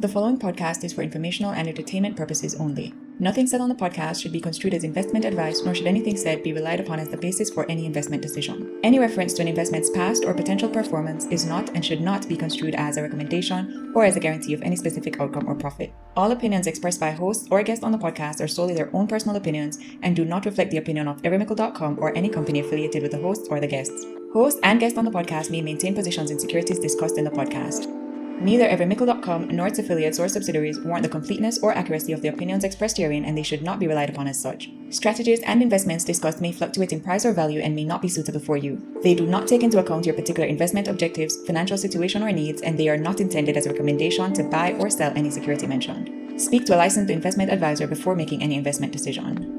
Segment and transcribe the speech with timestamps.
[0.00, 2.94] The following podcast is for informational and entertainment purposes only.
[3.18, 6.44] Nothing said on the podcast should be construed as investment advice, nor should anything said
[6.44, 8.78] be relied upon as the basis for any investment decision.
[8.84, 12.36] Any reference to an investment's past or potential performance is not and should not be
[12.36, 15.92] construed as a recommendation or as a guarantee of any specific outcome or profit.
[16.14, 19.34] All opinions expressed by hosts or guests on the podcast are solely their own personal
[19.34, 23.18] opinions and do not reflect the opinion of everymickle.com or any company affiliated with the
[23.18, 24.06] hosts or the guests.
[24.32, 28.07] Hosts and guests on the podcast may maintain positions in securities discussed in the podcast.
[28.40, 32.62] Neither everymickle.com nor its affiliates or subsidiaries warrant the completeness or accuracy of the opinions
[32.62, 34.70] expressed herein, and they should not be relied upon as such.
[34.90, 38.40] Strategies and investments discussed may fluctuate in price or value and may not be suitable
[38.40, 38.80] for you.
[39.02, 42.78] They do not take into account your particular investment objectives, financial situation, or needs, and
[42.78, 46.40] they are not intended as a recommendation to buy or sell any security mentioned.
[46.40, 49.57] Speak to a licensed investment advisor before making any investment decision.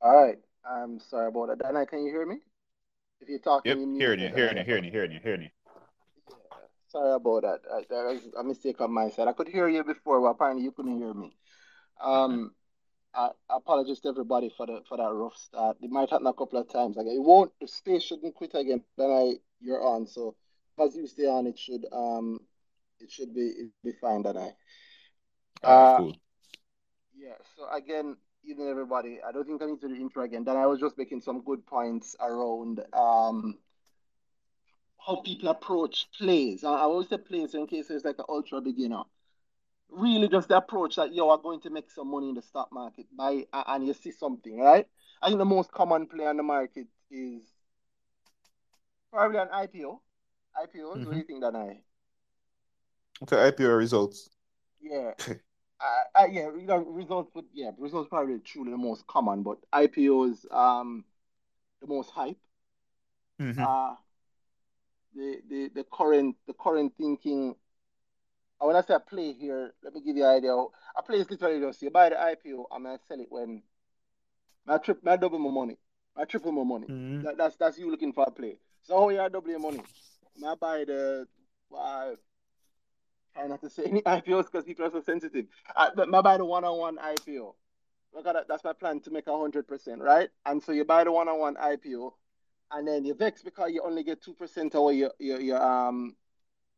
[0.00, 0.38] All right.
[0.64, 1.58] I'm sorry about that.
[1.58, 2.36] Dana, can you hear me?
[3.20, 4.26] If you're talking, Yep, you mute hearing me.
[4.26, 5.48] you, hearing you, hearing you, hearing you, hearing you.
[6.86, 7.60] Sorry about that.
[7.72, 9.26] I, that was a mistake on my side.
[9.26, 11.36] I could hear you before, but apparently you couldn't hear me.
[12.00, 12.52] Um,
[13.14, 15.78] I, I apologize to everybody for the for that rough start.
[15.82, 16.96] It might happen a couple of times.
[16.96, 17.50] Again, it won't.
[17.60, 18.84] The space shouldn't quit again.
[18.96, 20.06] Then I you're on.
[20.06, 20.36] So
[20.78, 22.38] as you stay on, it should um
[23.00, 24.22] it should be it be fine.
[24.22, 24.40] Then I.
[25.66, 26.16] Alright, Uh, cool.
[27.18, 28.16] Yeah, so again,
[28.48, 29.18] evening everybody.
[29.26, 30.44] I don't think I need to do the intro again.
[30.44, 33.58] Danhai was just making some good points around um
[35.04, 36.64] how people approach plays.
[36.64, 39.02] I always say plays in case there's like an ultra beginner.
[39.90, 42.72] Really just the approach that you are going to make some money in the stock
[42.72, 44.86] market by and you see something, right?
[45.22, 47.42] I think the most common play on the market is
[49.12, 49.98] probably an IPO.
[50.62, 51.80] IPOs, what do you think that I?
[53.22, 54.30] Okay, IPO results.
[54.80, 55.12] Yeah.
[55.80, 59.58] Uh, uh, yeah, you know, results would yeah, results probably truly the most common, but
[59.72, 61.04] IPOs um
[61.80, 62.38] the most hype.
[63.38, 63.62] Mhm.
[63.64, 63.94] Uh
[65.14, 67.54] the the the current the current thinking.
[68.60, 70.52] uh, When I say a play here, let me give you an idea.
[70.54, 73.62] A play is literally just you buy the IPO and I sell it when
[74.66, 75.76] my trip my double my money.
[76.16, 76.88] I triple my money.
[76.88, 77.22] Mhm.
[77.22, 78.58] That, that's that's you looking for a play.
[78.82, 79.80] So how you are double your money?
[80.44, 81.26] I buy the
[81.76, 82.10] uh,
[83.34, 85.46] try not to say any IPOs because people are so sensitive.
[85.74, 87.54] Uh, but I buy the one-on-one IPO.
[88.48, 90.28] That's my plan to make hundred percent, right?
[90.46, 92.12] And so you buy the one-on-one IPO,
[92.72, 95.56] and then you vex because you only get two percent of what you you, you
[95.56, 96.16] um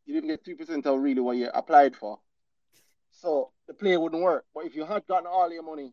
[0.06, 2.18] you didn't get three percent of really what you applied for.
[3.10, 4.44] So the play wouldn't work.
[4.54, 5.92] But if you had gotten all your money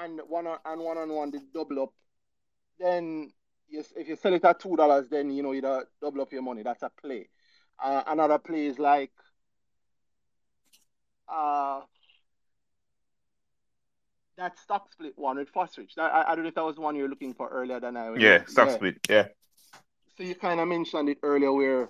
[0.00, 1.92] and one on and one on one did double up,
[2.78, 3.32] then
[3.68, 6.42] you, if you sell it at two dollars, then you know you double up your
[6.42, 6.62] money.
[6.62, 7.28] That's a play.
[7.82, 9.12] Uh, another play is like
[11.32, 11.80] uh
[14.36, 15.94] that stock split one with Fosrich.
[15.96, 17.80] That, I, I don't know if that was the one you were looking for earlier
[17.80, 18.10] than I.
[18.10, 18.20] was.
[18.20, 18.98] Yeah, stock split.
[19.08, 19.28] Yeah.
[20.16, 21.88] So you kind of mentioned it earlier where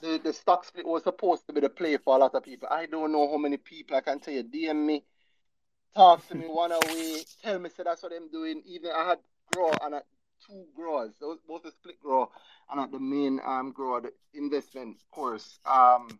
[0.00, 2.68] the, the stock split was supposed to be the play for a lot of people.
[2.70, 5.04] I don't know how many people I can tell you DM me,
[5.94, 8.62] talk to me one away, tell me say that's what I'm doing.
[8.66, 9.18] Even I had
[9.54, 10.04] grow and at
[10.46, 12.30] two growers, those both the split grow
[12.70, 15.58] and at the main um grower, the investment course.
[15.64, 16.18] Um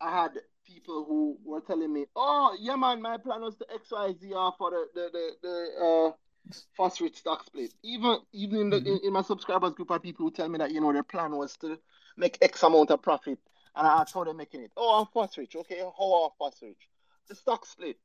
[0.00, 0.32] I had
[0.64, 4.32] people who were telling me, "Oh, yeah, man, my plan was to X, Y, Z
[4.34, 9.00] off for the the the, the uh, Fosrich stock split." Even even in, the, in,
[9.04, 11.56] in my subscribers group, are people who tell me that you know their plan was
[11.58, 11.78] to
[12.16, 13.38] make X amount of profit,
[13.76, 14.72] and I asked how they're making it.
[14.76, 15.56] Oh, I'm Fosrich.
[15.56, 16.88] Okay, how are Fosrich?
[17.28, 17.96] The stock split,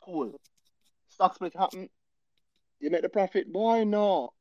[0.00, 0.38] cool.
[1.08, 1.88] Stock split happened.
[2.80, 4.32] You make the profit, boy, no.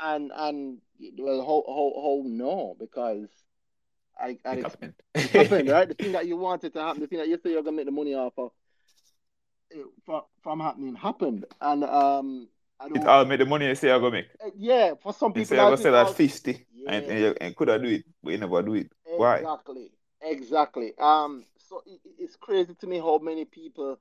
[0.00, 0.78] And and
[1.18, 2.76] well, how how how no?
[2.78, 3.28] Because
[4.20, 4.94] I I It happened.
[5.14, 5.88] it happened, right?
[5.88, 7.86] The thing that you wanted to happen, the thing that you say you're gonna make
[7.86, 8.50] the money off of,
[9.70, 12.48] it, from, from happening happened, and um,
[12.80, 14.26] I It don't, all made the money you say I go make.
[14.44, 16.66] uh, yeah, for some You people say I go that's sell it at all- 50
[16.86, 18.90] and, and, you, and could I do it, but you never do it.
[19.16, 19.36] Why?
[19.38, 19.90] Exactly,
[20.22, 20.92] exactly.
[20.98, 23.98] Um, so it, it- it's crazy to me how many people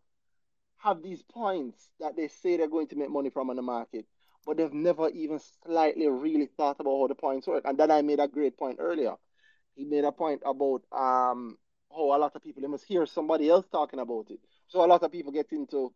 [0.77, 4.05] have these points that they say they're going to make money from on the market,
[4.45, 7.63] but they've never even slightly really thought about how the points work.
[7.65, 9.15] And Danhai made a great point earlier.
[9.77, 11.57] He made a point about um
[11.91, 14.41] how a lot of people they must hear somebody else talking about it.
[14.67, 15.93] So a lot of people get into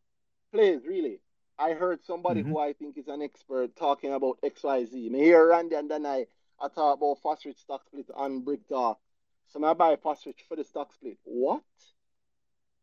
[0.53, 1.21] plays really.
[1.59, 2.47] I heard somebody Mhm.
[2.47, 5.09] who I think is an expert talking about XYZ.
[5.09, 6.27] Me hear Randy and then I,
[6.59, 8.99] I talk about Fosrich stock split on Brick Talk.
[9.47, 11.19] So I buy Fosrich for the stock split.
[11.25, 11.63] What?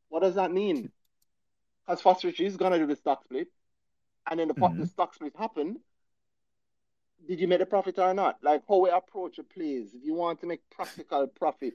[0.09, 0.91] What does that mean?
[1.87, 3.49] Because Fosrich is gonna do the stock split,
[4.27, 5.81] and then the, pho- the stock split happened,
[7.27, 8.39] did you make a profit or not?
[8.43, 9.95] Like how we approach a plays.
[9.95, 11.75] If you want to make practical profit,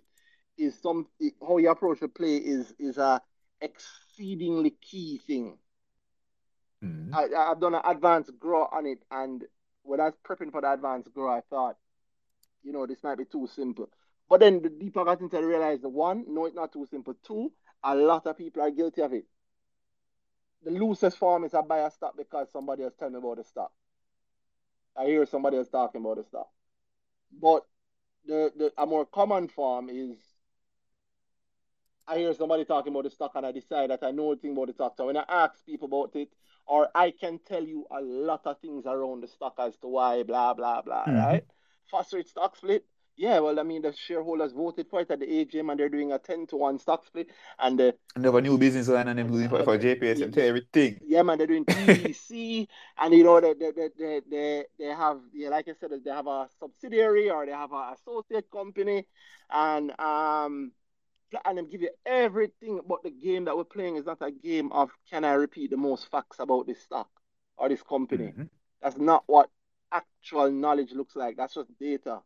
[0.57, 1.07] is some
[1.42, 3.22] how you approach a play is is a
[3.62, 5.57] exceedingly key thing.
[6.84, 7.13] Mhm.
[7.13, 9.44] I, I've done an advanced grow on it, and
[9.84, 11.78] when I was prepping for the advanced grow, I thought,
[12.62, 13.90] you know, this might be too simple.
[14.30, 16.72] But then the deeper I got into, it, I realized the one, no, it's not
[16.74, 17.13] too simple.
[17.25, 17.51] Two,
[17.84, 19.25] a lot of people are guilty of it.
[20.63, 23.44] The loosest form is I buy a stock because somebody else tell me about the
[23.44, 23.72] stock.
[24.95, 26.50] I hear somebody else talking about the stock.
[27.31, 27.66] But
[28.25, 30.18] the, the a more common form is
[32.07, 34.51] I hear somebody talking about the stock and I decide that I know a thing
[34.51, 34.95] about the stock.
[34.98, 36.30] So when I ask people about it,
[36.66, 40.24] or I can tell you a lot of things around the stock as to why,
[40.24, 41.18] blah, blah, blah, Mhm.
[41.18, 41.45] right?
[41.92, 42.86] Fosrich stock split.
[43.15, 46.12] Yeah, well, I mean, the shareholders voted for it at the AGM and they're doing
[46.12, 47.30] a 10 to 1 stock split.
[47.60, 50.21] And the And they have a new business line and them doing for, for JPS
[50.21, 51.00] and tell everything.
[51.06, 52.68] yeah, man, they're doing PVC,
[52.98, 56.27] and you know they they, they they they have yeah, like I said, they have
[56.27, 59.06] a subsidiary or they have an associate company,
[59.51, 60.71] and um,
[61.45, 62.81] and them give you everything.
[62.88, 65.77] But the game that we're playing is not a game of can I repeat the
[65.77, 67.09] most facts about this stock
[67.57, 68.33] or this company.
[68.38, 68.50] Mhm.
[68.81, 69.50] That's not what
[69.92, 71.38] actual knowledge looks like.
[71.38, 72.21] That's just data.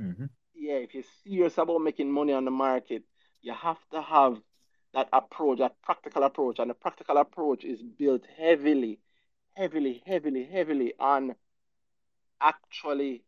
[0.00, 0.30] Mhm.
[0.54, 3.04] yeah, if you're serious about making money on the market,
[3.42, 4.42] you have to have
[4.92, 6.58] that approach, that practical approach.
[6.58, 9.00] And the practical approach is built heavily,
[9.54, 11.36] heavily, heavily, heavily on
[12.40, 13.22] actually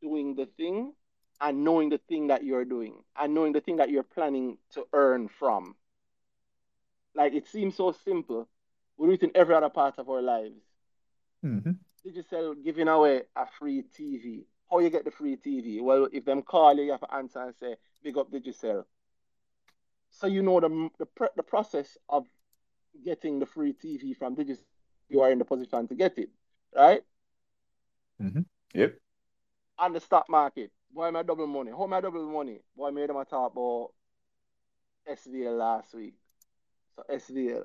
[0.00, 0.94] doing the thing
[1.40, 4.86] and knowing the thing that you're doing and knowing the thing that you're planning to
[4.92, 5.76] earn from.
[7.14, 8.48] Like it seems so simple.
[8.96, 10.62] We do it in every other part of our lives.
[11.42, 11.78] Mhm.
[12.04, 14.46] Digicel giving away a free TV.
[14.70, 15.80] How you get the free TV?
[15.80, 18.84] Well, if them call you, you have to answer and say, big up Digicel.
[20.10, 22.26] So you know the the, pr- the process of
[23.04, 24.64] getting the free TV from Digicel.
[25.08, 26.30] You are in the position to get it,
[26.74, 27.02] right?
[28.20, 28.40] Mm-hmm.
[28.74, 28.98] Yep.
[29.78, 31.70] On the stock market, boy, my double money.
[31.70, 32.60] How my double money?
[32.76, 33.90] Boy, made them a talk about
[35.08, 36.14] SVL last week.
[36.96, 37.64] So SVL.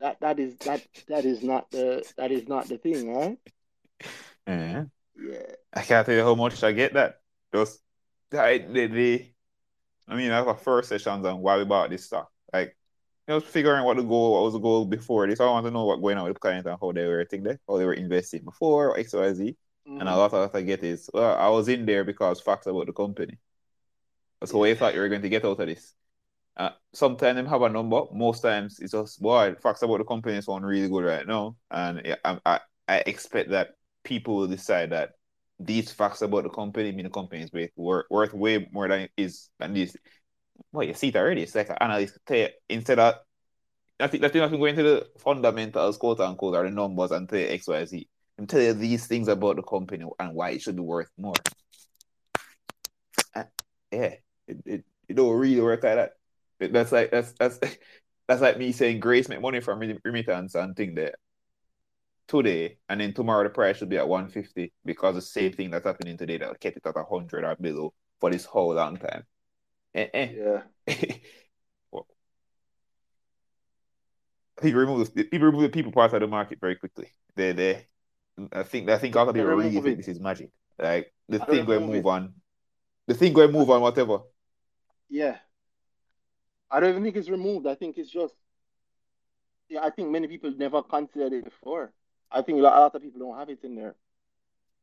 [0.00, 3.38] That that is that that is not the that is not the thing, right?
[4.44, 4.82] Uh-huh.
[5.16, 5.54] Yeah.
[5.72, 7.20] I can't tell you how much I get that.
[7.54, 7.80] Just
[8.32, 9.32] I the, the
[10.08, 12.30] I mean I have a first sessions on why we bought this stock.
[12.52, 12.76] Like
[13.28, 15.40] you know, figuring what the goal what was the goal before this.
[15.40, 17.44] I want to know what going on with the client and how they were thinking
[17.50, 19.56] that how they were investing before or XYZ.
[20.00, 20.18] And a Mhm.
[20.18, 22.92] lot of what I get is well, I was in there because facts about the
[22.92, 23.38] company.
[24.44, 25.94] So what you thought you were going to get out of this?
[26.56, 28.02] Uh, sometimes them have a number.
[28.12, 31.56] Most times it's just boy, facts about the company is one really good right now,
[31.70, 35.12] and yeah, I, I I expect that people will decide that
[35.58, 39.50] these facts about the company mean the company is worth worth, way more than is
[39.58, 39.96] than this.
[40.72, 41.42] Well, you see it already.
[41.42, 43.14] It's like an analyst tell instead of
[44.00, 47.38] I think that you have to the fundamentals, quote unquote, or the numbers and tell
[47.38, 48.08] you X, Y, Z.
[48.38, 51.34] And tell you these things about the company and why it should be worth more.
[53.34, 53.46] And,
[53.92, 54.14] yeah,
[54.48, 56.12] it, it, it don't really work like that.
[56.72, 57.58] That's like that's that's
[58.28, 61.14] that's like me saying Grace make money from rem- remittance and thing there
[62.28, 65.86] today, and then tomorrow the price should be at 150 because the same thing that's
[65.86, 69.24] happening today that kept it at 100 or below for this whole long time.
[69.94, 70.32] Eh, eh.
[70.34, 70.62] Yeah.
[71.90, 72.06] Well,
[74.60, 77.08] people remove the people remove the people part of the market very quickly.
[77.36, 77.86] They they
[78.52, 80.50] I think I think a lot of They people really think this is magic.
[80.78, 82.06] Like the They thing going move it.
[82.06, 82.34] on.
[83.06, 84.20] The thing going move on whatever.
[85.08, 85.38] Yeah.
[86.70, 87.66] I don't even think it's removed.
[87.66, 88.34] I think it's just,
[89.68, 91.92] yeah, I think many people never considered it before.
[92.32, 93.94] I think a lot, a lot of people don't have it in there.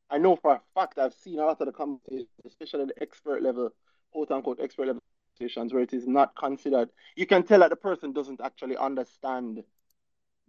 [0.10, 3.44] I know for a fact I've seen a lot of the companies, especially the expert
[3.44, 3.72] level,
[4.12, 5.04] quote unquote expert level
[5.38, 6.90] positions, where it is not considered.
[7.16, 9.64] You can tell that the person doesn't actually understand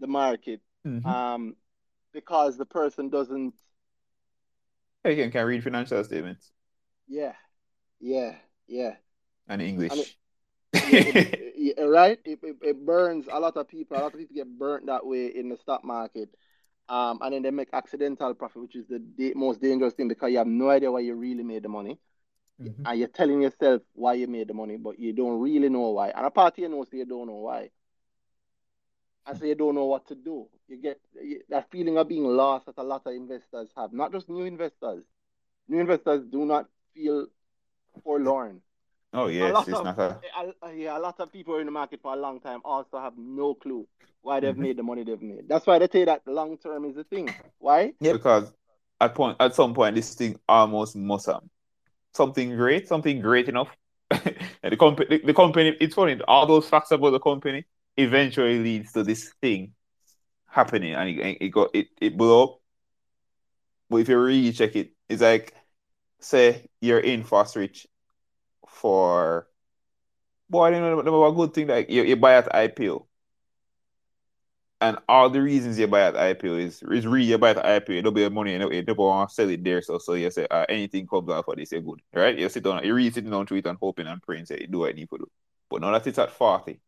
[0.00, 1.02] the market, Mhm.
[1.08, 1.56] um,
[2.12, 3.54] because the person doesn't.
[5.04, 6.52] You can, can read financial statements
[7.08, 7.34] Yeah,
[8.00, 8.36] yeah,
[8.68, 8.96] yeah.
[9.48, 9.92] and English.
[9.92, 10.06] And
[10.82, 12.18] it, right?
[12.24, 13.98] It, it, it burns a lot of people.
[13.98, 16.30] A lot of people get burnt that way in the stock market.
[16.90, 20.32] Um, and then they make accidental profit, which is the da- most dangerous thing because
[20.32, 22.00] you have no idea why you really made the money.
[22.60, 22.82] Mhm.
[22.84, 26.08] And you're telling yourself why you made the money, but you don't really know why.
[26.10, 27.70] And a part of you knows you don't know why.
[29.26, 30.48] And so you don't know what to do.
[30.68, 34.12] You get you- that feeling of being lost that a lot of investors have, not
[34.12, 35.04] just new investors.
[35.68, 37.28] New investors do not feel
[38.02, 38.62] forlorn
[39.12, 41.56] Oh a yes, lot it's of not a a- a- yeah, a lot of people
[41.58, 43.86] in the market for a long time also have no clue
[44.22, 44.62] why they've Mhm.
[44.62, 45.48] made the money they've made.
[45.48, 47.34] That's why they say that long term is the thing.
[47.58, 47.94] Why?
[48.00, 48.52] yeah because
[49.00, 51.40] at point at some point this thing almost must have
[52.14, 53.68] something great, something great enough.
[54.10, 57.64] and the company the, the company it's funny, all those facts about the company
[57.96, 59.74] eventually leads to this thing
[60.48, 62.58] happening and it, it got it, it blew up
[63.88, 65.54] But if you really check it, it's like
[66.20, 67.86] say you're in Fosrich
[68.70, 69.46] for
[70.48, 73.06] boy, I don't know a good thing like you, you buy at IPO.
[74.82, 78.02] And all the reasons you buy at IPO is is really you buy at IPO,
[78.02, 79.82] don't be money and you don't want to sell it there.
[79.82, 82.00] So so you say uh, anything comes out for this, you're good.
[82.14, 82.38] Right?
[82.38, 84.78] You sit down, you really sitting down to it and hoping and praying say do
[84.78, 85.30] what you need to do.
[85.68, 86.80] But now that it's at 40,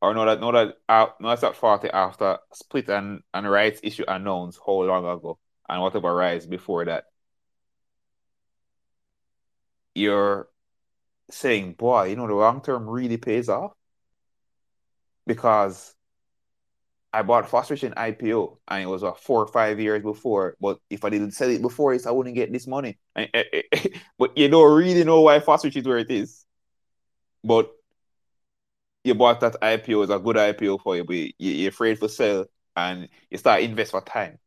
[0.00, 3.80] or know that know that uh, now that's at 40 after split and, and rights
[3.82, 7.04] issue announced how long ago and whatever rise before that.
[9.94, 10.48] You're
[11.30, 13.72] saying, boy, you know, the long term really pays off.
[15.26, 15.94] Because
[17.12, 20.56] I bought in IPO and it was uh, four or five years before.
[20.60, 22.98] But if I didn't sell it before it, I wouldn't get this money.
[24.18, 26.44] but you don't really know why Fosrich is where it is.
[27.42, 27.70] But
[29.04, 32.08] you bought that IPO is a good IPO for you, but you, are afraid for
[32.08, 34.38] sell and you start invest for time.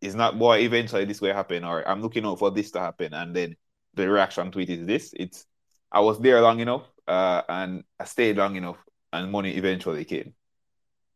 [0.00, 3.12] It's not boy, eventually this will happen, or I'm looking out for this to happen,
[3.12, 3.56] and then
[3.94, 5.12] the reaction to it is this.
[5.16, 5.44] It's
[5.90, 8.76] I was there long enough, uh, and I stayed long enough,
[9.12, 10.34] and money eventually came.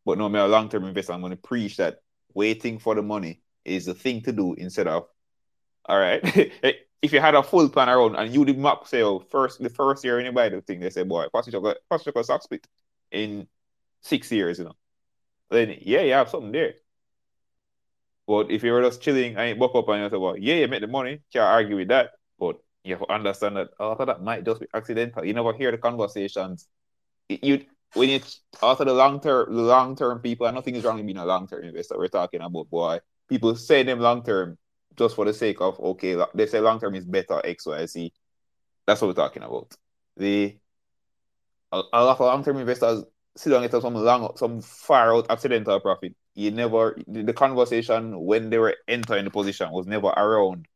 [0.05, 1.99] But no, me a long term investor, I'm going to preach that
[2.33, 5.07] waiting for the money is the thing to do instead of,
[5.85, 6.21] all right.
[7.03, 9.69] if you had a full plan around and you did map say oh, first the
[9.69, 12.41] first year anybody the thing, they say, boy, first you got first you got stock
[12.41, 12.65] split
[13.11, 13.47] in
[14.01, 14.75] six years, you know.
[15.49, 16.75] Then yeah, you have something there.
[18.25, 20.55] But if you were just chilling and you buck up and you say, well, yeah,
[20.55, 22.11] you make the money, can't argue with that.
[22.39, 25.25] But you understand that a lot of that might just be accidental.
[25.25, 26.67] You never hear the conversations.
[27.29, 28.19] You when you
[28.61, 31.47] after the long term long term people, and nothing is wrong with being a long
[31.47, 31.97] term investor.
[31.97, 32.99] We're talking about boy.
[33.29, 34.57] People say them long term
[34.97, 38.13] just for the sake of okay, they say long term is better X, Y, Z.
[38.85, 39.73] That's what we're talking about.
[40.17, 40.57] The
[41.71, 43.03] a, a lot of long term investors
[43.35, 46.15] sit down get some long some far out accidental profit.
[46.35, 50.67] You never the conversation when they were entering the position was never around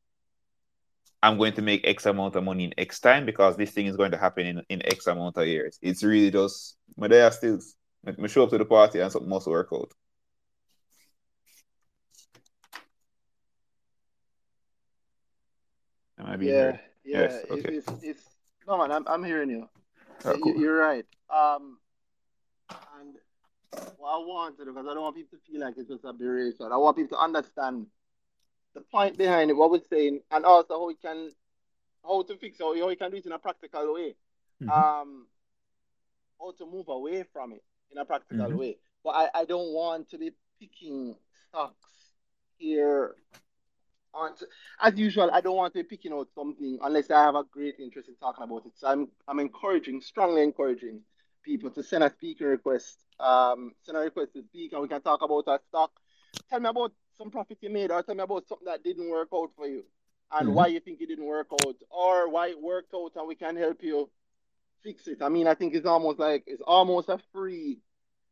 [1.22, 3.98] I'm going to make X amount of money in X time because this thing is
[3.98, 5.80] going to happen in, in X amount of years.
[5.82, 7.60] It's really just, my day still,
[8.18, 9.92] me show up to the party and something must work out.
[16.20, 16.80] Am I being yeah, heard?
[17.04, 17.74] Yeah, yes, okay.
[17.74, 18.24] it's, it's,
[18.68, 19.70] no man, I'm, I'm hearing you.
[20.26, 20.56] Oh, cool.
[20.58, 21.06] You're right.
[21.30, 21.78] Um,
[22.70, 23.16] and
[23.98, 26.72] what I wanted, because I don't want people to feel like it's just a berration.
[26.72, 27.88] I want people to understand
[28.74, 31.32] the point behind it, what we're saying, and also how we can,
[32.04, 34.16] how to fix it, how we can do it in a practical way.
[34.62, 34.72] Mm-hmm.
[34.72, 35.28] Um,
[36.40, 38.58] how to move away from it in a practical mm-hmm.
[38.58, 38.78] way.
[39.04, 41.16] But I, I don't want to be picking
[41.50, 41.92] stocks
[42.58, 43.16] here.
[44.14, 44.32] On,
[44.82, 47.76] as usual, I don't want to be picking out something unless I have a great
[47.80, 48.72] interest in talking about it.
[48.76, 51.02] So I'm I'm encouraging, strongly encouraging
[51.44, 52.98] people to send a speaking request.
[53.20, 55.92] Um, send a request to speak, and we can talk about a stock.
[56.50, 59.30] Tell me about some profit you made, or tell me about something that didn't work
[59.34, 59.84] out for you
[60.32, 60.56] and mm-hmm.
[60.56, 63.56] why you think it didn't work out, or why it worked out and we can
[63.56, 64.10] help you
[64.84, 65.22] fix it.
[65.22, 67.80] I mean, I think it's almost like it's almost a free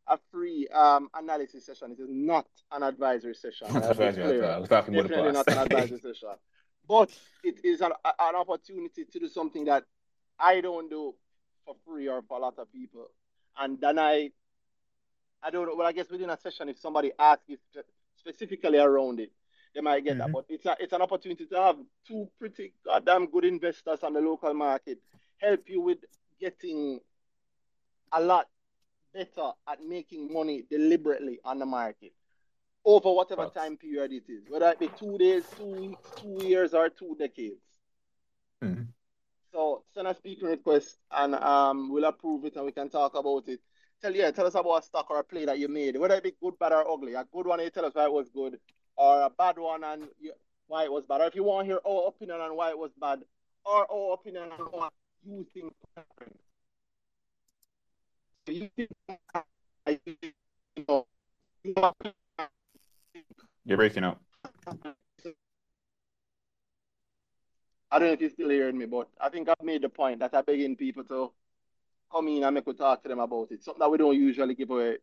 [0.08, 1.92] a free um, analysis session.
[1.92, 3.74] It is not an advisory session.
[3.74, 4.39] Not advisory.
[4.68, 6.30] Talking Definitely not an advisory session.
[6.88, 7.10] But
[7.44, 9.84] it is an, an opportunity to do something that
[10.39, 11.15] I don't do
[11.65, 13.08] for free or for a lot of people.
[13.58, 14.30] And then I,
[15.42, 15.75] I don't know.
[15.75, 17.58] Well, I guess within a session, if somebody asks you
[18.27, 19.32] specifically around it,
[19.74, 20.20] they might get mm-hmm.
[20.20, 20.32] that.
[20.32, 21.77] But it's a, it's an opportunity to have
[22.08, 25.00] two pretty goddamn good investors on the local market
[25.38, 26.00] help you with
[26.39, 27.00] getting
[28.13, 28.48] a lot
[29.13, 32.13] better at making money deliberately on the market
[32.86, 36.74] over whatever time period it is, whether it be two days, two weeks, two years,
[36.74, 37.62] or two decades.
[38.63, 38.84] Mm-hmm.
[39.51, 43.48] So send a speaking request and um, we'll approve it and we can talk about
[43.48, 43.60] it
[44.02, 46.24] tell yeah, tell us about a stock or a play that you made, whether it
[46.24, 47.14] be good, bad, or ugly.
[47.14, 48.60] A good one, you tell us why it was good,
[48.96, 50.34] or a bad one and you,
[50.68, 51.22] why it was bad.
[51.22, 53.20] Or if you want to hear our opinion on why it was bad,
[53.66, 54.94] or our opinion on what
[55.25, 55.74] you think.
[63.66, 64.22] You're breaking up.
[67.92, 70.20] I don't know if you're still hearing me, but I think I've made the point
[70.20, 71.32] that I'm begging people to
[72.16, 73.64] come in and make we talk to them about it.
[73.64, 74.98] Something that we don't usually give away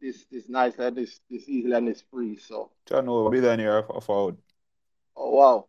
[0.00, 2.36] this this nice and this this easily and this free.
[2.36, 4.36] So John will be there near forward.
[5.16, 5.66] Oh wow.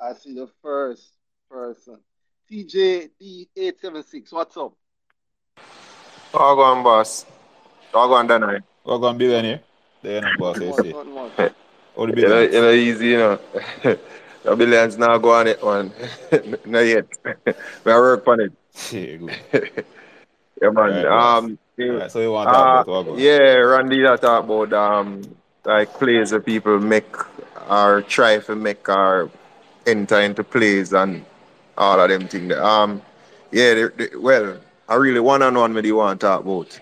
[0.00, 1.04] I see the first
[1.48, 1.98] person.
[2.50, 4.74] TJD876, what's up?
[6.34, 7.24] All gone, boss.
[7.94, 8.60] All gone, Danhai.
[8.84, 9.60] All gone, billionaire.
[10.02, 10.92] There, no boss, I see.
[10.92, 12.52] All the billions.
[12.54, 13.38] You know, easy, you know.
[14.44, 15.92] The billions now go on it one.
[16.66, 17.06] Not yet.
[17.84, 18.52] we are work on it.
[18.92, 19.18] yeah,
[20.70, 21.04] man.
[21.04, 23.18] Right, um Alright, so you want to Uh, about about?
[23.18, 25.22] yeah, Randy that talk about um
[25.64, 27.14] like plays that people make
[27.68, 29.30] or try to make or
[29.86, 31.24] enter into plays and
[31.76, 32.52] all of them things.
[32.54, 33.02] Um
[33.52, 34.58] yeah, they, they, well,
[34.88, 36.78] I really one on one with you want to talk about.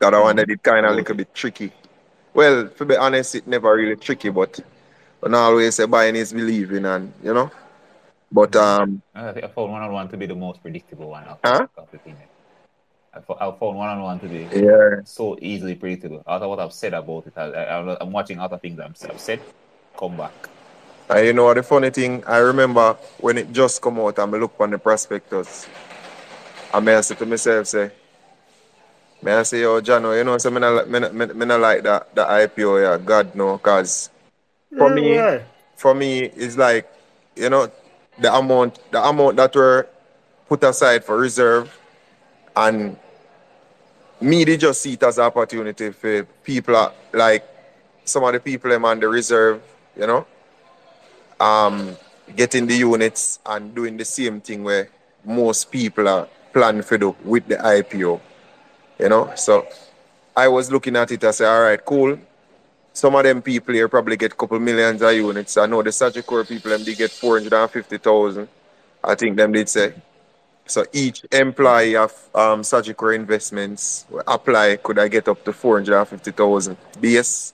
[0.00, 1.72] That one that it kind of About little bit tricky.
[2.34, 4.60] Well, to be honest, it never really tricky, but
[5.20, 7.50] but I always say buying is believing and you know.
[8.30, 11.24] But um I think I found one on one to be the most predictable one
[11.24, 11.66] of, Huh?
[11.76, 12.00] of the.
[13.12, 15.00] I fo- I found one on one to be yeah.
[15.04, 16.22] so easily predictable.
[16.26, 19.42] After what I've said about it, I, I, I'm watching other things I'm, I've said
[19.98, 20.48] come back.
[21.10, 24.34] And you know what the funny thing, I remember when it just come out and
[24.34, 25.66] I look on the prospectus.
[26.72, 27.90] And I say to myself, say,
[29.22, 31.60] may I say, yo, Jano, you know, so me not, me, not- me, me not
[31.60, 34.10] like that, that IPO, yeah, God no, because
[34.76, 35.26] for me,
[35.76, 36.90] for me, it's like,
[37.36, 37.70] you know,
[38.18, 39.88] the amount, the amount that were
[40.48, 41.76] put aside for reserve
[42.56, 42.96] and
[44.20, 47.46] me, they just see it as an opportunity for people uh, like
[48.04, 49.62] some of the people them on the reserve,
[49.96, 50.26] you know,
[51.40, 51.96] um,
[52.34, 54.88] getting the units and doing the same thing where
[55.24, 58.20] most people are planning for do with the IPO,
[58.98, 59.32] you know.
[59.36, 59.66] So
[60.36, 62.18] I was looking at it and say, all right, cool.
[62.98, 65.56] Some of them people here probably get a couple millions of units.
[65.56, 68.48] I know the Sagicor people them they get 450,000.
[69.04, 69.94] I think them did say.
[70.66, 77.52] So each employee of um, Sagicor Investments apply could I get up to 450,000 BS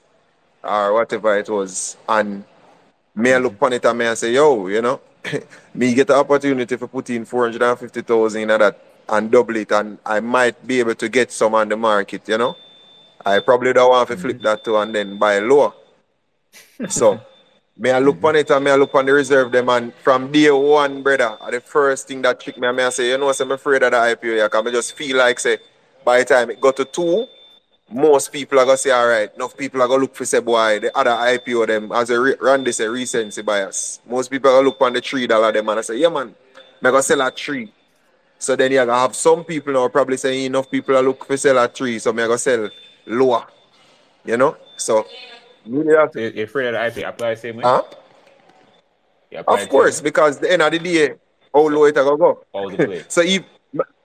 [0.62, 1.98] or whatever it was.
[2.08, 2.42] And
[3.14, 4.98] me I look upon it and me I say, yo, you know,
[5.74, 10.20] me get the opportunity for put in 450,000 in that and double it and I
[10.20, 12.56] might be able to get some on the market, you know.
[13.24, 14.42] I probably don't want to flip mm.
[14.42, 15.72] that too and then buy lower.
[16.88, 17.20] So
[17.76, 20.30] may I look on it and me I look on the reserve them and from
[20.30, 23.52] day one, brother, the first thing that trick me, I say, you know, so I'm
[23.52, 25.58] afraid of the IPO, yeah, because I just feel like say
[26.04, 27.26] by the time it got to two,
[27.90, 30.80] most people are gonna say, all right, enough people are gonna look for say boy,
[30.80, 34.00] the other IPO them as a re- Randy say recency bias.
[34.08, 36.28] Most people are gonna look on the three dollar them and I say, yeah man,
[36.28, 37.72] me gonna sell at three.
[38.38, 41.36] So then you're gonna have some people now probably saying enough people are look for
[41.36, 42.68] sell at three, so me gonna sell
[43.06, 43.46] lower.
[44.24, 44.56] You know?
[44.76, 45.06] So
[45.66, 47.62] really have So you- you're afraid the IP apply the same way?
[47.62, 47.82] Huh?
[49.46, 51.14] Of course, because the end of the day,
[51.52, 52.44] how low it a go go.
[52.54, 53.02] How was the play?
[53.08, 53.42] so if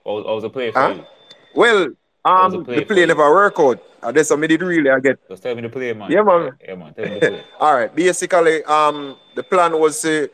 [0.05, 0.93] How was, how was the play for Huh?
[0.95, 1.05] you?
[1.53, 3.79] well, was the um play the play never work out.
[4.01, 5.19] And that's me did really I get.
[5.29, 6.11] Just tell me the play, man.
[6.11, 6.57] Yeah, man.
[6.65, 6.93] Yeah, man.
[6.93, 7.43] Tell me the play.
[7.59, 7.93] All right.
[7.93, 10.29] Basically, um, the plan was to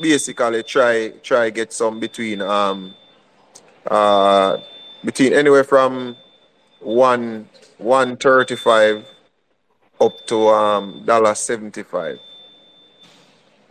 [0.00, 2.94] basically try try get some between um
[3.86, 4.58] uh
[5.04, 6.16] between anywhere from
[6.80, 9.04] one one thirty five
[10.00, 12.18] up to um dollar seventy five.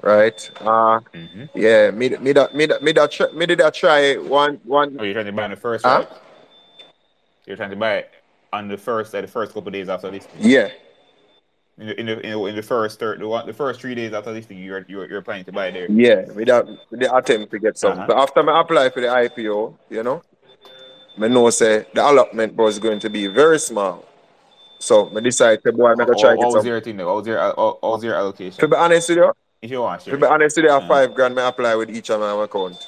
[0.02, 0.52] Right.
[0.60, 1.44] Uh Mm-hmm.
[1.56, 1.92] yeah.
[1.92, 4.98] Me me that me that me that try, me did that try one one.
[5.00, 6.06] Oh, you're trying to buy on the first, Huh?
[6.10, 6.18] right?
[7.46, 8.12] You're trying to buy it
[8.54, 10.32] on the first, uh, the first couple of days after listing.
[10.40, 10.70] Yeah.
[11.78, 13.96] In the, in the, in the, in the first third, the, one, the first three
[13.96, 15.90] days after listing, you're, you're, you're planning to buy there.
[15.92, 17.94] Yeah, without the attempt to get some.
[17.94, 18.06] Uh-huh.
[18.08, 20.22] But after I apply for the IPO, you know,
[21.20, 24.06] I know say the allotment was going to be very small.
[24.80, 26.66] So I decided to boy I'm gonna try to get some.
[26.66, 27.00] your thing?
[27.00, 30.02] How was your, how, how was your To be honest with you, If you want,
[30.10, 30.18] to sure.
[30.18, 32.88] be honest with you, have Uh, five grand I apply with each of my account.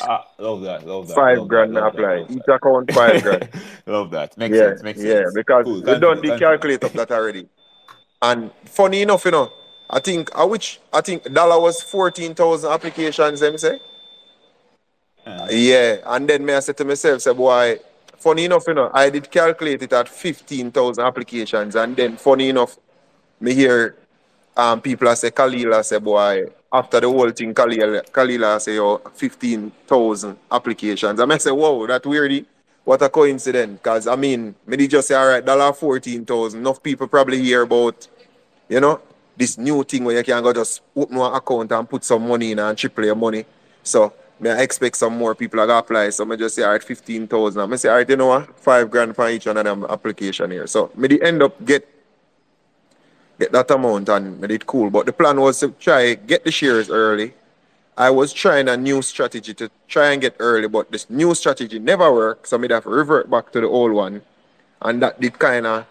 [0.00, 1.14] Ah, love that, love that.
[1.14, 2.14] Five love grand that, love that, apply.
[2.14, 2.48] love Each that.
[2.48, 3.48] account five grand.
[3.86, 4.36] love that.
[4.38, 5.34] Makes Yeah, sense, makes yeah, sense.
[5.34, 7.48] because Cool, we done the calculate of that already.
[8.22, 9.52] And funny enough, you know,
[9.90, 13.80] I think I which I think dollar was fourteen thousand applications, them say.
[15.26, 17.78] Yeah, and then me I said to myself, say, boy,
[18.18, 22.78] funny enough, you know, I did calculate it at 15,000 applications, and then funny enough,
[23.40, 23.96] me hear
[24.56, 29.00] um, people I say, Kalila say, boy, after the whole thing, Kalila, Kalila say, oh,
[29.14, 31.20] 15,000 applications.
[31.20, 32.44] And I say, whoa, that weirdy.
[32.84, 36.58] What a coincidence, because I mean, maybe just say, all right, dollar 14,000.
[36.58, 38.08] Enough people probably hear about,
[38.68, 39.00] you know,
[39.36, 42.52] this new thing where you can go just open an account and put some money
[42.52, 43.44] in and triple your money.
[43.82, 46.10] So me I expect some more people gonna apply.
[46.10, 47.72] So I just say all right, fifteen thousand.
[47.72, 48.58] I say, all right, you know what?
[48.58, 50.66] Five grand for each one of them application here.
[50.66, 51.88] So me end up get
[53.38, 54.90] get that amount and me it cool.
[54.90, 57.34] But the plan was to try get the shares early.
[57.96, 61.80] I was trying a new strategy to try and get early, but this new strategy
[61.80, 62.46] never worked.
[62.46, 64.22] So me have to revert back to the old one.
[64.80, 65.86] And that did kinda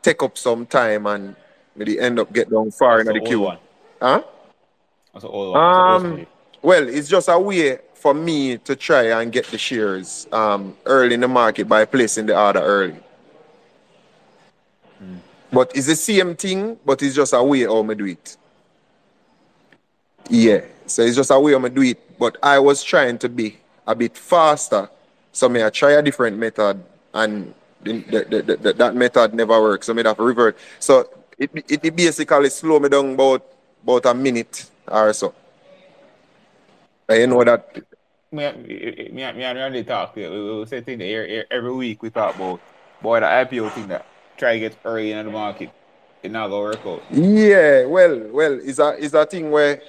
[0.00, 1.36] take up some time and
[1.76, 3.40] me end up get down far that's in the the queue.
[3.40, 3.58] One.
[4.00, 4.22] Huh?
[5.12, 5.60] That's the old one.
[5.60, 6.26] That's the old Um,
[6.62, 11.14] well, it's just a way for me to try and get the shares um, early
[11.14, 12.96] in the market by placing the order early.
[15.52, 18.36] But it's the same thing, but it's just a way how I do it.
[20.28, 22.18] Yeah, so it's just a way how I do it.
[22.18, 24.88] But I was trying to be a bit faster,
[25.32, 26.82] so may I try a different method
[27.12, 27.92] and the,
[28.28, 29.86] the, the, that method never works.
[29.86, 30.56] So me have to revert.
[30.78, 31.08] So
[31.38, 33.44] it, it, it basically slow me down about
[33.82, 35.34] about a minute or so.
[37.08, 37.82] You know that
[38.32, 40.14] Me, me, me, me and Randy talk.
[40.14, 42.00] We, we, we say thing there every week.
[42.00, 42.60] We talk about
[43.02, 45.70] boy the IPO thing that try to get early in the market.
[46.22, 47.02] It not gonna work out.
[47.10, 49.82] Yeah, well, well, it's a it's a thing where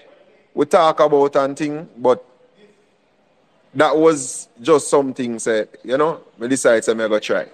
[0.56, 2.26] we talk about and thing, but
[3.76, 7.46] that was just something say, you know, me decide to me go try.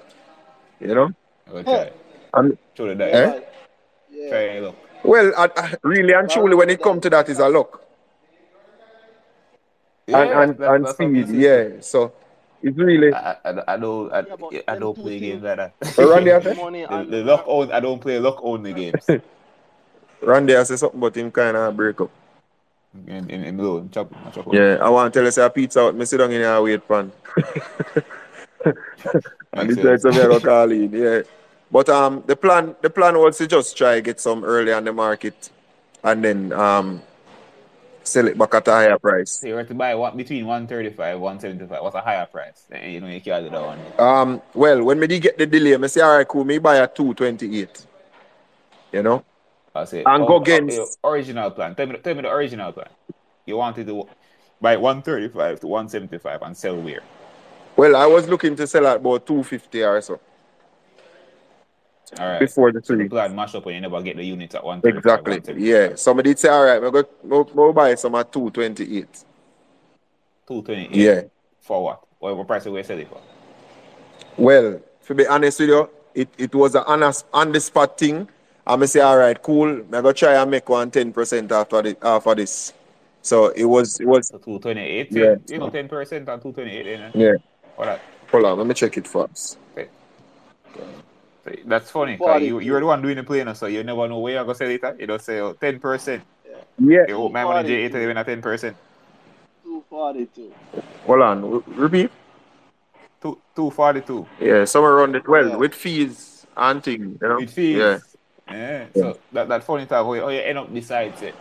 [0.80, 1.12] You know?
[1.48, 1.92] I go try.
[2.34, 3.14] And Show the dice.
[3.14, 3.40] Eh?
[4.12, 4.30] Yeah.
[4.30, 4.76] Try and look.
[5.04, 7.84] well, I, I, really and truly when it come to that is a luck.
[10.08, 11.82] And and, that- and that's speed, yeah.
[11.82, 12.14] So
[12.62, 15.74] it's really I, I, I don't I, Yeah, I don't play games like that.
[15.98, 16.58] Randy, I said?
[16.58, 19.06] Money the, and the luck on, I don't play luck only games.
[20.22, 22.10] Randy has say something but him kinda break up.
[23.08, 24.52] in, in, in low, chop, chop.
[24.54, 26.50] Yeah, I want to tell you say a pizza out, me sit down in here
[26.56, 27.12] and wait pan.
[29.54, 30.02] and Makes this is sense.
[30.02, 31.22] something I call in, yeah.
[31.72, 34.94] But um the plan the plan was to just try get some early on the
[34.94, 35.50] market
[36.04, 37.02] and then um
[38.08, 39.40] sell it back at a higher price.
[39.42, 41.82] So you were to buy one between one thirty five, one seventy five.
[41.82, 42.64] What's a higher price?
[42.70, 43.80] Then, you know you can't do that one.
[44.00, 46.88] Um well when me did get the delay, me say alright cool, me buy a
[46.88, 47.86] two twenty eight.
[48.92, 49.24] You know?
[49.76, 51.76] I say And oh, go oh, against- your original plan.
[51.76, 52.90] Tell me, tell me the original plan.
[53.46, 54.08] You wanted to
[54.60, 57.02] buy one thirty five to one seventy five and sell where?
[57.76, 60.20] Well I was looking to sell at about two fifty or so
[62.20, 62.40] All right.
[62.40, 63.10] before the three.
[63.10, 64.82] plan mash up and you never get the units at one.
[64.84, 65.42] Exactly.
[65.58, 65.96] Yeah.
[65.96, 69.24] Somebody say alright, me go me, me buy some at two twenty eight.
[70.48, 70.96] Two twenty eight.
[70.96, 71.22] Yeah.
[71.62, 72.08] For what?
[72.20, 73.22] What, price we sell it for?
[74.38, 78.28] Well, to be honest with you, it, it was an honest, on the spot thing.
[78.66, 79.70] I'm gonna say, all right, cool.
[79.70, 82.74] I'm gonna try and make one 10% after the, after this.
[83.22, 85.12] So it was, it was, So two twenty eight.
[85.12, 85.36] Yeah.
[85.48, 86.32] You know, ten percent eh?
[86.32, 86.86] on two twenty eight.
[86.86, 87.12] You know?
[87.14, 87.34] yeah.
[87.76, 88.02] What that?
[88.32, 89.58] Hold on, let me check it first.
[91.48, 92.18] So that's funny.
[92.18, 94.56] 'cause you, you're the one doing the planner, so you never know where you're gonna
[94.56, 95.00] sell it at.
[95.00, 96.24] You don't say ten percent.
[96.80, 97.06] Yeah.
[97.08, 98.76] You oh, hope my money J eight even at ten percent.
[99.64, 100.52] two forty two.
[101.06, 102.12] Hold on, re- repeat.
[103.22, 104.26] Two two forty two.
[104.40, 105.56] Yeah, somewhere around the 12 Yeah.
[105.56, 107.38] with fees and thing, you know.
[107.38, 107.78] With fees.
[107.78, 108.00] Yeah.
[108.50, 108.86] Yeah.
[108.96, 111.36] So that, that funny talk where oh, you end up decides it.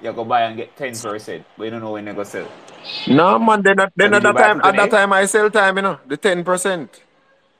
[0.00, 2.48] You go buy and get ten percent, but you don't know when they go sell.
[3.08, 5.76] No man, then at, then So at that time, at that time I sell time,
[5.76, 7.02] you know, the ten percent.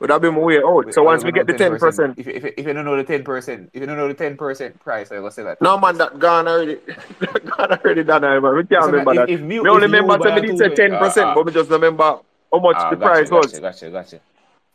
[0.00, 0.94] Would have been my way out.
[0.94, 3.02] So once we get the ten percent, If, you- if, if you don't know the
[3.02, 5.60] ten percent, if you don't know the ten percent price, I go sell that.
[5.60, 6.76] no man, that gone already.
[7.56, 8.22] gone already done.
[8.22, 8.42] Man.
[8.56, 9.28] We can't So remember if- that.
[9.30, 11.34] if me- me only remember say me say ten percent, ah.
[11.34, 12.04] but me just remember
[12.52, 13.46] how much Ah, the gotcha, price was.
[13.58, 14.20] gotcha, gotcha, gotcha.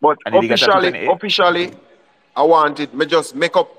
[0.02, 1.72] But And did you get that officially, officially,
[2.36, 3.70] I wanted me just make up.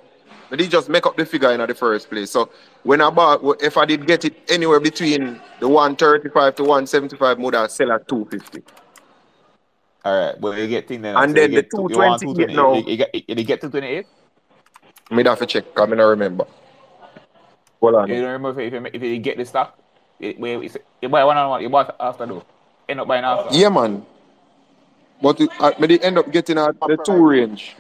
[0.51, 2.31] Me did just make up the figure in the first place.
[2.31, 2.49] So
[2.85, 6.65] when I bought, if I did get it anywhere between the one thirty five to
[6.65, 8.63] one seventy five, would I sell at two fifty?
[10.05, 11.17] All right, but you get thing then.
[11.17, 12.75] And so then you the get you want 228 228, now.
[12.75, 14.07] You, you, get, you get two twenty eight.
[15.11, 15.65] Me have to check.
[15.79, 16.45] I mean, I remember.
[17.81, 18.09] Hold on.
[18.09, 19.79] You don't remember if you, if you get the stock,
[20.19, 22.45] you, you, you buy one on one, you bought after though.
[22.89, 23.57] End up buying after.
[23.57, 24.05] Yeah, man.
[25.23, 27.77] But it, I, me did end up getting at the two range.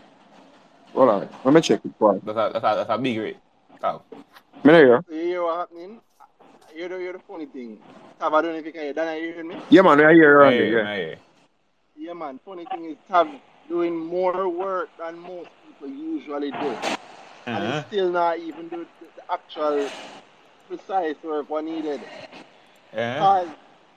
[0.94, 1.28] Hold on.
[1.44, 2.24] Let me check it first.
[2.24, 3.36] That's a, that's a, that's a big rate.
[3.82, 4.02] Oh.
[4.62, 5.04] Me know here.
[5.10, 6.00] You hear what happening?
[6.74, 7.78] You're the, you're the funny thing.
[8.18, 8.92] Tav, I don't know if you can hear.
[8.94, 9.56] Dan, you hear me?
[9.68, 10.00] Yeah, man.
[10.00, 10.72] I hear around Yeah, it.
[10.72, 11.14] yeah, Yeah.
[12.04, 12.08] Yeah.
[12.08, 12.40] Yeah, man.
[12.44, 13.28] Funny thing is, Tav
[13.68, 16.76] doing more work than most people usually do.
[17.46, 17.76] And Uh-huh.
[17.76, 19.88] he's still not even do the, the actual
[20.68, 22.00] precise work what needed.
[22.94, 23.14] Yeah.
[23.14, 23.48] Because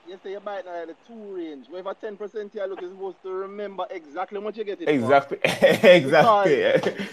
[0.08, 1.66] you say you buy it now at the two range.
[1.68, 4.86] Where if a 10% here, look, you're supposed to remember exactly what you get it
[4.86, 4.90] for.
[4.90, 5.38] Exactly.
[5.44, 6.60] exactly.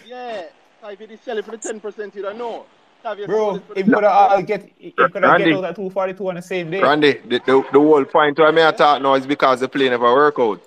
[0.08, 0.44] Yeah.
[0.82, 2.66] So if you did sell it for the 10%, you don't know.
[3.04, 4.94] So if you Bro, sold it for the if you could 10%, have get, if
[4.98, 5.46] you could have Randy.
[5.46, 6.82] get out at two forty two on the same day.
[6.82, 9.90] Randy, the, the, the whole point why me I talk now is because the play
[9.90, 10.62] never work out.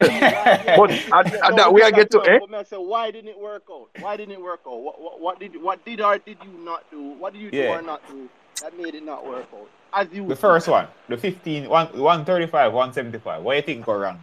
[0.00, 2.38] But at, at that way I get to eh?
[2.38, 3.88] But I say, why didn't it work out?
[4.00, 4.80] Why didn't it work out?
[4.80, 7.02] What, what, what did what did or did you not do?
[7.18, 8.28] What did you do or not do
[8.62, 9.68] that made it not work out?
[9.92, 13.42] As you The first one, the 15, one, 135, 175.
[13.42, 14.22] What do you think go wrong?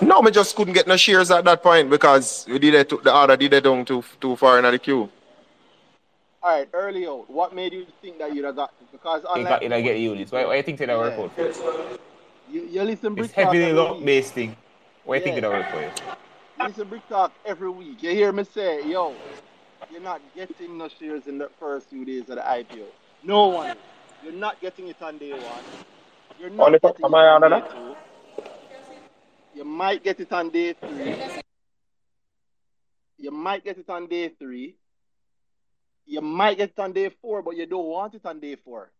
[0.00, 3.00] No, me just couldn't get no shares at that point because we did it to,
[3.02, 5.08] the order did it down too too far in the queue.
[6.42, 7.30] All right, early out.
[7.30, 8.88] What made you think that you'd have got this?
[8.92, 10.30] Because You unlike got, you get units.
[10.30, 11.98] Why, why you think that work out for?
[12.50, 12.62] You?
[12.62, 14.06] you, you listen It's Brick Talk heavily every luck week.
[14.06, 14.56] based thing.
[15.04, 15.48] Why do you think Yeah.
[15.48, 15.90] that work for you?
[16.60, 18.02] You listen Brick Talk every week.
[18.02, 19.14] You hear me say, yo,
[19.90, 22.86] you're not getting no shares in the first few days of the IPO.
[23.22, 23.76] No one is.
[24.22, 25.64] You're not getting it on day one.
[26.40, 27.70] You're not Only for- getting am I on on day that?
[27.70, 27.96] two.
[29.54, 31.14] You might get it on day three.
[33.18, 34.76] You might get it on day three.
[36.06, 38.90] You might get it on day four, but you don't want it on day four.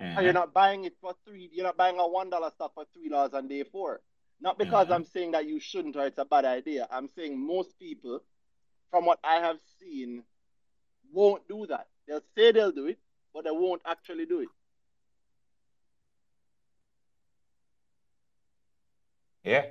[0.00, 0.22] And Uh-huh.
[0.24, 1.50] you're not buying it for three.
[1.52, 4.02] You're not buying a one dollar stock for three dollars on day four.
[4.40, 4.92] Not because Mhm.
[4.92, 6.86] I'm saying that you shouldn't or it's a bad idea.
[6.90, 8.20] I'm saying most people,
[8.90, 10.24] from what I have seen,
[11.12, 11.88] won't do that.
[12.06, 12.98] They'll say they'll do it,
[13.34, 14.48] but they won't actually do it.
[19.44, 19.66] Yeah.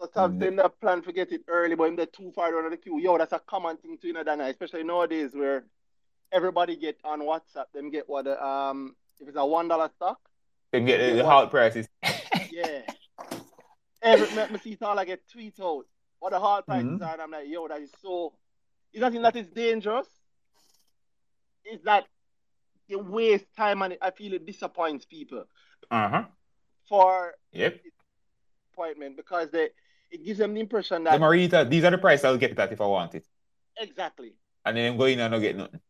[0.00, 2.50] So Tav Mm, saying that plan to get it early, but in the too far
[2.52, 2.98] down the queue.
[2.98, 5.64] Yo, that's a common thing to you know, Dana, especially nowadays where
[6.38, 10.18] everybody get on WhatsApp, them get what um if it's a one dollar stock,
[10.72, 11.88] Then get the, Yeah, the halt prices.
[12.50, 12.80] yeah.
[14.02, 15.84] Every me, me see it all I get tweet out
[16.18, 17.06] what the hard prices Mhm.
[17.06, 18.34] are, and I'm like, yo, that is so
[18.92, 20.08] it's not even that it's dangerous.
[21.64, 22.06] It's that
[22.88, 25.44] you waste time and it, I feel it disappoints people
[25.90, 26.24] Uh-huh.
[26.88, 27.80] for Yep.
[28.72, 29.70] appointment because they
[30.10, 32.72] it gives them the impression that really that- these are the prices I'll get that
[32.72, 33.26] if I want it.
[33.76, 35.80] exactly And then go in and not get nothing.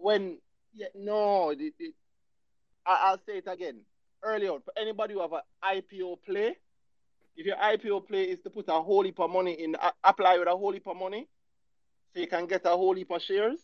[0.00, 0.38] When
[0.74, 1.94] yeah, no, it, it,
[2.86, 3.80] I, I'll say it again.
[4.22, 6.56] Early on, for anybody who have an IPO play,
[7.36, 10.38] if your IPO play is to put a whole heap of money in, a- apply
[10.38, 11.26] with a whole heap of money,
[12.12, 13.58] so you can get a whole heap of shares.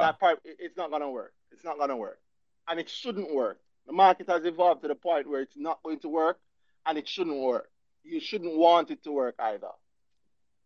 [0.00, 1.34] That, part, it- it's not gonna work.
[1.50, 2.20] It's not gonna work,
[2.68, 3.60] and it shouldn't work.
[3.86, 6.40] The market has evolved to the point where it's not going to work,
[6.86, 7.70] and it shouldn't work.
[8.04, 9.70] You shouldn't want it to work either.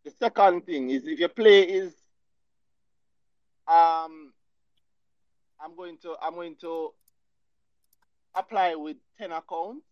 [0.04, 1.94] The second thing is if your play is,
[3.68, 4.32] um,
[5.60, 6.92] I'm going to I'm going to
[8.34, 9.86] apply with ten accounts.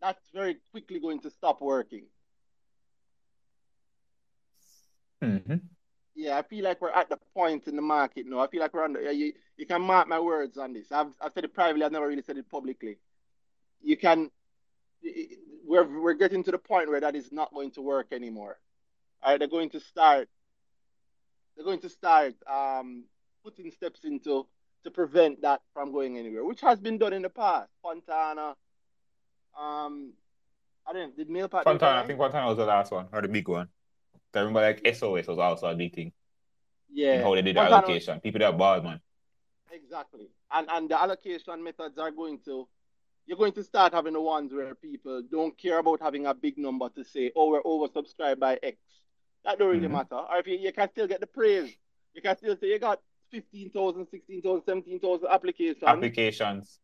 [0.00, 2.06] That's very quickly going to stop working.
[5.22, 5.60] Mhm.
[6.14, 8.40] Yeah, I feel like we're at the point in the market now.
[8.40, 10.90] I feel like we're on the, you, you can mark my words on this.
[10.90, 12.98] I've, I've said it privately, I've never really said it publicly.
[13.82, 14.30] You can,
[15.66, 18.58] we're, we're getting to the point where that is not going to work anymore.
[19.22, 20.28] All right, they're going to start,
[21.56, 23.04] they're going to start um,
[23.42, 24.46] putting steps into
[24.84, 27.70] to prevent that from going anywhere, which has been done in the past.
[27.82, 28.54] Fontana,
[29.58, 30.12] um,
[30.86, 33.28] I don't did Mail Pat Fontana, I think Fontana was the last one or the
[33.28, 33.68] big one.
[34.34, 36.12] I remember like SOS was also a big thing.
[36.92, 37.14] Yeah.
[37.14, 38.20] And how they did the Fontana was- allocation.
[38.20, 39.00] People that bought man.
[39.72, 40.28] Exactly.
[40.52, 42.68] And and the allocation methods are going to
[43.26, 46.56] you're going to start having the ones where people don't care about having a big
[46.58, 48.76] number to say, oh, we're oversubscribed by X.
[49.46, 49.92] That don't really Mhm.
[49.92, 50.16] matter.
[50.16, 51.72] Or if you, you can still get the praise.
[52.14, 55.82] You can still say you got 15,000, 16,000, 17,000 applications.
[55.84, 56.80] Applications.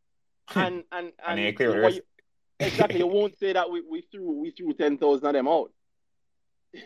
[0.55, 1.97] and, and, and, And you clear the what rest.
[1.97, 2.99] you- exactly.
[3.01, 5.73] You won't say that we, we threw we threw 10,000 of them out.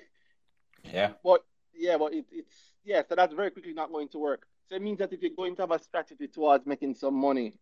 [0.84, 1.12] Yeah.
[1.22, 4.46] But yeah, but it, it's yeah, so that's very quickly not going to work.
[4.68, 7.58] So it means that if you're going to have a strategy towards making some money,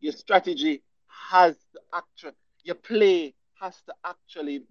[0.00, 0.82] your strategy
[1.30, 2.32] has to actually
[2.64, 4.62] your play has to actually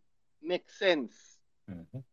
[0.42, 1.38] make sense.
[1.70, 2.04] Mhm.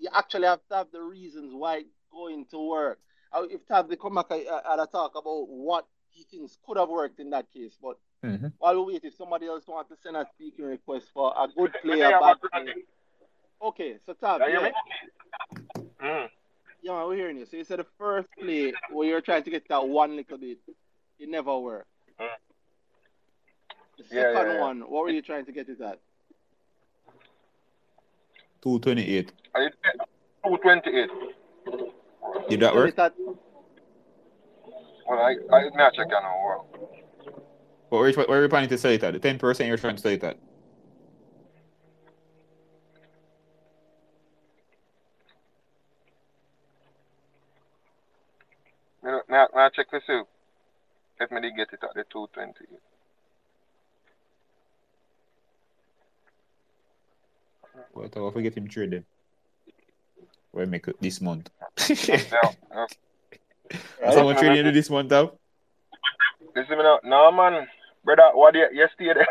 [0.00, 2.98] You actually have to have the reasons why it's going to work.
[3.32, 4.36] Uh, If Tav they come back uh,
[4.70, 8.52] and I talk about what he thinks could have worked in that case, but Mhm.
[8.58, 11.72] while we wait, if somebody else wants to send a speaking request for a good
[11.82, 12.74] player, a bad play.
[13.62, 14.72] Okay, so Tav, You hear yeah.
[16.00, 16.30] Mm.
[16.82, 17.44] Yeah, we're hearing you.
[17.46, 20.58] So you said the first play where you're trying to get that one little bit,
[21.18, 21.88] it never worked.
[22.18, 22.28] Mm.
[23.98, 24.60] The Yeah, second yeah, yeah.
[24.60, 26.00] one, what were you trying to get it at?
[28.62, 29.32] 228.
[29.54, 29.72] I did
[30.44, 31.10] 228.
[32.48, 32.88] Did that work?
[32.88, 32.96] it
[35.08, 37.38] Well, I, I did not check on oh, no
[37.88, 39.12] What were you, what were you planning to sell it at?
[39.12, 40.38] The 10% you're trying to sell it at?
[49.02, 50.28] May I- may I- may I check this out?
[51.18, 52.80] If me did get it at the 228.
[57.92, 59.04] What I'll forget him trade them.
[60.52, 61.50] We'll make it this month.
[61.88, 62.22] Yeah,
[64.02, 64.12] yeah.
[64.12, 65.38] Someone trading into this month out?
[66.56, 66.98] Listen me now.
[67.04, 67.68] No, man.
[68.04, 69.24] Brother, what you, yesterday,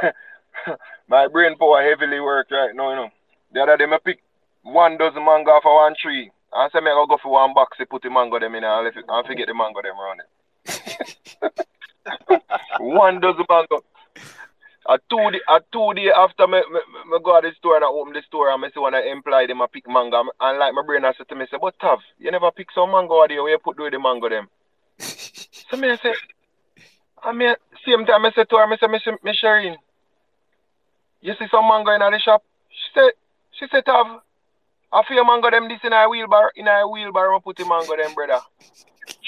[1.10, 3.10] my brain power heavily work right now, you know.
[3.53, 4.21] The other day, I pick
[4.62, 6.32] one dozen mango for one tree.
[6.53, 8.88] And say me I go for one box to put the mango them in and
[8.88, 11.67] and forget the mango them around it.
[12.79, 13.84] one dozen mango.
[14.89, 16.80] A two day, a two day after me, me,
[17.12, 19.04] me go to the store and I open the store and I see one of
[19.04, 21.58] the employee them a pick mango and like my brain I said to me, say,
[21.62, 24.30] but Tav, you never pick some mango out there where you put with the mango
[24.30, 24.49] them.
[25.69, 26.15] So me I say,
[27.21, 27.54] I mean,
[27.86, 29.75] same time I said to her, I say, Miss, Miss Shereen,
[31.21, 32.43] you see some mango in the shop?
[32.69, 33.12] She said,
[33.60, 34.21] she said, Tav,
[34.91, 37.95] I feel mango them this in a wheelbarrow, in a wheelbarrow, I put the mango
[37.95, 38.41] them, brother.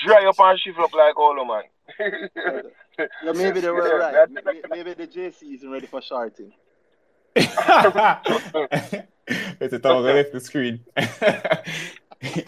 [0.03, 1.63] Dry up and shift up like all man.
[3.23, 4.29] yeah, maybe they were right.
[4.29, 6.51] Maybe, maybe the JC isn't ready for shorting.
[7.35, 7.55] it's
[9.73, 10.81] a time I left the screen.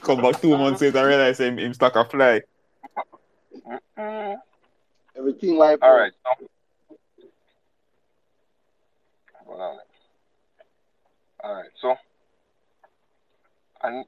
[0.02, 2.42] Come back two months later and realize him, him stuck a fly.
[3.98, 4.38] Mm.
[5.18, 6.00] Everything wipe All out.
[6.00, 6.12] right.
[6.24, 6.48] So,
[9.46, 9.78] hold on.
[11.44, 11.70] All right.
[11.80, 11.96] So,
[13.84, 14.06] and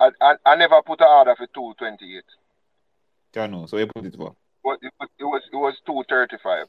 [0.00, 2.24] I, I, I never put an order for two twenty eight.
[3.32, 4.34] Jano, so you put it for.
[4.66, 6.66] But it was it was it was two thirty five.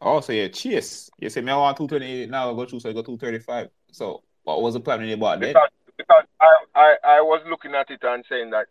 [0.00, 1.10] Oh, so yeah, cheers.
[1.18, 3.68] You say me I want 228 now, I go through, so I go 235.
[3.92, 5.46] So what was the plan when you bought that?
[5.54, 8.66] Because, because I, I, I was looking at it and saying that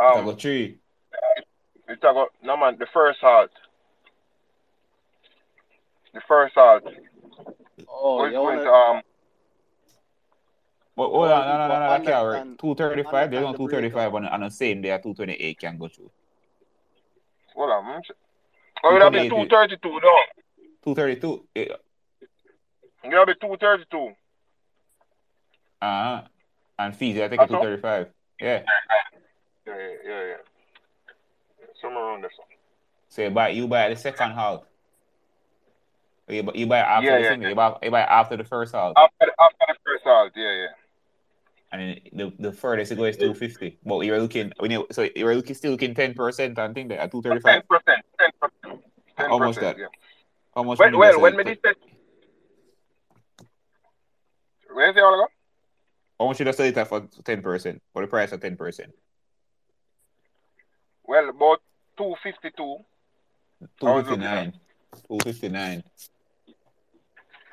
[0.00, 0.78] I um go three.
[1.88, 3.50] it's about no man the first halt.
[6.14, 6.84] The first halt
[7.88, 9.02] Oh, was, you wanna, um
[10.96, 12.40] But hold on, no, no, no, But no, that can't work.
[12.40, 15.88] understand- 235, there's no understand the 235 on, on the same day, 228 can go
[15.88, 16.10] through.
[17.54, 18.02] Hold on.
[18.84, 20.16] Oh, it'll be two thirty two no.
[20.84, 21.64] 232, yeah.
[23.04, 24.12] It'll be two thirty two.
[25.80, 26.22] Uh-huh.
[26.78, 28.08] And fees, I think it's 235.
[28.40, 28.62] Yeah.
[29.66, 30.34] Yeah, yeah, yeah, yeah.
[31.80, 32.30] Somewhere around there.
[32.36, 32.42] so.
[33.08, 34.60] So you buy, you buy the second half.
[36.28, 37.28] You buy, you buy after Yeah, the yeah.
[37.30, 38.94] second, you buy, you buy after the first half.
[38.96, 40.66] After the, after the first halt, yeah, yeah.
[41.72, 43.78] And then the, the furthest it goes is 250.
[43.84, 47.10] But you're looking, when you, so you're looking, still looking 10% and think that at
[47.10, 47.42] 235.
[47.42, 48.82] Ten percent, ten percent,
[49.16, 49.78] ten How much that?
[49.78, 49.86] Yeah.
[50.54, 51.76] How much Well, well when it me did that,
[54.70, 55.26] where's the all go?
[56.20, 57.80] How much should I sell it for 10%?
[57.94, 58.80] For the price of 10%?
[61.04, 61.58] Well, about
[61.96, 62.76] two fifty two.
[63.82, 64.54] I was looking at-
[65.08, 65.82] 259.
[65.82, 65.82] 259.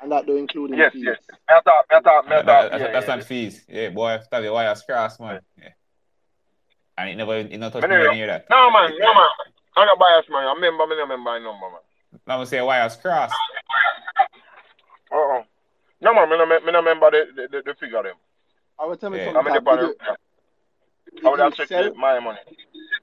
[0.02, 1.04] And that do include Yes, fees.
[1.06, 1.16] yes.
[1.28, 2.72] Me a talk, me a talk, me That- talk.
[2.80, 3.64] Yeah, that's yeah, not fees.
[3.68, 5.40] Yeah, boy, tell you why I cross, man.
[5.58, 5.68] Yeah.
[6.98, 8.46] And it never, it not touch Man, me near that.
[8.50, 9.28] No man, no man.
[9.76, 10.44] I'm not biased man.
[10.46, 12.20] I remember me, I remember my number man.
[12.26, 13.30] Now I say why I cross.
[15.12, 15.42] Uh oh.
[16.00, 18.16] No man, me no, me no remember the, the, the, the figure them.
[18.78, 19.32] I will tell me Yeah.
[19.32, 19.40] something.
[19.52, 19.94] I'm in the
[21.14, 22.38] Did I would did have checked my money.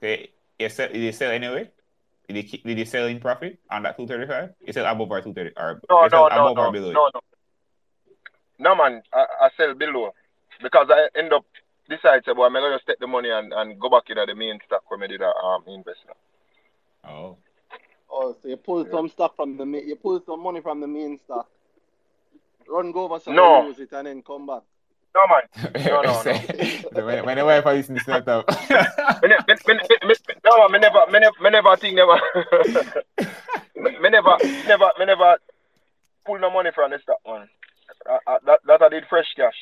[0.00, 1.70] They, you sell, did you sell anyway?
[2.28, 4.54] Did you, keep- did you sell in profit on that 235?
[4.66, 5.54] You sell above or 230?
[5.56, 6.90] Or No, you sell no, no, above no, or below?
[6.90, 6.94] it?
[6.94, 7.20] no, no.
[8.60, 10.12] No man, I, I sell below
[10.62, 11.44] because I end up
[11.88, 14.34] decide say, boy, I'm gonna just take the money and, and go back into the
[14.34, 16.16] main stock where I did a um investment.
[17.08, 17.36] Oh.
[18.10, 20.86] Oh, so you pull some stuff from the main, you pull some money from the
[20.88, 21.48] main stock,
[22.68, 23.68] run go over some No.
[23.68, 24.62] use it and then come back.
[25.14, 27.04] No man, No, no, no.
[27.06, 28.44] when, when the wife is listening to that,
[29.22, 31.94] me, ne- me, me, me, me, no man, me never, me never, me never think
[31.96, 32.20] never,
[33.76, 35.36] me, me never, never, me never
[36.26, 37.48] pull no money from the stock man.
[38.08, 39.54] Uh, uh, that that I did fresh cash.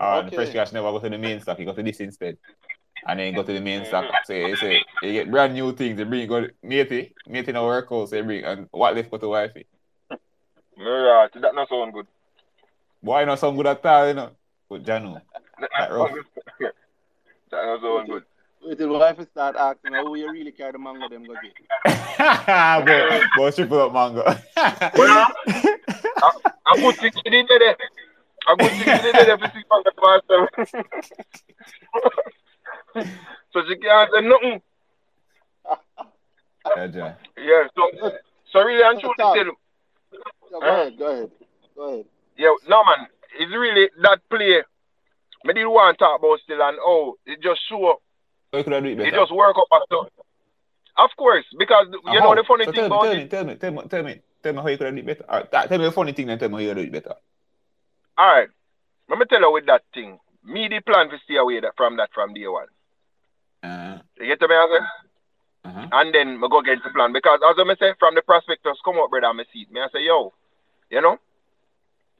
[0.00, 0.36] uh, the Okay.
[0.36, 2.36] fresh cash never go to the main stock, you go to this instead.
[3.06, 4.04] And then you go to the main stock.
[4.26, 7.88] So you say you get brand new things, you bring go matey, matey no work
[7.90, 9.66] out, so you bring and what left go to wifey.
[10.76, 12.06] Yeah, that not sound good.
[13.00, 14.30] Why not know some good at all, you know.
[14.70, 15.20] But Jano.
[15.60, 16.10] That That rough.
[16.60, 16.72] that
[17.50, 18.24] not sound good.
[18.62, 22.86] Wait till wife is start asking how you really carry the mango them go get.
[22.86, 24.22] boy, boy, triple up mango.
[24.96, 25.26] Well,
[26.72, 27.76] A good thing she did there.
[28.48, 30.48] A good thing she did there for six months myself.
[33.52, 34.62] so she can't say nothing.
[36.76, 37.14] yeah, John.
[37.36, 38.12] Yeah, so
[38.52, 39.34] so really and truly Stop.
[39.34, 39.44] tell
[40.50, 41.30] So go ahead, go ahead,
[41.74, 42.04] go ahead.
[42.36, 43.06] Yeah, no man,
[43.38, 44.62] it's really that play.
[45.44, 47.98] Me did want to talk about still and oh, it just show
[48.52, 49.08] So you could have do it better.
[49.08, 50.08] it just work up and.
[50.98, 53.70] Of course, because you know the funny so thing tell about me, tell me, tell
[53.72, 55.24] me, tell me, tell me, tell me how you could have do it better.
[55.28, 57.14] Or, tell me the funny thing, then tell me how you could do it better.
[58.18, 58.48] All right,
[59.08, 60.18] let me tell you with that thing.
[60.44, 62.66] Me the plan to stay away that, from that from day one.
[63.62, 64.80] Uh, You get to me, I
[65.64, 65.88] uh-huh.
[65.92, 67.12] and then I go get the plan.
[67.12, 69.72] Because as I say, from the prospectors come up, brother, I see it.
[69.72, 70.32] Me I say, yo,
[70.90, 71.18] you know,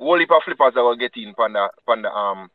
[0.00, 2.50] whole heap of flippers that will get in from the, from the, um,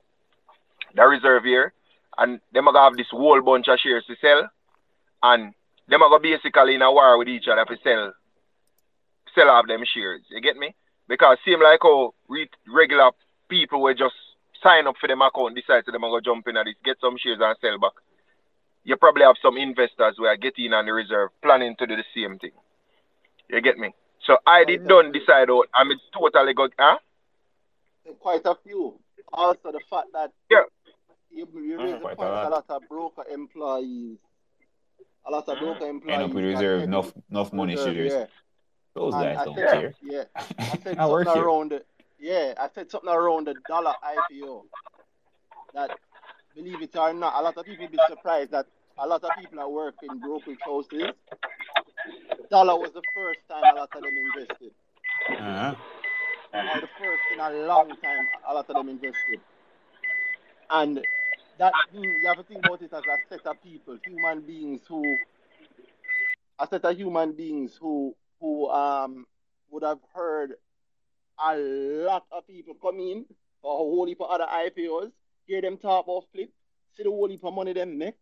[0.96, 1.74] the reserve here.
[2.18, 4.50] And them are going to have this whole bunch of shares to sell.
[5.24, 5.54] And
[5.88, 8.14] them are going to basically in a war with each other to sell,
[9.34, 10.22] sell off them shares.
[10.30, 10.76] You get me?
[11.08, 13.12] Because seem like how re- regular
[13.48, 14.16] people will just
[14.64, 17.18] sign up for them account, decide to them to jump in at this, get some
[17.18, 17.94] shares and sell back
[18.86, 22.06] you probably have some investors who are getting on the reserve planning to do the
[22.16, 22.52] same thing.
[23.50, 23.94] You get me?
[24.26, 26.98] So I did done decide out I'm totally good huh?
[28.20, 29.00] Quite a few.
[29.34, 30.64] Also the fact that Yeah.
[31.32, 32.00] you, you raise Mhm.
[32.10, 32.46] the Quite a lot.
[32.46, 34.18] a lot of broker employees.
[35.26, 35.60] A lot of Mhm.
[35.60, 36.14] broker employees.
[36.20, 38.14] End up with reserve, enough, enough money reserve, shares.
[38.14, 38.26] Yeah.
[38.94, 39.94] Those And guys I don't said, care.
[40.02, 40.24] Yeah.
[40.60, 41.50] I said I work something here.
[41.50, 41.86] around the
[42.20, 44.66] yeah, I said something around the Dolla IPO.
[45.74, 46.00] That
[46.56, 49.58] believe it or not, a lot of people be surprised that a lot of people
[49.58, 51.12] that work in brokerage houses,
[52.50, 54.74] Dolla was the first time a lot of them invested.
[55.30, 55.76] Uh-huh.
[56.56, 59.42] Or the first in a long time a lot of them invested.
[60.70, 61.02] And
[61.60, 65.04] that you have to think about it as a set of people, human beings who
[66.60, 69.26] a set of human beings who who um
[69.70, 70.54] would have heard
[71.46, 73.26] a lot of people come in
[73.62, 75.12] for a whole heap of other IPOs,
[75.46, 76.50] hear them talk about flip,
[76.96, 78.16] see the whole heap of money them make,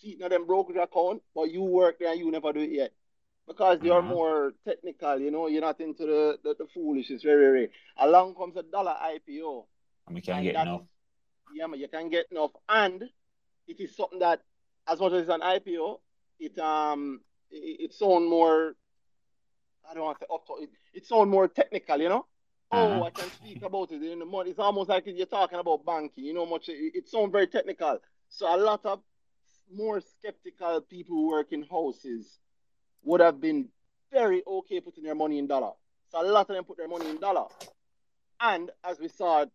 [0.00, 2.70] see it in them brokerage account, but you work there and you never do it
[2.70, 2.92] yet.
[3.46, 4.08] Because you're Mhm.
[4.08, 7.70] more technical, you know, you're not into the, the, the foolishness, very, very.
[7.98, 9.66] Along comes a Dolla IPO.
[10.06, 10.82] And we can't and get enough.
[11.54, 12.50] Yeah, man, you can get enough.
[12.68, 13.08] And
[13.68, 14.42] it is something that,
[14.88, 16.00] as much as it's an IPO,
[16.40, 17.20] it um
[17.50, 18.74] it, it sound more
[19.88, 22.26] I don't want to say up to it, it sound more technical, you know?
[22.72, 23.04] Oh, Uh-huh.
[23.04, 24.50] I can speak about it in the money.
[24.50, 28.00] It's almost like you're talking about banking, you know much it, it sounds very technical.
[28.28, 29.00] So a lot of
[29.72, 32.38] more skeptical people who work in houses
[33.06, 33.68] would have been
[34.12, 35.72] very okay putting their money in Dolla.
[36.10, 37.48] So a lot of them put their money in Dolla.
[38.40, 39.46] And as we saw,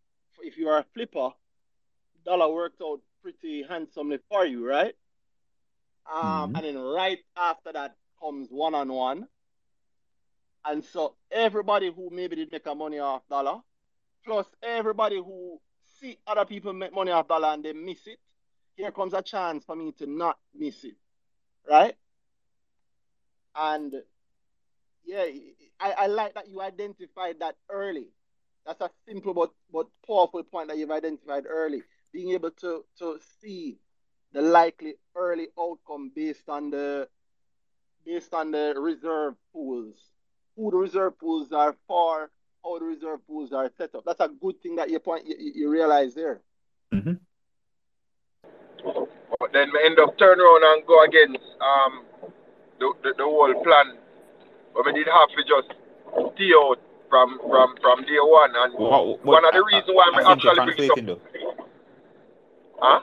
[0.41, 1.30] if you are a flipper,
[2.26, 4.95] Dolla worked out pretty handsomely for you, right?
[6.12, 6.58] Um, Mhm.
[6.58, 9.28] And then right after that comes one on one.
[10.66, 13.64] And so everybody who maybe did make a money off Dolla,
[14.24, 15.60] plus everybody who
[15.99, 18.20] see other people make money off Dolla and they miss it,
[18.76, 20.95] here comes a chance for me to not miss it,
[21.70, 21.95] right?
[23.56, 23.93] And
[25.06, 25.26] yeah,
[25.80, 28.08] I, I like that you identified that early.
[28.66, 31.82] That's a simple but, but powerful point that you've identified early.
[32.14, 33.80] Being able to, to see
[34.34, 37.08] the likely early outcome based on the
[38.06, 39.95] based on the reserve pools,
[40.56, 42.32] who the reserve pools are for,
[42.64, 44.04] how the reserve pools are set up.
[44.06, 46.41] That's a good thing that you point you, you realize there.
[46.93, 47.20] Mhm.
[49.39, 52.06] But then we end up turn around and go against um
[52.82, 53.97] the, the, the whole plan.
[54.73, 55.69] But we did have to just
[56.36, 56.79] stay out
[57.09, 58.51] from from from day one.
[58.55, 61.05] And What, what, one of the I- reasons why I we actually bring it up.
[61.05, 61.21] though.
[62.79, 62.99] Huh?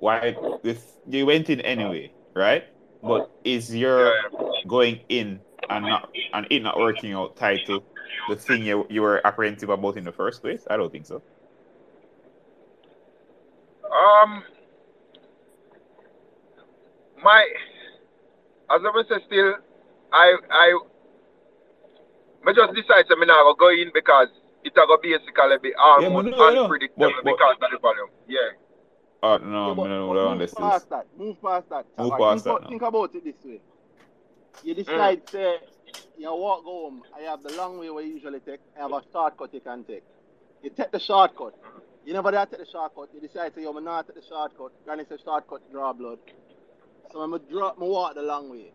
[0.00, 2.64] Why this you went in anyway, right?
[3.02, 4.44] But is your Yeah.
[4.66, 5.40] going in
[5.70, 7.82] and not and it not working out tied to
[8.28, 10.66] the thing you, you were apprehensive about in the first place?
[10.68, 11.22] I don't think so.
[13.88, 14.44] Um,
[17.22, 17.46] my,
[18.70, 19.54] as I say, still,
[20.12, 20.78] I, I,
[22.46, 24.28] I just decide to me now go in because
[24.64, 26.62] it's going to basically be Yeah, almost but no, I know.
[26.64, 28.08] unpredictable But- but- because of the volume.
[28.28, 28.38] Yeah.
[29.22, 31.06] Oh no, Yeah, but- no, but no, no, move this past is that.
[31.16, 31.86] Move past that.
[31.98, 33.60] Move Alright, past think, that about- think about it this way.
[34.64, 35.30] You decide, mm.
[35.30, 35.56] say,
[36.18, 39.02] you walk home, I have the long way where you usually take, I have a
[39.12, 40.04] shortcut you can take.
[40.62, 41.54] You take the shortcut.
[41.62, 41.78] Mm-hmm.
[42.06, 43.08] You never dare take the shortcut.
[43.14, 44.72] You decide, say, yo, I'm not take the shortcut.
[44.84, 46.18] Granny say shortcut draw blood.
[47.12, 48.72] So I'm going to drop my walk the long way.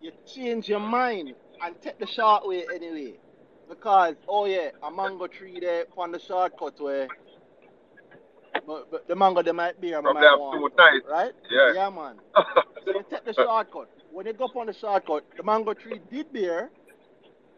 [0.00, 3.14] You change your mind and take the short way anyway.
[3.68, 7.08] Because, oh yeah, a mango tree there on the shortcut way.
[8.66, 11.32] But, but the mango they might be, I want, two right?
[11.50, 11.72] Yeah.
[11.74, 12.16] Yeah, man.
[12.84, 13.90] So you take the shortcut.
[14.10, 16.70] When you go up on the shortcut, the mango tree did bear.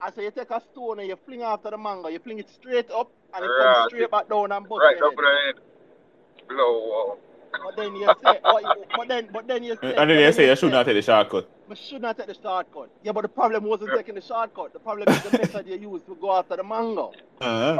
[0.03, 2.09] And so you take a stone and you fling after the mango.
[2.09, 3.75] You fling it straight up and it Right.
[3.75, 5.55] comes straight back down and bust right your up in the head.
[6.49, 7.19] Blow.
[7.53, 10.33] But then you say, but, you- but then, but then you say, and then they
[10.33, 11.49] say you should not take the shortcut.
[11.69, 12.91] We should not take the shortcut.
[13.03, 14.73] Yeah, but the problem wasn't taking the shortcut.
[14.73, 17.13] The problem is the method you use to go after the mango.
[17.41, 17.79] Uh-huh.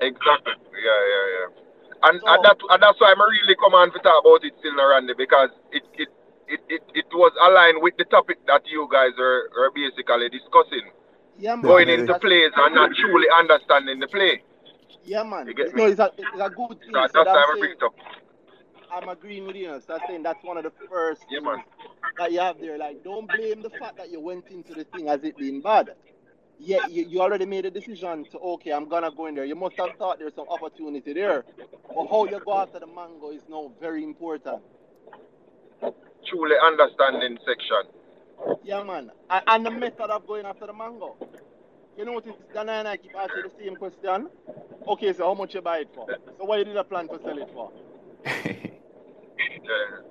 [0.00, 0.52] Exactly.
[0.72, 2.08] Yeah, yeah, yeah.
[2.10, 4.54] And, So- and, that, and that's why I'm really come on to talk about it
[4.58, 6.08] still, Randy, because it, it,
[6.48, 10.90] it, it, it was aligned with the topic that you guys are, are basically discussing.
[11.38, 11.62] Yeah, man.
[11.62, 14.42] Going into That's- plays and not truly understanding the play.
[15.04, 15.46] Yeah, man.
[15.46, 15.90] You get no, me?
[15.92, 16.88] it's a, it's a good thing.
[16.88, 17.94] Because So that's I'm why I saying- bring it up.
[18.96, 19.80] I'm agreeing with you.
[19.86, 21.64] So I'm saying that's one of the first Yeah, things man.
[22.18, 22.78] that you have there.
[22.78, 25.90] Like, don't blame the fact that you went into the thing as it being bad.
[26.58, 29.44] Yeah, you, you already made a decision to okay, I'm gonna go in there.
[29.44, 31.44] You must have thought there's some opportunity there.
[31.94, 34.62] But how you go after the mango is now very important.
[36.28, 37.84] Truly understanding section.
[38.62, 39.10] Yeah, man.
[39.30, 41.18] And, and the method of going after the mango.
[41.96, 44.28] You notice Dan and I keep asking the same question.
[44.88, 46.10] Okay, so how much you buy it for?
[46.38, 47.72] So what you did a plan to sell it for?
[49.50, 50.02] Yeah.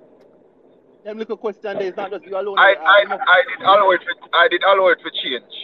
[1.04, 2.58] Them little question there is not just you alone.
[2.58, 5.54] I, there, I, I did allow it for, I did allow it for change.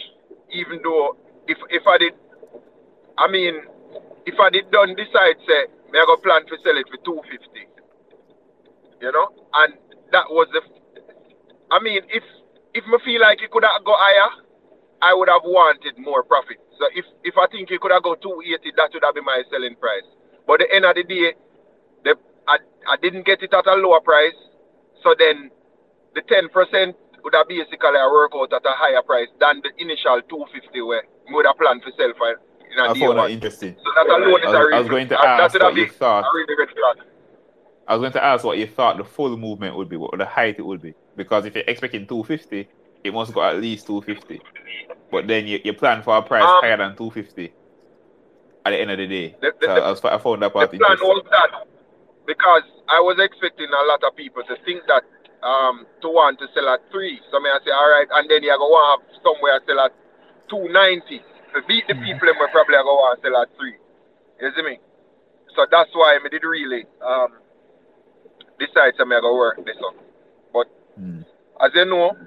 [0.51, 1.17] Even though
[1.47, 2.13] if if I did
[3.17, 3.55] I mean
[4.25, 7.19] if I did done decide say me I go plan to sell it for two
[7.29, 7.67] fifty.
[9.01, 9.27] You know?
[9.53, 9.73] And
[10.11, 10.61] that was the
[11.71, 12.23] I mean if
[12.73, 14.29] if me feel like it could have go higher,
[15.01, 16.57] I would have wanted more profit.
[16.79, 19.25] So if if I think it could have go two eighty, that would have been
[19.25, 20.07] my selling price.
[20.47, 21.35] But the end of the day,
[22.47, 24.35] I, I didn't get it at a lower price.
[25.03, 25.51] So then
[26.15, 29.71] the ten percent would have basically a work out at a higher price than the
[29.81, 33.17] initial two fifty where we would have planned for sell for in a I found
[33.19, 33.75] that interesting.
[33.83, 36.25] So that alone is I was- I was going to ask what you thought.
[37.85, 40.25] I was going to ask what you thought the full movement would be, what the
[40.25, 40.93] height it would be.
[41.17, 42.67] Because if you're expecting 250
[43.03, 44.41] it must go at least two fifty.
[45.11, 47.51] But then you, you plan for a price Um, higher than two fifty
[48.65, 49.35] at the end of the day.
[49.41, 51.07] The- the- so I, was, I found that The part plan interesting.
[51.09, 51.67] was that
[52.25, 55.03] because I was expecting a lot of people to think that
[55.43, 57.19] um to want to sell at three.
[57.31, 59.91] So me I say, all right, and then you go want have somewhere sell at
[60.49, 61.21] two ninety.
[61.53, 63.75] To beat the people, them will probably go want sell at three.
[64.41, 64.79] You see me?
[65.55, 67.33] So that's why I did really um
[68.59, 69.95] decide to me I go work this up.
[70.51, 70.67] But
[70.97, 71.21] Hmm.
[71.61, 72.17] as you know,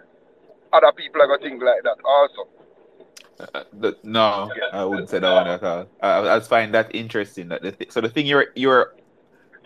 [0.73, 2.49] other people are gonna think like that also.
[3.39, 5.87] Uh, the, no, I wouldn't say that one at all.
[6.01, 7.49] I, I just find that interesting.
[7.49, 8.95] That the th- so the thing you're you're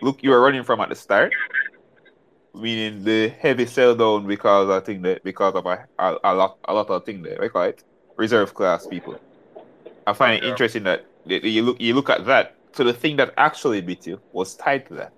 [0.02, 1.32] look you were running from at the start,
[2.54, 6.58] meaning the heavy sell down because I think that because of a, a, a lot
[6.66, 7.82] a lot of thing there, we call it
[8.16, 9.18] reserve class people.
[10.06, 10.50] I find it Yeah.
[10.50, 12.56] interesting that you look you look at that.
[12.72, 15.12] So the thing that actually beat you was tied to that.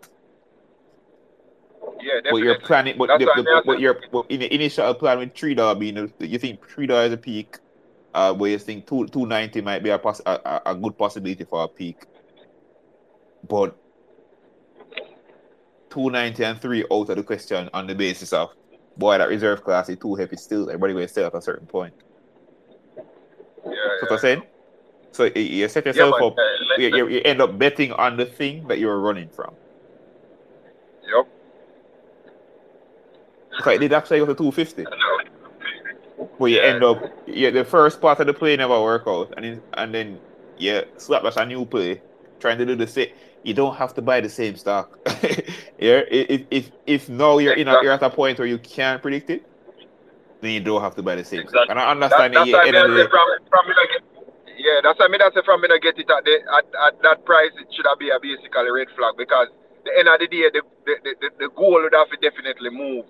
[2.00, 5.18] Yeah, But you're planning, but, That's the, the, but you're but in the initial plan
[5.18, 7.58] with three dollar being, you think three dollar is a peak,
[8.14, 11.44] uh, where you think two two ninety might be a, poss- a- a good possibility
[11.44, 12.04] for a peak,
[13.48, 13.76] but
[15.92, 18.50] two ninety and three out of the question on the basis of
[18.96, 20.68] boy that reserve class is too heavy still.
[20.68, 21.92] Everybody will sell at a certain point.
[22.96, 23.02] Yeah,
[23.64, 24.00] That's yeah.
[24.00, 24.42] what I'm saying.
[25.12, 26.38] So you- set Yeah, yourself man, up.
[26.38, 26.42] uh,
[26.78, 29.54] You, you, end up betting on the thing that you're running from.
[31.10, 31.28] Yup.
[33.60, 34.86] Okay, it did actually go to two fifty.
[36.38, 39.44] But you end up, yeah, the first part of the play never work out, and
[39.44, 40.18] then, and then
[40.56, 42.00] you slap us a new play,
[42.40, 43.08] trying to do the same.
[43.42, 44.98] You don't have to buy the same stock.
[45.82, 49.02] yeah, if if if now you're in a, you're at a point where you can't
[49.02, 49.42] predict it,
[50.40, 51.68] then you don't have to buy the same stock.
[51.68, 51.70] Exactly.
[51.70, 52.52] And I That, understand that's that.
[52.52, 54.02] why Yeah, me I the say from, from me not get,
[54.58, 56.94] yeah, that's why me I say from me not get it at, the, at, at
[57.02, 59.48] that price, it should have been a basically red flag because
[59.84, 62.70] the end of the day, the, the, the, the, the goal would have to definitely
[62.70, 63.06] move.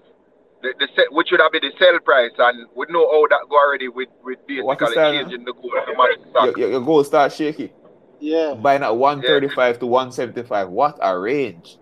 [0.63, 3.49] The, the set, which would have been the sell price, and we know how that
[3.51, 5.23] go already with, with What is basically that, huh?
[5.25, 6.47] changing the goal to match the stock.
[6.47, 7.73] your, your, your goal start shaky.
[8.21, 10.69] Yeah, Buying at one thirty five to one seventy five.
[10.69, 11.79] What a range!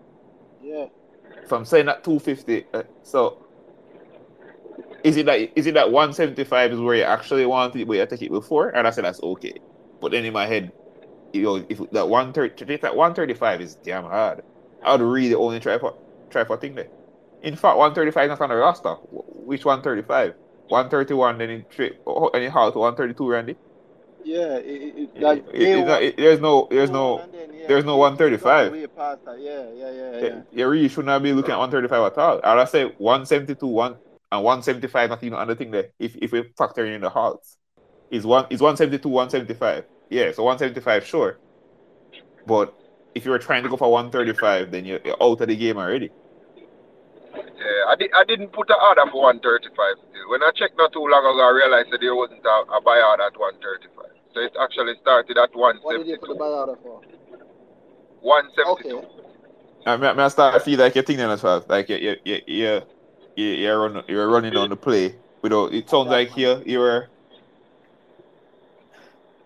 [0.71, 0.87] Yeah.
[1.47, 2.67] From saying at two fifty.
[2.73, 3.45] Uh, so
[5.03, 7.87] is it that is it that one seventy five is where you actually want it,
[7.87, 8.69] but you take it before?
[8.71, 9.55] And I said that's okay.
[10.01, 10.73] But then in my head,
[11.33, 14.43] you know, if that one thirty to that one thirty five is damn hard.
[14.83, 15.95] I would really only try for
[16.31, 16.89] try for thing there.
[17.43, 18.95] In fact, one thirty five is not on the roster.
[18.95, 20.35] Which one thirty five?
[20.69, 23.57] One thirty one, then in straight, oh, and it how to one thirty two, Randy.
[24.25, 28.05] Yeah, it, it, like it- not- it- there's no, there's no, then, yeah, there's no
[28.05, 28.73] it's- it's 135.
[28.73, 29.41] way past that.
[29.41, 30.43] Yeah, yeah, yeah, eh, yeah.
[30.53, 32.41] you really should not be looking at 135 at all.
[32.45, 33.97] I'll say 172, one
[34.33, 35.89] and 175 not even on the thing there.
[35.99, 37.57] If if we factor in the halts,
[38.11, 39.85] is one is 172, 175.
[40.09, 41.39] Yeah, so 175 sure.
[42.47, 42.75] But
[43.15, 45.77] if you were trying to go for 135, then you're, you're out of the game
[45.79, 46.11] already.
[47.35, 49.71] Yeah, I, di- I didn't put an order for 135
[50.11, 50.31] still.
[50.31, 53.01] When I checked not too long ago, I realized that there wasn't a, a buy
[53.01, 54.07] order at 135.
[54.35, 57.01] So it actually started at What did you put the buy order for?
[58.23, 58.99] 172.
[58.99, 59.07] Okay.
[59.87, 61.65] Uh, I mean, I start to feel like you're thinking as well.
[61.69, 62.83] Like you you you you
[63.37, 65.73] you you're, run, you're running on the play without.
[65.73, 67.09] It sounds like you're, you're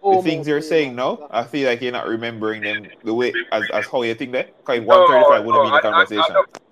[0.02, 1.18] the Almost things you're saying man.
[1.18, 1.28] now.
[1.30, 4.48] I feel like you're not remembering them the way as, as how you think that.
[4.58, 6.34] Because No, 135 wouldn't no, be the I- I- I conversation.
[6.34, 6.63] don't-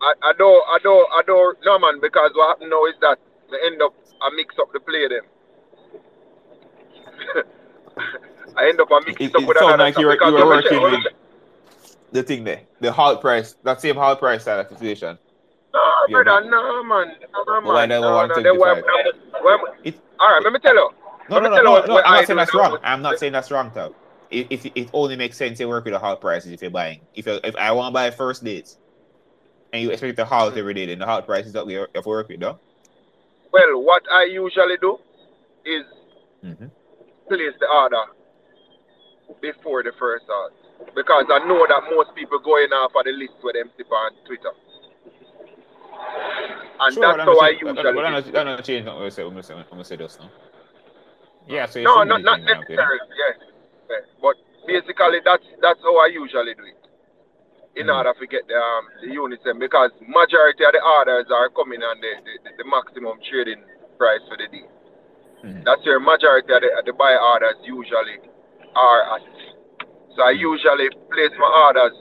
[0.00, 3.18] I, I don't, I don't, I don't, no man, because what happened now is that
[3.50, 5.24] they end up, I mix up the play them.
[8.56, 10.28] I end up, I mix It, it up it with another like you were, because
[10.28, 11.12] you were when we check- working with
[12.12, 15.18] the thing there, the halt price, that same halt price side of situation.
[15.72, 17.64] No, Yeah, brother, no man, no man.
[17.64, 19.74] why were no, no, they were- 175?
[19.84, 20.90] It, All right, let me tell you.
[21.28, 22.02] no, no, no, no, no.
[22.02, 22.78] I'm not saying that's wrong.
[22.84, 23.94] I'm not saying that's wrong, though.
[24.30, 27.00] It, it, it only makes sense to work with the halt prices if you're buying.
[27.14, 28.78] If you, if I want to buy first dates
[29.74, 31.92] and you expect the halt every day, then the halt price is that we have
[31.92, 32.60] to work with, though.
[33.52, 34.98] Well, what I usually do
[35.64, 35.84] is
[36.44, 36.66] Mm-hmm.
[37.26, 38.04] place the order
[39.40, 40.52] before the first halt.
[40.94, 44.12] Because I know that most people going off of the list with them tip on
[44.26, 44.52] Twitter.
[46.80, 48.02] And that's how I usually But I'm do.
[48.02, 49.22] not, I'm not changing what we say.
[49.22, 50.30] I'm gonna say, I'm gonna say this now.
[51.48, 52.86] Yeah, so you No, not, not changing your opinion.
[52.86, 53.36] necessarily, yes.
[53.90, 53.96] Yeah.
[54.20, 56.83] But basically, that's that's how I usually do it.
[57.76, 61.48] In order to get the, um, the units, them, because majority of the orders are
[61.50, 63.62] coming on the, the, the maximum trading
[63.98, 64.62] price for the day.
[65.42, 65.64] Mhm.
[65.64, 68.18] That's where majority of the, the buy orders usually
[68.76, 69.22] are at.
[70.14, 71.96] So I usually place my orders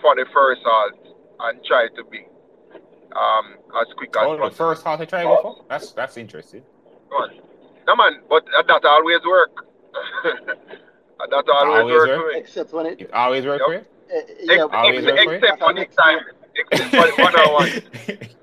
[0.00, 0.94] for the first halt
[1.40, 2.22] and try to be
[3.18, 4.50] um, as quick as Oh, the possible.
[4.56, 5.64] first halt I try to go for?
[5.68, 6.62] That's that's interesting.
[7.10, 7.30] Come on.
[7.88, 9.66] No man, but uh, that always work.
[11.30, 12.20] That always, Always work work?
[12.20, 12.38] for me.
[12.40, 13.86] Except when it, It always work Yep.
[14.08, 14.28] For you?
[14.50, 15.32] Ex- ex- work for you?
[15.32, 16.18] except for this time.
[16.54, 17.68] Except for one on one.
[17.68, 18.34] except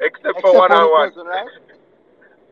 [0.00, 1.10] Except for one on one.
[1.10, 1.46] person, right?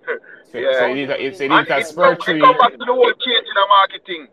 [0.53, 0.79] So, Yeah.
[0.79, 2.39] so you need, a- so you And need a spur come, tree.
[2.39, 4.29] it come back to the whole change in the marketing.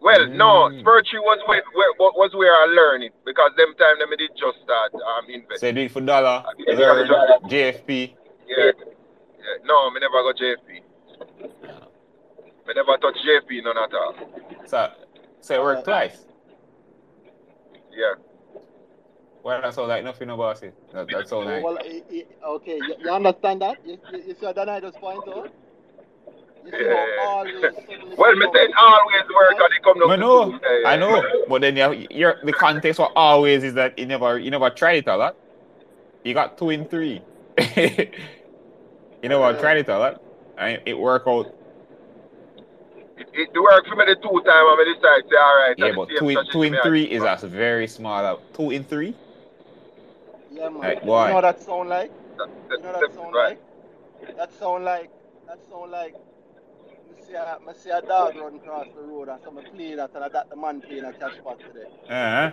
[0.00, 0.80] Well, no, Mm.
[0.80, 4.30] Spur Tree was where, where was where I learned it because them time them did
[4.38, 5.60] just start um invest.
[5.60, 6.74] So you do it for Dolla, Yeah.
[6.74, 7.08] learn,
[7.48, 8.14] JFP.
[8.46, 8.56] Yeah.
[8.66, 8.72] yeah.
[9.64, 10.82] No, me never got JFP.
[12.68, 14.14] Me never touch JFP none at all.
[14.66, 14.92] So,
[15.40, 16.25] so it worked twice.
[17.96, 18.14] Yeah.
[19.42, 20.74] Well, that's all like nothing about it.
[20.92, 21.62] That, that's all like.
[21.62, 22.26] Well, i- i-
[22.56, 23.78] okay, you, you understand that?
[23.86, 25.48] You, you, you see what I just point out?
[26.66, 27.06] Yeah.
[27.18, 30.16] how always suddenly Well, me come saying out- always work and it come down I
[30.16, 30.58] know, two.
[30.62, 30.88] Yeah, yeah.
[30.88, 34.50] I know, but then you you're, the context for always is that you never you
[34.50, 35.36] never tried it a lot.
[36.24, 37.22] You got two in three.
[37.76, 39.60] you never Yeah.
[39.60, 40.22] tried it a lot,
[40.58, 41.54] and it worked out.
[43.18, 45.78] It, it worked for me the two time and me decide say alright.
[45.78, 48.24] Yeah, but two in two in three is a very small.
[48.24, 48.42] out.
[48.54, 49.14] Two in three.
[50.52, 50.80] Yeah, man.
[50.80, 52.10] Like, you know what that sound like?
[52.36, 53.58] That- You know that- that sound right.
[54.22, 54.36] like?
[54.36, 55.10] That sound like
[55.46, 59.64] that sound like me see a, see a dog run across the road and someone
[59.74, 61.88] play that and I got the man playing a cash pot today.
[62.08, 62.50] Uh-huh.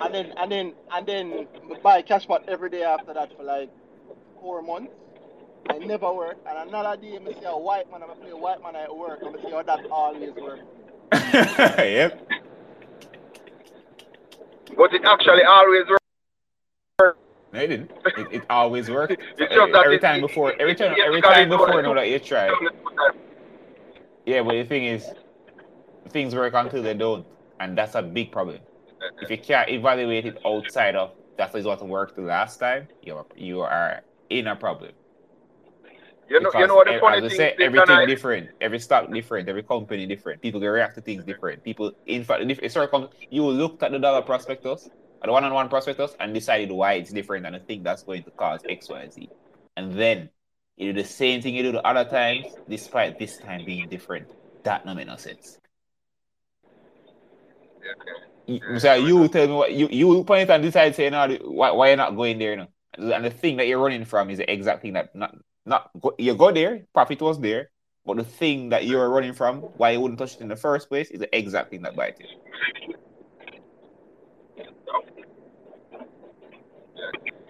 [0.00, 1.46] And then and then and then me
[1.82, 3.70] buy cash pot every day after that for like
[4.40, 4.92] four months.
[5.68, 6.36] It never work.
[6.48, 9.20] And another day me see a white man and I play white man at work
[9.22, 10.60] and me see how that always work.
[11.12, 12.28] yep.
[14.76, 17.16] But it actually always work.
[17.52, 17.90] No, it didn't.
[18.16, 19.12] It, it always worked.
[19.38, 21.82] It's just every, that every it- time it- before, every time, every time before, own-
[21.84, 22.48] now that you try.
[24.26, 25.08] Yeah, but the thing is,
[26.10, 27.26] things work until they don't,
[27.58, 28.58] and that's a big problem.
[29.22, 33.16] If you can't evaluate it outside of that is what worked the last time, you
[33.16, 34.92] are you are in a problem.
[36.30, 39.12] You know, you know what the funny thing say, is, everything I- different, every stock
[39.12, 40.40] different, every company different.
[40.40, 41.64] People can react to things different.
[41.64, 44.88] People, in fact, if it sort of comes, you looked at the Dolla prospectus,
[45.22, 48.30] at the one-on-one prospectus, and decided why it's different, and I think that's going to
[48.30, 49.28] cause X, Y, Z.
[49.76, 50.30] And then
[50.76, 54.30] you do the same thing you do the other times, despite this time being different.
[54.62, 55.58] That no make no sense.
[57.80, 58.20] Okay.
[58.46, 61.88] You, so you tell me what you you point and decide saying no, why why
[61.88, 62.68] you're not going there, you know?
[63.16, 65.34] And the thing that you're running from is the exact thing that not
[65.66, 67.70] not you go there, profit was there,
[68.06, 70.88] but the thing that you're running from, why you wouldn't touch it in the first
[70.88, 72.26] place, is the exact thing that bites you.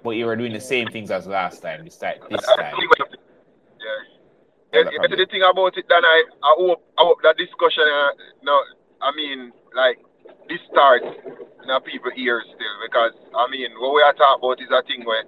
[0.03, 1.85] But you were doing the same things as last time.
[1.85, 2.75] This time, this time.
[4.73, 4.81] Yeah.
[5.03, 8.11] And the thing about it, then I, I hope, I hope that discussion, uh,
[8.43, 8.59] no,
[9.03, 9.99] I mean, like,
[10.49, 14.71] this starts in people ears still, because, I mean, what we are talking about is
[14.71, 15.25] a thing where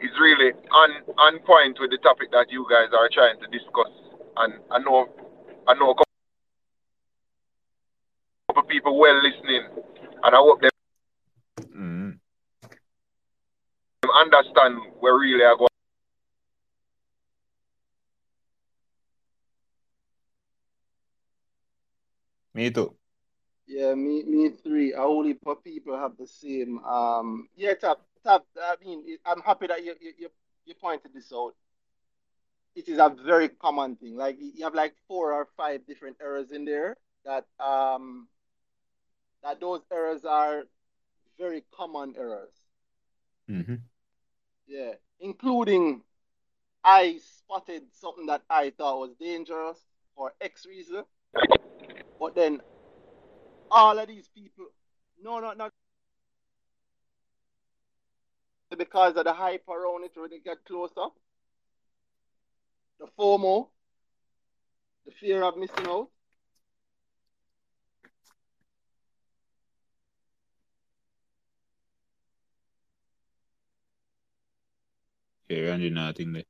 [0.00, 3.90] it's really on, on point with the topic that you guys are trying to discuss.
[4.36, 5.08] And I know,
[5.66, 6.04] I know a couple
[8.62, 9.62] of people well listening,
[10.22, 10.68] and I hope they
[11.76, 12.18] Mm.
[14.14, 15.66] understand where really I go.
[22.54, 22.94] Me too.
[23.66, 24.92] Yeah, me me three.
[24.94, 26.78] A whole heap of people have the same.
[26.84, 30.28] Um, yeah, tap I mean, I'm happy that you you you,
[30.66, 31.54] you pointed this out.
[32.74, 34.16] It is a very common thing.
[34.16, 38.28] Like you have like four or five different errors in there that um
[39.42, 40.64] that those errors are
[41.38, 42.52] very common errors.
[43.48, 43.76] Mm-hmm.
[44.66, 46.02] Yeah, including
[46.84, 49.78] I spotted something that I thought was dangerous
[50.14, 51.04] for X reason,
[52.20, 52.60] but then
[53.70, 54.66] all of these people,
[55.22, 55.72] no, no, not
[58.76, 61.08] because of the hype around it when it get closer,
[63.00, 63.68] the FOMO,
[65.06, 66.08] the fear of missing out.
[75.48, 76.42] Yeah, Randy nothing there.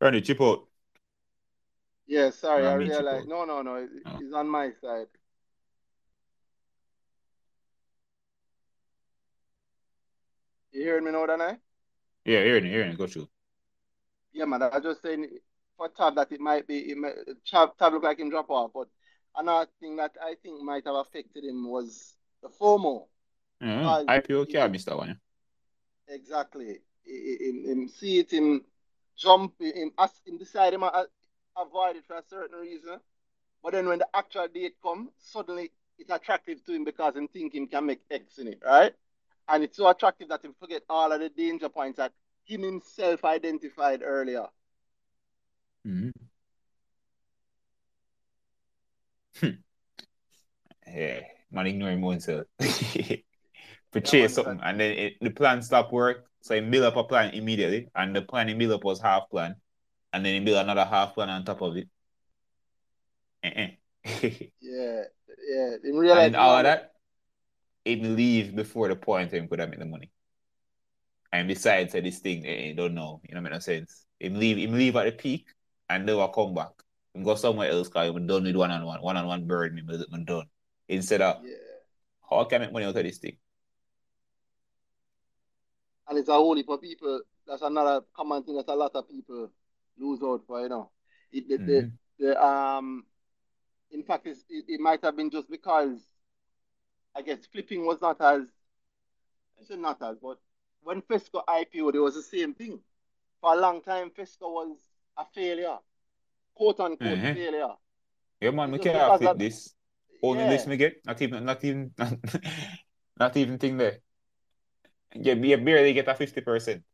[0.00, 0.68] Randy, chip out.
[2.06, 3.28] Yeah, sorry, I I realized.
[3.28, 4.18] No, no, no, it- Oh.
[4.20, 5.06] it's on my side.
[10.72, 11.58] You hearing me now, Danhai?
[12.24, 12.98] Yeah, hearing it, hearing it.
[12.98, 13.28] Go through.
[14.32, 14.62] Yeah, man.
[14.62, 15.28] I was just saying
[15.76, 17.14] for Tav that it might be it might,
[17.48, 18.88] Tav, Tav look like him drop off, but
[19.36, 23.06] another thing that I think might have affected him was the FOMO.
[23.60, 25.20] Yeah, IPO can't miss one.
[26.08, 26.78] Exactly.
[27.04, 28.64] Him, him see it, him
[29.16, 31.04] jump, him, ask, him decide him uh,
[31.56, 32.98] avoid it for a certain reason.
[33.62, 37.54] But then when the actual date come, suddenly it's attractive to him because him think
[37.54, 38.92] him can make X in it, right?
[39.48, 42.12] And it's so attractive that he forget all of the danger points that
[42.44, 44.46] him himself identified earlier.
[45.86, 46.10] Mm-hmm.
[49.40, 49.50] Hmm.
[50.86, 51.20] yeah,
[51.50, 52.46] man, ignore him himself.
[52.60, 56.26] for Yeah, something, and then it, the plan stop work.
[56.40, 59.28] So he build up a plan immediately, and the plan he build up was half
[59.30, 59.56] plan,
[60.12, 61.88] and then he build another half plan on top of it.
[63.42, 63.70] Eh-eh.
[64.60, 65.02] Yeah,
[65.48, 65.76] yeah.
[65.84, 66.91] In realize and all of that,
[67.84, 70.10] him leave before the point him could have made the money.
[71.32, 74.04] And besides, this thing, eh, eh, don't know, you know, make no sense.
[74.20, 75.46] Him leave, him leave at the peak,
[75.88, 76.72] and never come back.
[77.14, 79.74] Him go somewhere else because him done with one on one, one on one bird,
[79.74, 80.46] me, me done.
[80.88, 81.56] Instead of Yeah.
[82.28, 83.36] how can I make money out of this thing?
[86.08, 87.22] And it's a whole heap of people.
[87.46, 89.50] That's another common thing that a lot of people
[89.98, 90.90] lose out for, you know.
[91.32, 91.92] It, the, the, Mhm.
[92.18, 93.06] the, um,
[93.90, 96.11] in fact, it's, it, it might have been just because
[97.14, 98.42] I guess flipping was not as,
[99.60, 100.38] I said not as, but
[100.82, 102.80] when Fesco IPO, it was the same thing.
[103.40, 104.76] For a long time, Fesco was
[105.16, 105.78] a failure,
[106.54, 107.32] quote unquote Mhm.
[107.32, 107.74] failure.
[108.40, 109.74] Yeah, man, we can't flip this.
[110.22, 110.50] Only Yeah.
[110.50, 111.94] this we get, not even, not even,
[113.18, 114.00] not even thing there.
[115.14, 116.84] Yeah, you barely get a fifty percent.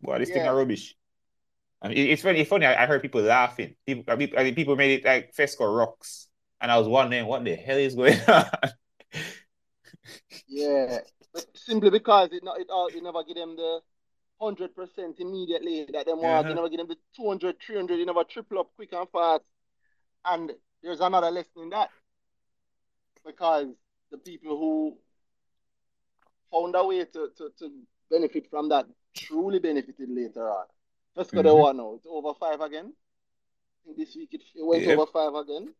[0.00, 0.50] Boy, this thing Yeah.
[0.50, 0.94] are rubbish.
[1.82, 2.40] And it- it's funny.
[2.40, 2.66] It's funny.
[2.66, 3.76] I, I heard people laughing.
[3.86, 6.28] People, I mean, people made it like Fesco rocks,
[6.60, 8.46] and I was wondering what the hell is going on.
[10.48, 10.98] Yeah,
[11.34, 13.80] but simply because it not it all you never give them the
[14.40, 16.46] hundred percent immediately that them want.
[16.46, 16.54] You Uh-huh.
[16.54, 19.44] never give them the 200, 300, You never triple up quick and fast.
[20.24, 20.52] And
[20.82, 21.90] there's another lesson in that
[23.24, 23.68] because
[24.10, 24.96] the people who
[26.50, 27.70] found a way to, to, to
[28.10, 30.66] benefit from that truly benefited later on.
[31.16, 31.58] Let's go to Mhm.
[31.58, 31.94] one now.
[31.94, 32.92] It's over five again.
[32.94, 34.98] I think this week it, it went Yep.
[34.98, 35.74] over five again.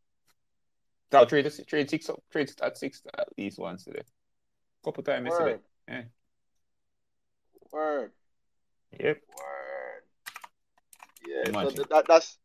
[1.12, 4.03] So I'll trade, trade six, up- trade at six at least once today.
[4.87, 5.51] Couple times yesterday.
[5.51, 5.61] Word.
[5.89, 6.03] Yeah.
[7.72, 8.11] Word.
[8.93, 9.20] Yep.
[9.37, 10.03] Word.
[11.26, 11.76] Yeah, so Imagine.
[11.78, 12.39] that, that that's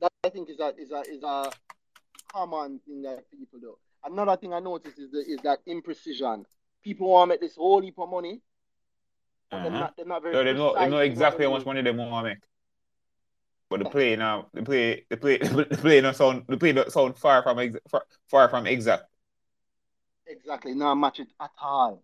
[0.00, 1.52] that I think is a is a is a
[2.32, 3.76] common thing that people do.
[4.04, 6.44] Another thing I noticed is the, is that imprecision.
[6.82, 8.42] People want to make this whole heap of money,
[9.52, 9.78] but they're Uh-huh.
[9.78, 12.10] not they're not very So they know, they know exactly how much money they want
[12.26, 12.38] to make.
[13.70, 16.90] But the play now, the play, the play, the play not sound, the play not
[16.90, 19.04] sound far from ex, far, far from exact.
[20.26, 22.02] Exactly, not match it at all.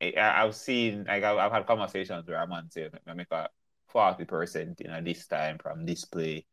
[0.00, 3.48] I, I've seen, like, I've, had conversations where a man say, I make a
[3.88, 6.46] forty percent, you know, this time from this play,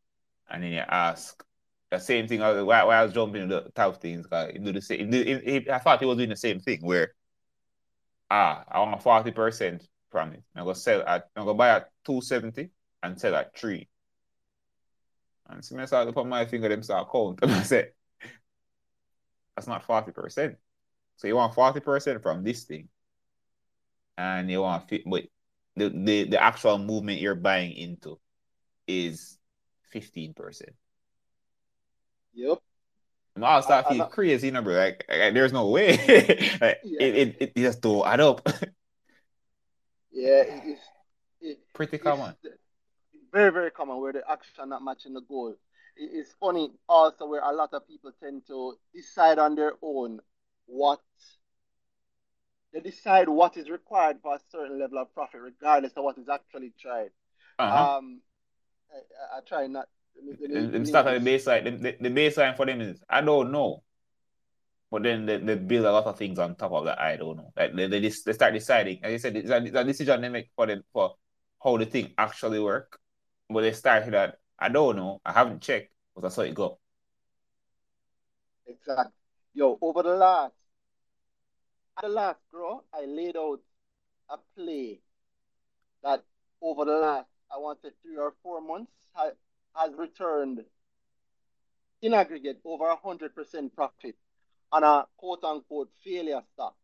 [0.50, 1.44] and then you ask
[1.92, 2.42] the same thing.
[2.42, 5.12] uh, Why, why I was jumping the top things, cause he do the same.
[5.12, 7.14] he he- I thought he was doing the same thing where,
[8.30, 10.44] ah, I want forty percent from it.
[10.56, 12.72] I'm gonna sell at, I'm gonna buy at two seventy
[13.02, 13.88] and sell at three.
[15.50, 17.92] And so I start to put my finger them start count and I said,
[19.56, 20.58] that's not forty percent.
[21.18, 22.90] So you want forty percent from this thing,
[24.18, 25.24] and you want but
[25.76, 28.20] the, the the actual movement you're buying into
[28.88, 29.38] is
[29.92, 30.74] fifteen percent.
[32.34, 32.60] Yep.
[33.36, 34.76] And I start feeling crazy, you know, bro.
[34.76, 35.98] Like, like, there's no way.
[36.62, 37.02] like, Yeah.
[37.02, 38.48] it, it it just don't add up.
[40.12, 40.82] Yeah, it, it's
[41.42, 42.36] it, Pretty common.
[43.32, 45.56] very very common where the action not matching the goal.
[45.96, 50.20] It- It's funny also where a lot of people tend to decide on their own
[50.66, 51.02] what
[52.74, 56.28] they decide what is required for a certain level of profit, regardless of what is
[56.28, 57.12] actually tried.
[57.60, 57.98] Uh-huh.
[57.98, 58.22] Um,
[58.92, 59.88] I, I, try not.
[60.16, 61.64] let me- let me and, and link start at the baseline.
[61.64, 63.84] The, the, the baseline for them is I don't know,
[64.90, 67.00] but then they, they build a lot of things on top of that.
[67.00, 67.54] I don't know.
[67.56, 69.00] Like they they, just, they start deciding.
[69.04, 71.16] Like I said, it's a, it's a decision they make for them for
[71.64, 73.00] how the thing actually work.
[73.50, 75.22] But they start that I don't know.
[75.26, 76.80] I haven't checked, but that's how it go.
[78.66, 79.12] Exactly.
[79.54, 80.54] Yo, over the last,
[82.02, 83.60] the last grow, I laid out
[84.30, 85.02] a play
[86.04, 86.24] that
[86.62, 89.32] over the last, I want to say three or four months, ha,
[89.76, 90.64] has returned
[92.02, 94.16] in aggregate over a hundred percent profit
[94.72, 96.76] on a quote unquote failure stock,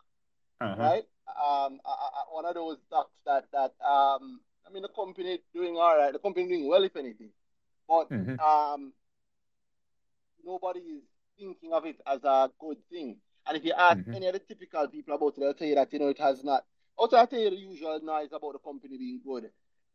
[0.61, 0.75] Uh-huh.
[0.77, 1.05] right?
[1.27, 5.75] Um, I, I, one of those stocks that that um, I mean, the company doing
[5.75, 7.31] all right, the company doing well, if anything,
[7.89, 8.39] but Mhm.
[8.45, 8.93] um,
[10.45, 11.03] nobody is
[11.37, 13.17] thinking of it as a good thing.
[13.47, 14.13] And if you ask Mhm.
[14.13, 16.43] any of the typical people about it, they'll tell you that you know it has
[16.43, 16.65] not.
[16.97, 19.49] Also, I'll tell you the usual noise about the company being good.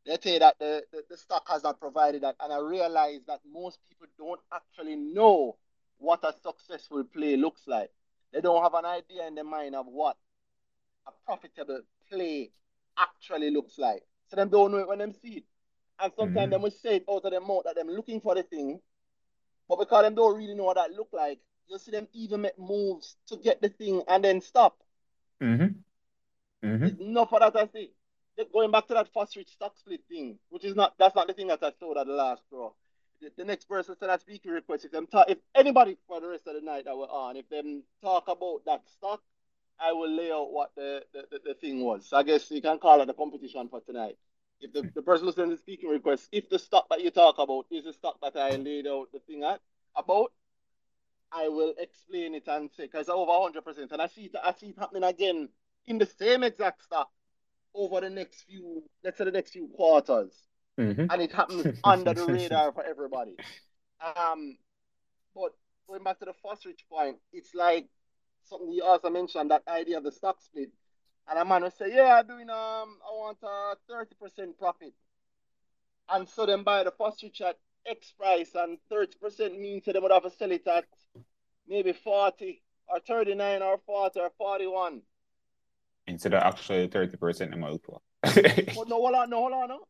[0.07, 3.21] They tell you that the, the, the stock has not provided that, and I realize
[3.27, 5.57] that most people don't actually know
[5.99, 7.91] what a successful play looks like.
[8.33, 10.17] They don't have an idea in their mind of what
[11.07, 11.81] a profitable
[12.11, 12.51] play
[12.99, 14.03] actually looks like.
[14.29, 15.45] So them don't know it when them see it.
[16.01, 16.51] And sometimes Mhm.
[16.51, 18.81] them will say it out of their mouth that them looking for the thing,
[19.69, 22.59] but because them don't really know what that look like, you'll see them even make
[22.59, 24.83] moves to get the thing and then stop.
[25.41, 25.67] Mm-hmm.
[26.67, 26.79] Mm-hmm.
[26.81, 27.93] There's enough of that I see.
[28.37, 31.35] Just Going back to that Fosrich stock split thing, which is not that's not the
[31.35, 32.73] thing that I told at the last draw.
[33.21, 34.85] The, the next person said that speaking request.
[34.85, 37.49] If them talk, if anybody for the rest of the night that we're on, if
[37.49, 39.23] them talk about that stock,
[39.79, 42.09] I will lay out what the, the, the, the thing was.
[42.09, 44.19] So I guess you can call it a competition for tonight.
[44.65, 47.39] If the, the person who sends the speaking request, if the stock that you talk
[47.39, 49.61] about is the stock that I laid out the thing at
[49.95, 50.33] about,
[51.31, 53.93] I will explain it and say because over 100%.
[53.93, 55.51] And I see it, I see it happening again
[55.87, 57.11] in the same exact stock
[57.75, 60.33] over the next few, let's say the next few quarters.
[60.79, 61.09] Mhm.
[61.13, 63.37] And it happens under the radar for everybody.
[64.01, 64.57] Um,
[65.35, 65.53] but
[65.87, 67.87] going back to the Fosrich point, it's like
[68.45, 70.71] something you also mentioned that idea of the stock split.
[71.29, 74.93] And a man will say, Yeah, I'm doing um I want a 30% profit.
[76.13, 77.57] And so then buy the first at
[77.87, 80.85] X price and 30% means that they would have to sell it at
[81.67, 85.01] maybe 40 or 39 or 40 or 41.
[86.07, 88.01] Instead of actually 30% I'm out for.
[88.23, 89.87] But no, hold on, no, hold on, no.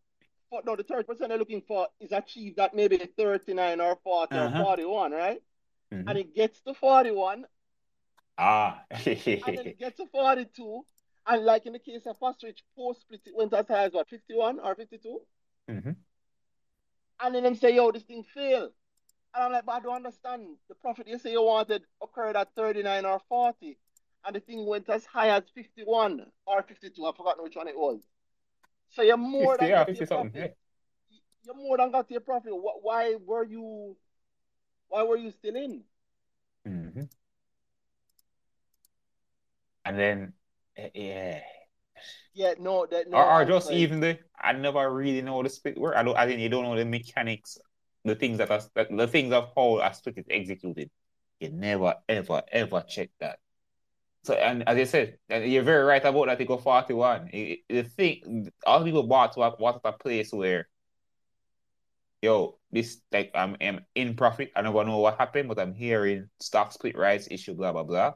[0.50, 4.60] But no, the 30% they're looking for is achieved at maybe 39 or 40 Uh-huh.
[4.60, 5.42] or 41, right?
[5.92, 6.04] Mhm.
[6.08, 7.46] And it gets to 41
[8.38, 8.82] Ah.
[8.90, 10.84] and then it gets to 42.
[11.26, 14.08] And like in the case of Rich, post split, it went as high as what,
[14.08, 15.20] 51 or 52?
[15.68, 15.96] Mhm.
[17.20, 18.72] And then them say, yo, this thing failed.
[19.34, 20.58] And I'm like, but I don't understand.
[20.68, 23.78] The profit you say you wanted occurred at 39 or 40.
[24.26, 27.04] And the thing went as high as 51 or 52.
[27.04, 28.00] I forgot which one it was.
[28.90, 30.40] So you're more 50, than yeah, got 50 your something.
[30.42, 30.48] Yeah.
[31.44, 32.52] You're more than got your profit.
[32.52, 33.96] Wh- Why were you
[34.88, 35.84] why were you still in?
[36.66, 37.08] Mhm.
[39.84, 40.32] And then,
[40.76, 41.40] Eh, yeah.
[42.34, 43.78] Yeah, no, that no or, or just sorry.
[43.78, 45.94] even the I never really know the split work.
[45.96, 47.58] I don't I think you don't know the mechanics,
[48.04, 48.60] the things that are
[48.90, 50.90] the things of how a split is executed.
[51.38, 53.38] You never ever ever check that.
[54.24, 56.38] So and as I said, you're very right about that.
[56.38, 57.28] They go forty one.
[57.32, 59.54] The thing, all the people bought to at
[59.84, 60.66] a place where,
[62.20, 64.50] yo, this like I'm, I'm in profit.
[64.56, 68.14] I never know what happened, but I'm hearing stock split rights issue, blah blah blah.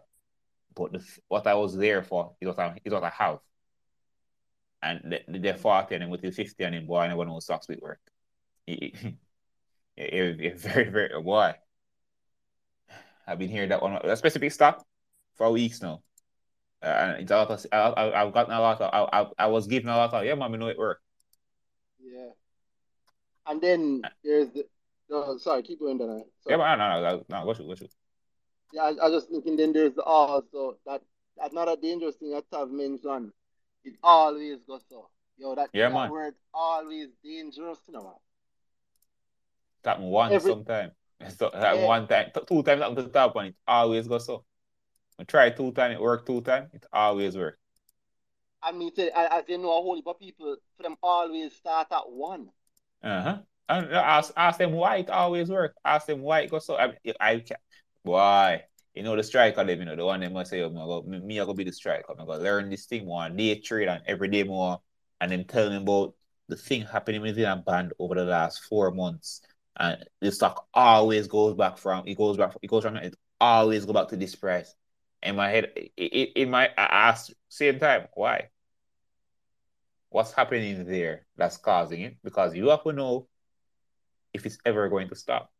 [0.78, 3.38] But the, what I was there for is what I is what I have
[4.82, 7.40] and the, the 40 and then with the 50 and then boy, I never know
[7.40, 8.00] stock split work.
[8.66, 9.16] It, it,
[9.96, 11.54] it, it very, very boy.
[13.26, 14.84] I've been hearing that one a specific stock
[15.36, 16.02] for weeks now.
[16.82, 19.46] Uh, and it's a lot of, I, I've gotten a lot of I, I, I
[19.48, 21.00] was given a lot of yeah, mom, I know it work.
[22.00, 22.30] Yeah.
[23.46, 24.64] And then there's the
[25.10, 26.22] no, sorry, keep going then.
[26.46, 27.90] Yeah, but no, no, no, no, go shoot, go shoot.
[28.72, 31.02] Yeah, I, I was just thinking then there's also that
[31.40, 33.32] another dangerous thing that I've mentioned.
[33.84, 35.08] It always goes so.
[35.38, 36.10] Yo, that, Yeah, that man.
[36.10, 38.12] word always dangerous, you know, man.
[39.84, 40.92] That one Every- sometime.
[41.36, 41.86] So, that Yeah.
[41.86, 44.44] one time, two times up to the top one, it always goes so.
[45.18, 47.58] I try two times, it work two times, it always work.
[48.62, 51.88] I mean, say, as you know, a whole heap of people, for them always start
[51.90, 52.50] at one.
[53.02, 53.38] Uh-huh.
[53.68, 55.74] And ask ask them why it always work.
[55.84, 56.76] Ask them why it goes so.
[56.76, 57.44] I, I
[58.02, 60.84] why you know the striker them, you know the one them must say, oh, my
[60.84, 62.12] God, me, me I go be the striker.
[62.18, 64.80] I'm gonna learn this thing more day trade and every day more,
[65.20, 66.14] and then tell them about
[66.48, 69.42] the thing happening within a band over the last four months,
[69.78, 73.84] and the stock always goes back from it goes back it goes from it always
[73.84, 74.74] go back to this price.
[75.22, 78.48] In my head, it, it, in my I ask same time why.
[80.10, 82.16] What's happening there that's causing it?
[82.24, 83.28] Because you have to know
[84.32, 85.52] if it's ever going to stop.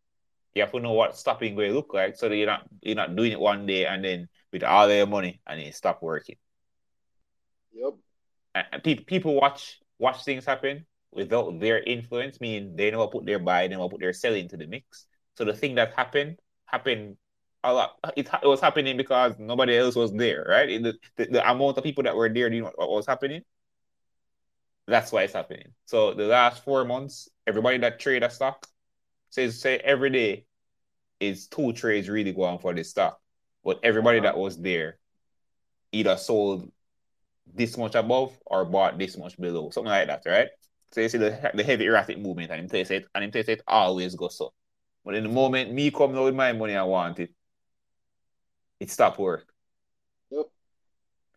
[0.54, 2.96] You have to know what stopping going to look like so that you're not you're
[2.96, 6.36] not doing it one day and then with all their money and it stop working.
[7.72, 7.94] Yep.
[8.54, 13.26] And, and people people watch watch things happen without their influence, meaning they never put
[13.26, 15.06] their buy, they never put their sell into the mix.
[15.36, 17.16] So the thing that happened happened
[17.64, 17.96] a lot.
[18.16, 20.82] It, it was happening because nobody else was there, right?
[20.82, 23.42] The, the, the amount of people that were there, do you know what was happening?
[24.86, 25.74] That's why it's happening.
[25.84, 28.66] So the last four months, everybody that trade a stock
[29.30, 30.44] says say every day
[31.20, 33.18] is two trades really going for this stock.
[33.64, 34.40] But everybody that uh-huh.
[34.40, 34.98] was there
[35.92, 36.70] either sold
[37.54, 40.48] this much above or bought this much below, something like that, right?
[40.92, 43.52] So you see the, the heavy erratic movement, and him say it, and him say
[43.52, 44.52] it always goes so.
[45.04, 47.30] But in the moment me come out with my money, I want it.
[48.80, 49.46] It stop work.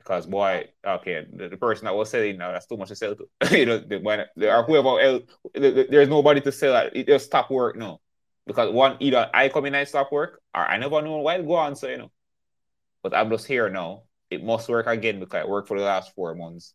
[0.03, 0.05] Yep.
[0.05, 3.15] Because boy, okay, the, the person that was selling now, that's too much to sell
[3.15, 3.27] to.
[3.57, 5.23] you know, the, when, the, or whoever else,
[5.53, 6.95] the, the, there's nobody to sell at.
[6.95, 7.99] It just stop work now.
[8.47, 11.45] Because one, either I come in and stop work, or I never know why it
[11.45, 12.11] go on, so you know.
[13.03, 14.03] But I'm just here now.
[14.29, 16.73] It must work again because it worked for the last four months.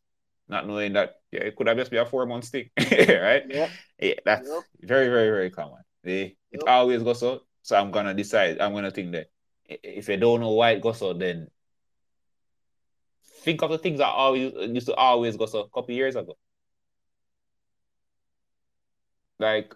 [0.49, 2.71] Not knowing that yeah, it could have just be a four months thing.
[2.79, 3.43] right?
[3.49, 3.71] Yep.
[4.01, 4.65] Yeah, that's Yep.
[4.83, 5.81] very, very, very common.
[6.05, 6.69] They, it Yep.
[6.69, 7.41] always goes so.
[7.63, 8.61] So I'm gonna decide.
[8.61, 9.27] I'm gonna think that
[9.69, 11.49] if you don't know why it goes so, then
[13.47, 16.37] think of the things that always used to always go so a couple years ago.
[19.39, 19.73] Like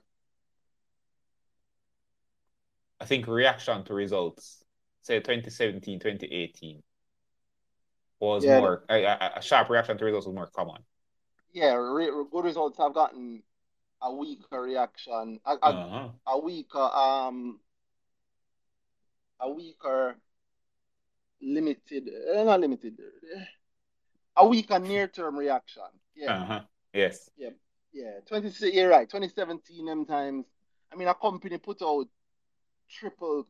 [3.01, 4.65] I think reaction to results,
[5.03, 6.83] say 2017, 2018.
[8.19, 9.05] was Yeah, more a,
[9.37, 10.83] a, sharp reaction to results was more common.
[11.53, 13.43] Yeah, re- good results have gotten
[14.03, 16.09] a weaker reaction, a, a, Uh-huh.
[16.27, 17.61] a weaker um
[19.41, 20.17] a weaker
[21.41, 22.99] limited eh, not limited
[24.41, 25.83] a weaker near term reaction.
[26.15, 26.61] Yeah, Uh-huh.
[26.93, 27.31] Yes.
[27.37, 28.21] yeah.
[28.27, 29.09] Twenty you're right.
[29.09, 30.47] Twenty seventeen them times.
[30.93, 32.07] I mean a company put out
[32.89, 33.47] triple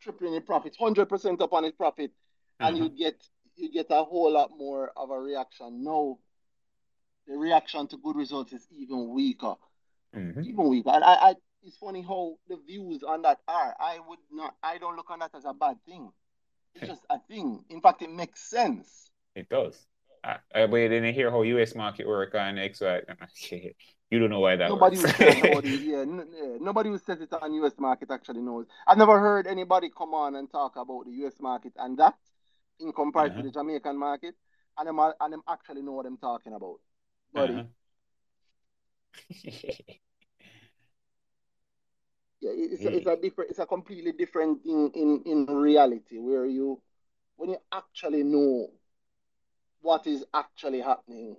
[0.00, 2.12] tripling its profits, hundred percent up on its profit,
[2.60, 2.84] and Uh-huh.
[2.84, 3.22] you get
[3.56, 5.82] you get a whole lot more of a reaction.
[5.84, 6.18] No,
[7.26, 9.54] the reaction to good results is even weaker.
[10.14, 10.44] Mhm.
[10.46, 10.90] even weaker.
[10.90, 13.74] And I, I, it's funny how the views on that are.
[13.80, 16.12] I would not, I don't look on that as a bad thing.
[16.74, 17.64] It's just a thing.
[17.68, 19.10] In fact, it makes sense.
[19.34, 19.86] It does.
[20.24, 23.00] Uh, but you didn't hear how US market work on X, Y.
[23.24, 23.74] Okay.
[24.10, 25.12] You don't know why that nobody who works.
[25.18, 28.66] says it, yeah, n- yeah, nobody who says it on US market actually knows.
[28.86, 32.14] I've never heard anybody come on and talk about the US market and that
[32.80, 33.44] in comparison Uh-huh.
[33.44, 34.34] to the Jamaican market,
[34.78, 36.78] and them, and them actually know what I'm talking about.
[37.32, 37.66] Buddy, Uh-huh.
[42.40, 46.46] yeah, it's a, it's a different, it's a completely different thing in in reality where
[46.46, 46.80] you,
[47.36, 48.68] when you actually know
[49.84, 51.36] what is actually happening.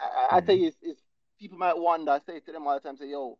[0.00, 1.00] I, I tell you, it's, it's,
[1.38, 2.10] people might wonder.
[2.10, 3.38] I say to them all the time, say, "Yo,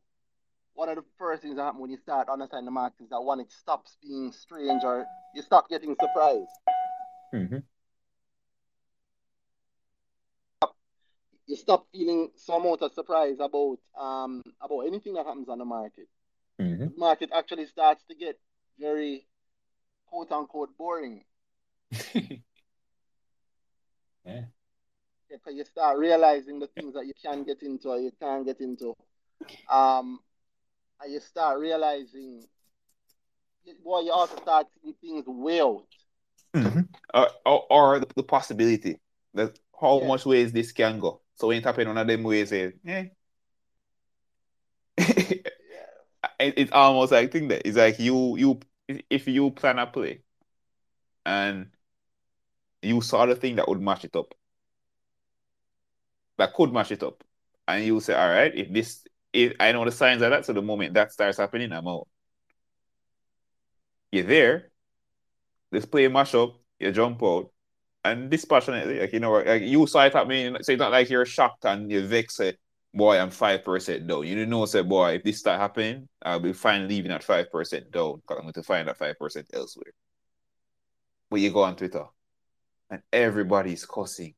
[0.74, 3.20] one of the first things that happen when you start understanding the market is that
[3.20, 6.50] one, it stops being strange, or you stop getting surprised.
[7.34, 7.64] Mhm.
[11.46, 15.64] You stop feeling some amount of surprise about um about anything that happens on the
[15.64, 16.06] market.
[16.60, 16.94] Mhm.
[16.94, 18.38] The market actually starts to get
[18.78, 19.26] very
[20.06, 21.24] quote unquote boring.
[24.30, 24.42] yeah.
[25.30, 28.60] because you start realizing the things that you can get into or you can't get
[28.60, 28.94] into.
[29.70, 30.20] Um,
[31.02, 32.42] and you start realizing,
[33.82, 35.86] boy, you also start seeing things way out.
[36.54, 36.88] Mhm.
[37.14, 38.98] Or, or, or the, the possibility
[39.34, 40.08] that how Yeah.
[40.08, 41.20] much ways this can go.
[41.36, 43.04] So when it tap in one of them ways, eh, eh.
[44.98, 48.60] it, it's almost like thing that it's like you you
[49.08, 50.20] if you plan a play
[51.24, 51.70] and
[52.82, 54.34] you saw the thing that would match it up,
[56.38, 57.22] that could match it up,
[57.68, 60.52] and you say, all right, if this if I know the signs of that, so
[60.52, 62.08] the moment that starts happening, I'm out.
[64.10, 64.70] You're there,
[65.70, 67.52] this play mash up, you jump out,
[68.04, 71.26] and dispassionately, like you know, like you saw it happening, so it's not like you're
[71.26, 72.56] shocked and you vex, say,
[72.92, 74.26] boy, I'm five percent down.
[74.26, 77.50] You didn't know, say, boy, if this start happening, I'll be fine leaving at five
[77.52, 79.92] percent down because I'm going to find that five percent elsewhere.
[81.30, 82.06] But you go on Twitter,
[82.90, 84.34] and everybody's cussing,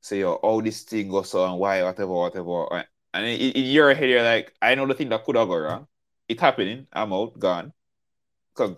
[0.00, 4.08] say, yo, all this thing goes on, why, whatever, whatever, and in, in your head,
[4.08, 5.86] you're like, I know the thing that could have gone wrong.
[6.28, 6.86] It's happening.
[6.92, 7.72] I'm out, gone.
[8.54, 8.76] Cause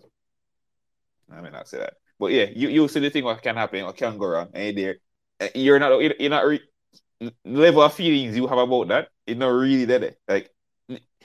[1.31, 3.85] I may not say that, but yeah, you, you see the thing what can happen,
[3.85, 4.95] what can go wrong, and you're
[5.41, 5.49] there.
[5.49, 6.61] Uh, You're not, you're not re-
[7.45, 9.09] level of feelings you have about that.
[9.27, 10.15] It's not really there.
[10.29, 10.51] Like,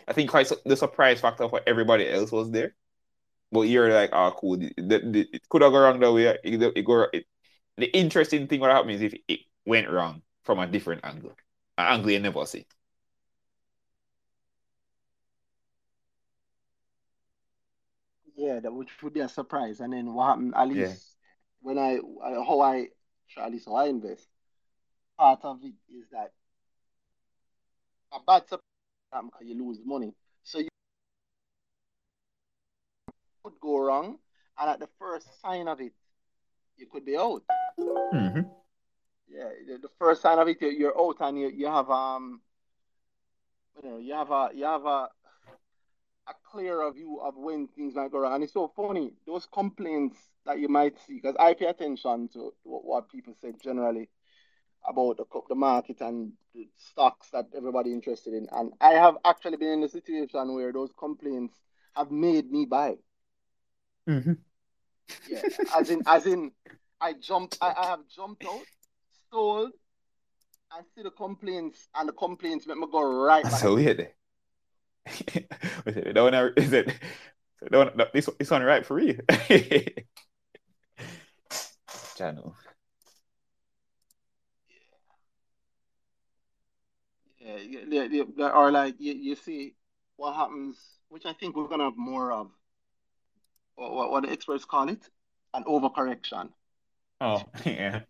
[0.07, 2.73] I think quite the surprise factor for everybody else was there,
[3.51, 4.57] but you're like, oh, cool.
[4.57, 6.25] The- it could have gone wrong that way.
[6.43, 6.75] It, it
[7.13, 7.25] it,
[7.77, 11.31] the interesting thing what happened is if it went wrong from a different angle,
[11.77, 12.65] an angle you never see.
[18.35, 19.79] Yeah, that which would be a surprise.
[19.79, 20.87] And then what happened, at Yeah.
[20.87, 21.15] least
[21.61, 22.89] when I, how I,
[23.37, 24.27] at least how I invest,
[25.17, 26.33] part of it is that
[28.13, 28.61] a bad surprise
[29.11, 30.13] because you lose money.
[30.43, 30.69] So you
[33.43, 34.19] could go wrong,
[34.59, 35.93] and at the first sign of it,
[36.77, 37.43] you could be out.
[37.79, 38.41] Mm-hmm.
[39.29, 39.49] Yeah,
[39.81, 42.41] the, first sign of it, you're, you're out, and you, you have um,
[43.83, 45.09] you know, you have a you have a
[46.27, 48.35] a clearer view of when things might go wrong.
[48.35, 52.53] And it's so funny those complaints that you might see because I pay attention to
[52.63, 54.09] what, what people say generally
[54.87, 58.47] about the, the market and the stocks that everybody interested in.
[58.51, 61.55] And I have actually been in a situation where those complaints
[61.95, 62.95] have made me buy.
[64.07, 64.33] Mm-hmm.
[65.27, 65.41] Yeah,
[65.75, 66.51] as in as in
[66.99, 68.61] I jumped I, I have jumped out,
[69.27, 69.65] stole,
[70.75, 73.53] and see the complaints and the complaints make me go right back.
[73.53, 74.09] So weird.
[75.85, 76.93] Wait, that one, is it?
[77.69, 79.19] One, that- this, this one right for you.
[82.17, 82.55] Channel.
[87.39, 89.75] Yeah, yeah, yeah, yeah, yeah, or like you, you see
[90.17, 90.77] what happens,
[91.09, 92.51] which I think we're gonna have more of.
[93.77, 95.07] What, what, the experts call it,
[95.53, 96.49] an overcorrection.
[97.21, 98.01] Oh, yeah.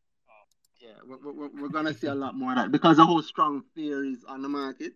[0.80, 3.64] Yeah, we're, we're, we're gonna see a lot more of that because the whole strong
[3.76, 4.94] fear is on the market.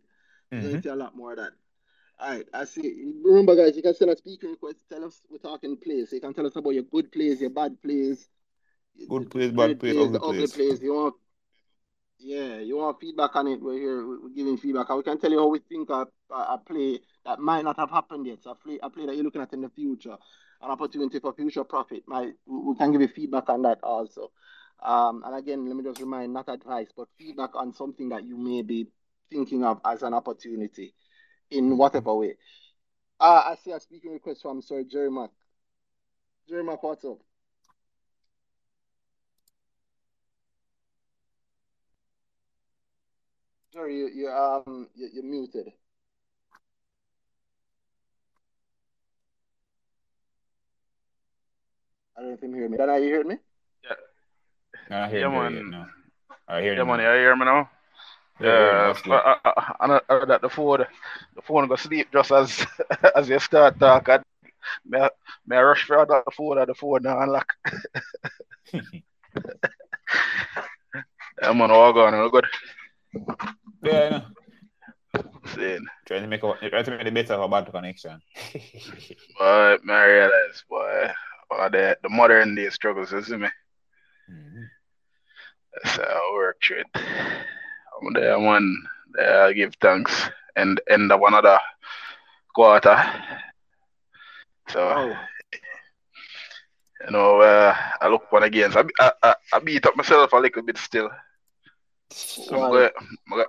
[0.52, 0.72] We're Mhm.
[0.72, 1.52] gonna see a lot more of that.
[2.20, 3.14] All right, I see.
[3.24, 4.78] Remember, guys, you can send a speaker request.
[4.90, 6.10] Tell us we're talking plays.
[6.10, 8.30] So you can tell us about your good plays, your bad plays,
[9.10, 10.54] Good plays, bad plays, ugly ugly plays.
[10.54, 10.82] plays.
[10.84, 11.16] You want,
[12.20, 13.62] yeah, you want feedback on it.
[13.62, 16.36] We're here, we're giving feedback, and we can tell you how we think a, a,
[16.36, 18.44] a play that might not have happened yet.
[18.44, 20.18] So a play, a play that you're looking at in the future,
[20.62, 22.04] an opportunity for future profit.
[22.08, 24.32] We we can give you feedback on that also.
[24.82, 28.38] Um, and again, let me just remind, not advice, but feedback on something that you
[28.38, 28.88] may be
[29.30, 30.94] thinking of as an opportunity
[31.52, 32.36] in whatever way.
[33.20, 35.30] Uh, I see a speaking request from Sir Jerry Mack.
[36.50, 37.20] Jerry Mack, what's up?
[43.72, 45.72] Jerry, you, you um you, you're muted.
[52.22, 52.78] I don't know if you hear me.
[52.78, 53.38] Dana, you hear me?
[54.90, 55.46] I hear Yeah, you man.
[55.46, 55.88] yet now.
[56.48, 56.86] I hear Yeah, you.
[56.86, 57.00] man, now.
[57.00, 57.70] you hear me now?
[58.40, 59.14] Yeah, yeah, Yeah, that's good.
[59.14, 60.86] I, I, I, I heard that the phone,
[61.36, 62.66] the phone go sleep just as
[63.16, 64.08] as you start talk.
[64.10, 64.24] And
[64.86, 65.10] me, I-
[65.48, 67.54] me I rush for the phone and the phone now unlock.
[71.42, 72.46] Yeah, man, all gone, all good.
[73.82, 74.24] Yeah, I know.
[75.46, 78.22] Saying, Trying to make a, trying to make the better of a bad connection.
[79.40, 81.12] but me I realize, boy,
[81.52, 83.50] all the the modern day struggles, you see me.
[84.30, 84.70] Mhm.
[85.74, 86.88] That's how I work through it.
[86.96, 88.84] I'm there, man.
[89.14, 90.30] There, I give thanks.
[90.56, 91.60] And end of another
[92.54, 92.98] quarter.
[94.70, 94.80] So.
[94.86, 95.18] Wow.
[97.06, 98.72] You know, uh, I look one again.
[98.72, 101.10] So I, I, I beat up myself a little bit still.
[102.12, 103.46] So I'm going, I'm going,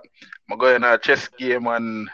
[0.49, 2.09] I'm going in a chess game and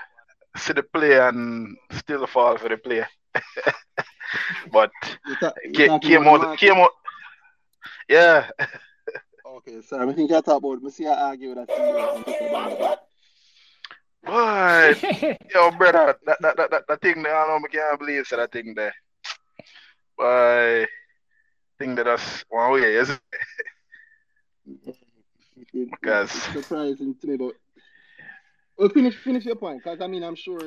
[0.58, 3.06] see the play and still fall for the play.
[4.72, 4.92] but
[5.40, 6.60] ta- ca- came about out, Mark?
[6.60, 6.92] came out.
[8.08, 8.50] Yeah,
[9.46, 10.10] Okay, sorry.
[10.10, 10.82] I think I talk about.
[10.82, 12.96] Me see I argue with that CEO on Twitter the other day.
[14.24, 18.00] but yo, brother, that that that, that, that thing there, I don't know, I can't
[18.00, 18.94] believe so that thing there.
[20.18, 20.86] But
[21.78, 23.20] thing that us one way, is it?
[24.66, 24.96] It-
[25.74, 27.54] it- Because- surprising to me, but
[28.78, 30.60] well, finish finish your point, because I mean, I'm sure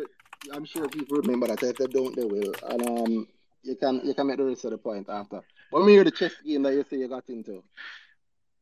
[0.51, 1.63] I'm sure people remember that.
[1.63, 2.53] If they don't, they will.
[2.63, 3.27] And um,
[3.63, 5.41] you can you can make the rest of the point after.
[5.73, 7.63] We hear the chess game that you say you got into,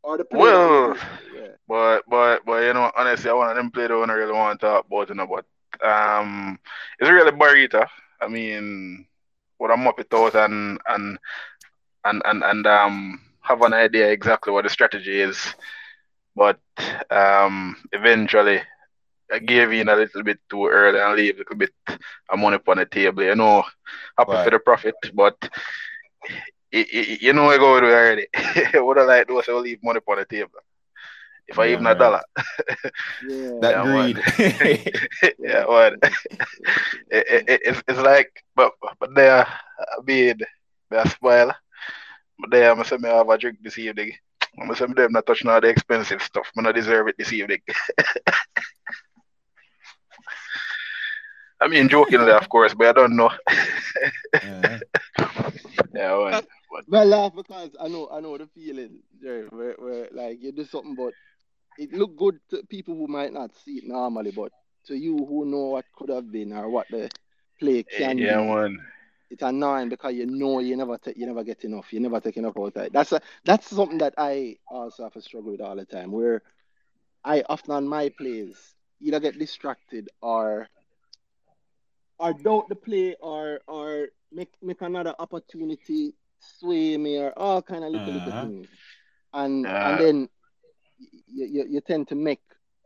[0.02, 0.96] or the play Well,
[1.34, 1.56] yeah.
[1.68, 4.60] But but but you know, honestly, I want them play the one I really want
[4.60, 5.26] to talk about, you know.
[5.26, 5.46] But
[5.86, 6.58] um,
[6.98, 7.86] it's really Barita.
[8.20, 9.06] I mean,
[9.58, 11.18] what I'm up it out and and
[12.04, 15.54] and and and um have an idea exactly what the strategy is.
[16.36, 16.60] But
[17.10, 18.60] um, eventually,
[19.32, 21.72] I gave in a little bit too early and leave a little bit
[22.30, 23.22] of money upon the table.
[23.22, 23.64] You know,
[24.18, 24.38] happy Right.
[24.38, 25.36] for the profit, but.
[26.74, 28.26] i- i- You know, I go with it already.
[28.84, 30.60] what I like do is I leave money upon the table.
[31.48, 32.22] If I Yeah, even a dollar,
[33.20, 33.60] Yeah.
[33.60, 34.20] That Yeah, greed.
[35.38, 35.94] yeah, what?
[37.10, 40.38] It, it, it, it's, it's like, but but there, I mean,
[40.90, 41.52] they spoil.
[42.38, 44.12] But there, I'm saying I have a drink this evening.
[44.58, 46.50] I'm going saying them not touching all the expensive stuff.
[46.56, 47.60] I not deserve it this evening.
[51.60, 53.30] I mean, jokingly, of course, but I don't know.
[54.42, 54.80] Yeah.
[55.94, 56.84] Yeah, what?
[56.86, 60.64] Well, laugh because I know I know the feeling, Jerry, where, where like you do
[60.64, 61.14] something, but
[61.76, 64.52] it look good to people who might not see it normally, but
[64.86, 67.10] to you who know what could have been or what the
[67.58, 68.80] play eh, can Yeah, be, man.
[69.30, 72.36] it's annoying because you know you never take you never get enough, you never take
[72.36, 72.92] enough out of it.
[72.92, 76.42] That's a that's something that I also have to struggle with all the time, where
[77.24, 80.68] I often on my plays either get distracted or
[82.20, 87.84] or doubt the play or or make make another opportunity sway me or all kind
[87.84, 88.46] of little little Uh-huh.
[88.46, 88.68] things,
[89.34, 89.82] and Yeah.
[89.82, 90.28] and then
[90.98, 92.42] you, you you tend to make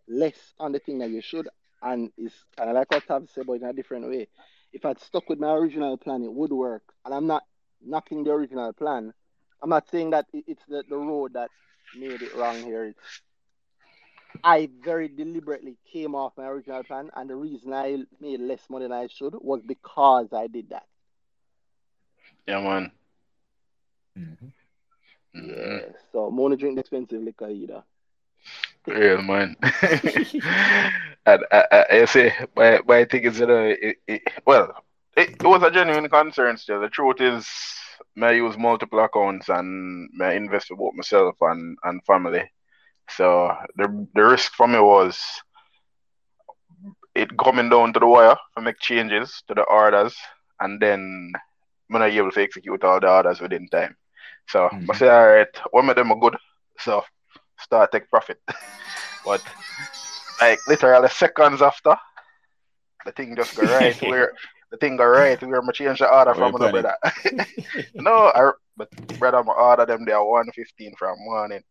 [0.09, 1.49] less on the thing that you should,
[1.83, 4.29] and it's kind of like what Tav said, but in a different way.
[4.73, 7.45] If I'd stuck with my original plan, it would work, and I'm not
[7.83, 9.13] knocking the original plan.
[9.63, 11.51] I'm not saying that it's the, the road that
[11.95, 12.85] made it wrong here.
[12.87, 13.01] It's
[14.43, 18.85] I very deliberately came off my original plan, and the reason I made less money
[18.85, 20.87] than I should was because I did that.
[22.47, 22.91] Yeah, man.
[24.17, 24.53] Mhm.
[25.35, 25.81] Mhm.
[25.81, 25.93] Yeah.
[26.13, 27.85] So, I'm only drink the expensive liquor either.
[28.87, 29.57] Real man.
[31.27, 34.73] and I, I, I say, my, my thing is, you know, it, it, well,
[35.17, 36.81] it, it was a genuine concern still.
[36.81, 37.49] The truth is,
[38.21, 42.51] I use multiple accounts and I invest for both myself and, and family.
[43.11, 45.21] So the the risk for me was
[47.15, 50.17] it coming down to the wire to make changes to the orders
[50.61, 51.33] and then
[51.89, 53.97] when I'm not able to execute all the orders within time.
[54.49, 54.95] So I Mhm.
[54.95, 56.37] say, all right, one of them are good.
[56.79, 57.03] So
[57.59, 58.39] start take profit.
[59.25, 59.43] but
[60.41, 61.97] like literally seconds after,
[63.05, 64.33] the thing just go right where
[64.71, 66.95] the thing go right where I change the order Where from another brother.
[67.99, 71.63] no, I, but brother, I order them there 115 from morning.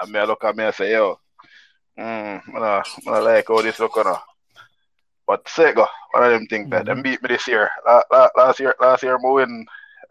[0.00, 1.18] And me I look at me and say, yo,
[1.98, 4.16] mm, I, I like how this look on.
[5.26, 7.68] But Sega, one of them think that them beat me this year.
[7.86, 9.66] La, la, last year, last year, I win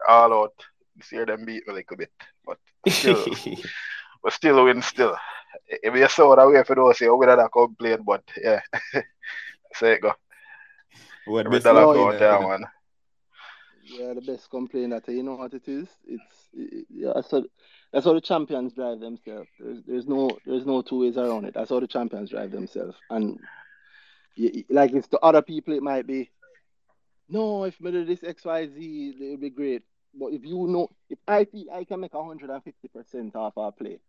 [0.08, 0.52] all out.
[0.94, 2.12] This year, them beat me a little bit,
[2.46, 2.58] but
[2.88, 3.26] still,
[4.22, 5.16] but still win still.
[5.66, 8.60] If you saw that way for those, you would have complained, but yeah,
[9.74, 10.14] Sega.
[11.26, 12.46] What Every best dollar no, count yeah, there, yeah.
[12.46, 12.64] man.
[13.84, 15.88] Yeah, the best complaint that you know what it is.
[16.06, 17.44] It's it, yeah, that's how
[17.92, 19.48] that's how the champions drive themselves.
[19.58, 21.54] There's there's no there's no two ways around it.
[21.54, 22.96] That's how the champions drive themselves.
[23.10, 23.38] And
[24.68, 26.30] like it's to other people, it might be
[27.28, 27.64] no.
[27.64, 29.82] If me do this X Y Z, it would be great.
[30.18, 34.00] But if you know, if I feel I can make 150 percent off our play,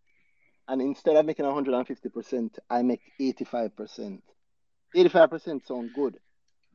[0.68, 4.22] and instead of making 150 percent, I make 85 percent.
[4.94, 6.18] 85 percent sound good.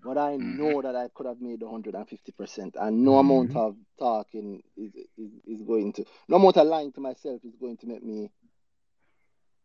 [0.03, 0.57] But I Mhm.
[0.57, 5.61] know that I could have made 150%, and no amount of talking is, is is
[5.63, 8.29] going to, no amount of lying to myself is going to make me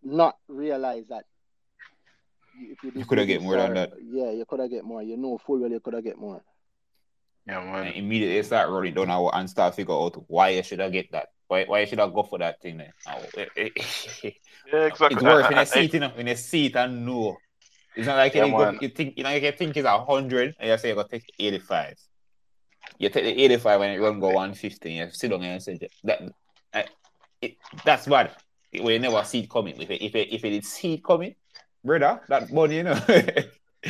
[0.03, 1.27] not realize that
[2.55, 3.93] you- if you, did coulda get more than that.
[4.03, 5.03] Yeah, you could have get more.
[5.03, 6.43] You know full well you could have get more.
[7.47, 7.93] Yeah, And man.
[7.95, 11.29] immediately start running down and- and start figure out why you should have get that.
[11.49, 12.95] Why why should I go for that thing there.
[13.07, 13.53] Oh, it-
[14.25, 14.37] it-
[14.73, 15.17] Yeah, exactly.
[15.17, 17.37] It's worse when I- you see it, you know, when you see it and know.
[17.97, 20.55] It's not like Yeah, you, go, you think you know you think it's a hundred
[20.59, 21.95] and you say you're gonna take eighty five.
[22.99, 25.63] You take the eighty five when it run go one fifty, you sit down and
[25.63, 26.23] say that
[26.73, 26.83] uh,
[27.41, 28.31] it, that's bad.
[28.73, 29.81] When you never see it coming.
[29.81, 31.35] If it, if it, if it did see it coming,
[31.85, 33.01] brother, that money, you know.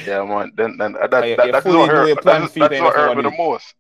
[0.07, 0.53] Yeah, man.
[0.55, 2.25] Then, then uh, that, you- that, you that's what hurt.
[2.25, 3.75] That's, that's what that's hurt me the most.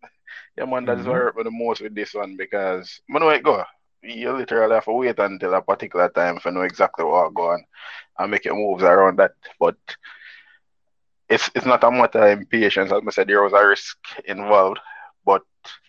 [0.59, 0.85] Yeah, man.
[0.85, 3.65] That is what hurt me the most with this one because I know it go.
[4.03, 7.65] You literally have to wait until a particular time for know exactly what go on
[8.21, 9.33] and make your moves around that.
[9.59, 9.77] But
[11.29, 12.93] it's it's not a matter of uh, impatience.
[12.93, 14.79] As I said, there was a risk involved.
[15.25, 15.43] But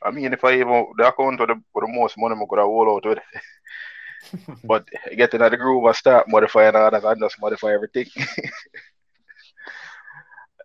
[0.04, 2.60] I mean, if I even the account with the, with the most money I could
[2.60, 3.20] have hold out with.
[4.64, 4.88] but
[5.18, 8.06] getting at the groove and start modifying all that and just modify everything.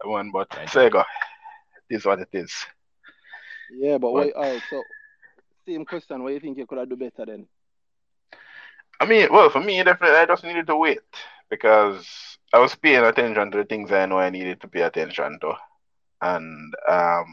[0.04, 0.68] One, but Right.
[0.68, 1.04] Sega,
[1.90, 2.52] it is what it is.
[3.70, 4.62] Yeah, but But- wait, all right.
[4.70, 4.82] So
[5.66, 6.22] same question.
[6.22, 7.48] What do you think you could have do better then?
[9.00, 11.00] I mean, well, for me, definitely, I just needed to wait
[11.50, 12.06] because
[12.52, 15.54] I was paying attention to the things I know I needed to pay attention to,
[16.22, 17.26] and um,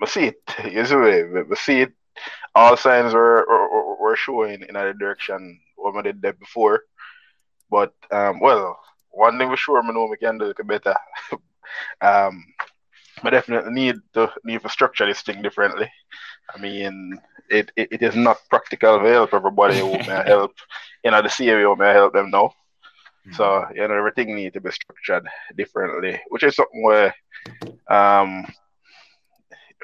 [0.00, 0.42] we see it.
[0.72, 1.92] You see, we, we see it.
[2.54, 6.82] All signs were were, were showing in the direction what we did there before,
[7.70, 8.78] but um, well,
[9.10, 10.94] one thing for sure, I know we can do a little better.
[12.00, 12.44] um,
[13.22, 15.90] I definitely need to need to structure this thing differently.
[16.54, 17.18] I mean,
[17.48, 20.52] it, it, it is not practical to help everybody who may help,
[21.04, 22.52] you know, the CEO may help them now.
[23.30, 25.26] So, you know, everything need to be structured
[25.56, 27.14] differently, which is something where
[27.90, 28.46] um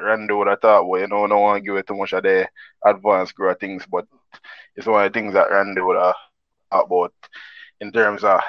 [0.00, 2.12] Randy would have thought, well, you know, I don't want to give it too much
[2.12, 2.48] of the
[2.84, 4.06] advanced growth things, but
[4.76, 6.14] it's one of the things that Randy would have
[6.70, 7.14] thought about
[7.80, 8.40] in terms of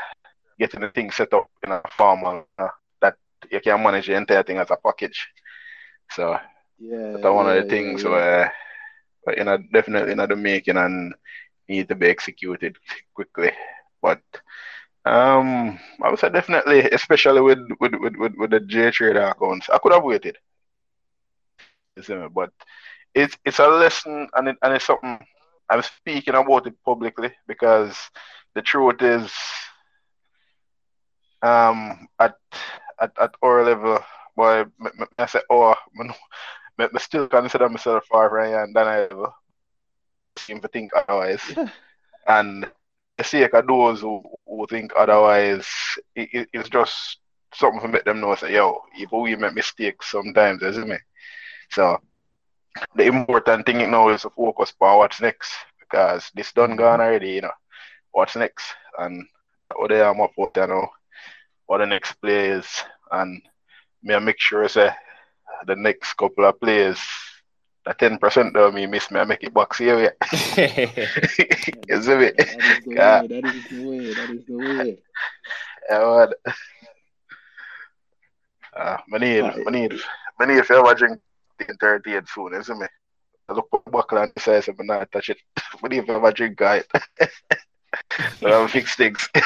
[0.59, 2.67] getting the thing set up in a formal uh,
[3.01, 3.15] that
[3.51, 5.27] you can manage the entire thing as a package.
[6.09, 6.37] So
[6.79, 8.05] Yeah, that's one of yeah, the things yeah, yeah.
[8.05, 8.51] where,
[9.23, 11.13] where you know, definitely not the making and
[11.67, 12.77] need to be executed
[13.13, 13.51] quickly.
[14.01, 14.21] But
[15.05, 19.69] um, I would say definitely, especially with with with, with, with the J trader accounts,
[19.69, 20.37] I could have waited.
[21.95, 22.27] You see me?
[22.33, 22.51] But
[23.13, 25.19] it's it's a lesson and it, and it's something
[25.69, 27.97] I'm speaking about it publicly because
[28.53, 29.31] the truth is,
[31.41, 32.35] um, at
[32.99, 33.99] at at our level,
[34.35, 36.09] boy, me, me, I say, oh, me,
[36.77, 39.31] me, me still consider myself far from here than I ever
[40.37, 41.43] seem to think otherwise.
[42.27, 42.71] And
[43.19, 45.67] of those who, who think otherwise,
[46.15, 47.19] it, it, it's just
[47.53, 50.97] something to make them know, say, yo, even we make mistakes sometimes, you see me?
[51.71, 51.99] So
[52.95, 57.31] the important thing now is to focus on what's next because this done gone already,
[57.31, 57.51] you know.
[58.11, 58.65] What's next?
[58.97, 59.25] And
[59.75, 60.89] what they am up out there now,
[61.65, 62.67] what the next play is,
[63.11, 63.41] and
[64.09, 64.89] I make sure say
[65.65, 66.99] the next couple of plays,
[67.85, 69.97] the ten percent of me miss me, I make it back see you.
[69.97, 70.09] you
[72.01, 72.31] see me?
[72.37, 72.95] That is the Yeah.
[72.95, 73.27] way.
[73.27, 74.13] That is the way.
[74.13, 74.97] That is the way.
[75.89, 76.33] Yeah, man.
[78.75, 79.93] Uh, I need, I need,
[80.39, 81.19] I need if you ever drink
[81.59, 82.87] the 38 soon, you see me?
[83.49, 85.37] I look back and say, I'm not touch it.
[85.83, 86.87] I need if you ever drink it.
[88.39, 89.29] so I'll fix things.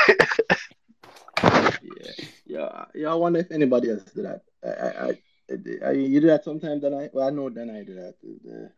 [1.81, 2.11] Yeah,
[2.45, 3.11] yeah, yeah.
[3.11, 4.41] I wonder if anybody else do that.
[4.63, 5.17] I, I, I,
[5.49, 6.81] I you do that sometimes.
[6.81, 7.49] Then I, well, I know.
[7.49, 8.15] Then I do that.
[8.21, 8.71] The,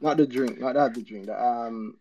[0.00, 1.26] not the drink, not that the drink.
[1.26, 1.96] The, um,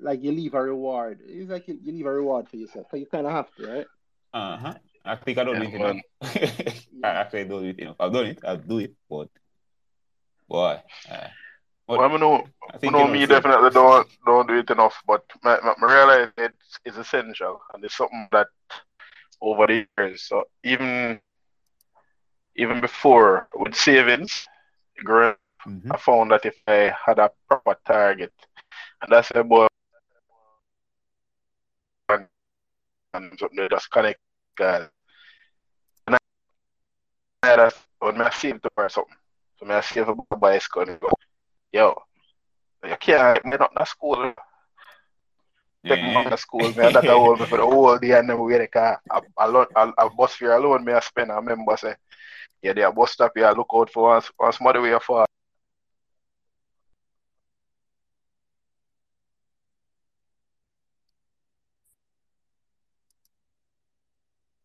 [0.00, 1.20] like you leave a reward.
[1.24, 2.88] It's like you, you leave a reward for yourself.
[2.90, 3.86] 'cause you kind of have to, right?
[4.32, 4.74] Uh-huh.
[5.04, 6.00] I think I don't Yeah, do it man.
[6.22, 6.84] enough.
[7.04, 7.96] I actually don't do it enough.
[8.00, 9.28] I've done it, I'll do it, but
[10.48, 10.80] Boy.
[11.10, 11.28] Uh,
[11.86, 12.34] Well, I know,
[12.72, 13.42] I I think know you know me the same.
[13.42, 17.96] definitely don't don't do it enough, but I, I realize it's, it's essential and it's
[17.96, 18.48] something that
[19.40, 21.20] over the years, so even
[22.58, 24.48] even before with savings,
[25.04, 25.36] growing,
[25.66, 25.92] Mhm.
[25.92, 28.32] I found that if I had a proper target,
[29.02, 29.66] and that's a boy
[32.10, 32.26] and,
[33.14, 34.20] and something that just connect
[34.56, 34.88] guys.
[36.06, 36.18] And I,
[37.42, 39.16] I a, when I save to or something,
[39.58, 41.10] so I save a bicycle and go,
[41.72, 42.02] yo,
[42.84, 44.32] you can't get up to school.
[45.88, 46.30] Take me Yeah.
[46.30, 46.92] to school, man.
[46.92, 47.06] That
[47.38, 49.00] me for the whole day and then we get a car.
[49.10, 51.30] I, I, lo- I, I bus fare alone, me I spend.
[51.30, 51.94] I remember say,
[52.62, 53.52] yeah, they are bus stop here.
[53.56, 55.26] Look out for one, one small way for.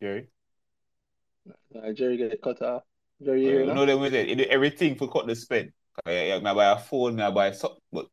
[0.00, 0.28] Jerry.
[1.74, 2.82] Uh, Jerry get cut off.
[3.22, 4.28] Jerry, you Well, you know them with it.
[4.28, 5.72] You do everything for cut the spend.
[6.06, 8.06] Yeah, yeah, me buy a phone, me I buy something, but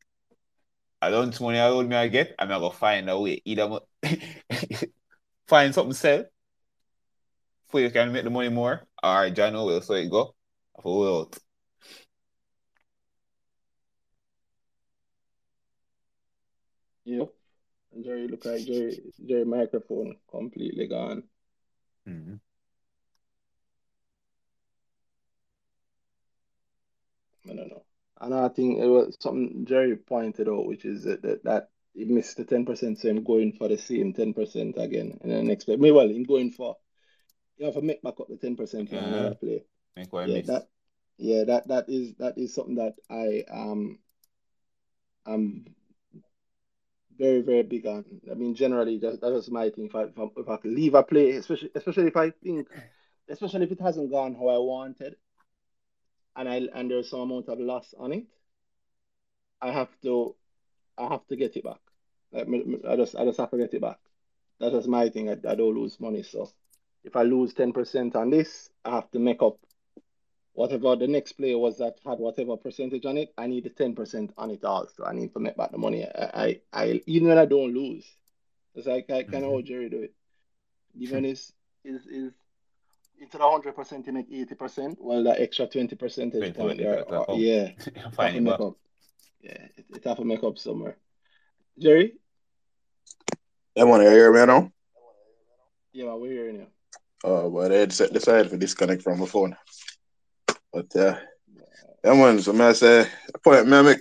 [1.02, 3.42] I don't money alone me I get, I'm gonna find a way.
[3.44, 3.88] Either mo-
[5.48, 6.26] find something sell
[7.70, 8.86] for you can make the money more.
[9.04, 10.36] All right, John will so it go.
[10.84, 11.38] Will out.
[17.06, 17.30] Yep.
[18.04, 21.24] Jerry look like Jerry Jerry microphone completely gone.
[22.08, 22.40] Mhm.
[27.50, 27.84] I don't know.
[28.20, 32.06] And I think it was something Jerry pointed out, which is that that, that he
[32.06, 35.76] missed the 10%, so him going for the same 10% again in the next play.
[35.76, 36.78] Me, well, him going for
[37.58, 39.04] you have to make back up the 10% in Yeah.
[39.04, 39.64] another play.
[39.96, 40.48] Make what Yeah, miss.
[40.48, 40.68] that
[41.18, 44.00] yeah, that that is that is something that I um
[45.26, 45.66] I'm
[47.18, 48.04] very, very big on.
[48.30, 49.86] I mean, generally, that, that was my thing.
[49.86, 52.68] If I, if I, if I leave a play, especially especially if I think,
[53.30, 55.16] especially if it hasn't gone how I wanted,
[56.36, 58.26] and I and there's some amount of loss on it,
[59.62, 60.36] I have to,
[60.98, 61.80] I have to get it back.
[62.32, 62.48] Like,
[62.88, 64.00] I just I just have to get it back.
[64.60, 65.30] That is my thing.
[65.30, 66.24] I, I don't lose money.
[66.24, 66.50] So
[67.04, 69.58] if I lose 10% on this, I have to make up
[70.54, 73.34] whatever the next player was that had whatever percentage on it.
[73.38, 75.04] I need the 10% on it also.
[75.06, 76.06] I need to make back the money.
[76.06, 78.06] I, I, I even when I don't lose,
[78.76, 79.56] it's like I kind of Mhm.
[79.56, 80.14] how Jerry do it.
[81.00, 81.54] Even is
[81.84, 82.34] is is
[83.20, 87.32] instead of 100% you make 80%, well, that extra 20 percentage 20 point there, gotta
[87.32, 88.76] or, yeah, it have to it make up.
[89.42, 90.98] Yeah, it, it have to make up somewhere.
[91.80, 92.14] Jerry?
[93.78, 94.72] I want to hear me now.
[95.94, 96.68] Yeah, we're hearing you.
[97.24, 99.56] Oh, but I had set decided to disconnect from my phone.
[100.74, 101.16] But uh,
[102.04, 102.40] yeah, man.
[102.42, 104.00] So may I say, the point me I make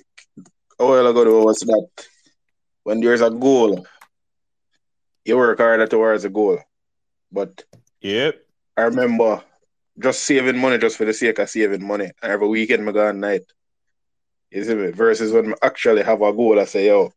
[0.79, 1.89] a while ago was that
[2.85, 3.87] when there's a goal,
[5.25, 6.59] you work harder towards a goal.
[7.33, 7.65] But
[8.01, 8.47] Yep.
[8.77, 9.43] I remember
[9.99, 12.11] just saving money just for the sake of saving money.
[12.23, 13.43] And every weekend I go on night.
[14.51, 14.91] You see me?
[14.91, 17.13] Versus when I actually have a goal, I say, yo,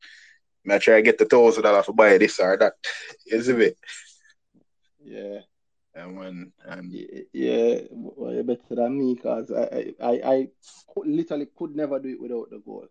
[0.69, 2.73] I try to get the thousand dollars to buy this or that.
[3.25, 3.71] You see me?
[5.03, 5.41] Yeah.
[5.95, 10.47] And when and Y- Yeah, well, better than me because I, I, I, I
[10.93, 12.87] could, literally could never do it without the goal.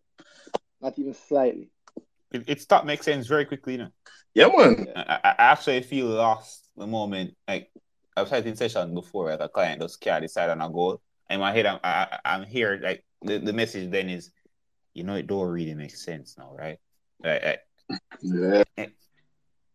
[0.80, 1.70] Not even slightly.
[2.32, 3.88] It, it stopped make sense very quickly, you know.
[4.34, 4.86] yeah, man.
[4.96, 7.70] I, I I actually feel lost the moment like
[8.16, 11.00] I've had in session before like a client just can't decide on a goal.
[11.28, 14.30] In my head I'm I, I- I'm here like the, the message then is
[14.94, 16.78] you know it don't really make sense now, right?
[17.22, 17.60] Like, like,
[18.22, 18.62] Yeah.
[18.78, 18.86] Eh,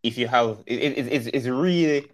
[0.03, 2.05] if you have it, it, it- it's, it's really if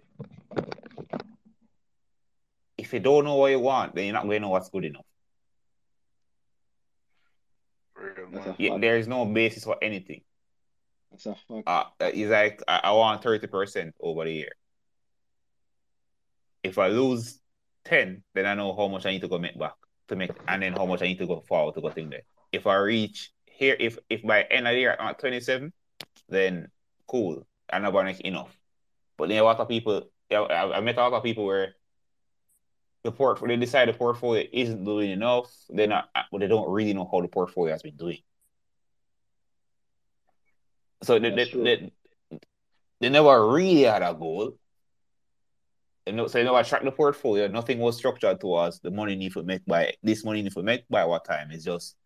[2.94, 5.04] you don't know what you want, then you're not going to know what's good enough.
[7.96, 8.56] Real, That's man.
[8.58, 10.22] a Yeah, there is no basis for anything.
[11.10, 11.68] That's a fact.
[11.68, 14.52] Uh, it's like I, I want thirty percent over the year.
[16.62, 17.38] If I lose
[17.84, 19.74] ten, then I know how much I need to go make back
[20.08, 22.22] to make, and then how much I need to go forward to go thing there.
[22.52, 25.72] If I reach here, if if by end of the year I'm at twenty seven,
[26.28, 26.68] then
[27.06, 28.56] cool, I'm not gonna make enough.
[29.16, 31.74] But then a lot of people, I, I I met a lot of people where
[33.04, 35.54] the port they decide the portfolio isn't doing enough.
[35.68, 38.18] They're not, but they don't really know how the portfolio has been doing.
[41.02, 41.64] So they, they, true.
[41.64, 41.92] they,
[43.00, 44.56] they never really had a goal.
[46.06, 47.46] Know, so they never track the portfolio.
[47.48, 50.88] Nothing was structured towards the money need to make by this money need to make
[50.88, 51.50] by what time.
[51.50, 51.96] It's just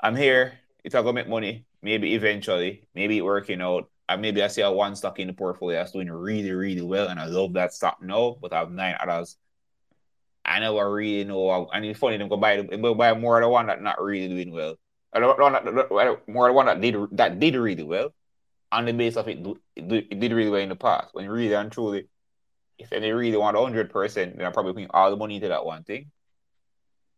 [0.00, 0.58] I'm here.
[0.82, 3.90] If I go make money, maybe eventually, maybe working out.
[4.08, 7.08] And maybe I see a one stock in the portfolio that's doing really, really well,
[7.08, 9.36] and I love that stock now, but I have nine others.
[10.44, 11.68] I never really know.
[11.72, 14.02] And it's funny, them go buy them go buy more of the one that not
[14.02, 14.76] really doing well.
[15.14, 18.12] Don't, don't, don't, don't- more of the one that did that did really well
[18.72, 19.46] on the base of it,
[19.76, 21.08] it, did really well in the past.
[21.12, 22.08] When really and truly,
[22.78, 25.64] if they really want hundred percent, then I'm probably putting all the money into that
[25.64, 26.10] one thing,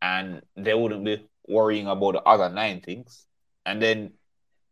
[0.03, 3.27] and they wouldn't be worrying about the other nine things.
[3.65, 4.13] And then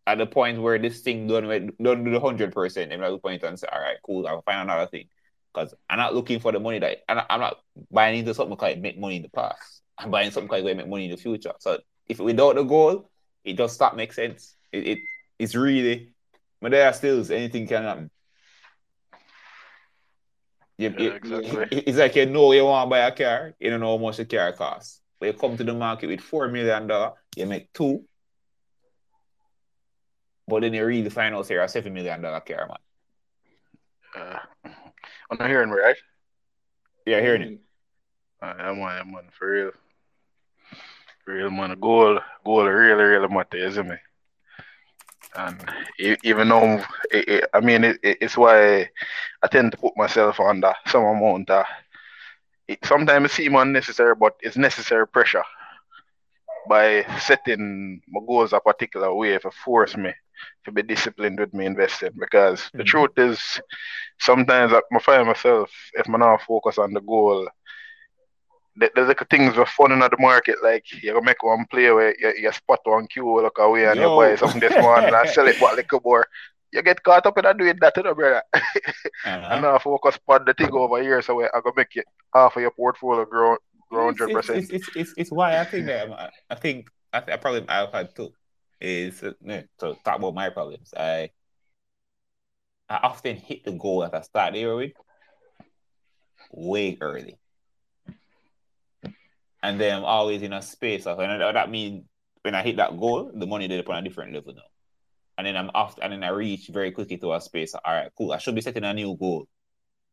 [0.07, 3.11] at the point where this thing done with don't do the hundred percent, then at
[3.11, 5.07] the point and say, all right, cool, I'll find another thing.
[5.53, 7.57] Because I'm not looking for the money that I'm not, I'm not
[7.91, 9.83] buying into something because it make money in the past.
[9.99, 11.53] I'm buying something because it make money in the future.
[11.59, 13.11] So if without the goal,
[13.45, 14.57] it does stop make sense.
[14.73, 14.99] It, it
[15.39, 16.13] it's really
[16.61, 18.11] but there are still anything can happen.
[20.79, 21.79] You, Yeah, it- exactly.
[21.79, 24.03] it- it's like you know you want to buy a car, you don't know how
[24.03, 25.01] much the car costs.
[25.21, 28.05] But you come to the market with four million dollar, you make two.
[30.49, 32.79] But then you really find out you're a seven million dollar car, man.
[34.15, 34.69] Uh,
[35.33, 35.97] I'm not hearing me, right?
[37.07, 37.61] You're hearing it.
[38.43, 39.71] Uh, yeah, man, yeah, man, for real.
[41.25, 41.75] For real, man.
[41.81, 43.97] Goal, goal really, really matter, you see me?
[45.35, 45.57] And
[46.23, 48.91] even though, it, it, I mean, it, it, it's why
[49.43, 51.65] I tend to put myself under some amount of,
[52.69, 55.45] it, sometimes it seems unnecessary, but it's necessary pressure
[56.69, 60.13] by setting my goals a particular way to force me
[60.65, 62.11] to be disciplined with me investing.
[62.19, 62.87] Because the Mhm.
[62.87, 63.61] truth is,
[64.21, 67.49] sometimes I, I find myself, if I'm not focus on the goal,
[68.77, 72.15] there- there's like things are fun in the market, like you make one play where
[72.19, 74.11] you, you spot one cue look away and Yo.
[74.11, 76.27] you buy something this morning and I sell it for what little more.
[76.73, 78.43] You get caught up in that doing that, you know, brother.
[79.25, 79.49] Uh-huh.
[79.51, 82.63] and now focus on the thing over here, so I gonna make it half of
[82.63, 83.57] your portfolio grow
[83.91, 84.59] grow hundred percent.
[84.59, 87.69] it's, it's, it's, it's why I think that I, I think I, th- I probably
[87.69, 88.33] I've had too
[88.83, 90.93] is to talk about my problems.
[90.97, 91.31] I
[92.89, 94.93] I often hit the goal that I start the year with
[96.51, 97.39] way early,
[99.63, 102.05] and then I'm always in a space of and that means
[102.43, 104.63] when I hit that goal, the money did upon a different level now.
[105.39, 107.75] And then I'm off, and then I reach very quickly to a space.
[107.75, 108.33] All right, cool.
[108.33, 109.47] I should be setting a new goal,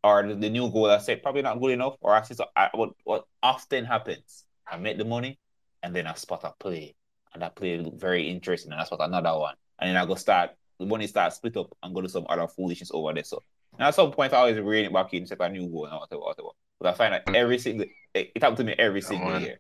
[0.03, 1.95] or the, the new goal I set probably not good enough.
[2.01, 5.37] Or I see so I, what what often happens, I make the money,
[5.83, 6.95] and then I spot a play,
[7.33, 10.15] and that play look very interesting, and I spot another one, and then I go
[10.15, 13.23] start the money starts split up and go to some other foolishness over there.
[13.23, 13.43] So
[13.73, 15.93] and at some point, I always rein it back in, set a new goal, and
[15.99, 16.49] whatever, whatever.
[16.79, 19.59] But I find that every single it, it happened to me every single year.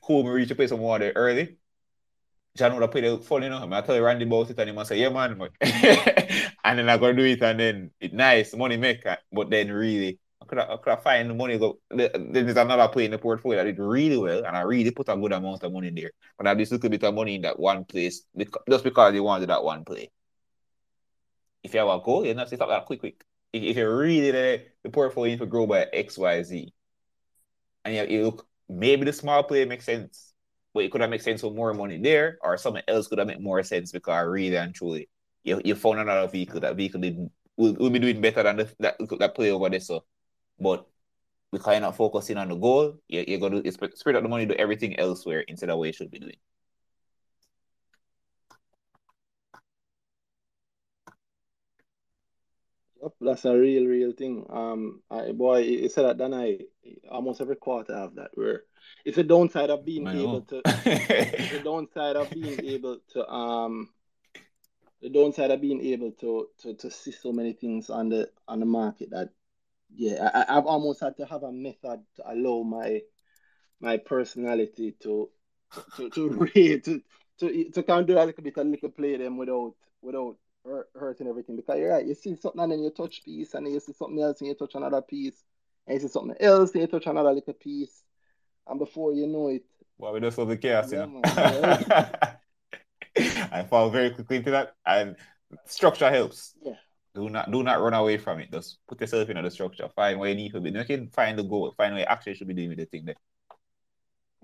[0.00, 1.56] Cool, me reach a place some water early.
[2.56, 3.68] John would have played it funny, you know.
[3.72, 5.52] I tell you Randy about it, and he must say, "Yeah, man." but-
[6.64, 9.70] and then I go do it, and then it nice money make, uh, but then
[9.70, 10.18] really, I
[10.48, 11.58] could have, I could have find the money.
[11.58, 15.08] Go there's another play in the portfolio that did really well, and I really put
[15.08, 16.10] a good amount of money there.
[16.36, 19.14] But I have this little bit of money in that one place because, just because
[19.14, 20.10] you wanted that one play.
[21.62, 23.24] If you have a goal, you not set up that quick, quick.
[23.52, 26.72] If, if you really the, the portfolio need to grow by X, Y, Z,
[27.84, 30.32] and you, you look maybe the small play makes sense,
[30.74, 33.28] but it could have made sense with more money there, or something else could have
[33.28, 35.08] made more sense because I really and truly
[35.44, 36.60] you, you found another vehicle.
[36.60, 39.80] That vehicle did will, will be doing better than the, that that play over there.
[39.80, 40.04] So,
[40.60, 40.86] but
[41.52, 44.28] because you're not focusing on the goal, you, you're gonna you sp- spread out the
[44.28, 46.36] money to everything elsewhere instead of what you should be doing.
[53.02, 54.44] Yep, that's a real, real thing.
[54.50, 56.58] Um, I, boy, you said that, then I
[57.08, 58.64] almost every quarter have that where
[59.04, 63.90] it's a downside of being able to the downside of being able to um
[65.00, 68.60] the downside of being able to to to see so many things on the on
[68.60, 69.30] the market that
[69.94, 73.02] yeah I, I've almost had to have a method to allow my
[73.80, 75.30] my personality to
[75.96, 77.02] to to read to
[77.40, 80.88] to to kind of do a little bit of little play them without without hurt,
[80.94, 83.74] hurting everything because you're right you see something and then you touch piece and then
[83.74, 85.44] you see something else and you touch another piece
[85.86, 88.02] and you see something else and you touch another little piece
[88.68, 89.64] and before you know it
[89.98, 91.06] Well, we just love the chaos, you Yeah, know.
[91.06, 91.24] man,
[93.16, 95.16] I fall very quickly into that, and
[95.66, 96.54] structure helps.
[96.62, 96.74] yeah
[97.18, 98.52] Do not do not run away from it.
[98.52, 99.88] Just put yourself in the structure.
[99.96, 100.70] Find where you need to be.
[100.70, 101.74] You can find the goal.
[101.76, 103.16] Find where you actually should be doing the thing there.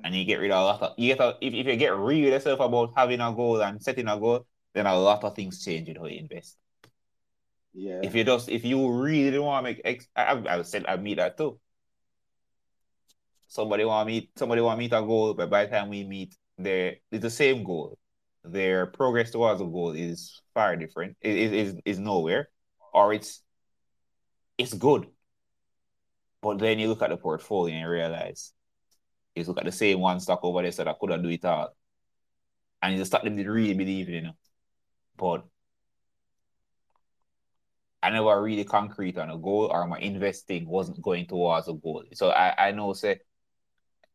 [0.05, 1.97] And you get rid of a lot of you get a, if, if you get
[1.97, 5.35] real with yourself about having a goal and setting a goal, then a lot of
[5.35, 6.59] things change with how you invest.
[7.73, 10.85] yeah If you just if you really want to make X, I, I, I said
[10.87, 11.61] I meet that too.
[13.49, 16.05] Somebody want to meet somebody want to meet a goal, but by the time we
[16.05, 17.99] meet, there it's the same goal.
[18.45, 21.17] Their progress towards the goal is far different.
[21.21, 22.49] It is is is nowhere,
[22.95, 23.43] or it's
[24.57, 25.07] it's good.
[26.41, 28.53] But then you look at the portfolio and realize
[29.35, 31.29] you look at the same one stock over there, so that I could have do
[31.29, 31.75] it all,
[32.83, 34.37] and you start them to really believe it, you know.
[35.16, 35.45] But
[38.03, 42.05] I never really concrete on a goal or my investing wasn't going towards a goal.
[42.12, 43.21] So I, I know say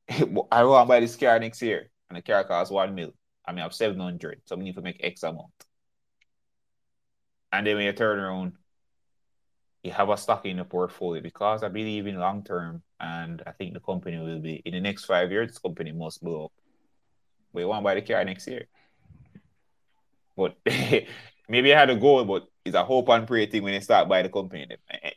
[0.10, 3.14] I want to buy this car next year and the car costs one mil.
[3.46, 5.48] I mean I have seven hundred, so I need to make X amount.
[7.52, 8.54] And then when you turn around,
[9.84, 13.52] you have a stock in the portfolio because I believe in long term and I
[13.52, 16.52] think the company will be in the next five years, this company must blow up.
[17.54, 18.68] but you want buy the car next year.
[20.36, 20.58] But
[21.50, 24.08] maybe I had a goal, but it's a hope and pray thing when you start
[24.10, 24.68] by the company.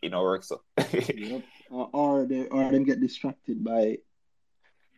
[0.03, 0.63] It don't work so.
[0.93, 1.43] yep.
[1.71, 3.99] Or, or they or them get distracted by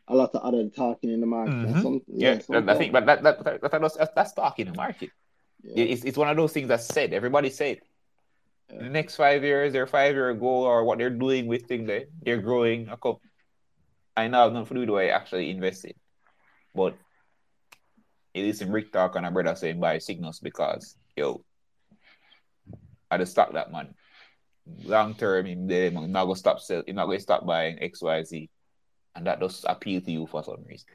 [0.09, 1.55] a lot of other talking in the market.
[1.55, 1.82] Mhm.
[1.82, 4.74] Some, Yeah, some I think, but that, that, that, that, that's, that's talk in the
[4.74, 5.11] market.
[5.62, 5.85] yeah.
[5.85, 7.15] It's, it's one of those things that's said.
[7.15, 7.81] Everybody said.
[8.69, 12.07] The next five years, their five year goal or what they're doing with things, they,
[12.23, 13.19] they're growing a cup.
[14.16, 15.95] I know not for do the I actually invest in.
[16.74, 16.97] But
[18.32, 21.45] it is some Rick talk and a brother saying buy signals because, yo,
[23.11, 23.95] I just stock that man.
[24.82, 28.49] Long term, man, not gonna stop sell, you're not gonna stop buying XYZ.
[29.15, 30.89] And that does appeal to you for some reason.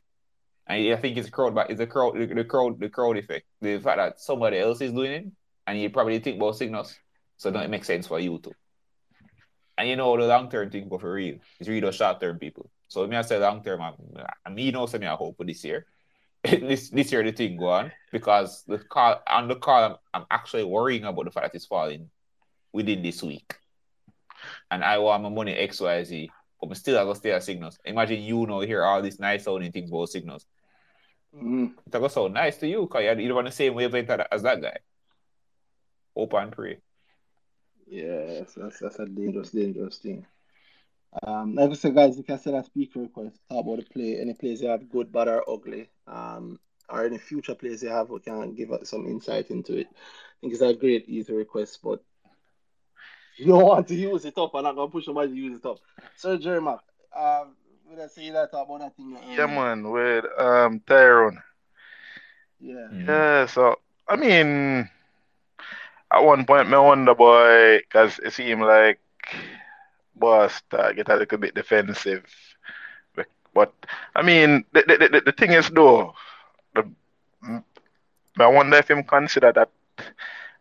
[0.67, 3.17] And I think it's a crowd, but it's a crowd, the, the crowd, the crowd
[3.17, 3.45] effect.
[3.61, 5.25] The fact that somebody else is doing it,
[5.65, 6.95] and you probably think about signals,
[7.39, 8.51] so don't it make sense for you too.
[9.77, 11.37] And you know the long term thing go for real.
[11.57, 12.69] It's really the short term people.
[12.89, 13.93] So me I say long term, I,
[14.49, 15.85] mean, you know, say me I hope for this year.
[16.43, 20.25] this this year the thing go on because the call on the call, I'm, I'm
[20.29, 22.09] actually worrying about the fact that it's falling
[22.73, 23.55] within this week.
[24.69, 27.43] And I want my money X Y Z, but I'm still I go stay at
[27.43, 27.79] signals.
[27.85, 30.45] Imagine you know hear all these nice sounding things about signals.
[31.33, 31.71] Mhm.
[31.85, 34.61] It's gonna sound nice to you because you're, you're on the same wavelength as that
[34.61, 34.77] guy.
[36.17, 36.79] Hope and pray.
[37.89, 40.25] Yes, that's that's a dangerous, dangerous thing.
[41.23, 44.19] Um, like I said, guys, you can send a speaker request, talk about the play,
[44.19, 45.89] any plays you have, good, bad, or ugly.
[46.07, 46.59] Um,
[46.89, 49.87] or any future plays you have, we can give us some insight into it.
[49.89, 52.01] I think it's a great, easy request, but
[53.37, 55.65] you don't want to use it up, I'm not gonna push somebody to use it
[55.65, 55.79] up.
[56.15, 56.75] Sir Jeremy,
[57.15, 57.55] um,
[57.85, 61.41] when I say that talk about that thing, um, Yeah, man, with um Tyrone.
[62.59, 63.07] yeah, Mhm.
[63.07, 63.75] Yeah, so
[64.07, 64.89] I mean,
[66.11, 68.99] at one point, me wonder, boy, because it seemed like
[70.15, 72.25] boss uh, get a little bit defensive.
[73.15, 73.73] But, but
[74.15, 76.13] I mean, the, the, the, the thing is, though,
[76.75, 76.89] the,
[78.39, 79.69] I wonder if him consider that,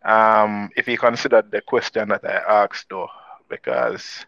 [0.03, 3.09] um, if he considered the question that I asked, though,
[3.49, 4.25] because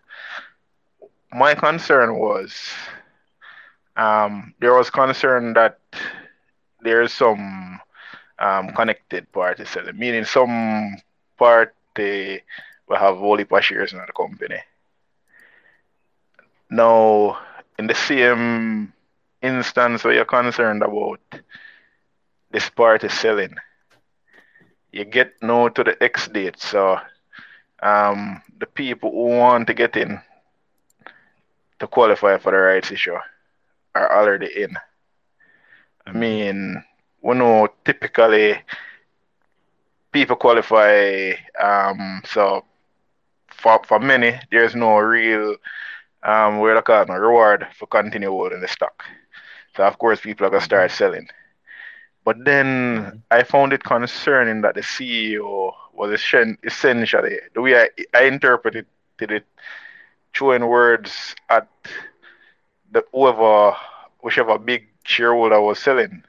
[1.31, 2.53] my concern was,
[3.95, 5.80] um, there was concern that
[6.81, 7.80] there's some
[8.39, 9.27] um, connected
[9.65, 10.98] selling, meaning some
[11.41, 12.43] party
[12.88, 14.59] will have whole heap of shares in the company.
[16.69, 17.39] Now,
[17.77, 18.93] in the same
[19.41, 21.19] instance where you're concerned about
[22.51, 23.55] this party selling,
[24.91, 26.59] you get now to the X date.
[26.59, 26.99] So,
[27.81, 30.22] um, the people who want to get in
[31.80, 33.18] to qualify for the rights issue
[33.95, 34.76] are already in.
[36.05, 36.84] I mean,
[37.22, 38.61] we know typically
[40.12, 41.34] people qualify.
[41.62, 42.66] Um, so
[43.48, 45.56] for for many, there's no real
[46.24, 49.04] um, where they call it, no reward for continue holding the stock.
[49.76, 51.28] So of course, people are gonna start selling.
[52.24, 58.24] But then I found it concerning that the CEO was essentially the way I, I
[58.26, 58.86] interpreted
[59.20, 59.46] it,
[60.36, 61.68] throwing words at
[62.92, 63.76] the whoever,
[64.22, 66.24] whichever big shareholder was selling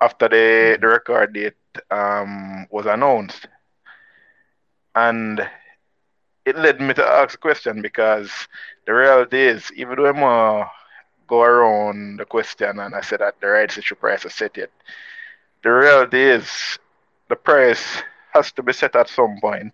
[0.00, 1.54] after the, the record date
[1.90, 3.48] um, was announced.
[4.94, 5.48] And
[6.44, 8.30] it led me to ask a question because
[8.86, 10.64] the reality is, even I'm uh,
[11.26, 14.70] go around the question and I said that the rights issue price is set yet,
[15.62, 16.78] the reality is
[17.28, 19.72] the price has to be set at some point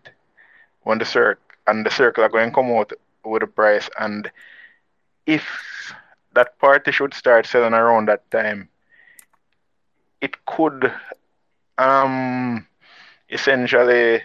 [0.83, 2.93] when the circle and the circle are going to come out
[3.25, 4.31] with a price and
[5.27, 5.95] if
[6.35, 8.69] that party should start selling around that time,
[10.21, 10.93] it could
[11.79, 12.67] um
[13.31, 14.21] essentially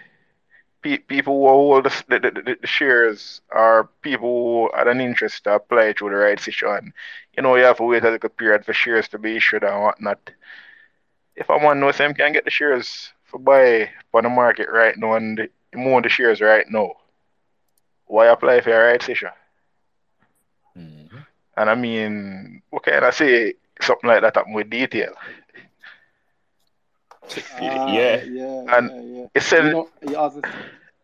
[0.82, 5.44] pe- people who hold the, the, the, the shares are people who had an interest
[5.44, 6.92] to apply to the rights issue and
[7.36, 9.82] you know you have to wait a little period for shares to be issued and
[9.82, 10.30] whatnot.
[11.36, 14.68] If I want to know I can get the shares for buy on the market
[14.70, 16.92] right now and the, more the shares right now,
[18.06, 19.28] why apply for a rights issue?
[20.76, 21.26] Mhm.
[21.56, 23.54] And I mean, what can I say?
[23.80, 25.12] Something like that happen with detail.
[27.50, 28.24] Ah, yeah.
[28.24, 29.26] yeah, And yeah, yeah.
[29.34, 29.90] It's You know,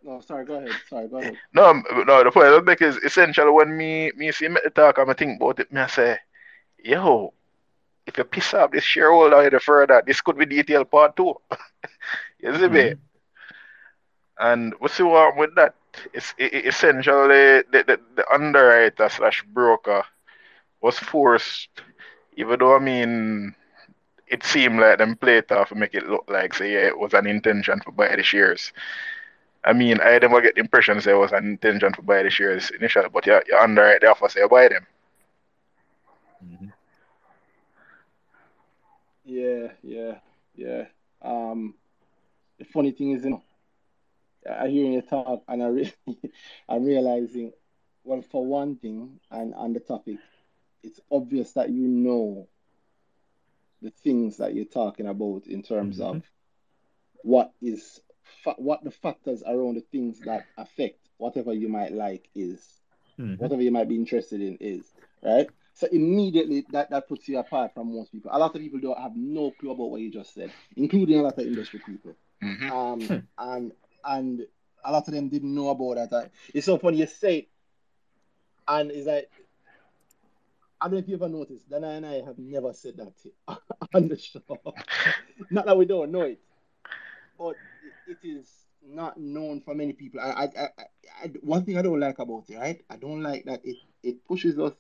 [0.03, 1.39] no, sorry, go ahead, sorry, go ahead.
[1.53, 2.23] no, m- no.
[2.25, 5.41] The point I make is essentially when me me see me talk and I think
[5.41, 6.19] about it, me I say,
[6.83, 7.33] yo,
[8.07, 11.35] if you piss off this shareholder any further, this could be detail part two.
[12.41, 12.93] you see me?
[12.93, 13.05] Mhm.
[14.39, 15.75] And we see what with that.
[16.13, 20.05] It's it, it- essentially the, the, the underwriter slash broker
[20.81, 21.69] was forced,
[22.37, 23.55] even though I mean
[24.35, 26.99] it seemed like them play it off and make it look like say yeah, it
[26.99, 28.73] was an intention to buy the shares.
[29.65, 32.31] I mean I never get the impression say it was an intention to buy the
[32.31, 34.87] shares initially, but yeah, you you underwrite the offer say you buy them.
[36.43, 36.73] Mhm.
[39.25, 40.19] Yeah, yeah,
[40.55, 40.87] yeah.
[41.23, 41.75] Um,
[42.59, 43.43] the funny thing is, you know,
[44.51, 45.95] I hear you talk, and I re-
[46.69, 47.53] I'm realizing,
[48.05, 50.21] well, for one thing, and on the topic,
[50.83, 52.49] it's obvious that you know
[53.85, 56.17] the things that you're talking about in terms Mhm.
[56.17, 56.23] of
[57.23, 58.01] what is
[58.43, 62.81] fa- what the factors around the things that affect whatever you might like is
[63.19, 63.39] Mhm.
[63.39, 64.93] whatever you might be interested in is
[65.23, 68.81] right so immediately that that puts you apart from most people a lot of people
[68.81, 72.17] don't have no clue about what you just said including a lot of industry people
[72.43, 72.71] Mhm.
[72.73, 73.19] um Hmm.
[73.39, 73.73] and
[74.05, 74.47] and
[74.85, 77.49] a lot of them didn't know about that it's so funny you say it
[78.69, 79.31] and it's like
[80.85, 83.15] I don't know if you ever noticed, Danhai and I have never said that
[83.95, 84.43] on the show.
[85.51, 86.41] not that we don't know it,
[87.39, 87.57] but
[88.07, 90.21] it is not known for many people.
[90.21, 90.69] I, I, I,
[91.25, 92.83] I, one thing I don't like about it, right?
[92.91, 94.75] I don't like that it, it pushes us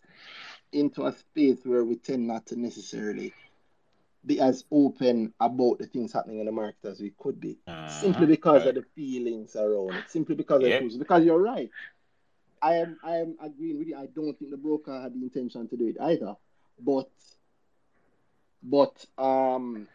[0.72, 3.34] into a space where we tend not to necessarily
[4.26, 8.26] be as open about the things happening in the market as we could be, simply
[8.26, 8.26] Uh-huh.
[8.26, 11.70] because of the feelings around it, simply because of the Because you're right.
[12.64, 13.96] I am I am agreeing with you.
[13.96, 16.34] I don't think the broker had the intention to do it either.
[16.80, 17.10] But
[18.62, 19.88] but um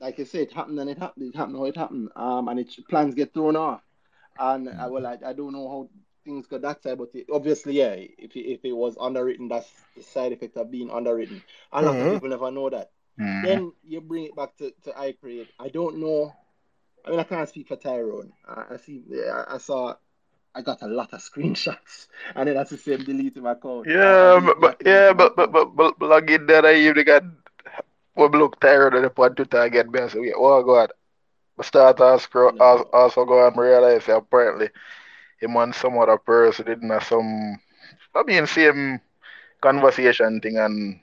[0.00, 1.34] like I said, it happened and it happened.
[1.34, 2.10] It happened how it happened.
[2.16, 3.82] Um and it plans get thrown off.
[4.38, 5.90] And I well I, I don't know how
[6.24, 9.70] things got that side, but it, obviously yeah, if it, if it was underwritten, that's
[9.96, 11.42] the side effect of being underwritten.
[11.72, 12.10] A lot of Mhm.
[12.12, 12.90] people never know that.
[13.18, 13.42] Mhm.
[13.44, 15.48] Then you bring it back to, to iCreate.
[15.58, 16.32] I don't know.
[17.04, 18.32] I mean, I can't speak for Tyrone.
[18.46, 19.04] I, I see.
[19.08, 19.94] Yeah, I, I saw.
[20.56, 23.96] I got a lot of screenshots, and then that's the same deleting my account.
[24.00, 27.22] I- I Yeah, but, but yeah, but but but but log in there, you got
[28.16, 30.08] we look tired of the on Twitter again, man.
[30.08, 30.92] So yeah, oh God,
[31.58, 32.60] I start to scroll, No.
[32.60, 34.70] also, also go and realize apparently
[35.40, 37.58] him and some other person didn't have some,
[38.14, 39.00] I mean, same
[39.60, 41.00] conversation thing and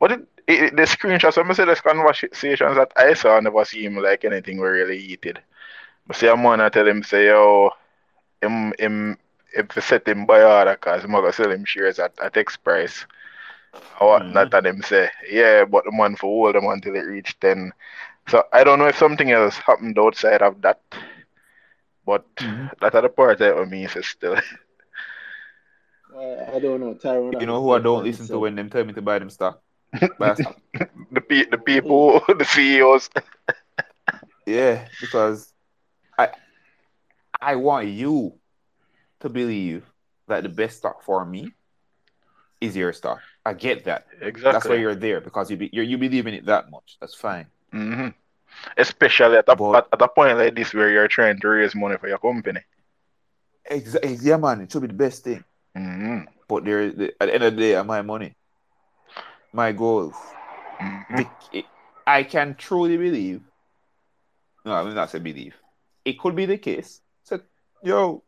[0.00, 3.96] but it, it the screenshots, when I say the conversations that I saw never seem
[3.96, 5.40] like anything were really heated.
[6.06, 7.70] But see, I'm gonna tell him say, yo,
[8.42, 9.18] him him
[9.54, 12.56] if you set him buy order cause I'm gonna sell him shares at, at X
[12.56, 13.06] price.
[14.00, 17.38] Or whatnot, and him say, yeah, but the man for hold them until it reach
[17.40, 17.72] 10.
[18.28, 20.80] So I don't know if something else happened outside of that,
[22.06, 22.70] but Mhm.
[22.80, 24.36] that are the part that I mean, so still.
[26.14, 26.94] I, I don't know.
[26.94, 27.34] Tyrone.
[27.38, 29.30] You know who I don't for listen to when them tell me to buy them
[29.30, 29.62] stock?
[30.18, 30.56] Buy stock.
[31.10, 33.10] the pe- the people, the CEOs.
[34.46, 35.55] Yeah, because I
[37.40, 38.34] I want you
[39.20, 39.84] to believe
[40.28, 41.52] that the best stock for me
[42.60, 43.20] is your stock.
[43.44, 44.06] I get that.
[44.20, 44.52] Exactly.
[44.52, 46.96] That's why you're there because you be, you're, you believe in it that much.
[47.00, 47.46] That's fine.
[47.72, 48.08] hmm
[48.76, 51.74] Especially at a, But- at, at a point like this where you're trying to raise
[51.74, 52.60] money for your company.
[53.70, 55.44] Exa- yeah, man, it should be the best thing.
[55.76, 58.34] hmm But there, at the end of the day, my money,
[59.52, 60.14] my goals.
[60.80, 61.64] hmm The, it,
[62.06, 63.42] I can truly believe.
[64.64, 65.54] No, I mean not say believe.
[66.04, 67.00] It could be the case.
[67.86, 68.22] So, yo,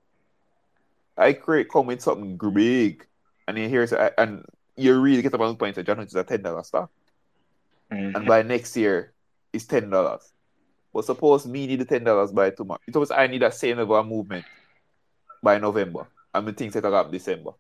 [1.19, 3.07] iCreate come with something gr- big,
[3.49, 4.45] and then here's and
[4.77, 5.85] you really get up on the point.
[5.85, 6.91] John, it's a ten dollar stock,
[7.91, 9.13] hmm and by next year,
[9.53, 10.33] it's ten dollars.
[10.95, 12.79] But suppose me need the ten dollars by tomorrow.
[12.87, 14.45] Suppose I need that same level of movement
[15.43, 17.51] by November, and the things set up December.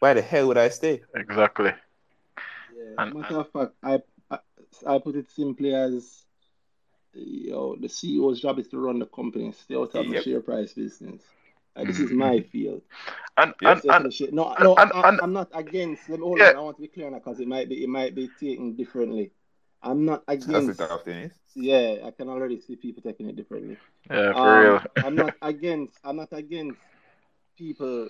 [0.00, 1.00] Why the hell would I stay?
[1.14, 1.72] Exactly.
[2.76, 2.82] Yeah.
[2.98, 4.00] And- Matter of fact, I,
[4.30, 4.38] I
[4.86, 6.25] I put it simply as
[7.16, 10.40] you know, the CEO's job is to run the company, stay out of the share
[10.40, 11.22] price business.
[11.76, 12.16] Uh, this is Mhm.
[12.16, 12.82] my field.
[13.36, 14.04] And, and, Stay and.
[14.32, 16.08] No, and- no, and- I, and- I'm not against.
[16.08, 16.50] Let me hold Yeah.
[16.50, 16.56] on.
[16.56, 18.74] I want to be clear on that because it might be it might be taken
[18.76, 19.30] differently.
[19.82, 20.78] I'm not That's against.
[20.78, 21.32] the tough thing is.
[21.54, 23.76] Yeah, I can already see people taking it differently.
[24.10, 24.82] yeah, for Um, real.
[25.04, 25.98] I'm not against.
[26.04, 26.80] I'm not against
[27.56, 28.08] people,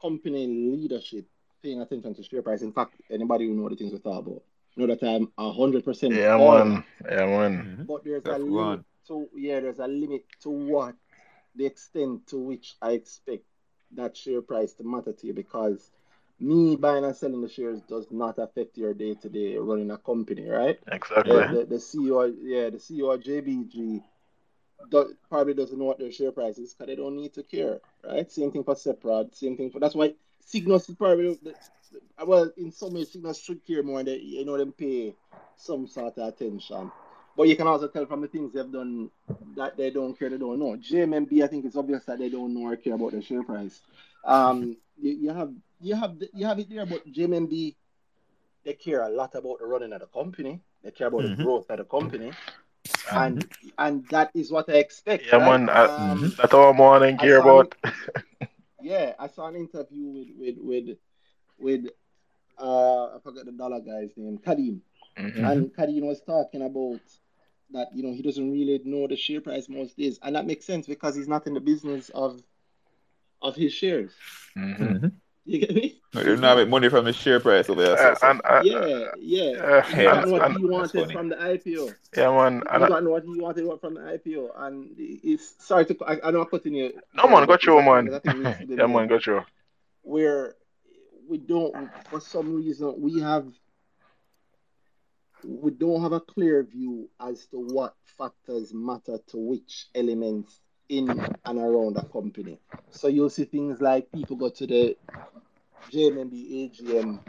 [0.00, 1.26] company leadership
[1.62, 2.62] paying attention to share price.
[2.62, 4.42] In fact, anybody who know the things we talk about
[4.76, 6.68] know that I'm hundred percent Yeah, one.
[6.68, 6.84] man.
[7.02, 7.12] that.
[7.12, 7.76] Yeah, man.
[7.78, 7.86] Mhm.
[7.86, 8.84] But there's a limit one.
[9.08, 10.94] to yeah, there's a limit to what
[11.54, 13.44] the extent to which I expect
[13.92, 15.90] that share price to matter to you because
[16.38, 19.96] me buying and selling the shares does not affect your day to day running a
[19.96, 20.78] company, right?
[20.92, 21.32] Exactly.
[21.34, 24.02] The, the, the CEO, yeah, the CEO of JBG
[24.90, 27.80] do, probably doesn't know what their share price is because they don't need to care,
[28.04, 28.30] right?
[28.30, 30.14] Same thing for Seprod, same thing for that's why
[30.46, 34.02] Sygnus is probably the, the- well, in some ways, Sygnus should care more.
[34.02, 35.14] They, you know, them pay
[35.56, 36.90] some sort of attention.
[37.36, 39.10] But you can also tell from the things they've done
[39.56, 40.76] that they don't care, they don't know.
[40.76, 43.80] JMB, I think it's obvious that they don't know or care about the share price.
[44.24, 47.74] Um, you, you have you have you have it there, but JMB
[48.64, 50.60] they care a lot about the running of the company.
[50.82, 51.36] They care about Mhm.
[51.36, 52.32] the growth of the company,
[53.12, 53.46] and
[53.78, 55.26] and that is what I expect.
[55.26, 55.60] Yeah, right?
[55.60, 55.68] man.
[55.68, 57.74] I, Um, That's all I'm wanting I care saw about.
[58.86, 60.98] yeah, I saw an interview with with with
[61.58, 61.86] with
[62.58, 64.80] uh I forgot the dollar guy's name, Kadeen.
[65.18, 65.44] Mhm.
[65.50, 67.00] And Kadeen was talking about
[67.72, 70.18] that, you know, he doesn't really know the share price most days.
[70.22, 72.40] And that makes sense because he's not in the business of
[73.42, 74.12] of his shares.
[74.56, 75.12] Mhm.
[75.46, 76.00] You get me?
[76.14, 77.96] You don't make money from the share price over there.
[77.96, 79.50] so- Uh, so- and uh, Yeah, yeah.
[79.62, 81.12] uh, He Yeah, got what and, he wanted funny.
[81.12, 81.94] from the IPO.
[82.16, 82.62] yeah, man.
[82.62, 84.50] He And, got what he wanted from the IPO.
[84.56, 86.92] And it's sorry to I, I know I'm cutting you.
[87.14, 88.04] no man, got you, man.
[88.06, 89.44] Because I think we need to Yeah, man, got you.
[90.02, 90.56] where
[91.28, 93.46] we don't for some reason we have
[95.44, 101.08] we don't have a clear view as to what factors matter to which elements in
[101.44, 102.58] and around a company.
[102.90, 104.96] So you'll see things like people go to the
[105.90, 107.20] JMB AGM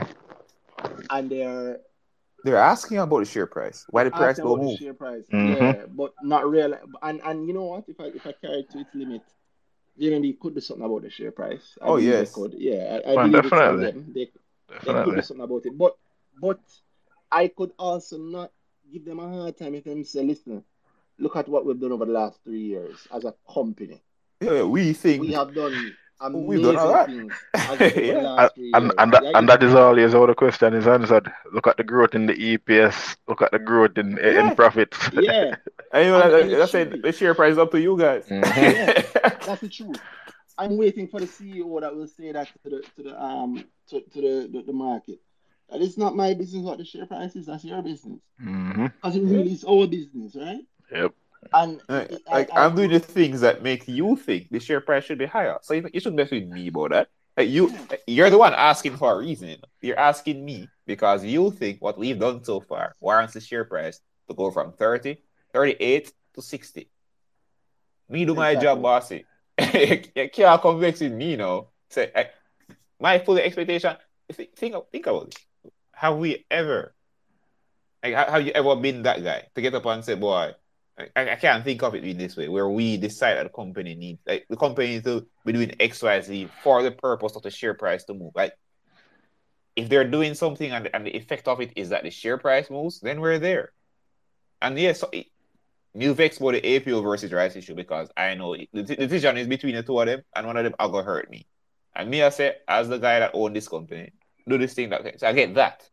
[1.10, 1.80] and they're
[2.44, 3.86] They're asking about the share price.
[3.90, 4.78] Why the price asking don't about the move?
[4.78, 5.26] share price.
[5.32, 5.58] Mhm.
[5.58, 6.78] Yeah, but not really.
[7.02, 7.90] And and you know what?
[7.90, 9.24] If I if I carry it to its limit,
[9.98, 11.78] JMB could do something about the share price.
[11.82, 12.34] I Oh, believe they yes.
[12.34, 12.54] could.
[12.58, 13.82] Yeah, I, I Man, believe it's on definitely.
[13.82, 14.12] them.
[14.14, 14.32] They
[14.84, 15.78] they could do something about it.
[15.78, 15.98] But
[16.40, 16.60] but
[17.32, 18.52] I could also not
[18.92, 20.64] give them a hard time if them say, listen,
[21.20, 24.02] look at what we've done over the last three years as a company.
[24.42, 25.22] Yeah, we think.
[25.22, 27.06] We have done We've amazing done all right.
[27.08, 28.22] things as over the Yeah.
[28.22, 28.94] last three And years.
[28.98, 31.32] and that, Yeah, and that is always how the question is answered.
[31.54, 33.18] Look at the growth in the EPS.
[33.28, 34.54] Look at the growth in in Yeah.
[34.56, 34.98] profits.
[35.14, 35.56] yeah,
[35.94, 36.92] And you know, And- that, that's it.
[36.92, 37.00] be.
[37.02, 38.26] The share price is up to you guys.
[38.28, 38.42] Mhm.
[39.46, 40.00] that's the truth.
[40.58, 44.02] I'm waiting for the CEO that will say that to the to the um to,
[44.02, 45.20] to the, the, the market.
[45.70, 48.22] That it's not my business what the share price is, that's your business.
[48.42, 48.92] Mhm.
[49.04, 50.62] It really is our business, right?
[50.92, 51.14] Yep.
[51.54, 54.50] And uh, Like, it- like, I- I- I'm doing the things that make you think
[54.50, 55.58] the share price should be higher.
[55.62, 57.10] So you, you shouldn't mess with me about that.
[57.36, 57.72] Like you,
[58.08, 59.50] you're the one asking for a reason.
[59.50, 59.64] you know.
[59.82, 64.00] You're asking me because you think what we've done so far warrants the share price
[64.28, 65.18] to go from 30,
[65.54, 66.90] 38 to 60.
[68.10, 69.26] Me do my job, bossy.
[69.74, 71.68] you can't convex with me now.
[71.90, 72.30] Say, I,
[73.00, 73.96] my full expectation.
[74.32, 75.72] Think, think think about it.
[75.94, 76.94] Have we ever,
[78.04, 80.54] like, have you ever been that guy to get up and say, boy,
[80.98, 83.94] I, I can't think of it in this way, where we decide that the company
[83.96, 87.44] needs, like, the company needs to be doing X, Y, Z for the purpose of
[87.44, 88.32] the share price to move.
[88.36, 88.54] Like,
[89.76, 92.70] if they're doing something and, and the effect of it is that the share price
[92.72, 93.74] moves, then we're there.
[94.60, 95.28] And yes, so it,
[95.94, 99.38] new vex about the APO versus rights issue because I know it, the, the decision
[99.38, 101.46] is between the two of them, and one of them are gonna hurt me.
[101.96, 104.14] And me, I say, as the guy that own this company,
[104.48, 105.88] do this thing that so I get that.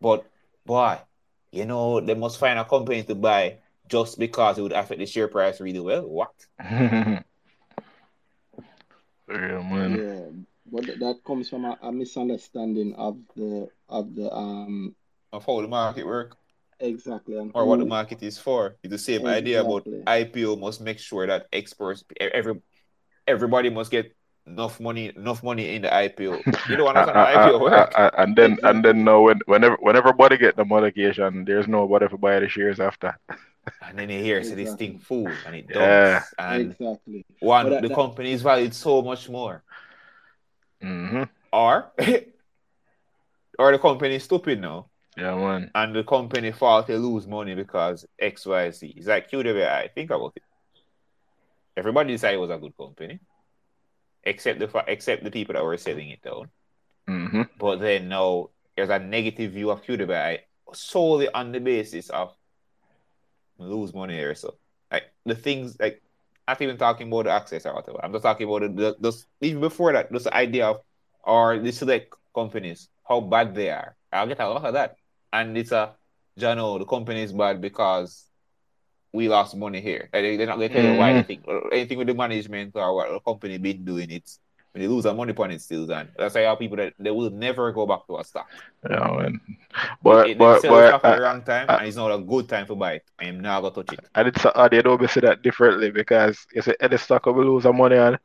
[0.00, 0.24] But
[0.66, 0.98] boy,
[1.52, 3.58] you know, they must find a company to buy
[3.88, 6.02] just because it would affect the share price really well.
[6.02, 6.32] What?
[6.60, 7.22] yeah,
[9.28, 9.98] man.
[9.98, 10.26] yeah,
[10.70, 14.94] but that comes from a, a misunderstanding of the of the um
[15.32, 16.36] Of how the market work
[16.80, 18.76] exactly and or what the market is for.
[18.82, 22.60] It's the same idea about IPO must make sure that experts every
[23.26, 24.14] everybody must get
[24.46, 26.68] enough money enough money in the IPO.
[26.68, 27.92] You don't understand how IPO work.
[28.16, 32.18] and then and then now when whenever whenever everybody get the allocation, there's nobody to
[32.18, 33.18] buy the shares after.
[33.82, 34.86] And then you hear say this Exactly.
[34.88, 36.22] thing fool and it Yeah.
[36.38, 37.24] And exactly.
[37.40, 39.62] one But that- the that- company is valued so much more.
[40.80, 41.92] hmm Or
[43.58, 44.86] or the company is stupid now.
[45.16, 45.70] Yeah, man.
[45.74, 48.94] and the company fall to lose money because X, Y, Z.
[48.96, 49.92] It's like QWI.
[49.92, 50.42] Think about it.
[51.76, 53.18] Everybody decided it was a good company,
[54.22, 56.50] except the fa- except the people that were selling it down.
[57.08, 60.38] hmm But then now there's a negative view of QWI
[60.72, 62.34] solely on the basis of
[63.58, 64.34] lose money here.
[64.34, 64.56] So
[64.90, 66.02] like the things like
[66.46, 68.00] not even talking about the access or whatever.
[68.02, 70.80] I'm just talking about the, the, even before that, just the idea of
[71.22, 73.96] or the select companies, how bad they are.
[74.12, 74.96] I'll get a lot of that.
[75.32, 75.94] And it's a
[76.38, 78.24] Jano, the company is bad because
[79.12, 80.08] we lost money here.
[80.12, 81.26] Like, they- They're not going to tell you why Mhm.
[81.26, 84.10] think or anything with the management or what the company been doing.
[84.10, 84.40] It's
[84.72, 86.08] when they lose their money upon it still done.
[86.16, 88.48] That's why I have people that they will never go back to a stock.
[88.88, 89.40] Yeah, man.
[90.02, 92.66] But It- they but but the wrong time, uh, and it's not a good time
[92.66, 93.02] to buy it.
[93.18, 94.00] I am not gonna touch it.
[94.14, 97.62] and it's uh, they don't say that differently because you say any stock will lose
[97.64, 98.18] some money on.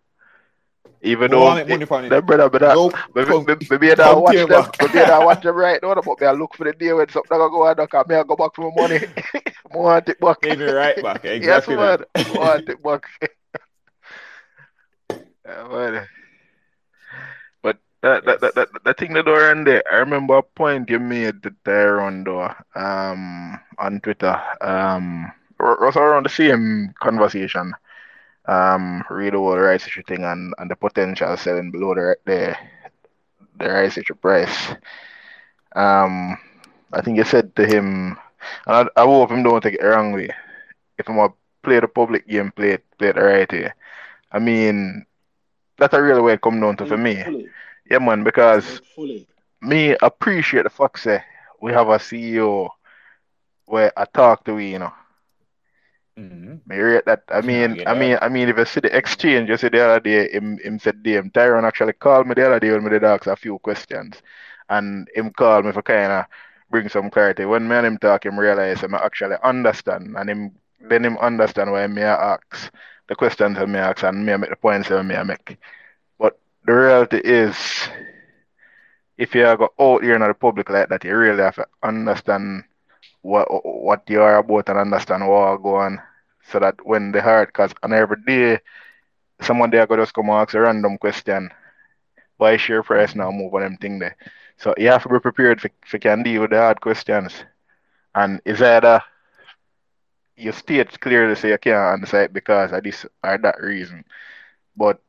[1.05, 2.09] Even though on, make money from it.
[2.09, 2.93] them brother, but that, Nope.
[3.13, 4.81] maybe, Come- maybe, maybe I watch them, back.
[4.81, 7.37] maybe I watch them right now, but me I look for the day when something
[7.37, 8.99] gonna go on, because me I go back for my money.
[9.35, 10.37] I want it back.
[10.41, 11.25] Maybe right back.
[11.25, 12.05] Exactly yes, man.
[12.25, 13.03] I want it back.
[15.45, 16.07] yeah, man.
[18.03, 21.41] That, that, that, that, that thing that around there, I remember a point you made
[21.63, 24.39] there on though, um, on Twitter.
[24.61, 27.73] Um, it was around the same conversation.
[28.45, 32.57] Um, read the whole rights issue thing and, and the potential selling below the the,
[33.59, 34.73] the rights issue price.
[35.75, 36.37] Um,
[36.93, 38.17] I think you said to him,
[38.67, 40.29] and I, I hope him don't take it wrongly.
[40.97, 43.71] If I'm gonna play the public game, play it, play it the right way.
[44.31, 45.05] I mean,
[45.77, 47.23] that's a real way it come down to for me.
[47.83, 47.89] Fully.
[47.89, 49.27] Yeah, man, because Fully.
[49.61, 51.23] me appreciate the fact say
[51.61, 52.71] we have a CEO
[53.65, 54.93] where I talk to we, you know.
[56.17, 56.61] Mhm.
[56.65, 57.23] Me rate that.
[57.29, 57.95] I I mean, get I that.
[57.95, 60.79] mean, I mean, if I see the exchange, you see the other day, him, him
[60.79, 63.57] said, damn, Tyrone actually called me the other day when me did ask a few
[63.59, 64.21] questions.
[64.69, 66.25] And him called me for kind of
[66.69, 67.45] bring some clarity.
[67.45, 70.15] When me and him talk, him realize him actually understand.
[70.17, 72.71] And him then him understand why me ask
[73.07, 75.57] the questions that me ask and me make the points that me make.
[76.65, 77.87] The reality is,
[79.17, 82.63] if you go out here in the public like that, you really have to understand
[83.21, 86.01] what what you are about and understand what go on
[86.43, 88.59] so that when they hurt, because on every day,
[89.41, 91.49] someone there go just come and ask a random question.
[92.37, 94.17] Why share price now move on them thing there?
[94.57, 97.33] So you have to be prepared for, for can deal with the hard questions.
[98.15, 99.01] And it's either
[100.35, 104.03] you state clearly say you can't answer it because of this or that reason.
[104.75, 105.01] But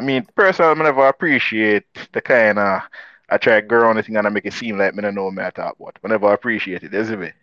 [0.00, 2.80] I mean, personally, I never appreciate the kind of
[3.28, 5.14] I try to go around the thing and I make it seem like me don't
[5.14, 5.98] know what I talk about.
[6.02, 7.34] I never appreciate it, isn't it?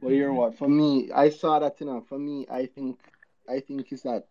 [0.00, 0.56] But you know what?
[0.56, 1.78] For me, I saw that.
[1.78, 2.98] You know, for me, I think,
[3.46, 4.28] I think is that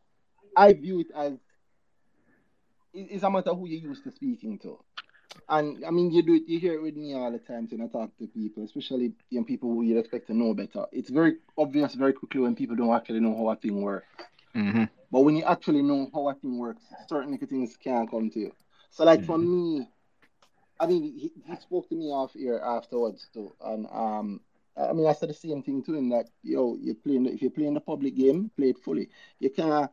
[0.58, 1.38] I view it as
[2.96, 4.80] it's a matter who you're used to speaking to.
[5.48, 7.82] And I mean, you do it, you hear it with me all the time when
[7.82, 10.88] I talk to people, especially young people who you expect to know better.
[10.92, 14.08] It's very obvious very quickly when people don't actually know how a thing works.
[14.56, 14.86] Mm-hmm.
[15.16, 18.52] But when you actually know how a thing works, certain things can come to you.
[18.90, 19.88] So, like for me,
[20.78, 24.42] I mean, he, he spoke to me off here afterwards too, and um,
[24.76, 27.50] I mean, I said the same thing to him that yo, you're playing if you're
[27.50, 29.08] playing the public game, play it fully.
[29.40, 29.90] You can't,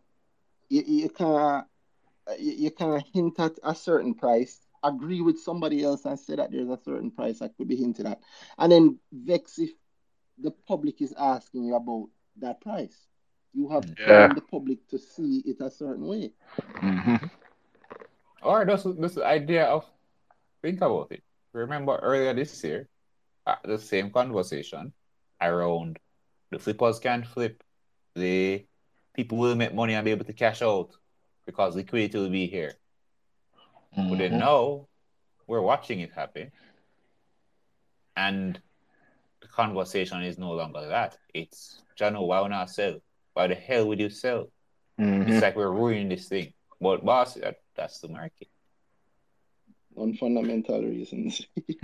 [0.68, 1.66] you, you can't,
[2.40, 6.50] you, you can't hint at a certain price, agree with somebody else and say that
[6.50, 8.20] there's a certain price that could be hinted at,
[8.58, 9.70] and then vex if
[10.38, 12.08] the public is asking you about
[12.38, 13.06] that price.
[13.54, 14.32] You have Yeah.
[14.32, 16.32] the public to see it a certain way.
[16.82, 17.26] Mm-hmm.
[18.42, 19.84] Or this this idea of
[20.62, 21.22] think about it.
[21.52, 22.88] Remember earlier this year,
[23.46, 24.92] uh, the same conversation
[25.40, 25.98] around
[26.50, 27.62] the flippers can't flip,
[28.14, 28.64] the
[29.14, 30.90] people will make money and be able to cash out
[31.46, 32.72] because liquidity will be here.
[33.96, 34.86] But then now
[35.46, 36.50] we're watching it happen,
[38.16, 38.58] and
[39.42, 41.18] the conversation is no longer that.
[41.34, 43.00] It's Jano, why not sell?
[43.34, 44.50] Why the hell would you sell?
[45.00, 45.30] Mm-hmm.
[45.32, 46.52] It's like we're ruining this thing.
[46.80, 48.48] But boss, that, that's the market.
[49.96, 51.46] on fundamental reasons.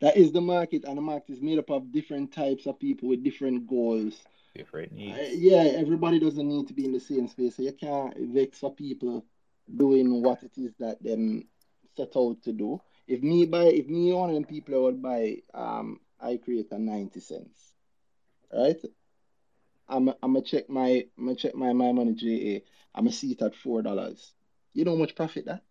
[0.00, 3.08] That is the market, and the market is made up of different types of people
[3.08, 4.14] with different goals.
[4.54, 5.36] Different Uh, needs.
[5.36, 8.74] yeah, everybody doesn't need to be in the same space, so you can't vex for
[8.74, 9.24] people
[9.76, 11.46] doing what it is that them
[11.96, 12.80] set out to do.
[13.06, 16.78] If me buy, if me one of them people I would buy, um, iCreate a
[16.78, 17.74] ninety cents,
[18.52, 18.80] right?
[19.88, 22.62] I'm I'm gonna check my I'm gonna check my MyMoneyJA.
[22.94, 24.32] I'm gonna see it at four dollars.
[24.74, 25.62] You know how much profit that?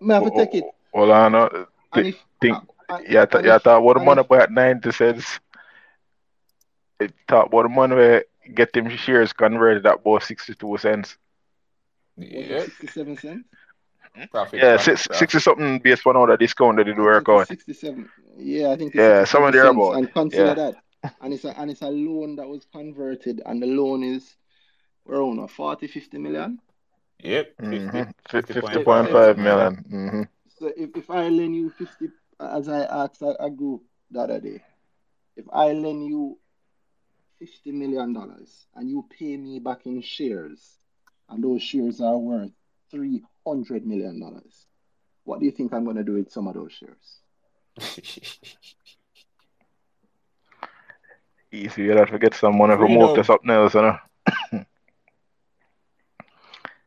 [0.00, 0.64] Me have to take it.
[0.92, 1.66] Well, I know.
[1.92, 2.56] And if think-
[2.88, 5.40] uh, Yeah, and th- yeah, if- thought about the money if- about 90 cents.
[7.00, 11.16] It talk about the money where get them shares converted at about 62 cents.
[12.16, 13.44] Yeah, 67 cents?
[14.30, 14.60] profit.
[14.60, 15.18] Yeah, profit, six, profit.
[15.18, 17.48] 60 something based on all the discount that they do work out.
[17.48, 18.08] 67.
[18.38, 19.62] Yeah, I think it's Yeah, 67 somewhere cents.
[19.62, 19.92] thereabout.
[19.98, 20.54] And consider Yeah.
[20.54, 20.74] that.
[21.20, 24.36] And it's a and it's a loan that was converted, and the loan is
[25.08, 26.60] around a 40, 50 million.
[27.22, 28.02] Yep, 50, Mm-hmm.
[28.28, 29.84] 50.5 50.5 million.
[29.90, 30.22] Mm-hmm.
[30.58, 32.08] So if, if I lend you 50,
[32.40, 34.62] as I asked a, a group the other day,
[35.36, 36.38] if I lend you
[37.38, 40.78] 50 million dollars and you pay me back in shares,
[41.28, 42.52] and those shares are worth
[42.90, 44.66] 300 million dollars,
[45.24, 47.20] what do you think I'm going to do with some of those shares?
[51.52, 53.98] Easy, you have to get some money for move to something else, you know?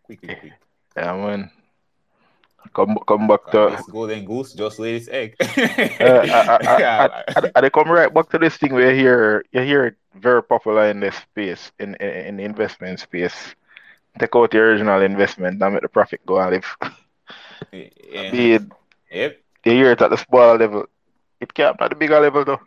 [0.03, 0.53] quick, quick, quick.
[0.97, 1.51] Yeah, man.
[2.73, 3.73] Come come back to.
[3.75, 5.35] This golden goose just laid its egg.
[5.39, 7.07] Uh, I, I, I, Yeah.
[7.37, 9.95] I, I, they come right back to this thing where you hear you hear it
[10.13, 13.55] very popular in this space in, in in the investment space.
[14.19, 16.77] Take out the original investment and make the profit go and live.
[17.71, 18.31] Yeah.
[18.31, 18.63] Be it,
[19.11, 19.37] Yep.
[19.65, 20.85] you hear it at the smaller level.
[21.41, 22.61] It can't be at the bigger level though.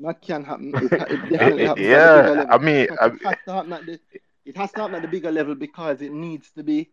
[0.00, 0.74] That can happen.
[0.80, 2.50] It, it definitely happens Yeah, at the.
[2.50, 4.00] I mean, it has to happen at the
[4.44, 6.90] it has to happen at the bigger level because it needs to be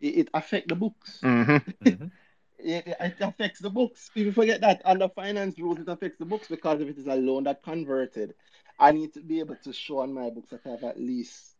[0.00, 1.28] it, it affect the books.
[1.28, 2.10] hmm Mhm.
[2.58, 4.10] It, it affects the books.
[4.10, 7.16] People forget that under finance rules it affects the books because if it is a
[7.16, 8.34] loan that converted,
[8.78, 11.56] I need to be able to show on my books that I've at least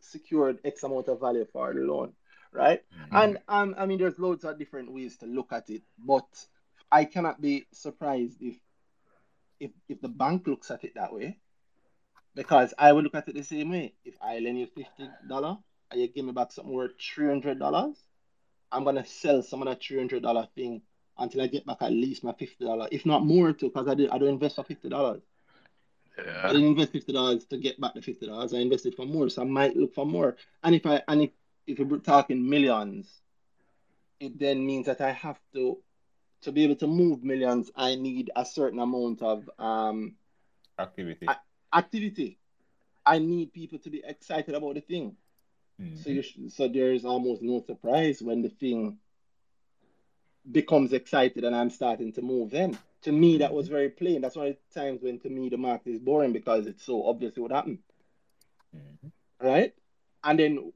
[0.00, 2.14] secured X amount of value for the loan,
[2.52, 2.80] right?
[3.12, 6.28] And um, I mean, there's loads of different ways to look at it, but
[6.90, 8.56] I cannot be surprised if
[9.60, 11.38] if if the bank looks at it that way,
[12.34, 13.94] because I would look at it the same way.
[14.04, 15.58] If I lend you fifty dollar
[15.90, 17.96] and you give me back something worth three hundred dollars,
[18.70, 20.82] I'm gonna sell some of that three hundred dollar thing
[21.18, 23.94] until I get back at least my fifty dollars, if not more too, because I
[23.94, 25.22] did I don't invest for fifty dollars.
[26.16, 26.40] Yeah.
[26.44, 28.54] I didn't invest fifty dollars to get back the fifty dollars.
[28.54, 30.36] I invested for more, so I might look for more.
[30.62, 31.30] And if I and if
[31.66, 33.20] if we're talking millions,
[34.20, 35.78] it then means that I have to
[36.42, 37.70] to be able to move millions.
[37.74, 40.16] I need a certain amount of um
[40.78, 41.26] Activity.
[41.28, 42.38] I- activity.
[43.04, 45.16] I need people to be excited about the thing.
[45.80, 45.96] Mhm.
[45.96, 48.98] So you sh- so there's almost no surprise when the thing
[50.50, 52.78] becomes excited and I'm starting to move in.
[53.02, 54.20] To me, that was very plain.
[54.20, 57.06] That's one of the times when to me the market is boring because it's so
[57.06, 57.78] obvious what happened,
[58.74, 59.12] Mhm.
[59.40, 59.74] right?
[60.24, 60.72] And then,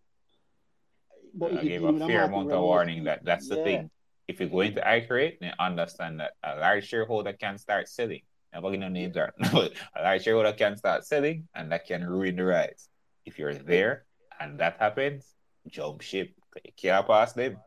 [1.34, 3.90] but I gave a fair amount of warning that that's the yeah, thing.
[4.32, 8.22] If you're going to accurate, then understand that a large shareholder can start selling.
[8.52, 12.36] Never get no names are a large shareholder can start selling and that can ruin
[12.36, 12.88] the rise.
[13.26, 14.04] If you're there
[14.40, 15.34] and that happens,
[15.68, 16.34] jump ship.
[16.64, 17.58] You can't pass them.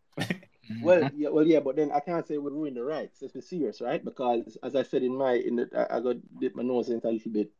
[0.81, 3.19] Well, yeah, well, yeah, but then I can't say it would ruin the rights.
[3.21, 4.03] Let's be serious, right?
[4.03, 7.07] Because as I said in my in the, I, I got dip my nose into
[7.07, 7.51] a little bit.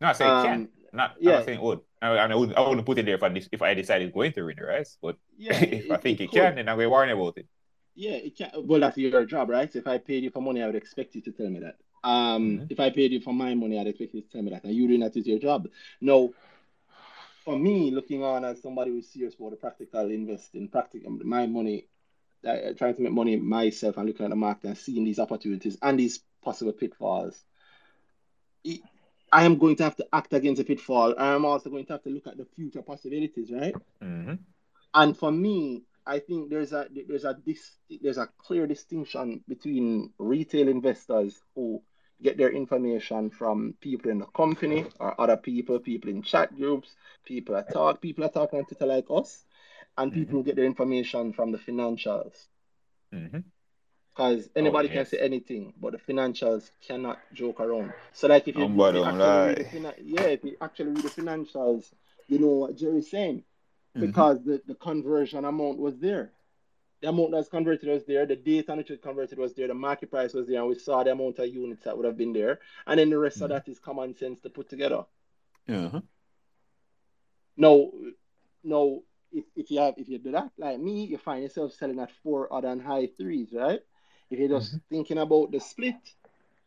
[0.00, 0.52] No, I say it can.
[0.52, 1.80] Um, Not, I'm not saying would.
[2.02, 4.42] I, I, wouldn't, I wouldn't put it there if I, if I decided going to
[4.42, 6.90] ruin the rights, But yeah, if I think it it, can, then I'm going to
[6.90, 7.46] warn about it.
[7.94, 8.50] Yeah, it can.
[8.64, 9.72] Well, that's your job, right?
[9.72, 11.76] So if I paid you for money, I would expect you to tell me that.
[12.02, 12.66] Um, Mhm.
[12.70, 14.64] if I paid you for my money, I'd expect you to tell me that.
[14.64, 15.68] And you doing that is your job.
[16.00, 16.30] Now,
[17.44, 21.86] for me, looking on as somebody who's serious about the practical investing, practical my money,
[22.44, 25.76] uh, trying to make money myself and looking at the market and seeing these opportunities
[25.82, 27.44] and these possible pitfalls.
[28.64, 28.80] it-
[29.32, 31.14] I am going to have to act against the pitfall.
[31.18, 33.74] I am also going to have to look at the future possibilities, right?
[34.00, 34.34] hmm
[34.94, 40.12] And for me, I think there's a there's a dis, there's a clear distinction between
[40.18, 41.82] retail investors who
[42.22, 46.94] get their information from people in the company or other people, people in chat groups,
[47.24, 49.44] people that talk, people that talk on Twitter like us,
[49.96, 52.34] and people who get their information from the financials.
[53.12, 53.38] hmm
[54.14, 55.10] Because anybody can yes.
[55.10, 57.92] say anything, but the financials cannot joke around.
[58.12, 61.10] So like if you, if you actually read the yeah, if you actually read the
[61.10, 61.92] financials,
[62.28, 63.42] you know what Jerry's saying
[63.96, 64.00] Mhm.
[64.00, 66.32] because the, the conversion amount was there.
[67.00, 69.74] The amount that's converted was there, the date on which it converted was there, the
[69.74, 72.32] market price was there, and we saw the amount of units that would have been
[72.32, 72.60] there.
[72.86, 73.54] And then the rest of Mhm.
[73.54, 75.04] that is common sense to put together.
[75.68, 76.00] Uh-huh.
[77.56, 77.90] Now,
[78.62, 79.02] now
[79.32, 82.10] if, if you have if you do that like me, you find yourself selling at
[82.22, 83.80] four other than high threes, right?
[84.30, 85.94] If you're just thinking about the split,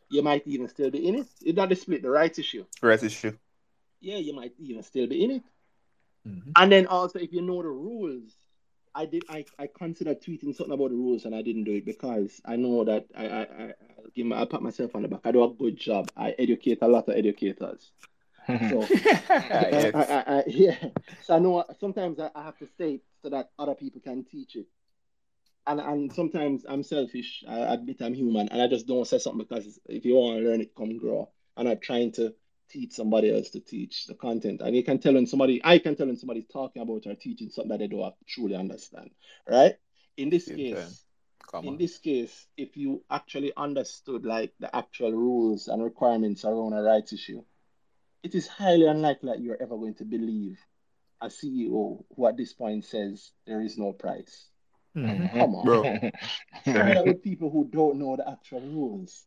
[0.09, 1.27] you might even still be in it.
[1.41, 2.65] It's not the split, the rights issue.
[2.81, 3.37] Right issue.
[3.99, 5.43] Yeah, you might even still be in it.
[6.27, 6.51] Mhm.
[6.55, 8.35] And then also, if you know the rules,
[8.95, 9.23] I did.
[9.29, 12.55] I, I considered tweeting something about the rules, and I didn't do it because I
[12.55, 13.63] know that I I I
[13.97, 15.21] I'll give my, I pat myself on the back.
[15.23, 16.09] I do a good job.
[16.17, 17.91] I educate a lot of educators.
[18.69, 18.81] So
[19.29, 19.95] I, yes.
[19.95, 20.77] I, I, I, yeah.
[21.23, 24.55] So I know sometimes I, I have to say so that other people can teach
[24.55, 24.67] it.
[25.67, 27.43] And and sometimes I'm selfish.
[27.47, 30.45] I admit I'm human, and I just don't say something because if you want to
[30.49, 31.29] learn it, come grow.
[31.57, 32.33] And I'm trying to
[32.69, 34.61] teach somebody else to teach the content.
[34.61, 37.49] And you can tell when somebody, I can tell when somebody's talking about or teaching
[37.49, 39.11] something that they don't truly understand,
[39.47, 39.75] right?
[40.17, 41.05] In this Same case,
[41.63, 46.81] in this case, if you actually understood like the actual rules and requirements around a
[46.81, 47.43] rights issue,
[48.23, 50.59] it is highly unlikely that you're ever going to believe
[51.21, 54.49] a CEO who at this point says there is no price.
[54.95, 55.31] Mhm.
[55.31, 55.65] Come on.
[55.65, 55.83] Bro.
[56.63, 59.26] Share that with people who don't know the actual rules.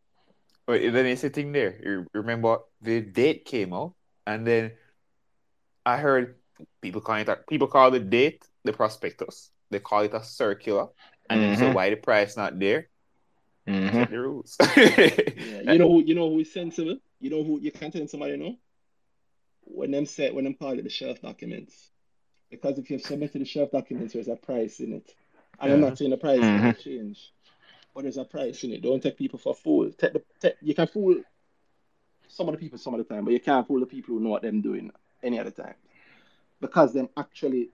[0.71, 1.81] But then you're sitting there.
[1.83, 3.95] You remember the date came out,
[4.25, 4.71] and then
[5.85, 6.37] I heard
[6.81, 9.51] people calling it a, people call the date the prospectus.
[9.71, 10.87] They call it a circular,
[11.29, 12.87] and then so why the price not there?
[13.67, 13.91] Mhm.
[13.91, 14.57] Check the rules.
[15.35, 16.99] Yeah, you know who you know who is sensible.
[17.19, 18.57] You know who you can't tell somebody know
[19.65, 21.91] when them say when them call it the shelf documents,
[22.49, 25.15] because if you've submitted the shelf documents, there's a price in it.
[25.59, 26.79] And I'm not saying the price Mhm.
[26.79, 27.33] change,
[27.95, 28.83] but there's a price in it.
[28.83, 29.95] Don't take people for fools.
[29.97, 31.23] Take the take, you can fool
[32.29, 34.21] some of the people some of the time, but you can't fool the people who
[34.21, 34.91] know what they're doing
[35.23, 35.75] any other time,
[36.61, 37.71] because them actually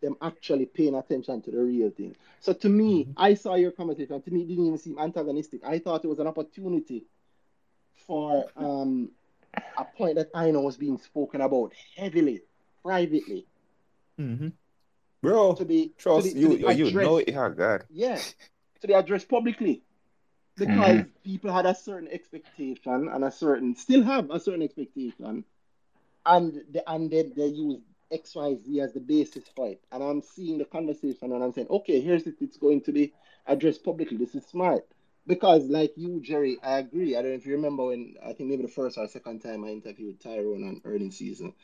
[0.00, 2.14] them actually paying attention to the real thing.
[2.40, 4.20] So to me, I saw your conversation.
[4.20, 5.62] To me, it didn't even seem antagonistic.
[5.64, 7.06] I thought it was an opportunity
[8.06, 9.10] for um,
[9.78, 12.42] a point that I know was being spoken about heavily,
[12.82, 13.46] privately,
[14.18, 14.52] Mhm.
[15.22, 16.58] Bro, to be trust to be, you.
[16.58, 17.34] to be You know it.
[17.34, 17.84] Oh God.
[17.90, 18.20] Yeah,
[18.84, 19.82] to be addressed publicly
[20.56, 21.08] because mm-hmm.
[21.24, 25.44] people had a certain expectation and a certain still have a certain expectation,
[26.26, 27.80] and the, and then they use
[28.12, 29.80] X Y Z as the basis for it.
[29.90, 32.36] And I'm seeing the conversation and I'm saying, okay, here's it.
[32.40, 33.12] It's going to be
[33.46, 34.18] addressed publicly.
[34.18, 34.86] This is smart.
[35.26, 37.16] Because, like you, Jerry, I agree.
[37.16, 39.64] I don't know if you remember when I think maybe the first or second time
[39.64, 41.54] I interviewed Tyrone on earning season.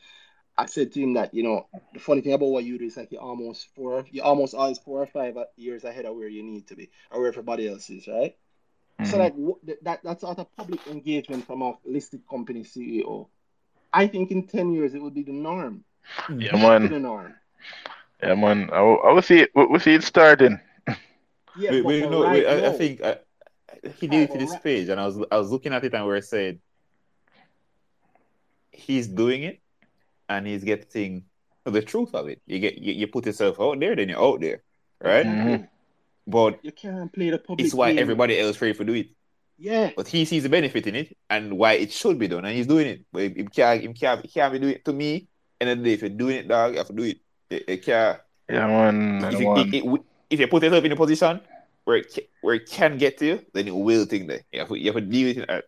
[0.61, 2.95] I said to him that you know the funny thing about what you do is
[2.97, 6.43] like you're almost four, you're almost always four or five years ahead of where you
[6.43, 8.35] need to be or where everybody else is, right?
[9.03, 9.19] So Mhm.
[9.19, 13.27] like that that's out of public engagement from a listed company CEO.
[13.91, 15.83] I think in ten years it would be the norm.
[16.29, 16.89] Yeah, It should man.
[16.91, 17.33] the norm.
[18.21, 18.69] Yeah, man.
[18.71, 19.51] I, will- I will see it.
[19.55, 20.59] We will see it starting.
[21.57, 23.17] Yeah, We, but, we but know, right we, I, I think I,
[23.99, 25.73] he Right, did it but to this right- page, and I was I was looking
[25.73, 26.59] at it, and we were saying
[28.71, 29.60] he's doing it,
[30.31, 31.25] and he's getting
[31.65, 32.39] the truth of it.
[32.47, 34.63] You get you, you put yourself out there, then you're out there,
[35.03, 35.25] right?
[35.27, 35.67] Exactly.
[36.27, 37.65] But You can't play the public.
[37.65, 37.99] it's why game.
[37.99, 39.07] everybody else afraid to do it.
[39.57, 42.55] Yeah, But he sees the benefit in it and why it should be done, and
[42.55, 43.05] he's doing it.
[43.13, 45.27] But he, he can't, he can't, he can't be doing it to me.
[45.59, 47.17] And then if you're doing it, dog, you have to do it.
[47.49, 48.19] It, it can't.
[48.49, 49.23] Yeah, man.
[49.31, 50.01] If Yeah, you, it, it,
[50.31, 51.41] if you put yourself in a position
[51.85, 54.59] where it, ca- where it can get to you, then it will think that you
[54.59, 55.49] have to, you have to deal with it.
[55.49, 55.61] uh,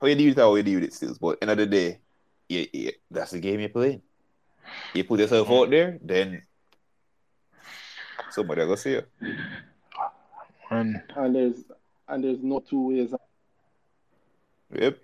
[0.00, 1.14] How you deal with it, how you deal with it still.
[1.20, 2.00] But end of the day,
[2.48, 4.02] yeah, yeah, that's the game you're playing.
[4.94, 6.42] You put yourself out there, then
[8.30, 9.02] somebody will go see you.
[10.70, 11.02] man.
[11.14, 11.64] and there's
[12.08, 13.14] and there's no two ways.
[14.74, 14.98] Yep.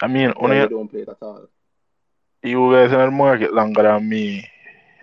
[0.00, 1.46] I mean, only you don't play it at all.
[2.42, 4.48] you guys in the market longer than me.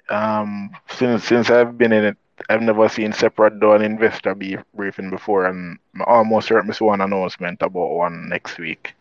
[0.10, 2.18] Um, since since I've been in it,
[2.50, 6.74] I've never seen Seprod do an investor be briefing before, and I almost heard me
[6.74, 8.94] see one announcement about one next week.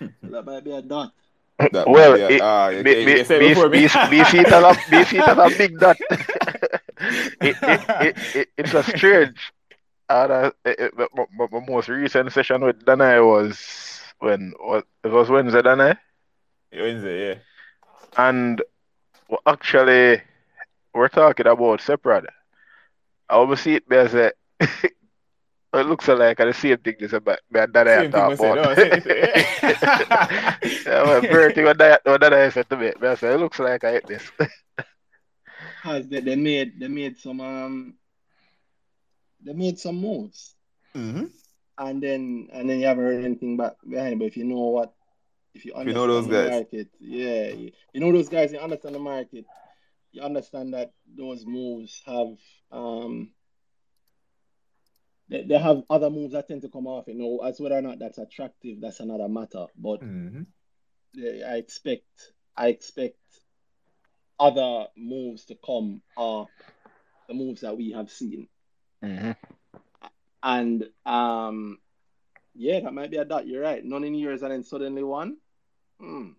[0.22, 1.12] That might be a dot.
[1.58, 3.80] That Well, might be a- it- ah, you, B- you, you B- before me.
[3.82, 5.96] B- BC a BC it as a big dot.
[7.40, 9.52] it, it, it, it, it's a strange.
[10.08, 13.58] And uh, it, it, my, my, my most recent session with Danhai was
[14.20, 15.98] when was it was Wednesday, Danhai,
[16.72, 17.34] Wednesday, yeah.
[18.16, 18.62] and
[19.28, 20.22] well, actually
[20.94, 22.26] we're talking about Seprod.
[23.28, 24.32] I will see it as a.
[25.78, 28.28] It looks like I the same thing as about me and Danhai Same thing talk
[28.28, 28.54] we said.
[28.54, 28.56] about.
[28.56, 29.16] No, same thing.
[30.86, 32.92] yeah, well, very thing what Danhai what Danhai said to me.
[33.00, 34.30] Me I said, it looks like I hate this.
[35.82, 37.98] Cause they, they made they made some um
[39.40, 40.54] they made some moves.
[40.94, 41.30] Mhm.
[41.78, 44.18] and then and then you haven't heard anything back behind it.
[44.18, 44.94] But if you know what,
[45.54, 46.50] if you you know those the guys.
[46.50, 48.52] market, yeah, you, you know those guys.
[48.52, 49.44] You understand the market.
[50.12, 52.36] You understand that those moves have
[52.72, 53.32] um
[55.28, 57.08] they, they have other moves that tend to come off.
[57.08, 59.66] You know, as whether or not that's attractive, that's another matter.
[59.76, 60.46] But Mhm.
[61.14, 63.18] yeah, I expect I expect
[64.38, 66.48] other moves to come are
[67.28, 68.48] the moves that we have seen.
[69.02, 69.32] hmm
[70.42, 71.78] And um,
[72.54, 73.46] yeah, that might be a dot.
[73.46, 73.84] You're right.
[73.84, 75.36] None in years, and then suddenly one.
[76.00, 76.30] Hmm.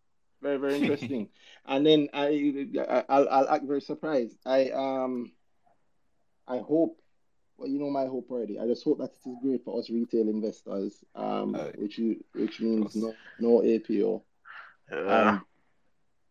[0.42, 1.30] Very, very interesting.
[1.66, 4.38] and then I, I, I'll, I'll act very surprised.
[4.46, 5.32] I um,
[6.48, 7.00] I hope.
[7.58, 8.60] Well, you know my hope already.
[8.60, 11.04] I just hope that it is great for us retail investors.
[11.16, 11.74] Um, Aye.
[11.76, 14.24] which you, which means no, no APO.
[14.92, 15.30] Yeah.
[15.30, 15.42] And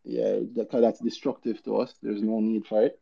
[0.04, 1.94] yeah, because that's destructive to us.
[2.00, 3.00] There's no need for it.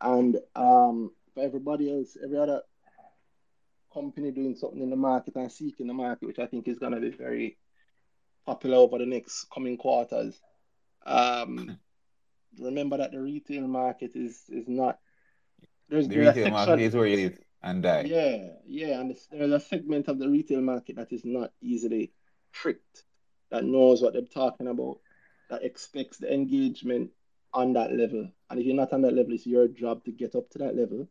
[0.00, 2.62] And um, for everybody else, every other
[3.94, 6.92] company doing something in the market and seeking the market, which I think is going
[6.92, 7.56] to be very
[8.44, 10.38] popular over the next coming quarters.
[11.06, 11.78] Um,
[12.58, 14.98] remember that the retail market is is not.
[15.88, 18.02] There's, The there's retail market is where you live and die.
[18.02, 22.12] yeah, yeah, and there's a segment of the retail market that is not easily
[22.52, 23.04] tricked,
[23.50, 24.98] that knows what they're talking about,
[25.50, 27.10] that expects the engagement
[27.54, 28.28] on that level.
[28.50, 30.76] And if you're not on that level, it's your job to get up to that
[30.76, 31.08] level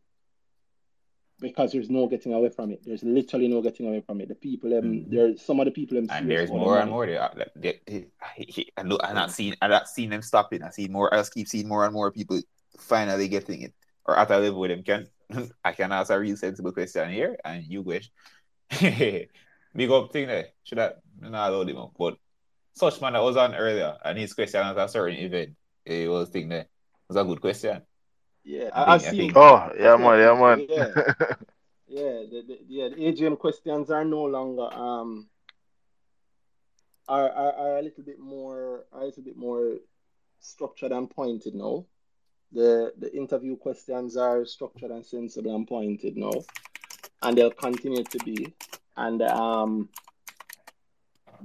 [1.39, 2.81] because there's no getting away from it.
[2.85, 4.29] There's literally no getting away from it.
[4.29, 5.09] The people, um, Mhm.
[5.11, 7.05] there's some of the people, um, And there's more and more.
[7.05, 7.19] They,
[7.55, 10.63] they, they, he- he- I, I'm not seeing, I'm not seeing them stopping.
[10.63, 11.13] I see more.
[11.13, 12.41] I just keep seeing more and more people
[12.77, 13.73] finally getting it,
[14.05, 15.07] or at a level with them can.
[15.63, 18.11] I can ask a real sensible question here, and you wish.
[18.79, 20.47] Big up thing there.
[20.63, 20.91] Should I
[21.21, 21.91] not load him up?
[21.97, 22.17] But
[22.73, 25.55] such man that was on earlier, and his question at a certain event,
[25.85, 26.61] it was thing there.
[26.61, 26.67] It
[27.09, 27.81] was a good question.
[28.43, 29.19] Yeah, I I, I've think- I seen.
[29.33, 30.67] think- Oh, yeah, man, yeah, man.
[30.69, 31.33] Yeah.
[31.87, 35.29] Yeah, the, the, yeah, the AGM questions are no longer um
[37.07, 39.75] are, are are a little bit more are a little bit more
[40.39, 41.85] structured and pointed now.
[42.51, 46.33] The the interview questions are structured and sensible and pointed now,
[47.21, 48.53] and they'll continue to be.
[48.97, 49.89] And um,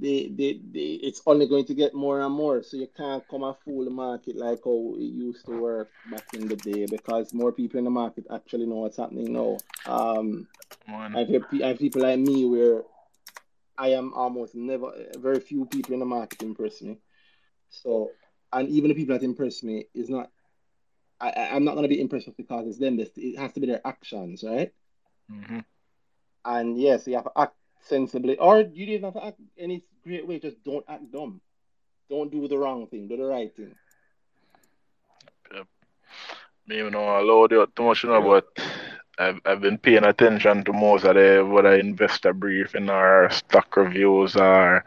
[0.01, 2.63] they, they, they it's only going to get more and more.
[2.63, 6.23] So you can't come and fool the market like how it used to work back
[6.33, 9.57] in the day because more people in the market actually know what's happening now.
[9.85, 10.47] Um,
[10.87, 12.83] I've heard I have people like me where
[13.77, 16.97] I am almost never very few people in the market impress me.
[17.69, 18.11] So
[18.53, 20.31] and even the people that impress me is not
[21.21, 22.97] I, I- I'm not gonna be impressed with because it's them.
[22.97, 24.73] This- It has to be their actions, right?
[25.29, 25.65] Mhm.
[26.45, 30.27] And yes, you have to act sensibly, or you don't have to act any great
[30.27, 30.39] way.
[30.39, 31.41] Just don't act dumb.
[32.09, 33.07] Don't do the wrong thing.
[33.07, 33.75] Do the right thing.
[36.67, 38.45] Me even know I load you too much, you know, but
[39.17, 44.35] I've, I've been paying attention to most of the whether investor briefing or stock reviews
[44.35, 44.83] or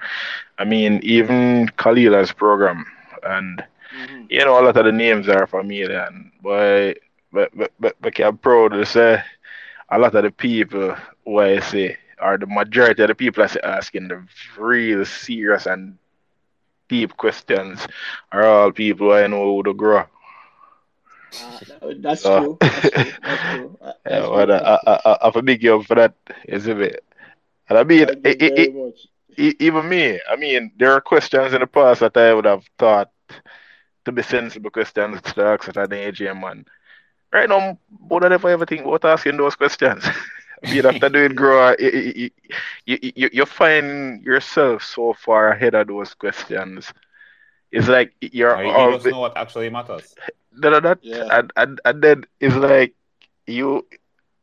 [0.58, 2.84] I mean even Khalila's program
[3.22, 4.28] and Mhm.
[4.28, 6.94] you know a lot of the names are familiar and boy
[7.32, 9.22] but but but, but I'm proud to say
[9.90, 13.46] a lot of the people who I say or the majority of the people I
[13.48, 14.24] say asking the
[14.58, 15.98] real serious and
[16.88, 17.86] deep questions
[18.32, 20.04] are all people I know who to grow.
[21.36, 21.58] Uh,
[22.00, 22.60] that's So true.
[22.66, 23.14] That's true.
[23.22, 23.76] That's true.
[23.80, 24.52] Uh, Yeah, well, true.
[24.52, 25.00] I, I.
[25.04, 26.14] I, I big you up for that,
[26.48, 27.04] isn't it?
[27.68, 29.08] And I mean, Thank i you i very i much.
[29.36, 33.10] even me, I mean, there are questions in the past that I would have thought
[34.04, 36.64] to be sensible questions to ask at an AGM, man.
[37.32, 37.78] Right now,
[38.08, 40.04] would I never ever think about asking those questions?
[40.64, 42.30] I mean, after doing grow, you,
[42.86, 46.92] you, you, you find yourself so far ahead of those questions.
[47.70, 50.16] It's like you're Now, you, you all know what actually matters.
[50.60, 51.30] that, that, Yeah.
[51.30, 52.94] and, and, and then it's like
[53.46, 53.86] you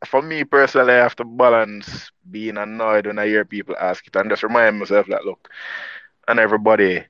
[0.06, 4.16] for me personally, I have to balance being annoyed when I hear people ask it
[4.16, 5.48] and just remind myself that look,
[6.28, 7.04] and everybody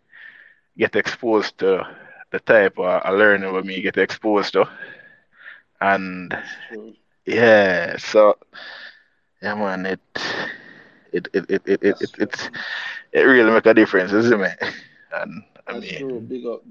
[0.76, 1.86] get exposed to
[2.32, 4.68] the type of of learning with me get exposed to.
[5.80, 6.36] And
[7.26, 8.36] yeah, so
[9.42, 10.00] yeah man, it
[11.12, 12.50] it it it it, it, it it's
[13.12, 14.58] it really make a difference, isn't it?
[15.14, 16.20] And I That's true.
[16.20, 16.62] mean Big up,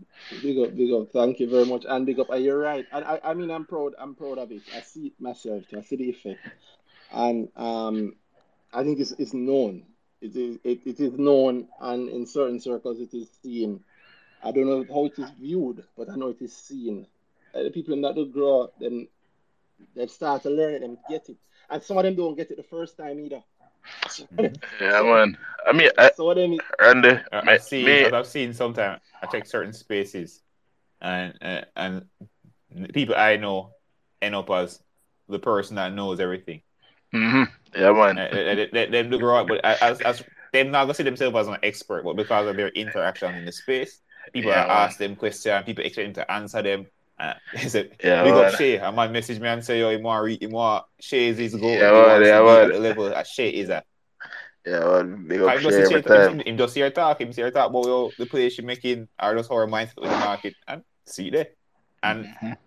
[0.41, 1.09] big up, big up.
[1.11, 2.29] Thank you very much, and big up.
[2.29, 2.85] And you're right.
[2.91, 3.93] And I, I mean, I'm proud.
[3.97, 4.63] I'm proud of it.
[4.73, 5.67] I see it myself.
[5.67, 5.77] Too.
[5.77, 6.41] I see the effect,
[7.11, 8.15] and um,
[8.73, 9.85] I think it's it's known.
[10.21, 13.83] It is it, it is known, and in certain circles, it is seen.
[14.43, 17.07] I don't know how it is viewed, but I know it is seen.
[17.53, 19.07] Uh, the people in that do grow, then
[19.95, 21.37] they start to learn it, them get it,
[21.69, 23.43] and some of them don't get it the first time either.
[24.79, 25.37] Yeah man.
[25.65, 28.53] I mean I, some of them, and uh, I- me, I've seen, me I've seen
[28.53, 30.41] sometimes, I check certain spaces,
[31.01, 32.05] and uh, and
[32.93, 33.73] people I know
[34.21, 34.81] end up as
[35.27, 36.61] the person that knows everything.
[37.11, 37.43] hmm
[37.75, 38.17] yeah man.
[38.17, 41.03] Uh, they, they, they, they do grow up, but as as they're not gonna see
[41.03, 44.01] themselves as an expert, but because of their interaction in the space,
[44.31, 46.87] people Yeah are them questions, people expect them to answer them.
[47.19, 48.55] Uh, it's a Yeah big up man.
[48.55, 48.77] Shay.
[48.77, 51.71] A man message me and say, yo, he want he want Shay is his goal.
[51.71, 52.69] Yeah he man, yeah at man.
[52.69, 53.85] the level that Shay is at.
[54.65, 55.27] Yeah man.
[55.27, 56.39] Big up him just every Shay, him, time.
[56.39, 59.35] him, him just hear talk, him her talk about yo, the play she making, or
[59.35, 61.47] just how her mindset with the market, and see there.
[62.03, 62.57] And Mhm.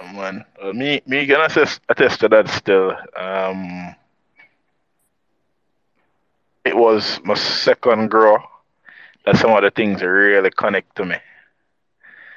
[0.00, 0.44] Yeah, man.
[0.60, 2.96] Uh, me me can attest attest to that still.
[3.16, 3.94] Um
[6.64, 8.38] it was my second grow
[9.24, 11.16] that some of the things really connect to me.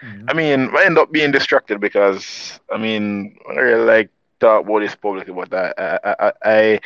[0.01, 0.29] Mm-hmm.
[0.29, 4.09] I mean, I end up being distracted because I mean, I really like
[4.39, 6.79] talk about this publicly, but I, I, I, I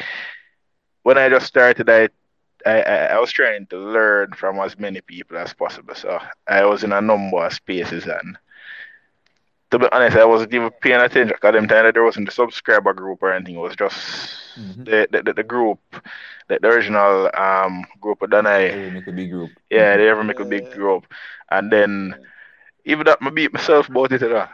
[1.04, 2.10] when I just started, I,
[2.66, 5.96] I, I I was trying to learn from as many people as possible.
[5.96, 8.38] So I was in a number of spaces, and
[9.72, 12.32] to be honest, I wasn't even paying attention because them time that there wasn't the
[12.32, 13.56] subscriber group or anything.
[13.56, 13.96] It was just
[14.58, 14.86] Mhm.
[14.86, 15.80] the, the, the, the group,
[16.48, 18.76] the, the original um group of Danhai.
[18.76, 19.52] every make a big group.
[19.70, 21.06] Yeah, they ever make a big group,
[21.50, 22.16] and then
[22.86, 24.22] even that, I beat myself about it.
[24.22, 24.48] You know.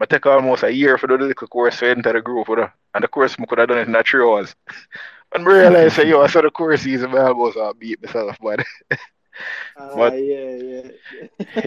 [0.00, 2.70] I take almost a year for the little course to enter the group, you know.
[2.94, 4.54] and the course I could have done it in a three hours.
[5.34, 8.36] And I realized, say, yo, I saw the course season, I almost uh, beat myself,
[8.40, 8.60] but,
[9.76, 10.90] Ah, but yeah, yeah.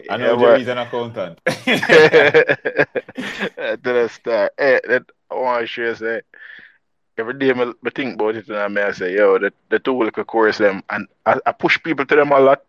[0.10, 1.40] I know yeah, Jerry's an accountant.
[1.46, 2.26] but
[3.16, 6.22] to the start, eh, that I want to share, say,
[7.18, 9.98] every day I, I think about it, and I may say, yo, the, the two
[9.98, 12.64] little course them, and I, I push people to them a lot.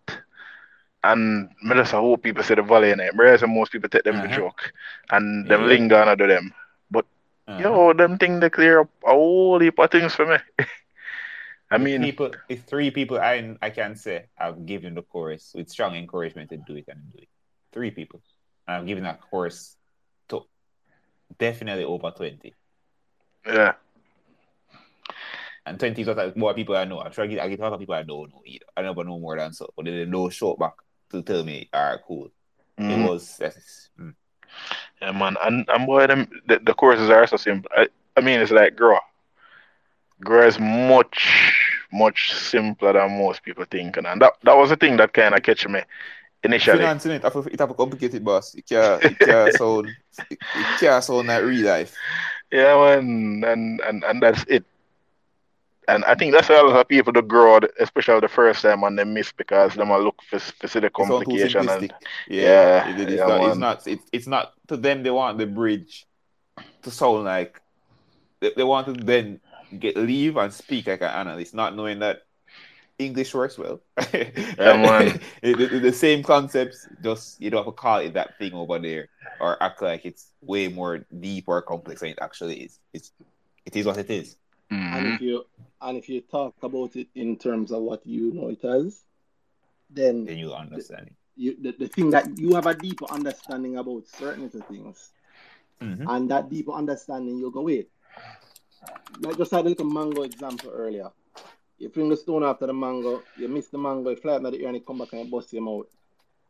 [1.05, 3.13] And I just hope people say the valley in it.
[3.15, 4.29] Whereas most people take them the Uh-huh.
[4.29, 4.73] joke
[5.11, 5.69] and them Yeah.
[5.69, 6.53] linger on to them.
[6.91, 7.07] But
[7.49, 7.79] Uh-huh.
[7.79, 10.37] Yo, them thing they clear up a whole heap of things for me.
[11.73, 12.31] I mean, people,
[12.67, 16.77] three people I I can say I've given the course with strong encouragement to do
[16.77, 17.29] it and do it.
[17.73, 18.23] Three people.
[18.67, 19.77] And I've given that course
[20.29, 20.43] to
[21.39, 22.55] definitely over twenty.
[23.47, 23.75] yeah,
[25.67, 27.01] And twenty is what more people I know.
[27.01, 28.67] I'm sure I get I get a lot of people I don't know either.
[28.77, 29.69] I never know more than so.
[29.77, 30.75] But they no short back
[31.11, 32.31] to tell me, all right, cool.
[32.79, 32.91] mhm.
[32.91, 34.15] It was that's mm.
[35.01, 35.37] yeah, man.
[35.43, 37.71] And and boy, them the, the courses are so simple.
[37.77, 39.01] I, I mean, it's like girl,
[40.25, 41.62] Grow is much
[41.93, 45.43] much simpler than most people think, and that that was the thing that kind of
[45.43, 45.83] catch me
[46.43, 46.79] initially.
[46.79, 48.55] Finance in it, it have a complicated boss.
[48.55, 49.89] It can't it can't sound
[50.31, 51.95] it, it can't sound like real life.
[52.51, 54.65] Yeah, man, and and and that's it.
[55.89, 58.85] And I think that's why a lot of people do grow, especially the first time,
[58.85, 61.69] and they miss because them a look for, for see the It's all too complication
[61.69, 61.93] and
[62.29, 63.49] Yeah, Yeah, it, it's yeah, not.
[63.49, 63.87] It's not.
[63.87, 65.03] It's, it's not to them.
[65.03, 66.07] They want the bridge
[66.83, 67.61] to sound like
[68.41, 69.41] they, they want to then
[69.79, 72.23] get leave and speak like an analyst, not knowing that
[72.99, 73.81] English works well.
[74.13, 75.21] Yeah, man.
[75.43, 78.79] the, the- the same concepts, just you don't have to call it that thing over
[78.79, 79.09] there
[79.41, 82.79] or act like it's way more deep or complex than it actually is.
[82.93, 83.13] It's
[83.67, 84.37] it is what it is.
[84.71, 85.15] And Mhm.
[85.15, 85.45] if you
[85.81, 89.03] and if you talk about it in terms of what you know it as,
[89.91, 91.15] then Then you understand it.
[91.37, 95.11] you the, the thing that you have a deeper understanding about certain little things,
[95.81, 96.07] Mhm.
[96.09, 97.91] and that deeper understanding you'll go wait.
[99.21, 101.11] Like just had a little mango example earlier.
[101.79, 104.51] You fling the stone after the mango, you miss the mango, you fly out in
[104.51, 105.87] the air and you come back and you bust your mouth.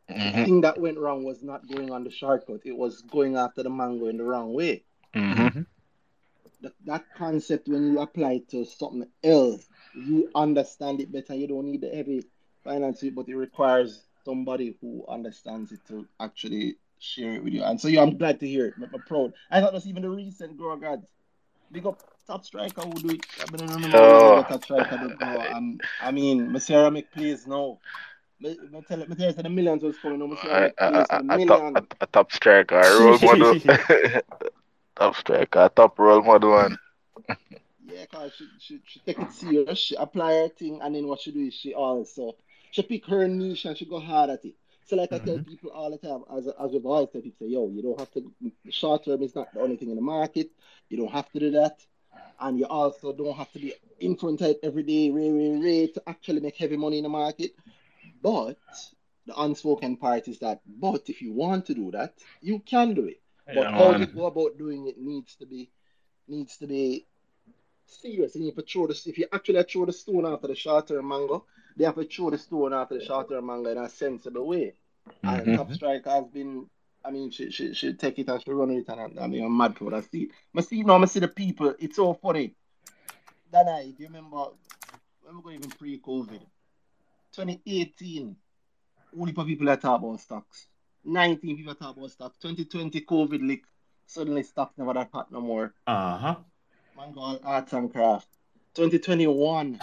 [0.07, 0.45] The Mhm.
[0.45, 3.69] thing that went wrong was not going on the shortcut, it was going after the
[3.69, 4.83] mango in the wrong way.
[5.15, 5.51] Mhm.
[5.51, 5.65] Mhm.
[6.61, 11.35] that, that concept when you apply it to something else, you understand it better.
[11.35, 12.23] You don't need the heavy
[12.63, 17.63] finance, but it requires somebody who understands it to actually share it with you.
[17.63, 18.75] And so, yeah, I'm glad to hear it.
[18.77, 19.33] I'm, I'm proud.
[19.51, 21.07] I thought that's even the recent Grow Gods.
[21.71, 23.23] Big up top striker who do it.
[23.41, 24.35] I mean, I don't remember Oh.
[24.35, 25.47] what top striker do now.
[25.51, 27.79] Um, I mean, Masera make plays now.
[28.39, 30.21] Me, me tell me tell you, the millions was coming.
[30.21, 30.25] A,
[30.55, 33.55] make a, plays a, the a, top, a, a top striker, a role model.
[34.95, 36.77] top striker, a top role model one.
[37.85, 39.77] Yeah, cause she, she she take it serious.
[39.79, 42.35] She apply her thing, and then what she do is she also
[42.71, 44.55] she pick her niche and she go hard at it.
[44.85, 45.45] So like I tell Mhm.
[45.45, 48.11] people all the time, as as we've always tell people, say, yo, you don't have
[48.11, 48.31] to.
[48.69, 50.51] Short term is not the only thing in the market.
[50.89, 51.85] You don't have to do that,
[52.39, 55.57] and you also don't have to be in front of it every day, ray ray
[55.59, 57.51] ray, to actually make heavy money in the market.
[58.21, 58.57] But
[59.25, 63.05] the unspoken part is that, but if you want to do that, you can do
[63.05, 63.21] it.
[63.51, 65.69] But Yeah, how you go about doing it needs to be
[66.27, 67.07] needs to be
[67.85, 68.35] serious.
[68.35, 71.07] And if you throw the, if you actually throw the stone after the short term
[71.07, 71.45] mango,
[71.75, 74.73] they have to throw the stone after the short term mango in a sensible way.
[75.25, 75.53] And Mhm.
[75.53, 76.69] top striker has been,
[77.05, 79.43] I mean, she she she take it and she run with it, and I mean,
[79.43, 80.09] I'm mad for that.
[80.09, 81.73] See, I see you now, I see the people.
[81.79, 82.55] It's so funny.
[83.51, 84.45] That night, you remember,
[85.23, 86.39] when we go even pre-COVID,
[87.33, 88.35] 2018,
[89.19, 90.67] only for people that talk about stocks.
[91.05, 92.37] 19 people talk about stocks.
[92.41, 93.63] 2020 COVID lick.
[94.05, 95.73] Suddenly stocks never that hot no more.
[95.87, 96.35] Uh-huh.
[96.97, 98.27] Man, go all arts and craft.
[98.75, 99.79] 2021,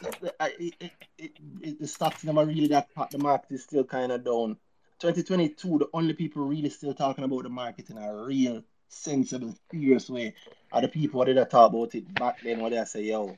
[0.00, 3.10] the, I- it, it, it, it, the stocks never really that hot.
[3.10, 4.56] The market is still kind of down.
[5.00, 10.10] 2022, the only people really still talking about the market in a real, sensible, serious
[10.10, 10.34] way
[10.72, 12.60] are the people that didn't talk about it back then.
[12.60, 13.36] What they say, yo,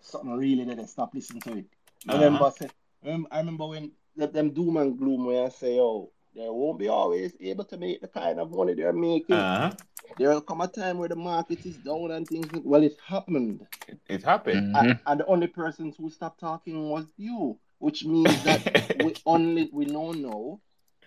[0.00, 1.66] something really didn't stop listening to it.
[2.08, 2.50] I remember, Uh-huh.
[2.50, 2.70] say,
[3.02, 6.78] remember, I remember when the, them doom and gloom where I say, yo, they won't
[6.78, 9.36] be always able to make the kind of money they're making.
[9.36, 9.70] Uh-huh.
[10.18, 12.48] There will come a time where the market is down and things.
[12.64, 14.76] Well, it happened, It, it happened.
[14.76, 15.00] A- Mhm.
[15.06, 18.60] and the only persons who stopped talking was you, which means that
[19.02, 20.60] we only we know now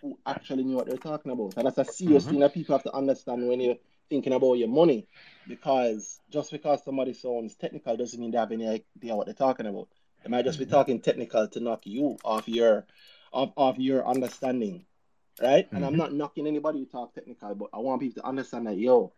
[0.06, 2.30] who actually knew what they're talking about, and that's a serious Mhm.
[2.30, 3.77] thing that people have to understand when you're
[4.10, 5.07] thinking about your money,
[5.48, 9.65] because just because somebody sounds technical doesn't mean they have any idea what they're talking
[9.65, 9.88] about.
[10.23, 10.69] They might just be Mhm.
[10.69, 12.86] talking technical to knock you off your
[13.34, 14.86] off, off your understanding,
[15.41, 15.68] right?
[15.73, 15.98] And I'm Mhm.
[15.98, 19.11] not knocking anybody who talk technical, but I want people to understand that yo,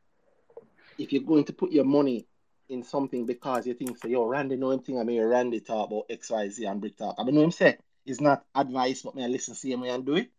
[0.97, 2.26] if you're going to put your money
[2.69, 5.88] in something because you think say, yo, Randy know him thing, I mean Randy talk
[5.89, 7.15] about XYZ and BrickTalk.
[7.18, 10.05] I mean know him say it's not advice, but may I listen same way and
[10.05, 10.31] do it.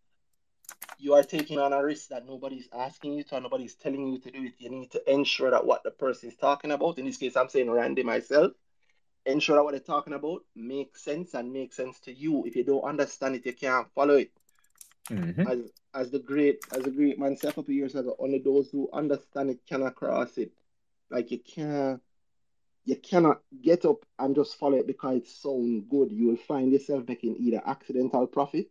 [0.99, 4.19] You are taking on a risk that nobody's asking you to and nobody's telling you
[4.21, 4.55] to do it.
[4.59, 7.49] You need to ensure that what the person is talking about, in this case, I'm
[7.49, 8.53] saying Randy myself,
[9.25, 12.45] ensure that what they're talking about makes sense and makes sense to you.
[12.47, 14.33] If you don't understand it, you can't follow it
[15.11, 15.47] Mhm.
[15.47, 18.71] as as the great as the great man said a couple years ago, only those
[18.71, 20.53] who understand it cannot cross it.
[21.11, 22.01] Like you can't
[22.85, 26.11] you cannot get up and just follow it because it sounds good.
[26.13, 28.69] You will find yourself making either accidental profit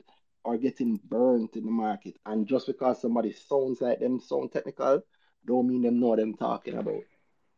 [0.48, 2.15] or getting burnt in the market.
[2.26, 5.03] And just because somebody sounds like them sound technical,
[5.45, 7.03] don't mean them know what them talking about.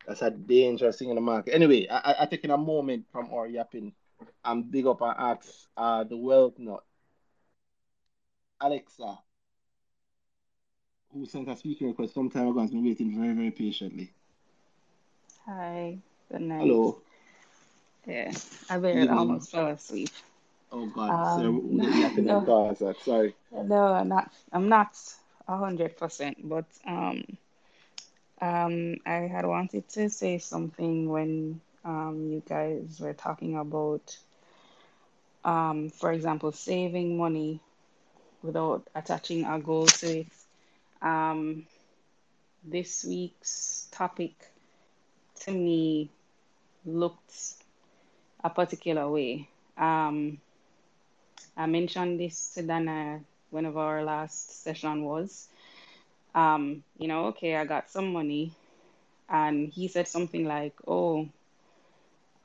[0.08, 1.54] That's a dangerous thing in the market.
[1.54, 3.94] Anyway, I, I, I taking a moment from our yapping
[4.44, 5.48] and big up and ask
[5.78, 6.84] uh the wealth nut.
[8.60, 9.20] Alexa,
[11.14, 14.12] who sent a speaking request some time ago, has been waiting very, very patiently.
[15.46, 16.00] Hi,
[16.32, 16.62] good night.
[16.62, 17.04] Hello.
[18.08, 18.32] Yeah,
[18.68, 20.10] I barely almost fell asleep.
[20.72, 21.62] Oh God, Um,
[22.00, 22.50] yapping and no.
[23.00, 23.36] Sorry.
[23.52, 24.32] no, I'm not.
[24.52, 24.98] I'm not
[25.48, 27.24] a hundred percent, but um,
[28.42, 34.18] um, I had wanted to say something when um you guys were talking about
[35.44, 37.60] um, for example, saving money
[38.42, 40.28] without attaching a goal to it.
[41.02, 41.66] Um,
[42.64, 44.34] this week's topic
[45.42, 46.10] to me
[46.86, 47.56] looked
[48.44, 49.48] a particular way.
[49.78, 50.40] Um,
[51.60, 55.48] I mentioned this to Danhai whenever our last session was.
[56.36, 58.54] Um, you know, okay, I got some money,
[59.30, 61.30] and he said something like, "Oh,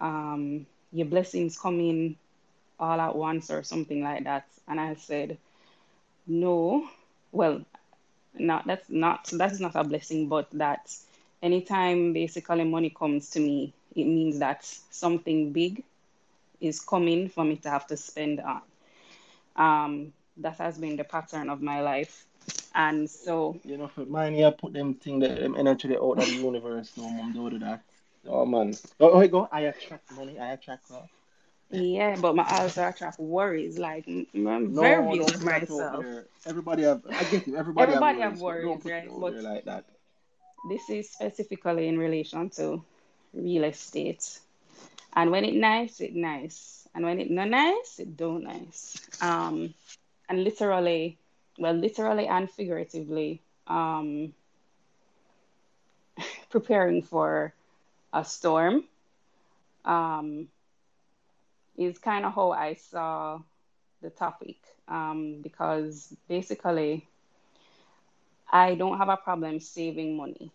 [0.01, 2.17] um, your blessings come in
[2.81, 4.47] all at once or something like that.
[4.69, 5.39] And I said,
[6.27, 6.89] no,
[7.33, 7.65] well,
[8.35, 10.97] not that's not that's not a blessing, but that
[11.43, 15.85] anytime basically money comes to me, it means that something big
[16.61, 18.63] is coming for me to have to spend on.
[19.57, 22.27] Um, that has been the pattern of my life.
[22.75, 26.19] And so You know, for mine, yeah, put them thing that them energy they out
[26.19, 26.93] of the universe.
[26.97, 27.83] No, mom, don't do that.
[28.27, 28.75] Oh man.
[29.01, 29.49] Oh, oh, go.
[29.53, 30.39] I attract money.
[30.39, 31.11] I attract wealth.
[31.71, 33.79] yeah, but my also attract worries.
[33.79, 36.05] Like I'm No, very real with put that out myself.
[36.47, 37.03] Everybody have.
[37.09, 37.57] I get you.
[37.57, 39.21] Everybody, Everybody have have worries, don't worries, right?
[39.21, 39.85] But like that.
[40.69, 42.83] this is specifically in relation to
[43.33, 44.41] real estate.
[45.15, 46.84] And when it nice, it nice.
[46.95, 48.99] And when it not nice, it don't nice.
[49.21, 49.75] Um,
[50.29, 51.19] and literally,
[51.59, 54.35] well, literally and figuratively, um,
[56.51, 57.55] preparing for
[58.13, 58.85] a storm
[59.85, 60.49] um,
[61.77, 63.41] is kind of how I saw
[64.03, 64.57] the topic.
[64.89, 67.09] Um, because basically,
[68.53, 70.53] I don't have a problem saving money.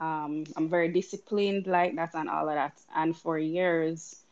[0.00, 2.80] Um, I'm very disciplined like that and all of that.
[2.94, 4.25] And for years,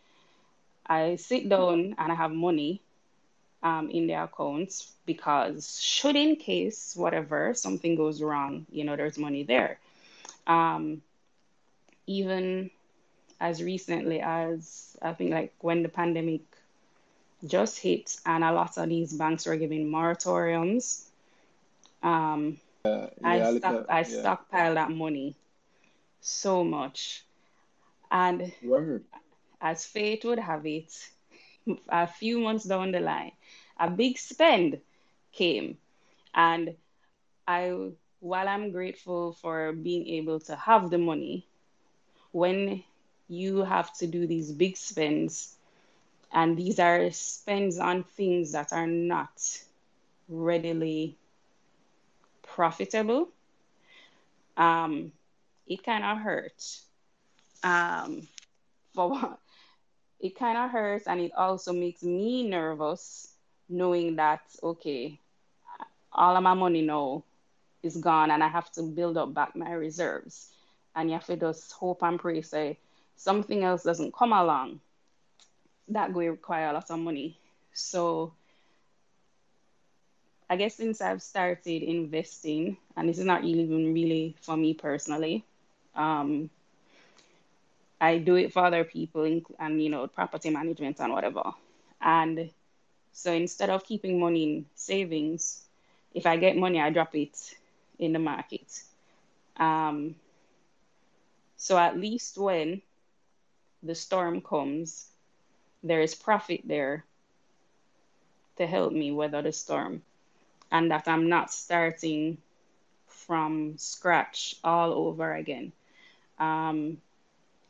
[0.86, 2.82] I sit down and I have money
[3.62, 9.19] um, in their accounts because should in case whatever something goes wrong, you know, there's
[9.19, 9.78] money there.
[10.47, 11.02] Um,
[12.06, 12.70] even
[13.40, 16.43] as recently as I think like when the pandemic
[17.47, 21.05] just hit and a lot of these banks were giving moratoriums,
[22.02, 24.05] um, Yeah, I look stock at I yeah.
[24.05, 25.36] stockpiled that money
[26.20, 27.24] so much.
[28.11, 29.05] And Word.
[29.65, 30.93] As fate would have it,
[31.89, 33.32] a few months down the line,
[33.81, 34.81] a big spend
[35.32, 35.78] came.
[36.35, 36.74] And
[37.49, 41.47] I, while I'm grateful for being able to have the money,
[42.32, 42.85] when
[43.28, 45.57] you have to do these big spends,
[46.32, 49.62] and these are spends on things that are not
[50.28, 51.16] readily
[52.43, 53.28] profitable,
[54.57, 55.12] um,
[55.66, 56.85] it kind of hurts.
[57.62, 58.28] Um,
[58.95, 59.39] for
[60.25, 63.37] it kind of hurts, and it also makes me nervous
[63.69, 65.21] knowing that okay,
[66.13, 67.25] all of my money now
[67.83, 70.53] is gone, and I have to build up back my reserves,
[70.97, 72.79] and you have to just hope and pray say
[73.17, 74.81] something else doesn't come along
[75.89, 77.39] that will require a lot of money.
[77.73, 78.35] So
[80.51, 85.45] I guess since I've started investing, and this is not even really for me personally,
[85.95, 86.51] um,
[88.01, 89.25] I do it for other people
[89.59, 91.53] and you know property management and whatever.
[92.01, 92.51] And
[93.12, 95.62] so instead of keeping money in savings,
[96.12, 97.55] if I get money, I drop it
[97.99, 98.83] in the market.
[99.57, 100.16] Um,
[101.57, 102.83] so at least when
[103.83, 105.09] the storm comes,
[105.83, 107.05] there is profit there
[108.57, 110.03] to help me weather the storm,
[110.71, 112.39] and that I'm not starting
[113.07, 115.73] from scratch all over again.
[116.39, 116.99] Um,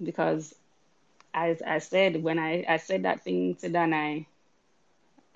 [0.02, 0.54] because
[1.34, 4.26] as I said when I, I said that thing to Danhai,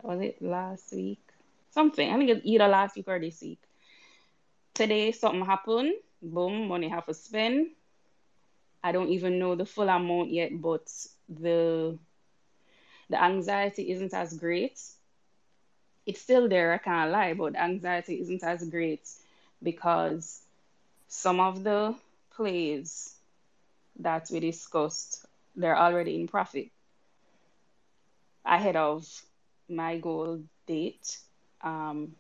[0.02, 1.20] was it last week?
[1.70, 2.10] Something.
[2.10, 3.60] I think it's either last week or this week.
[4.74, 5.94] Today something happened.
[6.22, 7.68] Boom, money have to spend.
[8.82, 10.90] I don't even know the full amount yet, but
[11.28, 11.98] the
[13.10, 14.80] the anxiety isn't as great.
[16.06, 19.09] It's still there, I can't lie, but anxiety isn't as great
[19.62, 20.43] because
[21.09, 21.97] some of the
[22.30, 23.18] plays
[23.99, 25.27] that we discussed,
[25.57, 26.70] they're already in profit
[28.45, 29.07] ahead of
[29.69, 31.19] my goal date.
[31.62, 32.15] Um,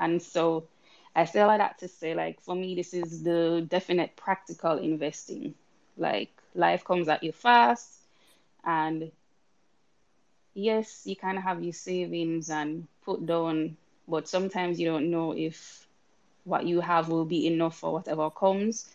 [0.00, 0.68] and so
[1.14, 4.78] I say all of that to say, like, for me, this is the definite practical
[4.78, 5.54] investing.
[5.96, 8.00] Like, life comes at you fast,
[8.64, 9.10] and
[10.54, 13.76] yes, you of have your savings and put down,
[14.08, 15.86] but sometimes you don't know if
[16.44, 18.90] what you have will be enough for whatever comes.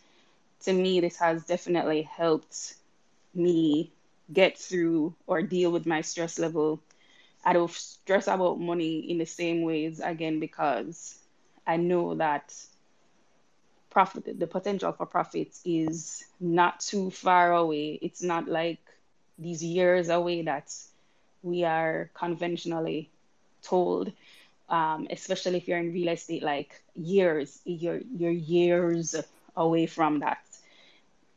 [0.61, 2.75] To me, this has definitely helped
[3.33, 3.91] me
[4.33, 6.81] get through or deal with my stress level.
[7.45, 11.17] I don't stress about money in the same ways again because
[11.67, 12.53] I know that
[13.89, 17.99] profit the potential for profit is not too far away.
[18.01, 18.79] It's not like
[19.37, 20.73] these years away that
[21.43, 23.09] we are conventionally
[23.63, 24.11] told.
[24.69, 29.15] Um, especially if you're in real estate, like years, you're you're years
[29.55, 30.39] away from that.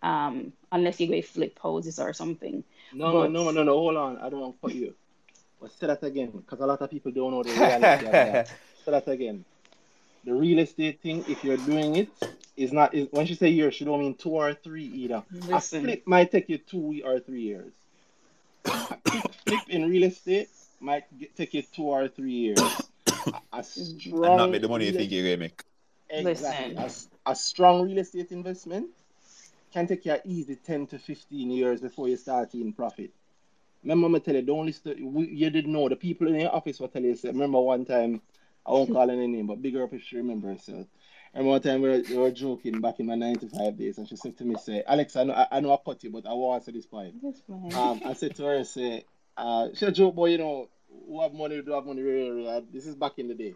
[0.03, 2.65] Um, unless you go flip houses or something.
[2.93, 3.73] No, no, But no, no, no.
[3.73, 4.19] Hold on.
[4.19, 4.95] I don't want to cut you.
[5.61, 8.49] But say that again, because a lot of people don't know the reality of that.
[8.85, 9.45] Say that again.
[10.25, 12.09] The real estate thing, if you're doing it,
[12.57, 12.95] is not.
[12.95, 15.23] Is, when she say years, she don't mean two or three either.
[15.53, 17.73] A flip might take you two or three years.
[18.65, 20.49] flip in real estate
[20.81, 22.59] might get, take you two or three years.
[23.55, 25.63] A, a strong And not make the money you think you're gonna make.
[26.11, 26.75] Exactly.
[26.75, 26.79] Listen.
[26.79, 28.89] A, s- a strong real estate investment
[29.73, 33.13] can take you easy 10 to 15 years before you start seeing profit.
[33.83, 36.55] Remember, me tell you, don't listen to, we, you didn't know, the people in your
[36.55, 38.21] office will tell you, say, remember one time,
[38.65, 40.87] I won't call any name, but bigger up if she remember herself.
[41.35, 44.17] And one time we were, we were joking back in my 95 days, and she
[44.17, 46.33] said to me, say, Alex, I know I, I know I cut you, but I
[46.33, 47.15] won't say this point.
[47.75, 49.05] Um, I said to her, say,
[49.37, 50.69] uh, she a joke, boy, you know,
[51.09, 52.65] who have money, do have money, really, really.
[52.73, 53.55] This is back in the day.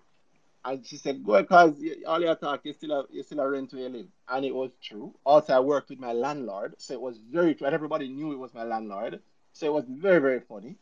[0.67, 1.75] And she said, go because
[2.09, 4.07] all your talk, you still have, you still have rent where you live.
[4.29, 5.15] And it was true.
[5.25, 7.67] Also, I worked with my landlord, so it was very true.
[7.67, 9.21] And everybody knew it was my landlord.
[9.53, 10.75] So it was very, very funny.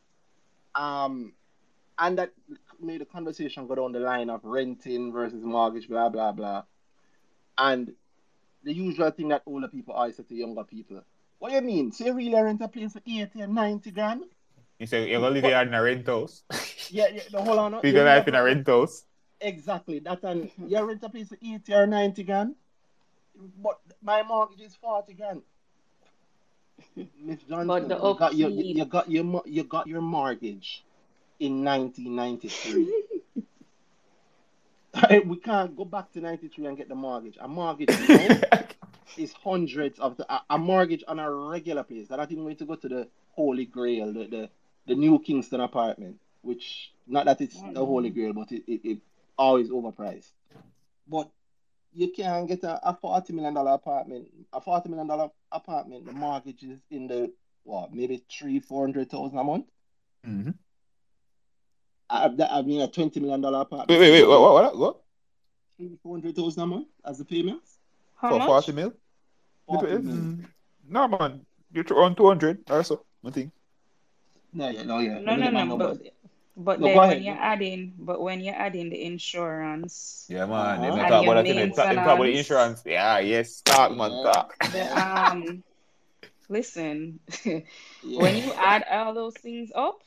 [0.74, 1.34] Um,
[1.98, 2.32] and that
[2.80, 6.62] made the conversation go down the line of renting versus mortgage, blah, blah, blah.
[7.58, 7.92] And
[8.64, 11.02] the usual thing that older people always say to younger people,
[11.38, 11.92] what do you mean?
[11.92, 14.24] So you really rent a place for 80 and 90 grand?
[14.78, 16.42] You say you're gonna live here in a rent house.
[16.90, 17.72] Yeah, yeah, no, hold on.
[17.72, 17.80] no.
[17.82, 19.04] Bigger You life really in a rent house.
[19.44, 19.98] Exactly.
[19.98, 22.54] That and you rent a place for 80 or 90 grand.
[23.62, 25.42] But my mortgage is 40 grand.
[27.20, 30.84] Miss Johnson, But the you got your you, you got your you got your mortgage
[31.38, 33.02] in 1993.
[35.26, 37.36] we can't go back to 93 and get the mortgage.
[37.40, 37.90] A mortgage
[39.16, 42.08] is hundreds of the, a, a mortgage on a regular place.
[42.08, 44.50] They're not even going to go to the Holy Grail, the the,
[44.86, 47.86] the New Kingston apartment, which not that it's the mm.
[47.86, 48.98] Holy Grail, but it, it, it
[49.38, 50.32] always overpriced.
[51.06, 51.30] But
[51.92, 54.28] you can get a, a forty million dollar apartment.
[54.52, 57.32] A forty million dollar apartment, the mortgage is in the
[57.64, 59.66] what, maybe three, four hundred thousand a month.
[60.24, 60.50] hmm
[62.10, 63.88] I, I mean a twenty million dollar apartment.
[63.90, 64.28] Wait, wait, wait.
[64.28, 64.40] What?
[64.40, 64.64] What?
[64.64, 64.78] what?
[64.78, 64.96] what?
[65.76, 67.78] Three, four hundred thousand a month as the payments.
[68.16, 68.48] How For much?
[68.48, 68.92] 40 mil?
[69.66, 70.48] 40 Mm, million.
[70.88, 71.46] No, man.
[71.72, 73.04] You're around 200 or so.
[73.24, 73.52] I think.
[74.52, 75.18] No, yeah, no, yeah.
[75.18, 75.76] No, Let me no, get my no.
[75.76, 75.98] numbers.
[75.98, 76.23] But
[76.56, 80.80] but No, then when you're adding, but when you're adding the insurance, Yeah, man.
[80.80, 80.96] They Uh-huh.
[80.96, 81.44] don't And talk about that.
[81.44, 82.82] They talk, they talk about the insurance.
[82.86, 83.60] Yeah, yes.
[83.62, 84.10] Talk, man.
[84.12, 84.22] Yeah.
[84.32, 84.58] Talk.
[84.72, 85.64] the um,
[86.48, 87.60] listen, Yeah.
[88.20, 90.02] when you add all those things up,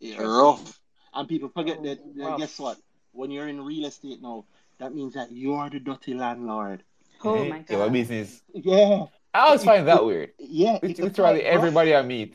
[0.00, 0.78] Yeah, rough.
[1.14, 2.38] And people forget Oh, that, that rough.
[2.38, 2.78] guess what?
[3.12, 4.44] When you're in real estate now,
[4.78, 6.84] that means that you're the dirty landlord.
[7.24, 7.92] oh my You have a God.
[7.92, 8.42] business.
[8.54, 9.06] Yeah.
[9.34, 10.32] I always It- find that weird.
[10.38, 10.78] Yeah.
[10.82, 11.54] Lit- it's a Literally quite rough.
[11.54, 12.34] everybody I meet,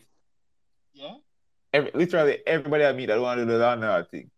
[0.93, 1.15] Yeah.
[1.73, 4.29] Every, literally everybody I meet that want to do the landlord thing.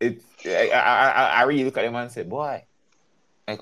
[0.00, 2.64] It's I, I I I really look at them and say, boy,
[3.48, 3.60] like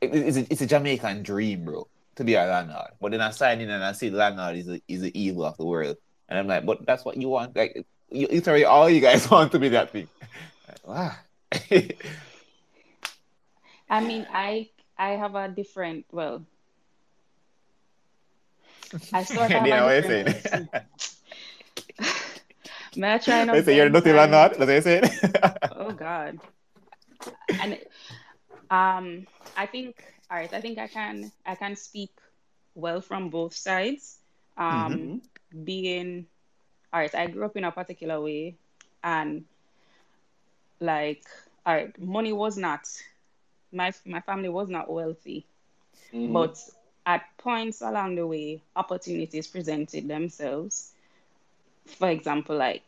[0.00, 2.92] it, it's a, it's a Jamaican dream, bro, to be a landlord.
[3.00, 5.56] But then I sign in and I see landlord is a, is the evil of
[5.58, 5.96] the world,
[6.28, 7.54] and I'm like, but that's what you want.
[7.56, 10.08] Like you, literally all you guys want to be that thing.
[10.68, 11.12] Like, wow.
[13.88, 14.68] I mean, I
[14.98, 16.44] I have a different, well,
[19.12, 20.86] I sort of have a different.
[22.96, 24.14] May I try not say you're dirty time?
[24.14, 24.56] landlord.
[24.58, 25.58] That's what I'm.
[25.70, 26.40] Oh God.
[27.58, 27.78] And
[28.70, 30.52] um, I think all right.
[30.52, 32.10] I think I can I can speak
[32.74, 34.18] well from both sides.
[34.56, 35.22] Um,
[35.64, 36.26] being
[36.92, 37.14] all right.
[37.14, 38.56] I grew up in a particular way,
[39.04, 39.44] and
[40.80, 41.24] like
[41.64, 42.88] all right, money was not
[43.72, 45.46] my my family was not wealthy,
[46.12, 46.32] Mhm.
[46.32, 46.58] but
[47.06, 50.92] at points along the way, opportunities presented themselves.
[51.86, 52.82] For example, like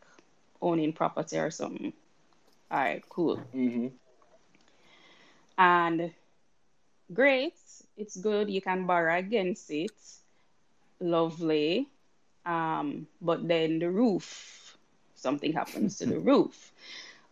[0.61, 1.93] owning property or something.
[2.71, 3.41] All right, cool.
[3.55, 3.93] Mhm.
[5.59, 6.13] And
[7.13, 7.55] great,
[7.97, 8.51] it's good.
[8.51, 9.93] You can borrow against it.
[11.01, 11.89] Lovely.
[12.45, 14.77] Um, but then the roof,
[15.15, 16.73] something happens to the roof,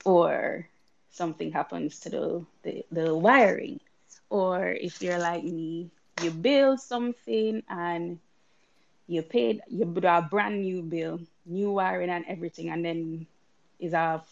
[0.04, 0.68] or
[1.10, 3.80] something happens to the, the, the wiring.
[4.30, 5.90] Or if you're like me,
[6.22, 8.18] you build something and
[9.06, 13.26] you paid, you do a brand new bill, new wiring and everything, and then
[13.78, 14.22] is a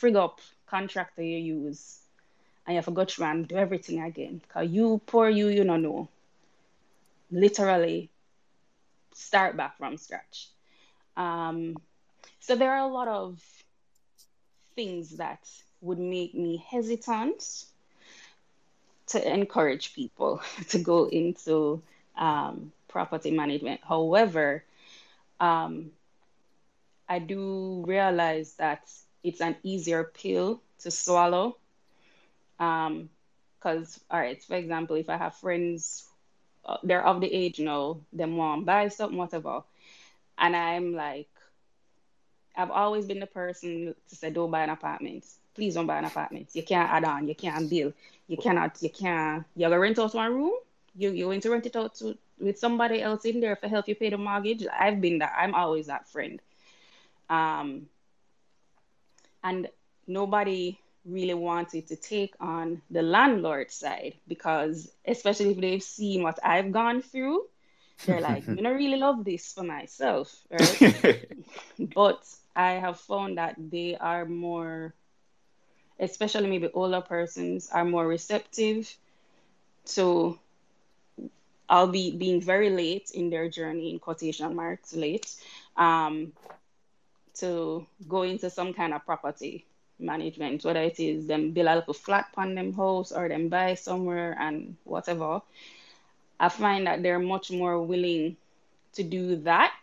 [0.00, 2.00] frig up contractor you use
[2.66, 2.90] and you have to
[3.24, 4.40] and do everything again.
[4.46, 6.08] Because you, poor you, you don't know.
[7.30, 8.10] Literally
[9.12, 10.48] start back from scratch.
[11.16, 11.76] Um,
[12.40, 13.40] so there are a lot of
[14.74, 15.48] things that
[15.80, 17.64] would make me hesitant
[19.06, 21.82] to encourage people to go into
[22.16, 23.82] um, property management.
[23.84, 24.64] However,
[25.40, 25.92] um,
[27.08, 28.90] I do realize that
[29.24, 31.58] it's an easier pill to swallow.
[32.60, 33.10] Um,
[33.58, 36.06] because, all right, for example, if I have friends,
[36.66, 39.62] uh, they're of the age now, them want buy something, whatever,
[40.38, 41.28] and I'm like,
[42.56, 45.24] I've always been the person to say, don't buy an apartment.
[45.54, 46.50] Please don't buy an apartment.
[46.54, 47.28] You can't add on.
[47.28, 47.94] You can't build.
[48.28, 48.82] You cannot.
[48.82, 49.44] You can't.
[49.56, 50.52] You're gonna rent out one room.
[50.96, 53.88] You you're going to rent it out to with somebody else in there for help
[53.88, 54.66] you pay the mortgage.
[54.66, 55.34] I've been that.
[55.38, 56.40] I'm always that friend.
[57.30, 57.86] Um,
[59.42, 59.68] and
[60.06, 66.38] nobody really wanted to take on the landlord side because, especially if they've seen what
[66.42, 67.44] I've gone through,
[68.06, 71.28] they're like, I don't really love this for myself, right?
[71.94, 72.24] but
[72.56, 74.94] I have found that they are more,
[76.00, 78.94] especially maybe older persons, are more receptive
[79.86, 80.38] to
[81.68, 85.34] I'll be being very late in their journey, in quotation marks, late,
[85.76, 86.32] um,
[87.34, 89.64] to go into some kind of property
[89.98, 93.74] management, whether it is them build a little flat on them house or them buy
[93.74, 95.40] somewhere and whatever.
[96.38, 98.36] I find that they're much more willing
[98.94, 99.80] to do that,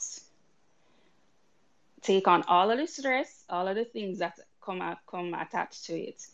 [2.01, 5.93] take on all of the stress, all of the things that come come attached to
[5.93, 6.25] it,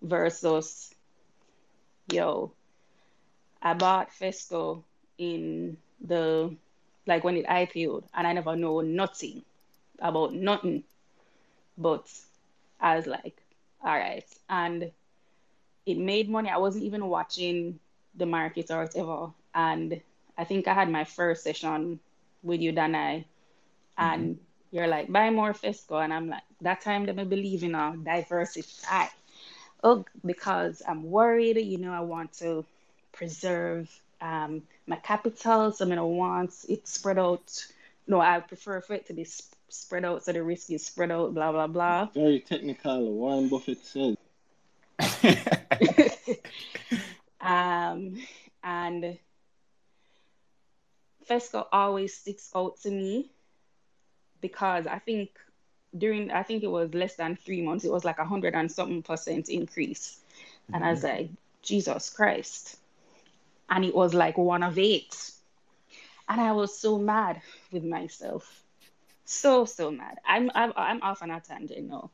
[0.00, 0.94] versus,
[2.10, 2.52] yo,
[3.62, 4.82] I bought Fesco
[5.18, 6.54] in the
[7.06, 9.42] like when it IPO'd and I never know nothing
[9.98, 10.84] about nothing.
[11.76, 12.10] But
[12.80, 13.36] I was like,
[13.82, 14.24] all right.
[14.48, 14.90] And
[15.86, 16.48] it made money.
[16.48, 17.78] I wasn't even watching
[18.14, 19.32] the market or whatever.
[19.54, 20.00] And
[20.38, 22.00] I think I had my first session
[22.42, 23.24] with you, Danhai.
[23.98, 24.76] And mm-hmm.
[24.76, 26.02] you're like, buy more Fesco.
[26.02, 29.06] And I'm like, that time that I believe in a diversify.
[29.82, 32.64] Oh, because I'm worried, you know, I want to
[33.12, 33.90] preserve
[34.24, 35.70] um, my capital.
[35.72, 37.66] So I don't want it spread out.
[38.06, 41.10] No, I prefer for it to be sp- spread out so the risk is spread
[41.10, 42.06] out, blah, blah, blah.
[42.14, 43.12] Very technical.
[43.12, 44.16] Warren Buffett says.
[47.40, 48.18] um,
[48.62, 49.18] and
[51.28, 53.30] Fesco always sticks out to me
[54.40, 55.30] because I think
[55.96, 58.70] during I think it was less than three months, it was like a hundred and
[58.70, 60.20] something percent increase.
[60.36, 60.74] Mm-hmm.
[60.74, 61.16] And I was mm-hmm.
[61.16, 61.30] like,
[61.62, 62.76] Jesus Christ
[63.70, 65.30] and it was like one of eight.
[66.28, 68.62] And I was so mad with myself.
[69.24, 70.18] So, so mad.
[70.26, 72.10] I'm, I'm, I'm off on a tangent now.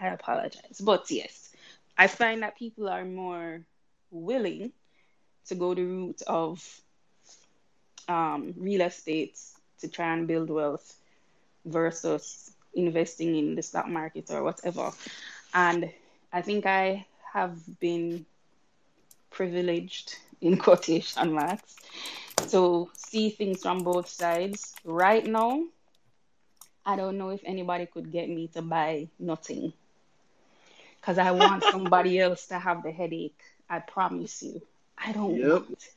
[0.00, 0.80] I apologize.
[0.80, 1.50] But yes,
[1.96, 3.60] I find that people are more
[4.10, 4.72] willing
[5.46, 6.80] to go the route of
[8.08, 9.38] um, real estate
[9.80, 10.94] to try and build wealth
[11.64, 14.90] versus investing in the stock market or whatever.
[15.54, 15.90] And
[16.32, 18.24] I think I have been
[19.30, 21.76] privileged in quotation marks
[22.50, 24.74] to see things from both sides.
[24.84, 25.64] Right now,
[26.84, 29.72] I don't know if anybody could get me to buy nothing
[31.00, 33.40] because I want somebody else to have the headache.
[33.68, 34.62] I promise you.
[34.96, 35.48] I don't yep.
[35.48, 35.94] want it.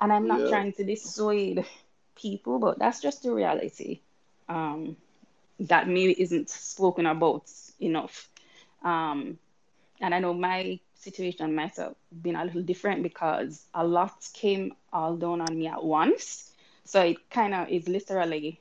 [0.00, 0.48] And I'm not yep.
[0.48, 1.66] trying to dissuade
[2.16, 4.00] people, but that's just the reality
[4.48, 4.96] um,
[5.60, 8.28] that maybe isn't spoken about enough.
[8.82, 9.38] Um,
[10.00, 14.74] and I know my situation might have been a little different because a lot came
[14.92, 16.50] all down on me at once.
[16.84, 18.60] So it kind of is literally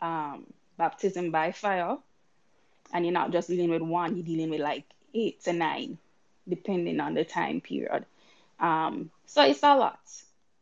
[0.00, 1.98] um, baptism by fire.
[2.92, 5.98] And you're not just dealing with one, you're dealing with like eight to nine,
[6.48, 8.04] depending on the time period.
[8.58, 10.00] Um, so it's a lot.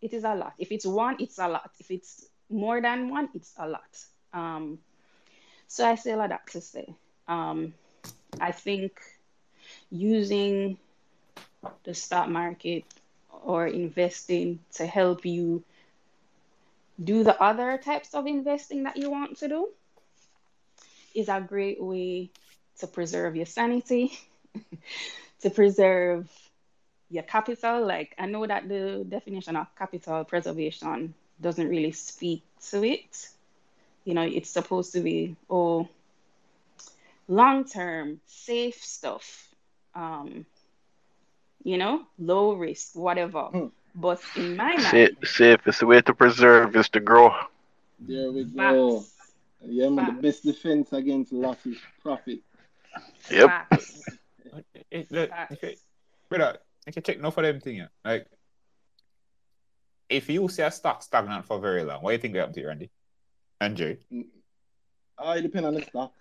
[0.02, 0.54] It is a lot.
[0.58, 1.70] If it's one, it's a lot.
[1.80, 4.04] If it's more than one, it's a lot.
[4.32, 4.78] Um,
[5.66, 6.94] so I say a lot to say.
[7.26, 7.74] Um,
[8.40, 9.00] I think
[9.90, 10.78] using
[11.84, 12.84] the stock market
[13.44, 15.62] or investing to help you
[17.02, 19.68] do the other types of investing that you want to do
[21.14, 22.30] is a great way
[22.78, 24.18] to preserve your sanity,
[25.40, 26.28] to preserve
[27.10, 27.86] your capital.
[27.86, 33.28] Like, I know that the definition of capital preservation doesn't really speak to it.
[34.04, 35.88] You know, it's supposed to be, oh,
[37.28, 39.48] long term, safe stuff.
[39.94, 40.46] Um,
[41.62, 43.48] you know, low risk, whatever.
[43.52, 43.70] Mm.
[43.94, 47.34] But in my mind, safe, is the way to preserve is to grow.
[47.98, 49.00] There we go.
[49.00, 49.14] Facts.
[49.66, 52.40] Yeah, man, the best defense against loss is profit.
[53.30, 53.48] Yep.
[53.48, 54.02] Facts.
[54.90, 55.76] it, it, okay.
[56.28, 57.86] Brother, I can check no for them thing.
[58.04, 58.26] Like,
[60.08, 62.60] if you see a stock stagnant for very long, what do you think happened to
[62.60, 62.90] you, Randy?
[63.60, 63.98] And Jay?
[65.18, 66.12] Uh, it depends on the stock.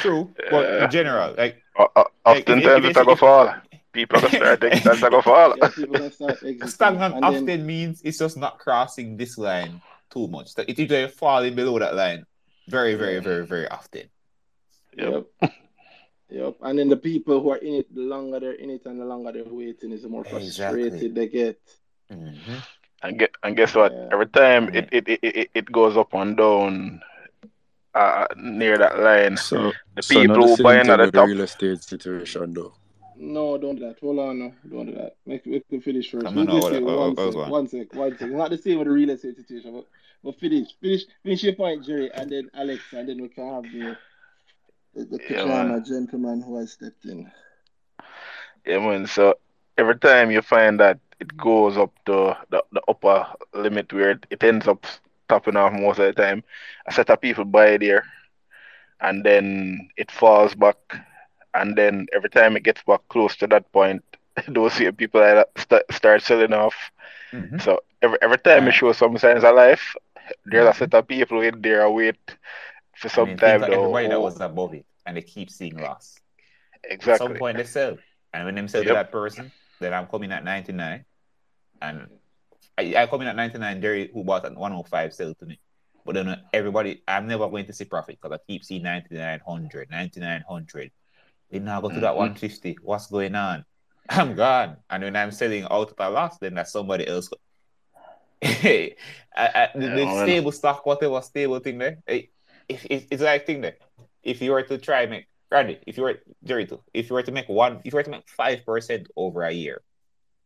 [0.00, 3.52] True, but in general, like, uh, uh, oftentimes like, it's a go fall.
[3.96, 5.56] People are start that's a go fall.
[5.56, 7.64] Yeah, Stagnant often then...
[7.64, 10.52] means it's just not crossing this line too much.
[10.58, 12.26] It usually falling below that line
[12.68, 14.10] very, very, very, very often.
[14.98, 15.26] Yep.
[16.28, 16.56] Yep.
[16.62, 19.04] And then the people who are in it, the longer they're in it and the
[19.04, 21.08] longer they're waiting, is the more frustrated exactly.
[21.08, 21.60] they get.
[22.12, 22.56] Mm-hmm.
[23.02, 23.92] And get and guess what?
[23.92, 24.08] Yeah.
[24.12, 27.00] Every time it, it, it, it goes up and down
[27.94, 29.36] uh, near that line.
[29.36, 31.28] So the people so who buy at the top.
[31.28, 32.74] real estate situation though.
[33.18, 33.98] No, don't do that.
[34.00, 35.16] Hold on, no, don't do that.
[35.26, 36.24] Make make me finish first.
[36.26, 37.50] Come on, Let me no, say what- what- one what sec, one?
[37.50, 38.28] one sec, one sec.
[38.28, 39.86] It's not the same with the real estate situation, but
[40.22, 43.64] but finish, finish, finish your point, Jerry, and then Alex, and then we can have
[43.72, 43.96] the
[44.94, 45.84] the, the Yeah, pajama man.
[45.84, 47.30] gentleman who has stepped in.
[48.66, 49.06] Yeah, man.
[49.06, 49.34] So
[49.76, 54.26] every time you find that it goes up to the, the upper limit where it,
[54.30, 54.84] it ends up
[55.28, 56.42] topping off most of the time,
[56.86, 58.04] a set of people buy there,
[59.00, 60.76] and then it falls back,
[61.60, 64.02] and then every time it gets back close to that point,
[64.48, 65.22] those same people
[65.56, 66.76] st- start selling off.
[67.32, 67.60] Mhm.
[67.60, 69.94] So every every time it shows some signs of life,
[70.44, 70.76] there's a Mhm.
[70.78, 72.16] set of people in there wait
[72.96, 73.72] for some then think time of though.
[73.72, 76.18] everybody that was above it, and they keep seeing loss.
[76.84, 77.12] Exactly.
[77.12, 77.98] At some point, they sell,
[78.32, 81.04] and when they sell to that person, then I'm coming at 99,
[81.82, 82.08] and
[82.78, 83.80] I, I come in at 99.
[83.80, 85.58] Jerry, who bought at 105, sell to me.
[86.04, 89.90] But then uh, everybody, I'm never going to see profit because I keep seeing 9900,
[89.90, 90.92] 9900.
[91.50, 92.16] Then now go to that Mhm.
[92.16, 92.78] 150.
[92.82, 93.64] What's going on?
[94.08, 94.76] I'm gone.
[94.90, 97.28] And when I'm selling out at a loss, then that's somebody else.
[98.42, 98.94] I,
[99.36, 102.30] I, the, the stable stock, whatever stable thing there, it,
[102.68, 103.76] it, it- it's like thing there.
[104.22, 107.22] If you were to try make Randy, if you were Jerry too, if you were
[107.22, 109.80] to make one, if you were to make five percent over a year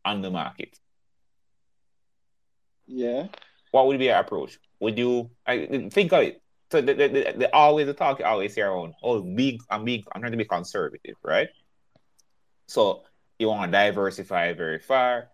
[0.05, 0.77] on the market,
[2.87, 3.27] Yeah.
[3.71, 4.59] what would be your approach?
[4.79, 6.41] Would you I, think of it?
[6.71, 8.93] So the, the, the, the always the talk always hear around.
[9.03, 10.05] Oh, big I'm big.
[10.13, 11.49] I'm trying to be conservative, right?
[12.67, 13.03] So
[13.39, 15.29] you want to diversify very far,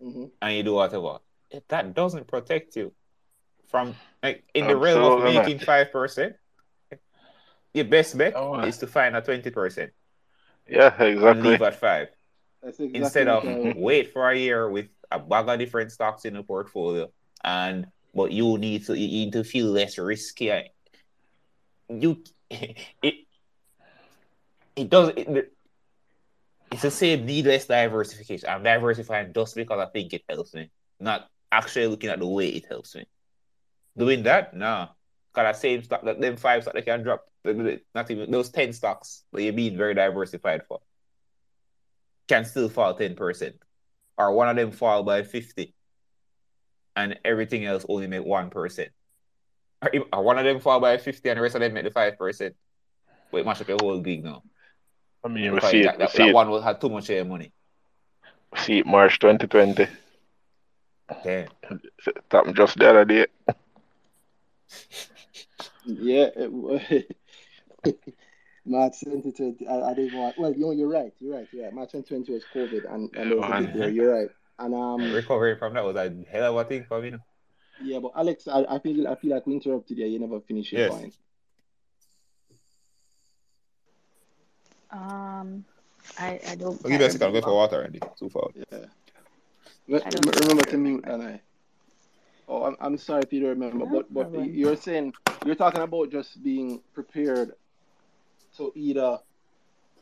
[0.00, 1.18] hmm and you do whatever.
[1.50, 2.92] If that doesn't protect you
[3.68, 6.34] from like in the realm of making five percent,
[7.74, 9.92] your best bet Oh, is to find a twenty percent
[10.68, 11.42] Yeah, and exactly.
[11.42, 12.08] leave at five.
[12.62, 16.42] Exactly instead of wait for a year with a bag of different stocks in the
[16.42, 17.10] portfolio
[17.44, 17.86] and
[18.16, 20.50] but you need to you need to feel less risky
[21.88, 23.14] you it
[24.74, 25.52] it does it,
[26.72, 28.48] it's the same needless diversification.
[28.48, 32.48] I'm diversifying just because i think it helps me not actually looking at the way
[32.48, 33.06] it helps me.
[33.96, 34.54] Doing that?
[34.54, 34.88] Nah
[35.36, 37.24] because that same stock that them five stocks that can drop
[37.94, 40.80] not even those 10 stocks that you're being very diversified for
[42.26, 43.52] can still fall 10%.
[44.18, 45.74] Or one of them fall by 50
[46.96, 48.88] and everything else only make 1%.
[50.12, 52.54] Or, one of them fall by 50 and the rest of them make the 5%.
[53.30, 54.42] But it mash up your whole gig now.
[55.22, 55.84] I mean, we see it.
[55.84, 57.52] that, We that, see that one will have too much of your money.
[58.56, 58.86] See it.
[58.86, 59.86] March 2020.
[61.22, 61.48] Damn.
[62.06, 63.26] It happened just the other day.
[65.86, 66.80] Yeah, it, wa-
[68.66, 69.68] March 2020.
[69.68, 70.36] I, I didn't want.
[70.36, 71.12] Well, you know, you're right.
[71.20, 71.46] You're right.
[71.52, 73.64] Yeah, March 2020 was COVID, and, and there was Man.
[73.66, 73.88] bit there.
[73.88, 74.28] You're right.
[74.58, 77.12] And um, Recovering from that was a hell of a thing for me.
[77.82, 80.06] yeah, but Alex, I, I feel I feel like we interrupted you.
[80.06, 80.90] You never finished your Yes.
[80.92, 81.14] point.
[84.90, 85.64] Um,
[86.18, 87.26] I I don't I'll give quite you a second.
[87.26, 88.00] I'll go for water, Andy.
[88.18, 88.48] Too far.
[88.54, 88.78] Yeah.
[89.88, 91.40] Re- I don't remember to mute, and I.
[92.48, 94.54] Oh, I'm, I'm sorry if you don't remember, No but but problem.
[94.54, 95.12] you're saying
[95.44, 97.52] you're talking about just being prepared
[98.56, 99.18] to either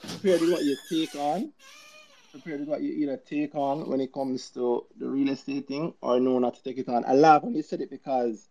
[0.01, 1.51] prepared with what you take on,
[2.35, 5.95] prepared to what you either take on when it comes to the real estate thing,
[6.01, 7.05] or know not to take it on.
[7.05, 8.49] I laugh when you said it because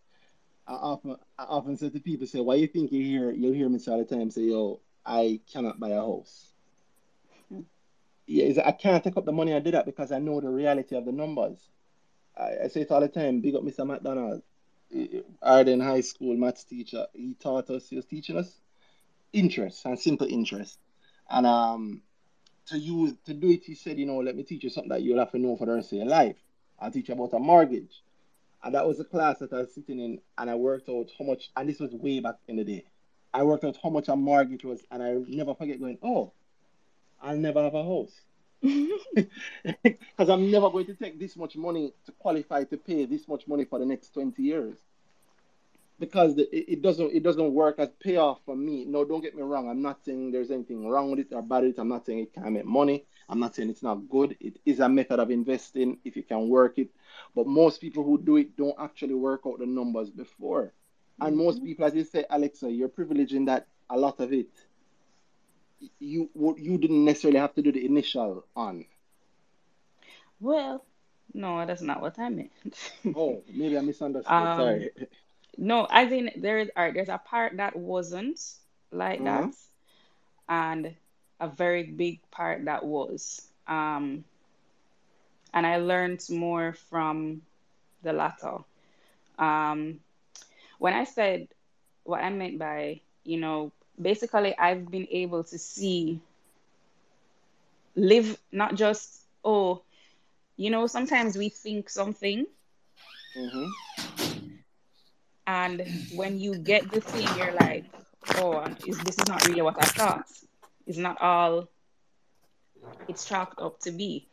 [0.65, 3.67] I often I often say to people, say, "Why you think you hear?" You'll hear
[3.67, 6.53] me all the time, say, "Yo, I cannot buy a house."
[8.25, 10.95] Yeah, I can't take up the money I did that because I know the reality
[10.95, 11.59] of the numbers.
[12.37, 13.41] I, I say it all the time.
[13.41, 13.85] Big up Mr.
[13.85, 14.43] McDonald.
[15.43, 17.05] Ardenne High School maths teacher.
[17.13, 17.89] He taught us.
[17.89, 18.61] He was teaching us
[19.33, 20.79] interest and simple interest.
[21.29, 22.01] And um,
[22.67, 25.01] to use to do it, he said, you know, let me teach you something that
[25.01, 26.37] you'll have to know for the rest of your life.
[26.79, 28.01] I'll teach you about a mortgage.
[28.63, 31.25] And that was a class that I was sitting in, and I worked out how
[31.25, 31.51] much.
[31.55, 32.85] And this was way back in the day.
[33.33, 36.31] I worked out how much a mortgage was, and I never forget going, oh,
[37.21, 38.21] I'll never have a house.
[39.83, 43.47] Because I'm never going to take this much money to qualify to pay this much
[43.47, 44.77] money for the next 20 years.
[46.03, 48.85] Because the, it, it doesn't it doesn't work as payoff for me.
[48.85, 49.69] No, don't get me wrong.
[49.69, 51.79] I'm not saying there's anything wrong with it or bad with it.
[51.79, 53.05] I'm not saying it can't make money.
[53.29, 54.35] I'm not saying it's not good.
[54.39, 56.89] It is a method of investing if you can work it.
[57.35, 60.73] But most people who do it don't actually work out the numbers before.
[61.21, 64.49] And most people, as you say, Alexa, you're privileged in that a lot of it
[65.99, 68.85] you you didn't necessarily have to do the initial on.
[70.39, 70.85] Well,
[71.33, 72.51] no, that's not what I meant.
[73.15, 74.33] Oh, maybe I misunderstood.
[74.33, 74.89] Um, Sorry.
[75.57, 78.39] No, I think there is all right, there's a part that wasn't
[78.91, 79.25] like Mhm.
[79.25, 79.53] that,
[80.47, 80.95] and
[81.39, 83.49] a very big part that was.
[83.67, 84.23] Um,
[85.53, 87.41] and I learned more from
[88.03, 88.57] the latter.
[89.37, 89.99] Um,
[90.79, 91.47] when I said
[92.03, 96.21] what I meant by, you know, basically I've been able to see
[97.95, 99.81] live not just oh
[100.57, 102.45] you know sometimes we think something
[103.37, 103.69] Mm-hmm.
[105.47, 107.85] And when you get the thing you're like
[108.35, 110.25] oh is this is not really what i thought
[110.85, 111.67] it's not all
[113.07, 114.27] it's chalked up to be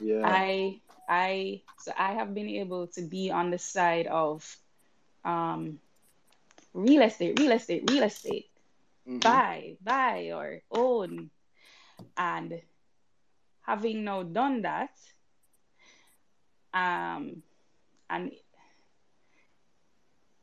[0.00, 0.38] Yeah.
[0.38, 4.56] i i so i have been able to be on the side of
[5.24, 5.80] um
[6.74, 8.46] real estate real estate real estate
[9.08, 9.38] Mm-hmm.
[9.38, 11.30] buy buy or own
[12.16, 12.60] and
[13.62, 14.90] having now done that
[16.74, 17.42] um
[18.10, 18.32] and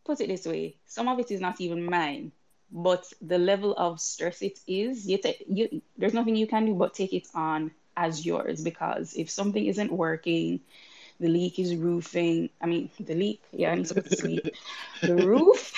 [0.08, 2.32] put it this way some of it is not even mine
[2.72, 6.96] but the level of stress it is you, you there's nothing you can do but
[6.96, 10.62] take it on as yours because if something isn't working
[11.20, 14.48] the leak is roofing i mean the leak yeah i'm supposed to sleep
[15.04, 15.74] the roof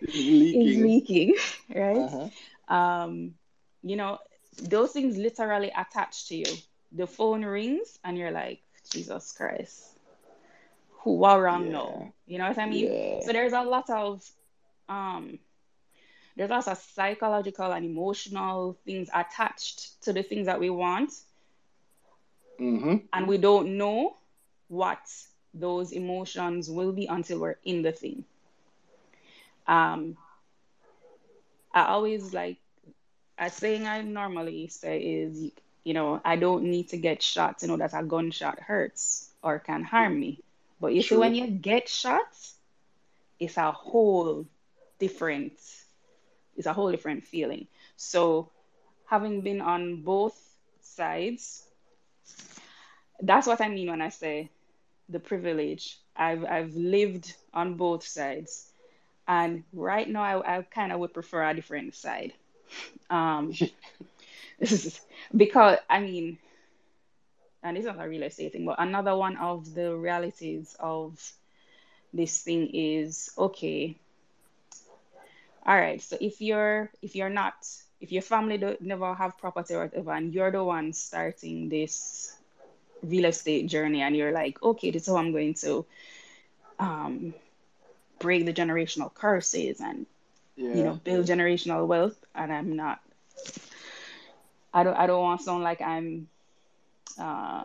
[0.52, 0.78] is Leaking.
[0.78, 1.34] leaking
[1.74, 2.30] right Uh-huh.
[2.68, 3.34] um,
[3.82, 4.18] you know,
[4.62, 6.58] those things literally attach to you.
[6.92, 8.60] The phone rings and you're like,
[8.92, 9.98] Jesus Christ,
[11.02, 11.72] who what wrong Yeah.
[11.72, 12.12] now?
[12.30, 12.90] You know what I mean?
[12.90, 13.20] Yeah.
[13.20, 14.24] So there's a lot of
[14.88, 15.38] um
[16.36, 21.12] there's lots of psychological and emotional things attached to the things that we want,
[22.60, 22.96] Mm-hmm.
[23.12, 24.16] and we don't know
[24.68, 25.00] what
[25.54, 28.24] those emotions will be until we're in the thing.
[29.66, 30.16] Um,
[31.74, 32.58] I always like
[33.38, 35.52] a saying I normally say is,
[35.84, 39.58] you know, I don't need to get shot to know that a gunshot hurts or
[39.58, 40.40] can harm me.
[40.80, 42.28] But you see, when you get shot,
[43.38, 44.46] it's a whole
[44.98, 45.52] different,
[46.56, 47.66] it's a whole different feeling.
[47.96, 48.50] So,
[49.06, 50.36] having been on both
[50.80, 51.64] sides,
[53.20, 54.50] that's what I mean when I say
[55.08, 55.98] the privilege.
[56.16, 58.70] I've I've lived on both sides,
[59.28, 62.32] and right now I, I kind of would prefer a different side.
[63.10, 63.52] Um,
[65.36, 66.38] because I mean,
[67.62, 71.18] and it's not a real estate thing, but another one of the realities of
[72.12, 73.96] this thing is okay.
[75.66, 77.54] All right, so if you're if you're not
[78.00, 82.36] if your family don't never have property or whatever, and you're the one starting this
[83.02, 85.84] real estate journey, and you're like, okay, this is how I'm going to
[86.78, 87.34] um,
[88.20, 90.06] break the generational curses and
[90.56, 90.72] Yeah.
[90.72, 93.00] you know build generational wealth and i'm not
[94.72, 96.28] i don't i don't want to sound like i'm
[97.18, 97.64] uh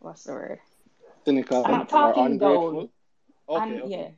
[0.00, 0.58] what's the word
[1.24, 2.90] Cynical i'm not talking ungrateful.
[3.48, 3.62] Okay.
[3.62, 3.90] and okay.
[3.90, 4.08] yeah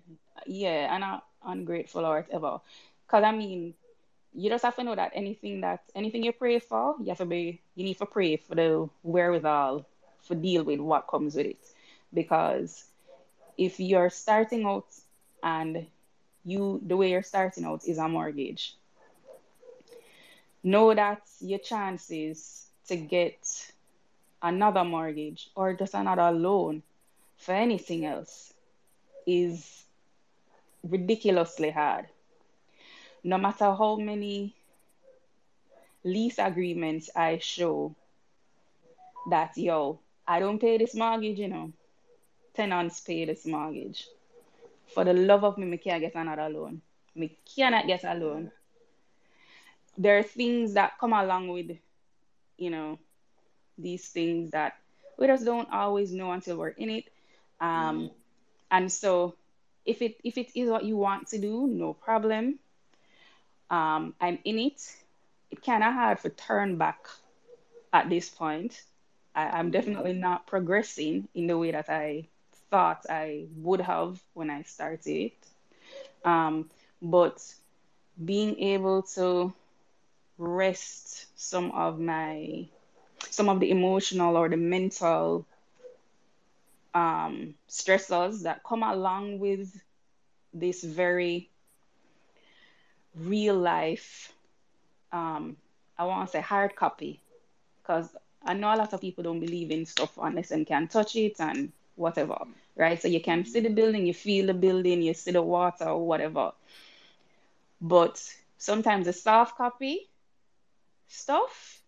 [0.46, 2.60] yeah i'm not ungrateful or whatever
[3.06, 3.74] because i mean
[4.34, 7.24] you just have to know that anything that anything you pray for you have to
[7.24, 9.86] be you need to pray for the wherewithal
[10.22, 11.64] for deal with what comes with it
[12.12, 12.84] because
[13.56, 14.86] if you're starting out
[15.42, 15.86] and
[16.44, 18.74] you the way you're starting out is a mortgage
[20.62, 23.72] know that your chances to get
[24.44, 26.82] another mortgage or just another loan
[27.36, 28.55] for anything else
[29.26, 29.84] is
[30.82, 32.06] ridiculously hard
[33.24, 34.55] no matter how many
[36.05, 37.94] lease agreements i show
[39.31, 39.98] that yo
[40.28, 41.73] i don't pay this mortgage you know
[42.55, 44.06] tenants pay this mortgage
[44.94, 46.81] for the love of me, me can't get another loan.
[47.14, 48.50] Me cannot get a loan.
[49.97, 51.76] There are things that come along with,
[52.56, 52.98] you know,
[53.78, 54.74] these things that
[55.18, 57.04] we just don't always know until we're in it.
[57.60, 58.10] Um,
[58.70, 59.34] and so
[59.86, 62.58] if it if it is what you want to do, no problem.
[63.70, 64.96] Um, I'm in it.
[65.50, 67.06] It kind of hard to turn back
[67.92, 68.82] at this point.
[69.34, 72.28] I, I'm definitely not progressing in the way that I
[72.70, 75.32] thought I would have when I started.
[76.24, 76.70] Um,
[77.02, 77.42] but
[78.22, 79.52] being able to
[80.38, 82.68] rest some of my
[83.32, 85.46] some of the emotional or the mental
[86.94, 89.80] um, stressors that come along with
[90.52, 91.50] this very
[93.16, 94.32] real life
[95.12, 95.56] um,
[95.98, 97.20] I want to say hard copy
[97.82, 101.16] because I know a lot of people don't believe in stuff unless they can touch
[101.16, 102.38] it and whatever,
[102.76, 103.00] right?
[103.00, 106.06] So you can see the building, you feel the building, you see the water or
[106.06, 106.52] whatever.
[107.80, 108.20] But
[108.58, 110.10] sometimes the soft copy
[111.08, 111.83] stuff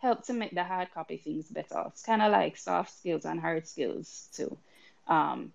[0.00, 1.84] help to make the hard copy things better.
[1.88, 4.56] It's kind of like soft skills and hard skills too.
[5.08, 5.52] Um,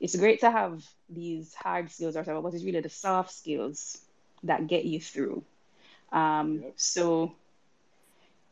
[0.00, 3.98] it's great to have these hard skills or whatever, but it's really the soft skills
[4.44, 5.44] that get you through.
[6.12, 6.74] Um, Yep.
[6.76, 7.32] so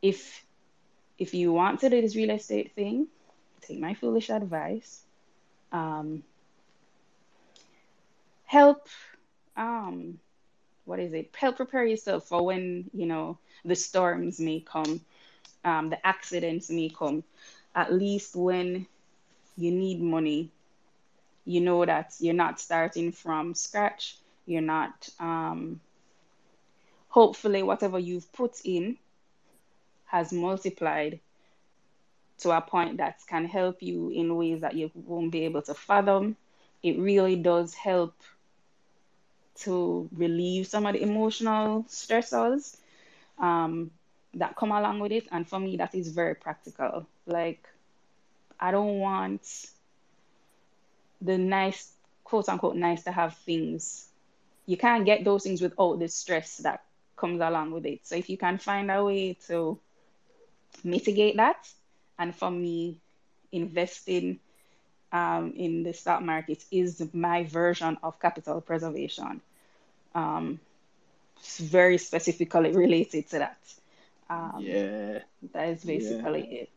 [0.03, 0.45] if
[1.19, 3.09] if you want to do this real estate thing,
[3.63, 5.05] take my foolish advice.
[5.73, 6.25] Um,
[8.45, 8.87] help
[9.57, 10.19] um
[10.85, 11.35] what is it?
[11.37, 15.01] Help prepare yourself for when, you know, the storms may come.
[15.65, 17.25] Um, the accidents may come.
[17.75, 18.87] At least when
[19.57, 20.51] you need money,
[21.45, 24.17] you know that you're not starting from scratch.
[24.47, 25.81] You're not, um,
[27.09, 28.97] hopefully, whatever you've put in
[30.07, 31.21] has multiplied
[32.39, 35.75] to a point that can help you in ways that you won't be able to
[35.75, 36.37] fathom.
[36.83, 38.15] It really does help
[39.61, 42.77] to relieve some of the emotional stressors
[43.39, 43.91] um,
[44.35, 45.29] that come along with it.
[45.31, 47.07] And for me, that is very practical.
[47.27, 47.67] Like,
[48.59, 49.43] I don't want
[51.21, 51.93] the nice,
[52.25, 54.07] quote unquote, nice to have things.
[54.67, 56.83] You can't get those things without the stress that
[57.17, 58.07] comes along with it.
[58.07, 59.79] So if you can find a way to
[60.85, 61.69] mitigate that,
[62.19, 62.97] and for me,
[63.53, 64.39] investing
[65.13, 69.41] um, in the stock market is my version of capital preservation.
[70.15, 70.61] Um,
[71.39, 73.59] it's very specifically related to that.
[74.31, 75.21] Um, Yeah,
[75.53, 75.87] that is yeah.
[75.87, 76.71] basically it.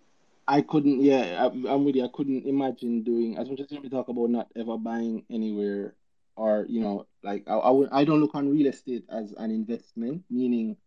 [0.48, 2.06] I couldn't, yeah, I, I'm with you.
[2.06, 5.96] I couldn't imagine doing, as much as we talk about not ever buying anywhere
[6.36, 9.52] or, you know, like I, I would, I don't look on real estate as an
[9.52, 10.78] investment, meaning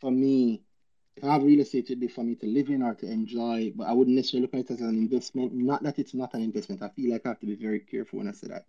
[0.00, 0.64] for me,
[1.16, 3.72] if I have real estate, it'd be for me to live in or to enjoy,
[3.76, 5.52] but I wouldn't necessarily look at it as an investment.
[5.54, 6.82] Not that it's not an investment.
[6.82, 8.66] I feel like I have to be very careful when I say that.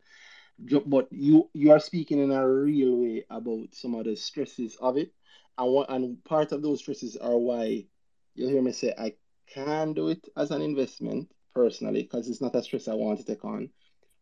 [0.88, 4.98] But you you are speaking in a real way about some of the stresses of
[4.98, 5.14] it,
[5.58, 7.86] and what and part of those stresses are why
[8.36, 9.14] you'll hear me say I
[9.48, 13.26] can do it as an investment personally because it's not a stress I want to
[13.26, 13.70] take on.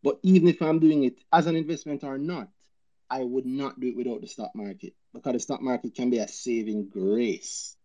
[0.02, 2.48] But even if I'm doing it as an investment or not,
[3.10, 6.18] I would not do it without the stock market because the stock market can be
[6.18, 7.76] a saving grace.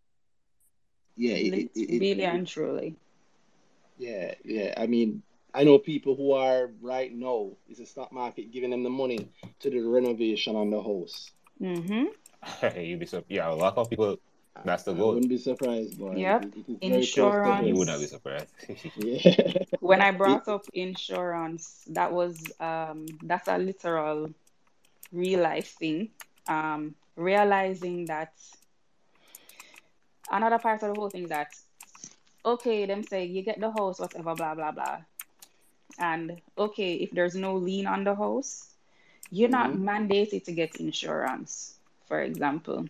[1.15, 2.95] Yeah, it, it, it, Really and truly.
[3.97, 4.73] yeah, yeah.
[4.77, 5.23] I mean,
[5.53, 9.30] I know people who are right now, is the stock market giving them the money
[9.59, 11.30] to do the renovation on the house.
[11.61, 12.05] Mm-hmm.
[12.77, 13.31] You'd be surprised.
[13.31, 14.17] Yeah, a lot of people,
[14.63, 15.19] that's the I goal.
[15.19, 16.17] wouldn't be surprised, boy.
[16.17, 16.45] Yep.
[16.67, 18.53] is, it is very You would not be surprised.
[18.95, 19.53] Yeah.
[19.79, 24.31] When I brought up insurance, that was um that's a literal
[25.11, 26.09] real life thing.
[26.47, 28.33] Um, realizing that
[30.31, 31.53] another part of the whole thing is that
[32.45, 35.01] okay, them say you get the house, whatever, blah blah blah.
[35.99, 38.75] And okay, if there's no lien on the house,
[39.31, 41.79] you're not hmm mandated to get insurance,
[42.11, 42.85] for example.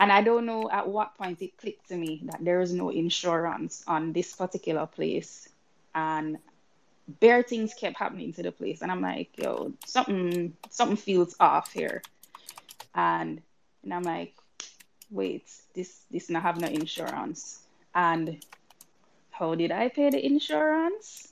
[0.00, 2.88] And I don't know at what point it clicked to me that there is no
[2.88, 5.50] insurance on this particular place.
[5.94, 6.38] And
[7.20, 8.80] bare things kept happening to the place.
[8.80, 12.00] And I'm like, yo, something something feels off here.
[12.94, 13.42] And
[13.82, 14.32] and I'm like,
[15.10, 17.60] wait, this this not have no insurance.
[17.94, 18.42] And
[19.30, 21.28] how did I pay the insurance?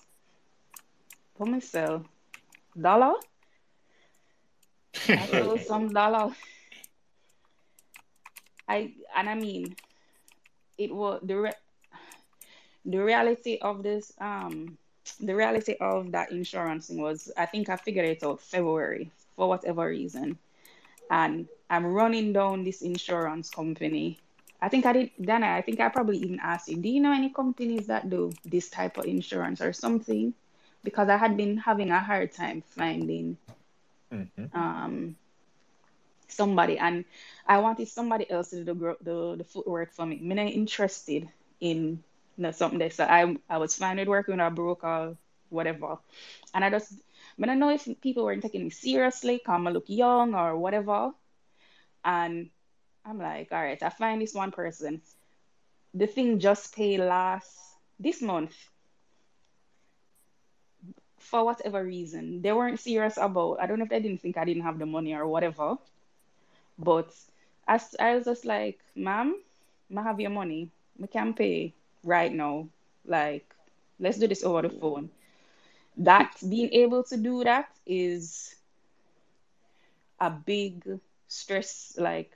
[1.35, 2.03] For myself.
[2.79, 3.15] Dollar?
[5.09, 6.35] I some dollar.
[8.69, 9.77] I and I mean
[10.79, 11.53] it was the re
[12.85, 14.79] the reality of this um
[15.21, 19.49] the reality of that insurance thing was I think I figured it out February for
[19.49, 20.39] whatever reason.
[21.11, 24.19] And I'm running down this insurance company.
[24.61, 27.13] I think I did Danhai, I think I probably even asked you, do you know
[27.13, 30.33] any companies that do this type of insurance or something?
[30.85, 33.37] Because I had been having a hard time finding
[34.13, 34.53] Mhm.
[34.55, 35.17] um
[36.29, 37.05] somebody and
[37.47, 40.19] I wanted somebody else to do the the, the footwork for me.
[40.21, 41.29] I'm not interested
[41.61, 42.03] in
[42.37, 45.17] you know, something that so I I was fine with working with a broker,
[45.51, 45.99] whatever.
[46.55, 46.93] And I just
[47.43, 51.13] I don't know if people weren't taking me seriously, come I look young or whatever.
[52.05, 52.51] And
[53.05, 55.03] I'm like, all right, I find this one person.
[55.95, 57.57] The thing just paid last
[57.99, 58.55] this month
[61.23, 62.43] for whatever reason.
[62.43, 63.59] They weren't serious about.
[63.61, 65.77] I don't know if they didn't think I didn't have the money or whatever.
[66.79, 67.13] But
[67.69, 69.37] i was just like, ma'am,
[69.97, 70.71] I have your money.
[70.99, 72.69] We can pay right now.
[73.07, 73.47] Like,
[73.99, 75.11] let's do this over the phone.
[75.97, 78.55] That being able to do that is
[80.21, 81.97] a big stress.
[81.99, 82.33] Like,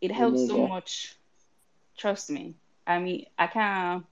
[0.00, 0.50] it helps mm-hmm.
[0.50, 1.16] so much.
[1.96, 2.54] Trust me.
[2.86, 4.04] I mean, I can't.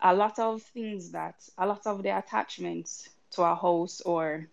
[0.00, 4.46] A lot of things that, a lot of the attachments to a house or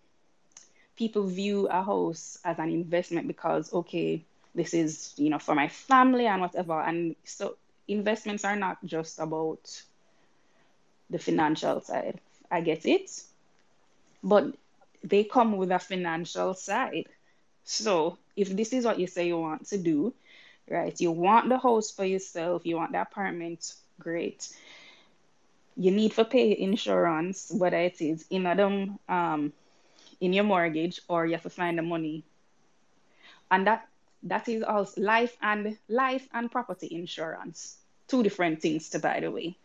[0.96, 4.22] people view a house as an investment because okay
[4.54, 6.80] this is you know for my family and whatever.
[6.80, 7.56] And so
[7.88, 9.82] investments are not just about
[11.10, 12.20] the financial side.
[12.50, 13.10] I get it.
[14.22, 14.54] But
[15.02, 17.06] they come with a financial side.
[17.64, 20.12] So if this is what you say you want to do
[20.70, 24.48] right you want the house for yourself you want the apartment great
[25.76, 29.52] you need to pay insurance whether it is in them um
[30.20, 32.24] in your mortgage or you have to find the money
[33.50, 33.88] and that
[34.24, 37.76] that is also life and life and property insurance.
[38.08, 39.56] Two different things to by the way.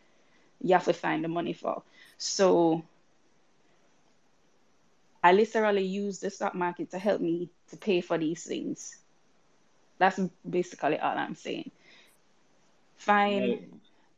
[0.60, 1.82] You have to find the money for.
[2.18, 2.82] So
[5.22, 8.96] I literally use the stock market to help me to pay for these things.
[9.98, 11.70] That's basically all I'm saying.
[12.96, 13.70] Find Right.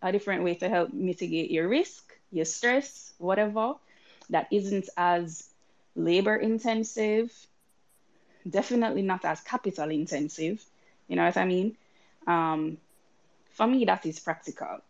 [0.02, 3.74] A different way to help mitigate your risk, your stress, whatever,
[4.31, 5.48] that isn't as
[5.97, 7.32] labor intensive,
[8.48, 10.64] definitely not as capital intensive.
[11.08, 11.76] You know what I mean?
[12.26, 12.78] Um,
[13.50, 14.81] for me, that is practical.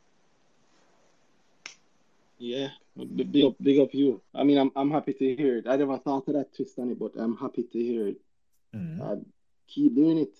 [2.39, 4.23] Yeah, big up, big up you.
[4.35, 5.67] I mean, I'm I'm happy to hear it.
[5.69, 8.21] I never thought of that twist on it, but I'm happy to hear it.
[8.75, 9.01] Mhm.
[9.01, 9.17] Uh,
[9.69, 10.35] keep doing it.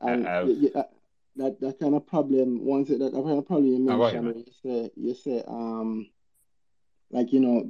[0.00, 0.84] And I- y- y-
[1.38, 4.24] that that kind of problem, once it, that kind of problem you Ah, right, mentioned,
[4.24, 4.34] man.
[4.34, 6.08] where you say you say um
[7.10, 7.64] like you know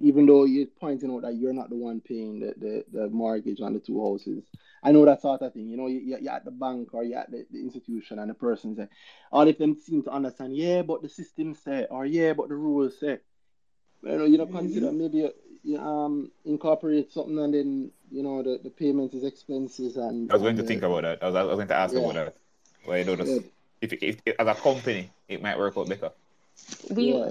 [0.00, 3.60] even though you're pointing out that you're not the one paying the, the, the mortgage
[3.60, 4.44] on the two houses
[4.82, 7.18] I know that sort of thing you know you, you're at the bank or you're
[7.20, 8.88] at the, the institution and the person say
[9.32, 12.54] all of them seem to understand yeah but the system say or yeah but the
[12.54, 13.18] rules say
[14.02, 15.30] you know you know consider maybe uh,
[15.62, 20.34] you um incorporate something and then you know the, the payment is expenses and I
[20.34, 21.22] was going to think uh, about that.
[21.22, 21.98] I was, I was going to ask Yeah.
[21.98, 22.39] about that.
[22.84, 23.28] Why you know this?
[23.28, 23.48] Yeah.
[23.80, 26.10] If, if, if as a company, it might work out better.
[26.90, 27.30] We yeah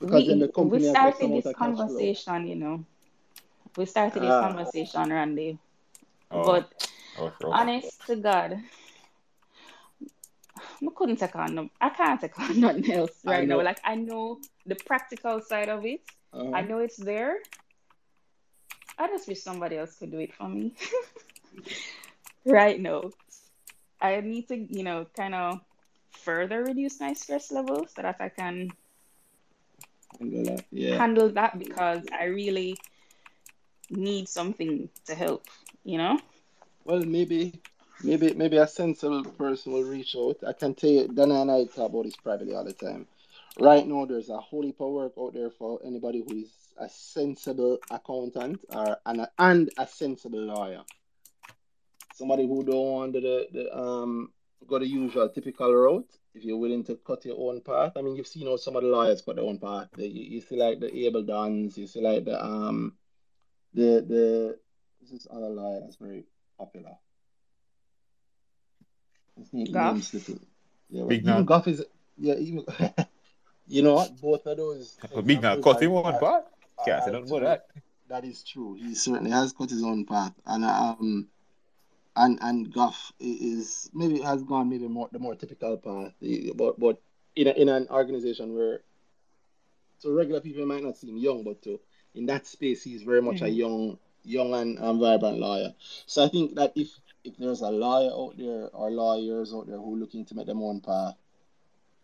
[0.00, 2.84] because then we the company we started this of cash flow conversation, you know.
[3.76, 5.58] We started this ah conversation, Randy.
[6.30, 7.54] Oh, But oh, sure.
[7.54, 8.60] honest to God,
[10.58, 13.62] I couldn't take on no, I can't take on nothing else I right now.
[13.62, 16.00] Like I know the practical side of it.
[16.32, 16.60] I uh-huh.
[16.62, 17.38] know it's there.
[18.98, 20.74] I just wish somebody else could do it for me
[22.44, 23.10] right now.
[24.00, 25.60] I need to, you know, kind of
[26.10, 28.70] further reduce my stress level so that I can
[30.18, 30.64] Handle that.
[30.70, 32.76] yeah handle that because I really
[33.90, 35.46] need something to help,
[35.84, 36.18] you know?
[36.84, 37.60] Well, maybe,
[38.02, 40.38] maybe, maybe a sensible person will reach out.
[40.46, 43.06] I can tell you, Danhai and I talk about this privately all the time.
[43.58, 46.88] Right now, there's a whole heap of work out there for anybody who is a
[46.88, 50.82] sensible accountant or and a, and a sensible lawyer.
[52.18, 54.32] Somebody who don't want the, the um
[54.66, 56.10] go the usual typical route.
[56.34, 58.82] If you're willing to cut your own path, I mean, you've seen how some of
[58.82, 59.86] the lawyers cut their own path.
[59.94, 62.94] The, you, you see like the Abel Dons, you see like the um
[63.72, 64.58] the the
[65.00, 66.24] this is other lawyer that's very
[66.58, 66.96] popular.
[69.38, 70.14] His name, name Goff.
[70.90, 71.42] Yeah, well, Big even Nat.
[71.46, 71.84] Goff is
[72.16, 72.64] yeah, even
[73.68, 74.20] you know what?
[74.20, 76.44] Both of those Big Nat examples cut are, him one are, part.
[76.84, 77.46] Can't say are nothing about true.
[77.46, 77.66] that.
[78.08, 78.74] That is true.
[78.74, 81.28] He certainly has cut his own path, and um,
[82.18, 86.12] and and Goff is maybe has gone maybe more the more typical path,
[86.56, 86.98] but but
[87.36, 88.80] in a, in an organization where
[89.98, 91.80] so regular people might not seem young, but to
[92.14, 93.56] in that space he's very much a Mhm.
[93.56, 95.74] young young and, and vibrant lawyer.
[96.06, 96.88] So I think that if
[97.24, 100.46] if there's a lawyer out there or lawyers out there who are looking to make
[100.46, 101.16] their own path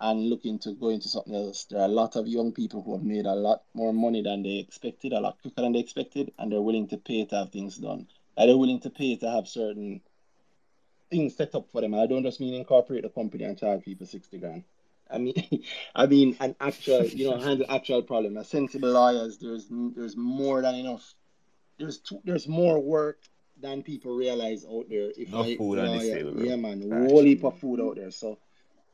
[0.00, 2.94] and looking to go into something else, there are a lot of young people who
[2.94, 6.32] have made a lot more money than they expected, a lot quicker than they expected,
[6.38, 8.06] and they're willing to pay to have things done.
[8.36, 10.00] And they're willing to pay to have certain
[11.10, 11.94] things set up for them.
[11.94, 14.64] And I don't just mean incorporate a company and charge people 60 grand.
[15.10, 15.34] I mean,
[15.94, 18.36] I mean an actual, you know, handle actual problem.
[18.36, 21.14] A sensible lawyers, there's there's more than enough.
[21.78, 23.18] There's too, there's more work
[23.60, 25.10] than people realize out there.
[25.16, 27.10] If Enough I food on the lawyer, table, yeah, man, Gosh.
[27.10, 28.10] whole heap of food out there.
[28.10, 28.38] So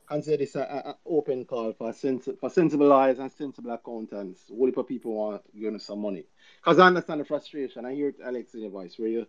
[0.07, 4.49] consider this an open call for sens- for sensible lawyers and sensible accountants.
[4.49, 6.25] Whole heap of people want to us some money.
[6.63, 7.87] Because I understand the frustration.
[7.87, 9.27] I hear it, Alex, in your voice, where you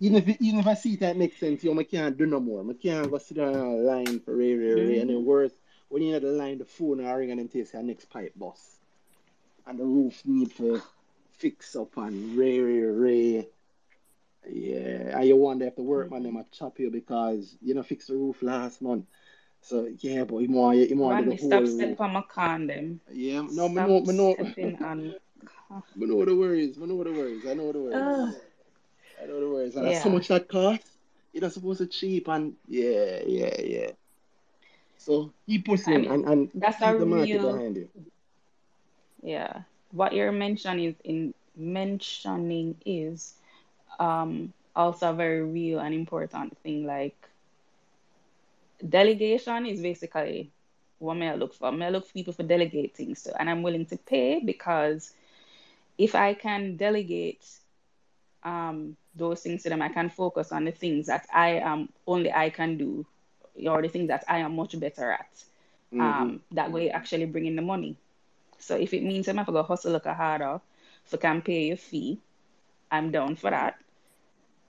[0.00, 2.40] even if even if I see that makes sense, you know, I can't do no
[2.40, 2.64] more.
[2.68, 4.98] I can't go sit down on a line for ray, ray, ray.
[5.00, 5.26] And then mm-hmm.
[5.26, 5.52] worse,
[5.88, 8.32] when you're at the line, the phone are ring and then takes your next pipe
[8.36, 8.76] boss.
[9.66, 10.82] And the roof need to
[11.32, 13.48] fix up and ray, ray, ray.
[14.48, 16.36] Yeah, and you wonder if the workman mm-hmm.
[16.36, 19.06] them a chop you because you know fix the roof last month.
[19.62, 22.00] So yeah, but you want you want to do Randy, the stop whole stepping roof.
[22.00, 23.00] on my condom.
[23.10, 25.14] Yeah, no, Stop know, me know, stepping on.
[25.94, 26.78] Me know what the worries.
[26.78, 27.46] Me know what the worries.
[27.46, 28.16] I know what the worries.
[29.20, 29.76] I know the worries.
[29.76, 30.98] And that's so much that costs.
[31.32, 33.90] It not supposed to cheap and yeah, yeah, yeah.
[34.96, 37.88] So keep I pushing mean, and, and that's keep the market real, behind you.
[39.22, 39.62] yeah.
[39.90, 43.34] What you're mentioning is in mentioning is
[43.98, 46.86] um also a very real and important thing.
[46.86, 47.28] Like
[48.86, 50.52] delegation is basically
[50.98, 51.72] what may I look for.
[51.72, 55.14] May I look for people for delegate things to, and I'm willing to pay because
[55.98, 57.44] if I can delegate
[58.42, 62.32] um those things to them, I can focus on the things that I am only
[62.32, 63.06] I can do,
[63.66, 65.44] or the things that I am much better at.
[65.92, 67.96] hmm Um, that way actually bring in the money.
[68.58, 70.60] So if it means I'm have to go hustle a little harder,
[71.06, 72.20] if I can pay your fee,
[72.90, 73.76] I'm down for that.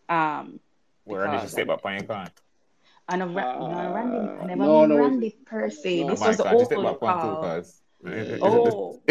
[0.09, 0.59] Um,
[1.05, 2.31] Where did you say about paying on your con?
[3.07, 6.03] I never, no, Randy, I Uh, never no, mean no, Randy per se.
[6.03, 6.05] no.
[6.05, 7.63] This was the God, just step old back one too, call.
[8.03, 9.01] Cause Oh,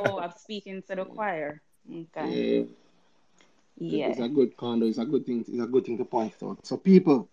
[0.00, 1.60] oh, I'm speaking to the choir.
[1.90, 2.66] Okay.
[3.80, 4.86] Yeah, it's a good condo.
[4.86, 5.44] It's a good thing.
[5.46, 6.66] It's a good thing to point out.
[6.66, 7.28] So people,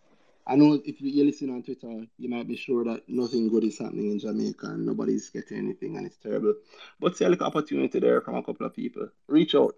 [0.46, 3.64] I know if you, you listen on Twitter, you might be sure that nothing good
[3.64, 6.54] is happening in Jamaica and nobody's getting anything and it's terrible.
[7.00, 9.10] But see a little opportunity there from a couple of people.
[9.28, 9.76] Reach out.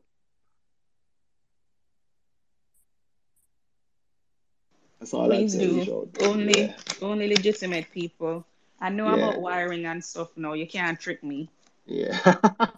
[5.00, 5.68] That's all I'd Please say.
[5.68, 5.94] Reach do.
[5.94, 6.10] out.
[6.28, 8.46] Only, Yeah, only legitimate people.
[8.80, 10.54] I know yeah, about wiring and stuff now.
[10.54, 11.50] You can't trick me.
[11.86, 12.38] yeah.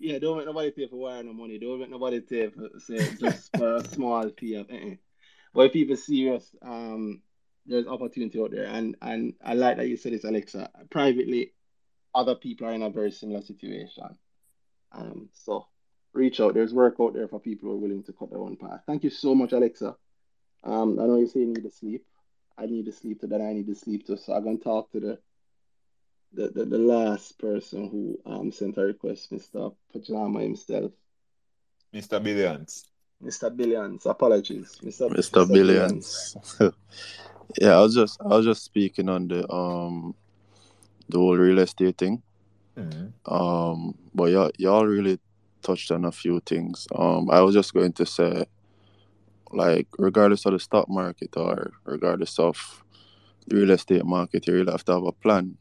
[0.00, 1.58] Yeah, don't make nobody pay for wiring no money.
[1.58, 4.94] Don't make nobody pay for say just for a small fee of uh-uh.
[5.52, 7.20] But if people serious, um,
[7.66, 10.70] there's opportunity out there, and and I like that you said this, Alexa.
[10.88, 11.52] Privately,
[12.14, 14.16] other people are in a very similar situation.
[14.90, 15.66] Um, so
[16.14, 16.54] reach out.
[16.54, 18.80] There's work out there for people who are willing to cut their own path.
[18.86, 19.96] Thank you so much, Alexa.
[20.64, 22.06] Um, I know you say you need to sleep.
[22.56, 23.26] I need to sleep too.
[23.26, 24.16] That I need to sleep too.
[24.16, 25.18] So I'm gonna talk to the
[26.32, 29.74] the, the, the last person who um sent a request, Mr.
[29.92, 30.92] Pajama himself.
[31.92, 32.22] Mr.
[32.22, 32.86] Billions.
[33.22, 33.54] Mr.
[33.54, 34.78] Billions, apologies.
[34.82, 35.10] Mr.
[35.10, 35.46] Mr.
[35.46, 35.52] Mr.
[35.52, 36.36] Billions.
[36.58, 36.74] Billions.
[37.60, 40.14] yeah, I was just I was just speaking on the um
[41.08, 42.22] the whole real estate thing.
[42.76, 43.12] Mhm.
[43.26, 45.18] Um, but y'all y'all really
[45.62, 46.86] touched on a few things.
[46.94, 48.46] Um, I was just going to say,
[49.50, 52.82] like, regardless of the stock market or regardless of
[53.46, 55.58] the real estate market, you really have to have a plan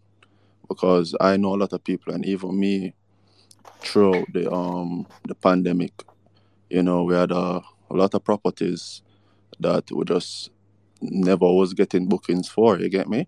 [0.69, 2.93] because I know a lot of people, and even me,
[3.81, 6.03] throughout the um the pandemic,
[6.69, 9.01] you know, we had a, a lot of properties
[9.59, 10.51] that we just
[11.01, 12.79] never was getting bookings for.
[12.79, 13.27] You get me?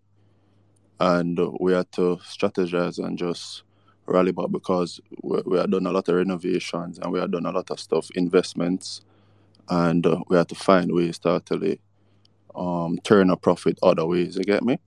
[1.00, 3.64] And we had to strategize and just
[4.06, 7.46] rally back because we, we had done a lot of renovations and we had done
[7.46, 9.02] a lot of stuff, investments,
[9.70, 11.80] and uh, we had to find ways to actually
[12.56, 14.36] um turn a profit other ways.
[14.38, 14.80] You get me?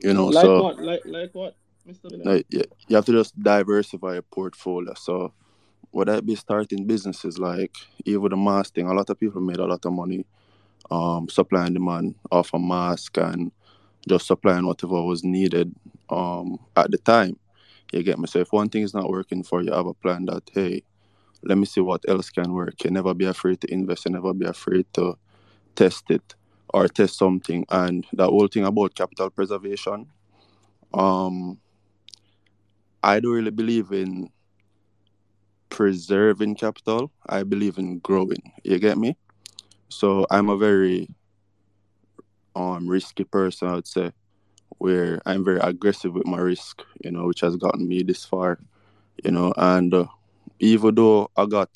[0.00, 0.80] You know, Like so what?
[0.80, 1.56] Like like what,
[1.88, 2.10] Mr.
[2.24, 4.94] Like, you, you have to just diversify your portfolio.
[4.94, 5.32] So
[5.92, 8.86] would I be starting businesses like even the mask thing?
[8.88, 10.26] A lot of people made a lot of money
[10.90, 13.52] um supply and demand off a mask and
[14.08, 15.74] just supplying whatever was needed
[16.10, 17.38] um at the time.
[17.92, 18.26] You get me?
[18.26, 20.82] So if one thing is not working for you, have a plan that hey,
[21.42, 22.84] let me see what else can work.
[22.84, 25.16] You never be afraid to invest, you never be afraid to
[25.76, 26.34] test it
[26.74, 27.64] or test something.
[27.70, 30.08] And that whole thing about capital preservation,
[30.92, 31.60] um,
[33.00, 34.28] I don't really believe in
[35.68, 37.12] preserving capital.
[37.26, 38.52] I believe in growing.
[38.64, 39.16] You get me?
[39.88, 41.08] So I'm a very
[42.56, 44.10] um risky person, I would say,
[44.78, 48.58] where I'm very aggressive with my risk, you know, which has gotten me this far,
[49.22, 49.52] you know.
[49.56, 50.06] And uh,
[50.58, 51.70] even though I got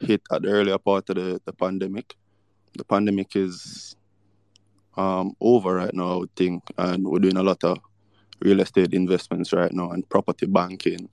[0.00, 2.14] hit at the earlier part of the, the pandemic,
[2.78, 3.94] the pandemic is
[4.96, 7.78] um over right now, I would think, and we're doing a lot of
[8.40, 11.08] real estate investments right now and property banking.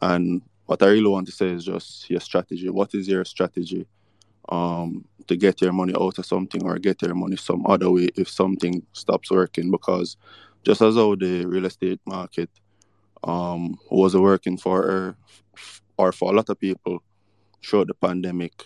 [0.00, 2.68] And what I really want to say is just your strategy.
[2.68, 3.86] What is your strategy
[4.48, 8.08] um, to get your money out of something or get your money some other way
[8.16, 9.70] if something stops working?
[9.70, 10.16] Because
[10.64, 12.50] just as how the real estate market
[13.24, 15.16] um, was working for her,
[15.96, 17.02] or for a lot of people
[17.62, 18.64] throughout the pandemic,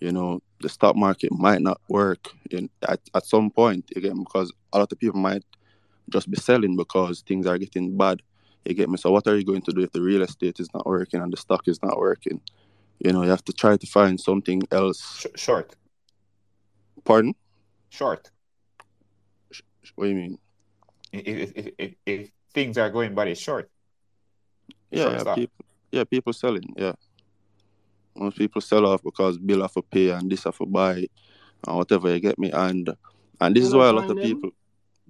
[0.00, 4.52] you know, the stock market might not work in at, at some point again because
[4.72, 5.44] a lot of people might
[6.10, 8.22] just be selling because things are getting bad.
[8.64, 8.96] You get me?
[8.96, 11.32] So what are you going to do if the real estate is not working and
[11.32, 12.40] the stock is not working?
[12.98, 15.20] You know, you have to try to find something else.
[15.20, 15.74] Sh- short.
[17.04, 17.34] Pardon?
[17.88, 18.30] Short.
[19.94, 20.38] What do you mean?
[21.12, 23.70] If, if, if, if, if things are going bad, it's short.
[24.90, 26.74] Yeah, Short yeah, people, yeah, people selling.
[26.76, 26.92] Yeah,
[28.18, 31.06] most people sell off because bill have to pay and this have to buy
[31.66, 32.12] and whatever.
[32.14, 32.50] You get me?
[32.52, 32.88] And
[33.40, 34.50] and this You is why a lot of them, people.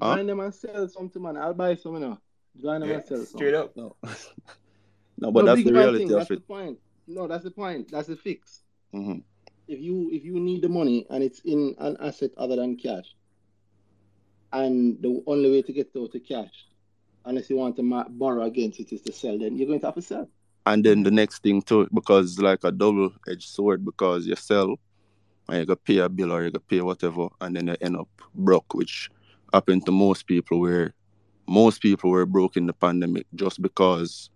[0.01, 0.15] Huh?
[0.17, 1.37] join them and sell something, man.
[1.37, 2.19] I'll buy some, you know.
[2.61, 3.39] Join them Yeah, and sell some.
[3.39, 3.77] straight up.
[3.77, 3.97] No,
[5.19, 6.13] no, but No, that's the reality thing.
[6.13, 6.35] of That's it.
[6.37, 6.79] the point.
[7.07, 7.91] No, that's the point.
[7.91, 8.63] That's the fix.
[8.93, 9.19] hmm
[9.67, 13.07] If you if you need the money and it's in an asset other than cash,
[14.53, 16.53] and the only way to get out the cash,
[17.25, 19.95] unless you want to borrow against it, is to sell, then you're going to have
[19.95, 20.29] to sell.
[20.69, 24.79] And then the next thing too, because it's like a double-edged sword, because you sell
[25.49, 27.97] and you gotta pay a bill or you gotta pay whatever, and then you end
[27.97, 29.09] up broke, which
[29.51, 30.61] happened to most people.
[30.61, 30.93] Where
[31.47, 34.29] most people were broke in the pandemic just because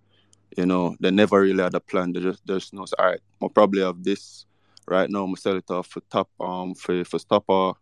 [0.57, 2.15] you know they never really had a plan.
[2.15, 4.47] They just they just know, all right, I'll probably have this
[4.89, 5.25] right now.
[5.25, 7.75] I'm sell it off for top um for for stop a,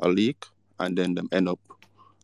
[0.00, 0.46] a leak,
[0.80, 1.60] and then them end up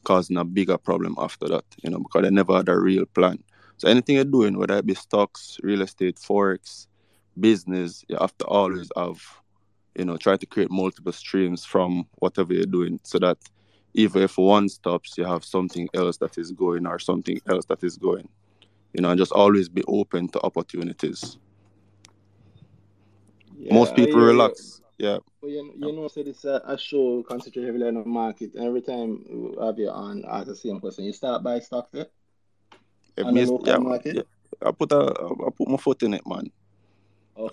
[0.02, 1.64] causing a bigger problem after that.
[1.82, 3.44] You know because they never had a real plan.
[3.78, 6.86] So anything you're doing, whether it be stocks, real estate, forex,
[7.38, 9.22] business, you have to always have
[9.98, 13.36] you know, try to create multiple streams from whatever you're doing so that
[13.94, 17.82] even if one stops, you have something else that is going or something else that
[17.82, 18.28] is going.
[18.94, 21.36] You know, and just always be open to opportunities.
[23.58, 24.80] Yeah, Most people relax.
[24.98, 25.18] Yeah.
[25.40, 28.52] But you, you know, so this uh, a show concentrate heavily on the market.
[28.56, 31.04] Every time we have you on, ask the same question.
[31.04, 32.17] You start buy stocks there If
[33.22, 34.16] on the me, local yeah, market.
[34.16, 34.22] yeah,
[34.62, 34.98] I put a,
[35.46, 36.50] I put my foot in it, man.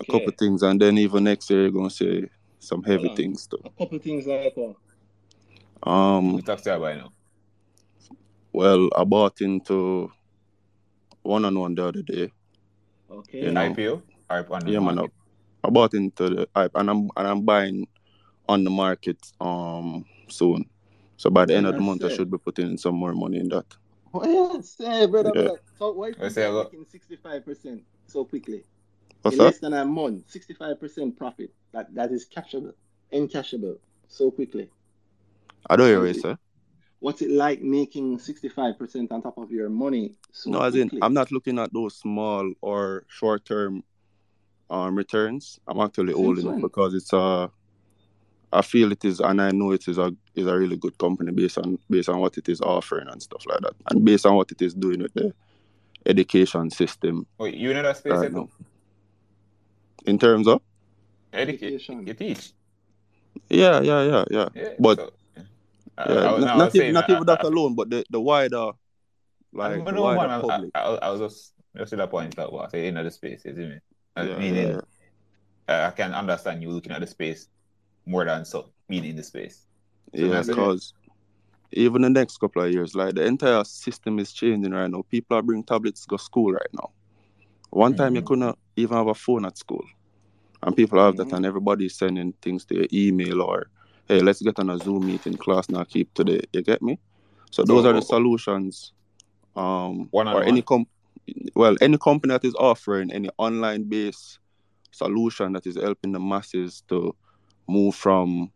[0.00, 0.36] A couple Okay.
[0.38, 2.28] things, and then even next year you're gonna say
[2.58, 3.16] some heavy on.
[3.16, 3.62] things too.
[3.64, 4.74] A couple things like uh,
[5.88, 7.12] Um, We talk to by now.
[8.52, 10.10] well, I bought into
[11.22, 12.32] one on one the other day.
[13.40, 13.52] You okay.
[13.52, 14.98] know, IPO or on the yeah, man.
[15.00, 15.06] I.
[15.64, 17.86] I bought into the hype, and I'm and I'm buying
[18.48, 20.66] on the market um soon.
[21.16, 23.14] So by the end of the I month, I should be putting in some more
[23.14, 23.66] money in that.
[24.24, 25.42] well, say, brother, Yeah.
[25.42, 25.60] brother.
[25.78, 28.64] So why you I think say you're making 65% so quickly?
[29.22, 29.44] What's In that?
[29.44, 31.52] less than a month, 65% profit.
[31.72, 32.74] That that is cashable,
[33.12, 33.78] encashable
[34.08, 34.70] so quickly.
[35.68, 36.36] I don't hear What's you it say.
[37.00, 40.90] what's it like making 65% on top of your money so No, as in?
[41.02, 43.84] I'm not looking at those small or short term
[44.70, 45.58] um returns.
[45.66, 46.60] I'm actually Since holding it when?
[46.60, 47.48] because it's uh
[48.52, 51.32] I feel it is, and I know it is a is a really good company
[51.32, 54.36] based on based on what it is offering and stuff like that, and based on
[54.36, 55.34] what it is doing with the
[56.06, 58.48] education system Wait, you know that space right yet
[60.06, 60.62] In terms of
[61.32, 62.06] Education.
[62.06, 62.52] you teach.
[63.50, 64.48] yeah, yeah, yeah, yeah.
[64.54, 64.68] Yeah.
[64.78, 65.10] But So
[65.98, 67.74] I, yeah, I, was- not I not even saying, not I, even that I, alone,
[67.74, 68.70] but the the wider I,
[69.58, 70.30] I like the wider man.
[70.30, 70.70] I, I, public.
[70.74, 73.44] I I was just just to the point that what I say in other spaces,
[73.44, 73.78] you see me?
[74.16, 74.80] Uh, Yeah, yeah, meaning yeah.
[75.68, 77.48] uh, I can understand you looking at the space
[78.06, 79.66] more than so being in the space.
[80.14, 80.54] So Yeah, when I say, Yeah.
[80.54, 80.94] because
[81.72, 85.04] even the next couple of years, like the entire system is changing right now.
[85.10, 86.90] People are bringing tablets to go school right now.
[87.70, 88.26] One time you Mhm.
[88.26, 89.84] couldn't even have a phone at school,
[90.62, 91.36] and people have that, Mm-hmm.
[91.36, 93.68] and everybody's sending things to your email or,
[94.08, 95.84] hey, let's get on a Zoom meeting class now.
[95.84, 96.40] Keep today.
[96.52, 96.98] You get me?
[97.50, 98.92] So those are the solutions.
[99.56, 100.62] Um, one on or any one.
[100.62, 100.86] com,
[101.54, 104.38] well, any company that is offering any online based
[104.92, 107.14] solution that is helping the masses to
[107.68, 108.50] move from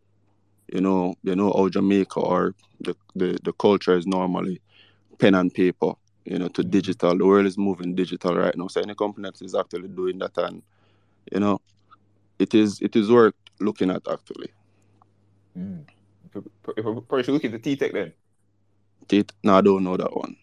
[0.71, 4.61] you know, you know how Jamaica or the, the, the culture is normally
[5.19, 5.93] pen and paper,
[6.25, 7.17] you know, to digital.
[7.17, 8.67] The world is moving digital right now.
[8.67, 10.63] So any company that is actually doing that and
[11.31, 11.61] you know,
[12.39, 14.51] it is it is worth looking at actually.
[15.57, 15.83] Mm.
[16.33, 18.13] P- Probably should look into T-Tech then.
[19.09, 20.37] It, no, I don't know that one.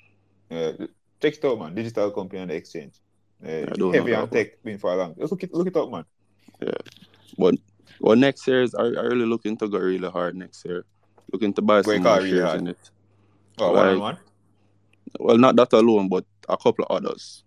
[0.51, 0.73] Uh,
[1.21, 1.75] check it out, man.
[1.75, 3.01] Digital company on the exchange.
[3.43, 4.31] Uh, I don't know heavy on one.
[4.31, 5.15] tech, been for a long.
[5.19, 6.05] Just look it, look it up, man.
[6.61, 6.73] Yeah.
[7.39, 7.55] But
[8.01, 10.85] well next year is I, I really looking to go really hard next year.
[11.33, 12.91] Looking to buy you some more really shares in it.
[13.59, 14.19] Oh, one on Like one.
[15.21, 17.45] well not that alone, but a couple of others.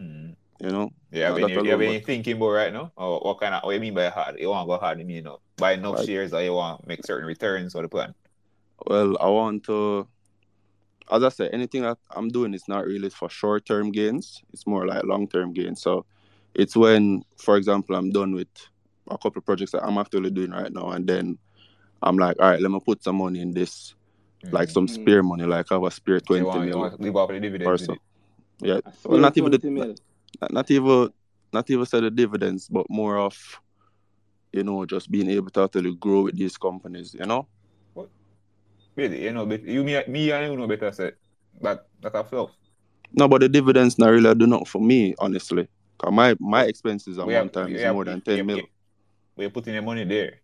[0.00, 0.34] Mm.
[0.60, 0.90] You know?
[1.10, 2.92] Yeah, have Not any, that you but thinking about right now?
[2.96, 4.38] Or what kind of what you mean by hard?
[4.38, 4.98] You want to go hard?
[4.98, 7.74] You mean you know, buy enough like shares or you want to make certain returns
[7.74, 8.14] or the plan?
[8.86, 10.08] well I want to
[11.10, 14.42] as I said, anything that I'm doing is not really for short term gains.
[14.52, 15.82] It's more like long term gains.
[15.82, 16.06] So
[16.54, 18.48] it's when, for example, I'm done with
[19.10, 21.38] a couple of projects that I'm actually doing right now, and then
[22.02, 23.94] I'm like, all right, let me put some money in this,
[24.52, 24.72] like Mm.
[24.72, 24.90] some Mm.
[24.90, 27.00] spare money, like I have a spare So you 20 want you mil want off
[27.00, 27.96] the or dividends with so.
[28.62, 28.80] Yeah.
[29.04, 29.94] Well, not even the, mil.
[30.40, 31.10] not, not even
[31.52, 33.36] not even say the dividends, but more of
[34.52, 37.14] you know just being able to actually grow with these companies.
[37.14, 37.46] You know.
[37.94, 38.08] What?
[38.96, 39.24] Really?
[39.24, 41.12] You know, but you me, me and you know better say
[41.60, 42.50] that that a fluff.
[43.12, 45.68] No, but the dividends not really do not for me, honestly.
[45.98, 48.46] 'Cause my my expenses at we one have time is have more than we, 10
[48.46, 48.60] mil.
[49.40, 50.40] We, we're putting the money there.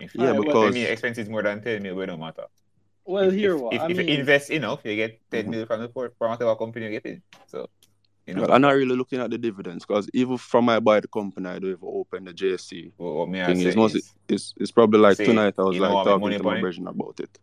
[0.00, 2.46] If Yeah, well, I expenses more than 10 mil, it don't matter.
[3.04, 5.50] well, If here if what if, I if you invest enough, you get 10 mhm.
[5.50, 7.22] mil from the port from whatever company you get in.
[7.46, 7.68] So
[8.26, 11.00] you know well, I'm not really looking at the dividends because even from my buy
[11.00, 13.62] the company, I don't even open the JSE what, what me I thing.
[13.64, 16.34] say It's is it's it's probably like say tonight I was you know like talking
[16.36, 17.38] to my brethren about it.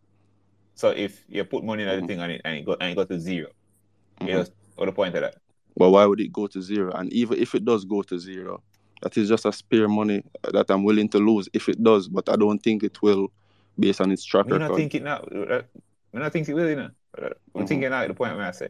[0.74, 2.92] So if you put money in the hmm thing and it and it got and
[2.92, 3.48] it got to zero,
[4.24, 5.36] you hmm just what the point of that?
[5.76, 6.92] But why would it go to zero?
[6.92, 8.62] And even if it does go to zero,
[9.02, 12.08] that is just a spare money that I'm willing to lose if it does.
[12.08, 13.30] But I don't think it will,
[13.78, 14.74] based on its track record.
[14.76, 15.18] think it now.
[15.18, 15.62] uh,
[16.12, 16.90] not think it will, you know.
[17.16, 18.68] Uh, I'm hmm thinking now at the point where I say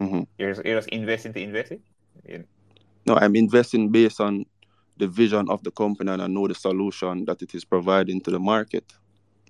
[0.00, 1.80] hmm you're just, you're just investing to invest it.
[2.28, 2.44] You know?
[3.06, 4.44] No, I'm investing based on
[4.96, 8.30] the vision of the company and I know the solution that it is providing to
[8.30, 8.92] the market.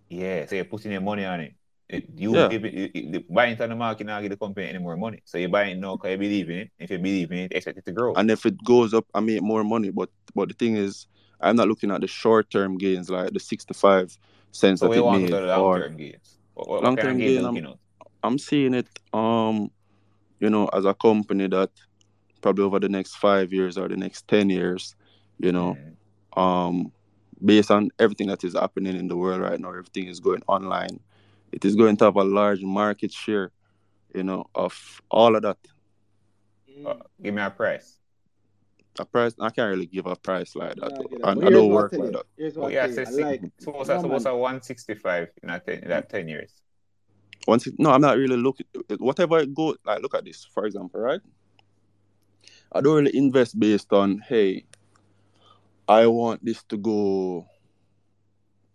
[0.09, 1.55] Yeah, so you're putting your money on it.
[1.89, 2.48] It- you, Yeah.
[2.50, 4.97] if it, it, it- buying it on the market now give the company any more
[4.97, 5.20] money.
[5.24, 6.70] So you buy it now because you believe in it.
[6.78, 8.15] If you believe in it, expect it to grow.
[8.15, 9.90] And if it goes up, I make more money.
[9.90, 11.06] But but the thing is,
[11.40, 14.18] I'm not looking at the short term gains like the 65
[14.50, 16.39] cents So that it made the Long term gains.
[16.56, 17.44] Long term gains.
[17.44, 17.78] I'm at?
[18.24, 19.70] I'm seeing it um
[20.40, 21.70] you know as a company that
[22.40, 24.97] probably over the next five years or the next ten years,
[25.39, 25.76] you know,
[26.36, 26.40] Mm.
[26.42, 26.92] um
[27.44, 30.98] based on everything that is happening in the world right now, everything is going online.
[31.57, 33.51] It is going to have a large market share,
[34.15, 35.57] you know, of all of that.
[36.85, 37.97] Uh, give me a price.
[38.99, 40.93] A price I can't really give a price like that.
[41.01, 42.12] Nah, I I, I don't work tell like you.
[42.12, 42.26] that.
[42.36, 43.01] Here's Oh what I yeah, tell say you.
[43.01, 45.89] I six, like suppose no I suppose a one sixty five in that ten in
[45.89, 46.52] that ten years.
[47.49, 48.67] Once it, no, I'm not really looking
[48.99, 51.20] whatever it goes like look at this, for example, right?
[52.70, 54.67] I don't really invest based on hey,
[55.89, 57.47] I want this to go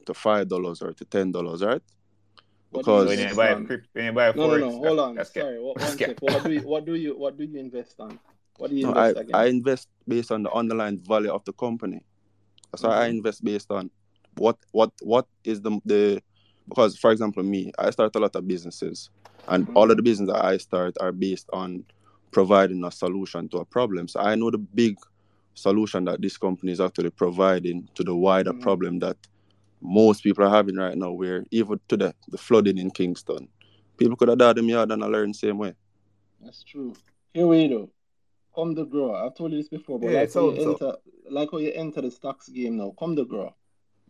[0.08, 1.84] to five dollars or to ten dollars, right?
[2.72, 3.66] What So Because when you invest buy on?
[3.66, 4.72] crypt, when you buy No, no, no.
[4.78, 5.16] Hold on.
[5.18, 5.60] that's Sorry.
[5.62, 6.18] What, that's one sec.
[6.22, 8.20] What do you what do you what do you invest on?
[8.58, 9.48] What do you no, I, invest I again?
[9.48, 12.02] invest based on the underlying value of the company.
[12.72, 13.08] That's why I Mm-hmm.
[13.08, 13.92] invest based on
[14.38, 16.22] what what what is the the
[16.68, 19.10] because for example me, I start a lot of businesses
[19.48, 19.98] and all of Mm-hmm.
[19.98, 21.86] the businesses that I start are based on
[22.32, 24.08] providing a solution to a problem.
[24.08, 24.96] So I know the big
[25.54, 28.54] solution that this company is actually providing to the wider Mm-hmm.
[28.54, 29.18] problem that
[29.82, 33.48] most people are having right now where even to the, the flooding in Kingston.
[33.98, 35.74] People could have died in yard and I learned the same way.
[36.42, 36.94] That's true.
[37.34, 37.90] Here we go.
[38.56, 39.16] Come the grow.
[39.16, 40.98] I've told you this before, but Yeah, like how you so so enter
[41.30, 42.94] like how you enter the stocks game now.
[42.98, 43.54] Come the grow.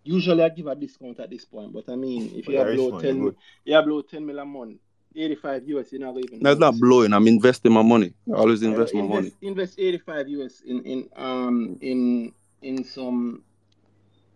[0.03, 2.67] Usually I give a discount at this point, but I mean if but you have
[2.67, 3.35] rich below ten
[3.65, 4.79] you have below ten million a month,
[5.15, 7.13] eighty five US, you're not even That's not blowing.
[7.13, 8.13] I'm investing my money.
[8.33, 9.15] I always I know invest my money.
[9.17, 12.33] invest invest eighty five US in in um in
[12.63, 13.43] in some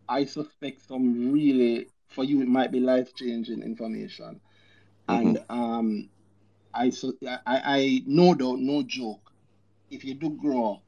[0.08, 4.42] I suspect some really for you it might be life changing information.
[5.08, 6.09] hmm And um
[6.74, 9.32] I so I, I no doubt, no joke.
[9.90, 10.82] If you do grow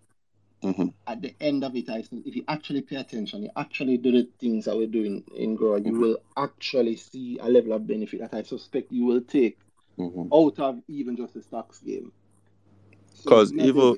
[0.62, 3.98] hmm at the end of it, I think if you actually pay attention, you actually
[3.98, 7.74] do the things that we're doing in grow, you hmm will actually see a level
[7.74, 9.60] of benefit that I suspect you will take
[9.98, 12.12] hmm out of even just the stocks game.
[13.26, 13.98] Cause not even.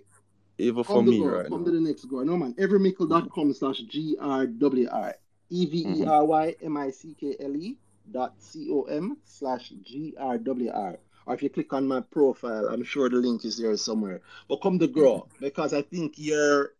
[0.59, 2.23] Even for me grow, right come to the next grow.
[2.23, 5.15] No man, everymickle.com slash G R W R
[5.49, 7.77] E V E R Y M I C K L E
[8.11, 10.97] dot C O M slash G R W R.
[11.25, 14.21] Or if you click on my profile, I'm sure the link is there somewhere.
[14.47, 16.73] But come to grow because I think your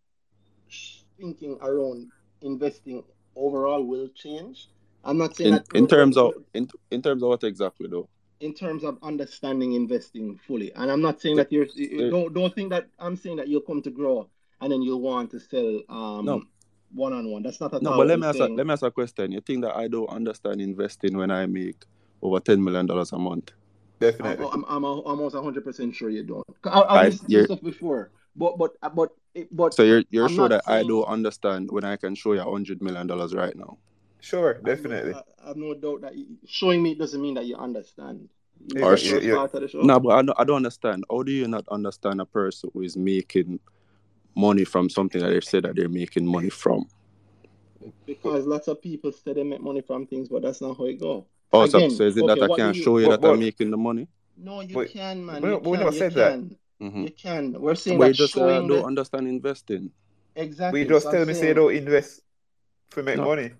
[1.19, 3.03] thinking around investing
[3.35, 4.67] overall will change.
[5.03, 8.09] I'm not saying In that in terms of in in terms of what exactly though?
[8.39, 10.71] In terms of understanding investing fully.
[10.73, 13.61] And I'm not saying that you're you don't don't think that I'm saying that you'll
[13.61, 14.29] come to grow
[14.61, 16.49] and then you'll want to sell no um
[16.93, 17.43] one on one.
[17.43, 18.91] That's not at no, all but let I'm me ask a, let me ask a
[18.91, 19.31] question.
[19.31, 21.85] You think that I don't understand investing when I make
[22.21, 23.51] over ten million dollars a month?
[24.01, 24.47] I'm Definitely.
[24.53, 26.45] I'm, I'm almost 100 percent sure you don't.
[26.63, 29.09] I, I've I listened to your stuff before, but but but
[29.51, 32.33] but so you're you're I'm sure not that I don't understand when I can show
[32.33, 33.77] you a hundred million dollars right now.
[34.21, 35.13] Sure, I have no definitely.
[35.13, 38.29] I, I have no doubt that you, showing me doesn't mean that you understand.
[38.67, 39.85] You You Or got missed the you, sh- first you part of the show.
[39.85, 41.05] no, but I don't, I don't understand.
[41.09, 43.59] How do you not understand a person who is making
[44.35, 46.87] money from something that they say that they're making money from?
[48.05, 50.99] Because lots of people say they make money from things, but that's not how it
[50.99, 51.25] go.
[51.51, 53.29] Oh, so, Again, so is it okay, that I can't you show you but that
[53.29, 54.07] I'm making the money?
[54.37, 55.41] No, you but can, man.
[55.41, 55.79] but, You we can.
[55.79, 56.33] never You said that.
[56.33, 56.57] can.
[56.79, 57.53] hmm You can.
[57.53, 59.91] We're saying But you that just said I don't the understand investing.
[60.35, 60.81] Exactly.
[60.81, 60.89] We exactly.
[60.89, 62.21] just So I'm tell me say don't invest
[62.91, 63.51] to make No, money.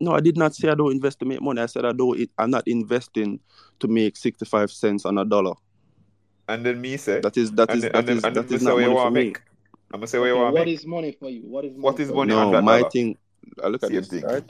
[0.00, 1.60] No, I did not say I don't invest to make money.
[1.60, 2.18] I said I don't.
[2.18, 3.38] It, I'm not investing
[3.80, 5.54] to make sixty-five cents on a dollar.
[6.48, 8.24] And then me say, that is that is and is then that and then is
[8.24, 9.26] and then that me is say not you money for want to me.
[9.26, 9.40] make.
[9.92, 10.74] I'm gonna say what you okay, want to what make.
[10.78, 11.42] is money for you?
[11.42, 12.38] What is money What is for money you?
[12.38, 12.90] on No, that my dollar?
[12.90, 13.16] thing.
[13.62, 14.22] I look at Same this thing.
[14.24, 14.44] right.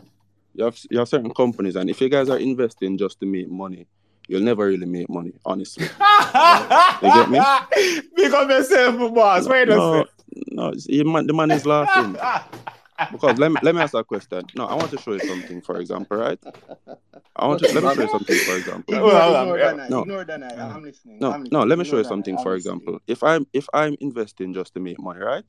[0.55, 3.49] You have you have certain companies, and if you guys are investing just to make
[3.51, 3.87] money,
[4.29, 5.33] you'll never really make money.
[5.45, 5.85] Honestly,
[7.03, 7.41] you get me?
[8.17, 9.45] Big up yourself, boss.
[9.47, 10.07] No, Wait a no, sec.
[10.53, 10.69] no.
[10.69, 12.17] it's- The man, the man is laughing
[13.11, 14.51] because let me let me ask a question.
[14.55, 15.63] No, I want to show you something.
[15.63, 16.39] For example, right?
[17.37, 18.41] I want to let me show you something.
[18.41, 20.59] For example, Hold ignore on, ignore no, Ignore Danhai.
[20.59, 21.21] Uh, I'm listening.
[21.21, 21.65] no, I'm no.
[21.65, 22.37] Let me show you something.
[22.37, 22.81] I'm For listening.
[22.83, 25.45] example, if I'm if I'm investing just to make money, right?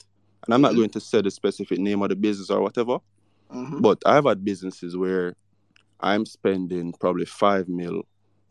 [0.45, 0.77] And I'm not Mm-hmm.
[0.77, 2.99] going to say the specific name of the business or whatever,
[3.51, 3.81] Mm-hmm.
[3.81, 5.35] but I've had businesses where
[6.01, 8.03] I'm spending probably five mil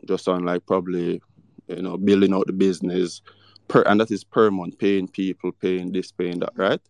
[0.09, 1.21] just on like probably
[1.69, 3.23] you know building out the business
[3.69, 6.81] per and that is per month, paying people, paying this, paying that, right?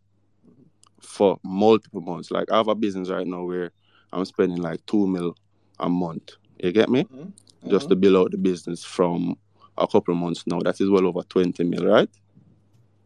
[1.01, 2.31] For multiple months.
[2.31, 3.73] Like I have a business right now where
[4.13, 5.35] I'm spending like two mil
[5.79, 6.33] a month.
[6.63, 7.05] You get me?
[7.05, 7.71] Mm-hmm.
[7.71, 9.37] Just to build out the business from
[9.79, 10.61] a couple of months now.
[10.61, 12.09] That is well over twenty mil, right?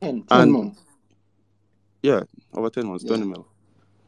[0.00, 0.80] 10, 10 And months.
[2.02, 3.08] yeah, over ten months, Yeah.
[3.08, 3.46] twenty mil.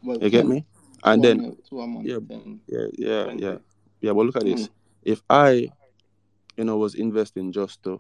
[0.03, 0.65] Well, You get me?
[1.05, 2.07] And then a month.
[2.07, 2.61] yeah, 10.
[2.67, 3.43] yeah, yeah, 20.
[3.43, 3.59] yeah.
[4.01, 4.63] Yeah, but look at this.
[4.69, 4.71] Mm.
[5.05, 5.69] If I,
[6.57, 7.99] you know, was investing just to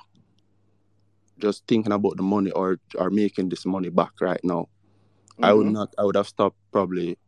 [1.38, 4.68] just thinking about the money or or making this money back right now,
[5.42, 5.68] I would Mm-hmm.
[5.68, 7.18] not I would have stopped probably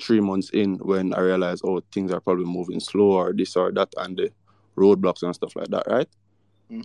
[0.00, 3.72] three months in when I realized oh things are probably moving slow or this or
[3.72, 4.30] that and the
[4.76, 6.08] roadblocks and stuff like that, right?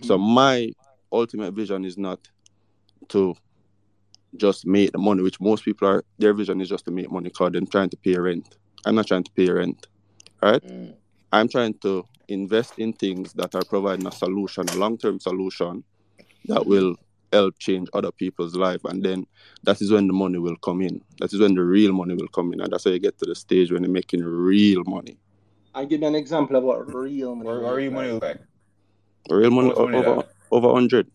[0.02, 0.18] So Mm-hmm.
[0.18, 0.72] my
[1.12, 2.20] ultimate vision is not
[3.08, 3.34] to
[4.36, 7.28] just make the money, which most people are their vision is just to make money
[7.28, 8.56] because they're trying to pay rent.
[8.84, 9.86] I'm not trying to pay rent.
[10.42, 10.62] Right?
[10.62, 10.94] Mm.
[11.32, 15.84] I'm trying to invest in things that are providing a solution, a long-term solution
[16.46, 16.96] that will
[17.32, 18.80] help change other people's life.
[18.84, 19.26] And then
[19.64, 21.00] that is when the money will come in.
[21.18, 22.60] That is when the real money will come in.
[22.60, 25.18] And that's how you get to the stage when you're making real money.
[25.74, 28.22] I give you an example of what real money Or, looks or you money look
[28.22, 28.40] like?
[29.30, 30.28] Real money, How money over, that?
[30.50, 31.10] over 100.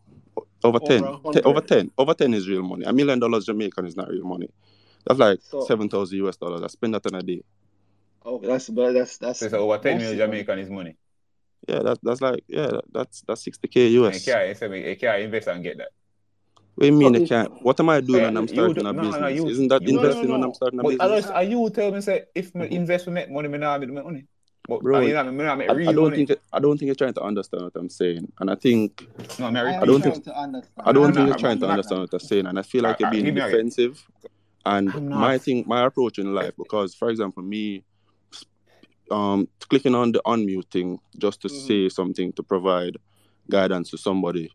[0.64, 1.04] Over 10.
[1.04, 1.92] Over Te- over 10.
[1.98, 2.86] Over 10 is real money.
[2.86, 4.50] A million dollars Jamaican is not real money.
[5.08, 6.62] That's like So, 7,000 US dollars.
[6.62, 7.42] I spend that in a day.
[8.26, 10.28] oh, that's but that's that's So over 10 million massive.
[10.30, 10.98] Jamaican is money.
[11.68, 14.26] Yeah, that, that's like, yeah, that's that's 60K And you US.
[14.26, 15.90] can't, you can't invest and get that.
[16.76, 17.64] What do you So mean I can't?
[17.64, 19.36] What am I doing yeah, when I'm starting do, a no, no, business?
[19.38, 21.26] you, Isn't that you, no, no, investing when I'm starting a But business?
[21.32, 22.72] are you tell me say if me Mhm.
[22.72, 24.26] invest we make money, me not make money.
[24.68, 26.26] But Bro, uh, you know, me not make I, I don't money.
[26.26, 29.08] think I don't think you're trying to understand what I'm saying, and I think
[29.40, 30.88] No, me I I am I don't think to understand.
[30.88, 31.72] I I, don't I'm think not, you're I'm trying not, to I'm not.
[31.72, 34.08] understand what I'm saying, and I feel I, like you're being give me a defensive.
[34.66, 37.84] And my thing, my approach in life, because for example, me,
[39.10, 42.98] um, clicking on the unmute thing just to hmm say something to provide
[43.50, 44.52] guidance to somebody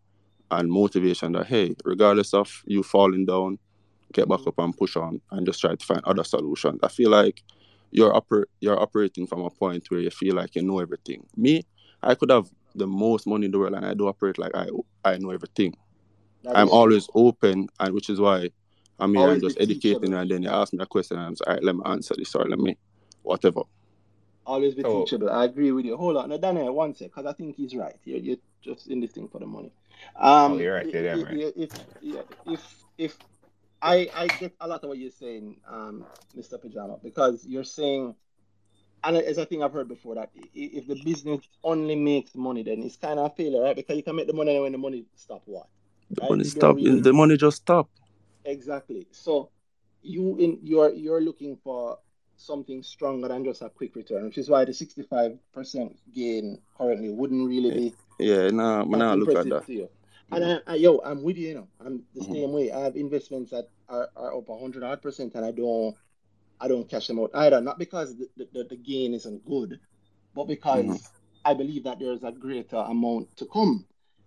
[0.50, 3.58] and motivation that hey, regardless of you falling down,
[4.12, 6.80] get back up and push on and just try to find other solutions.
[6.82, 7.42] I feel like
[7.90, 11.26] you're oper- you're operating from a point where you feel like you know everything.
[11.36, 11.62] Me,
[12.02, 14.68] I could have the most money in the world and I do operate like I
[15.04, 15.74] I know everything.
[16.44, 16.78] That I'm is true.
[16.78, 18.50] always open and which is why
[18.98, 21.16] I mean here and Always be just educating and then you ask me a question
[21.18, 22.76] and I'm like, all right, let me answer this or let me
[23.22, 23.62] whatever.
[24.46, 25.30] Always be So, teachable.
[25.30, 25.96] I agree with you.
[25.96, 27.96] Hold on, now Daniel, one sec, because I think he's right.
[28.04, 29.72] You're, you're just in this thing for the money.
[30.46, 30.86] Oh, Um, you're right.
[30.86, 31.38] i- Yeah, damn right.
[31.40, 31.72] i- if
[32.44, 33.18] if if
[33.82, 36.58] I I get a lot of what you're saying, um, Mr.
[36.58, 38.14] Pajama, because you're saying,
[39.04, 42.34] and it's a thing I've heard before that i- i- if the business only makes
[42.34, 43.76] money, then it's kind of a failure, right?
[43.76, 45.68] Because you can make the money and when the money stop what,
[46.10, 46.30] The right?
[46.30, 47.88] money You stop really the money just stop.
[48.44, 49.08] exactly.
[49.12, 49.50] So
[50.02, 51.98] you in you're you're looking for
[52.36, 57.48] something stronger than just a quick return, which is why the 65% gain currently wouldn't
[57.48, 59.64] really Yeah, be yeah nah, man, that nah look at impressive that.
[60.30, 61.68] And I, I, yo, I'm with you, you know.
[61.80, 62.72] I'm the mhm, same way.
[62.72, 65.96] I have investments that are, are up 100 odd percent, and I don't
[66.60, 67.60] I don't cash them out either.
[67.60, 69.80] Not because the, the, the gain isn't good,
[70.34, 71.12] but because
[71.44, 73.86] I believe that there's a greater amount to come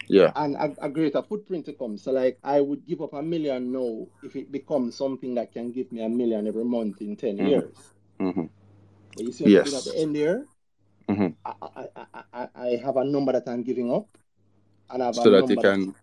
[0.10, 0.34] Yeah.
[0.36, 1.98] and a, a greater footprint to come.
[1.98, 5.72] So like I would give up a million now if it becomes something that can
[5.72, 7.94] give me a million every month in 10 Mhm, years.
[8.20, 8.50] mhm.
[9.16, 10.48] But you see what at the end there?
[11.10, 11.36] Mhm.
[11.46, 14.19] I, I, I, I, I have a number that I'm giving up,
[14.92, 15.96] and I have a So that you number that can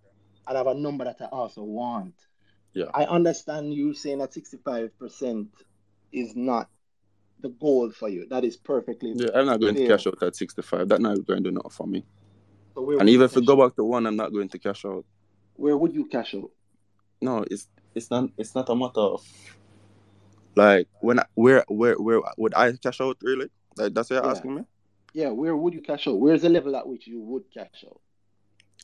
[0.48, 2.14] and I have a number that I also want.
[2.74, 2.86] yeah.
[2.94, 5.48] I understand you saying that 65%
[6.12, 6.68] is not
[7.40, 8.26] the goal for you.
[8.28, 10.88] That is perfectly Yeah, I'm not going to cash out at 65.
[10.88, 12.04] That's not going to do nothing for me.
[12.74, 15.04] So And even if we go back to one, I'm not going to cash out.
[15.54, 16.50] Where would you cash out?
[17.20, 19.24] No, it's it's not it's not a matter of
[20.54, 23.48] like when I, where where where would I cash out really?
[23.76, 24.30] Like that's what you're Yeah.
[24.30, 24.62] asking me?
[25.14, 26.18] Yeah, where would you cash out?
[26.20, 28.00] Where's the level at which you would cash out?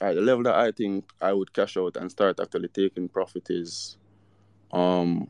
[0.00, 3.48] Alright, the level that I think I would cash out and start actually taking profit
[3.50, 3.96] is
[4.72, 5.28] um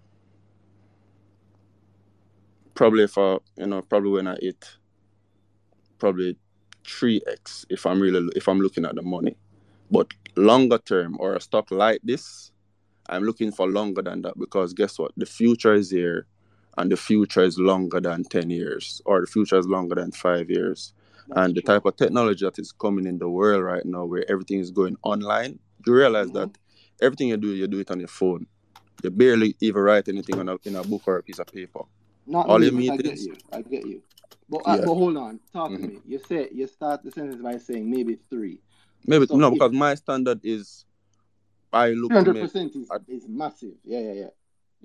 [2.74, 4.76] probably for you know probably when I hit
[5.98, 6.36] probably
[6.86, 9.36] three x if I'm really if I'm looking at the money.
[9.90, 12.50] But longer term or a stock like this,
[13.08, 15.12] I'm looking for longer than that because guess what?
[15.16, 16.26] The future is here
[16.78, 20.50] and the future is longer than 10 years or the future is longer than five
[20.50, 20.94] years.
[21.30, 24.60] And the type of technology that is coming in the world right now where everything
[24.60, 26.50] is going online, you realize hmm that
[27.00, 28.46] everything you do, you do it on your phone.
[29.02, 31.82] You barely even write anything on a, in a book or a piece of paper.
[32.26, 33.36] Not All me, you I get is, you.
[33.52, 34.02] I get you.
[34.48, 35.98] But uh, but hold on, talk to hmm me.
[36.06, 38.60] You say you start the sentence by saying maybe three.
[39.06, 40.84] Maybe, So no, if because my standard is
[41.72, 43.74] I look to make 300% is is massive.
[43.84, 44.28] Yeah, yeah, yeah.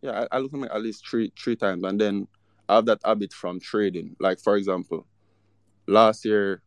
[0.01, 2.27] yeah, I, I look to make at least three three times, and then
[2.69, 4.15] I have that habit from trading.
[4.19, 5.05] Like for example,
[5.87, 6.61] last year,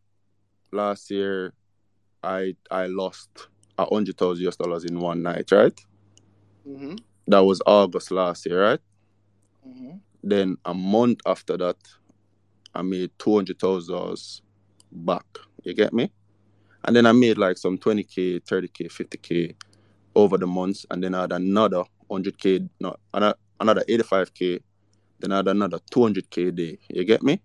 [0.71, 1.53] last year,
[2.23, 3.29] I I lost
[3.77, 5.79] a hundred thousand US dollars in one night, right?
[6.67, 6.95] Mm-hmm.
[7.27, 8.79] That was August last year, right?
[9.67, 9.97] Mm-hmm.
[10.23, 11.77] Then a month after that,
[12.75, 14.41] I made two hundred thousand dollars
[14.91, 15.25] back.
[15.63, 16.11] You get me?
[16.83, 19.55] And then I made like some twenty k, thirty k, fifty k
[20.15, 24.33] over the months, and then I had another hundred k, no, another another eighty five
[24.33, 24.59] k,
[25.19, 26.77] then I had another two hundred k a day.
[26.89, 27.41] You get me?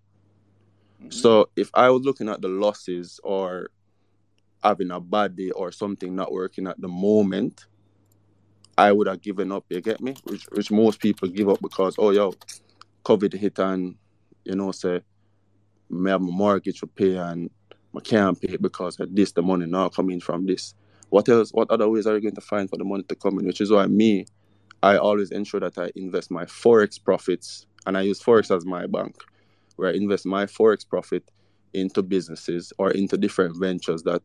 [1.09, 1.18] Mm-hmm.
[1.18, 3.70] So if I was looking at the losses or
[4.62, 7.67] having a bad day or something not working at the moment,
[8.78, 9.65] I would have given up.
[9.68, 10.17] You get me?
[10.25, 12.35] Which which most people give up because oh yo,
[13.05, 13.97] COVID hit and
[14.44, 15.01] you know say
[15.89, 17.51] me have my mortgage to pay and
[17.97, 19.33] I can't pay because of this.
[19.33, 20.75] The money now coming from this.
[21.09, 21.51] What else?
[21.52, 23.47] What other ways are you going to find for the money to come in?
[23.47, 24.26] Which is why me,
[24.83, 28.86] I always ensure that I invest my forex profits, and I use forex as my
[28.86, 29.15] bank,
[29.76, 31.30] where I invest my forex profit
[31.72, 34.22] into businesses or into different ventures that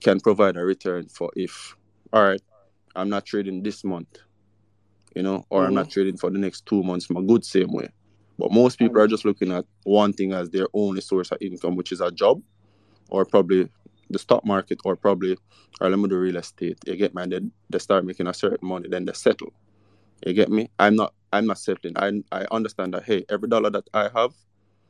[0.00, 1.76] can provide a return for if,
[2.12, 2.42] all right,
[2.94, 4.18] I'm not trading this month,
[5.14, 5.92] you know, or I'm not mm-hmm.
[5.92, 7.88] trading for the next two months, my good same way.
[8.38, 11.76] But most people are just looking at one thing as their only source of income,
[11.76, 12.42] which is a job,
[13.08, 13.68] or probably
[14.10, 15.36] the stock market, or probably,
[15.80, 16.78] or let me do real estate.
[16.86, 17.22] You get me?
[17.22, 19.52] And then they start making a certain money, then they settle.
[20.26, 20.70] You get me?
[20.78, 21.14] I'm not.
[21.32, 21.94] I'm not settling.
[21.96, 23.04] I I understand that.
[23.04, 24.34] Hey, every dollar that I have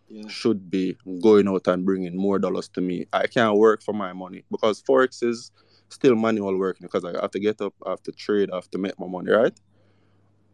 [0.09, 0.29] Yeah.
[0.29, 3.07] should be going out and bringing more dollars to me.
[3.13, 5.51] I can't work for my money because forex is
[5.89, 8.71] still manual working because I have to get up, I have to trade, I have
[8.73, 9.31] to make my money.
[9.31, 9.59] Right?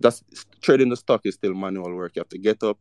[0.01, 0.23] That's
[0.61, 2.13] trading the stock is still manual work.
[2.15, 2.79] You have to get up,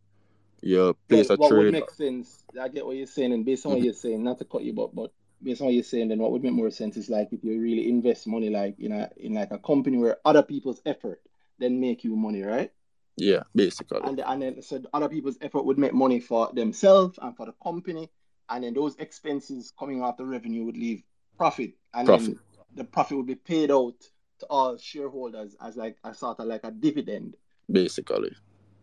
[0.62, 3.72] you place a what would make sense, I get what you're saying, and based on
[3.72, 3.86] what Mhm.
[3.86, 6.32] you're saying, not to cut you, but but based on what you're saying, then what
[6.32, 9.34] would make more sense is like if you really invest money like in a in
[9.34, 11.22] like a company where other people's effort
[11.60, 12.72] then make you money, right?
[13.18, 14.00] Yeah, basically.
[14.04, 17.54] And and then so other people's effort would make money for themselves and for the
[17.64, 18.10] company,
[18.50, 21.04] and then those expenses coming off the revenue would leave
[21.38, 22.28] profit, and Profit.
[22.28, 22.40] then
[22.76, 23.96] the profit would be paid out
[24.40, 27.36] to all shareholders as like a sort of like a dividend.
[27.72, 28.32] Basically.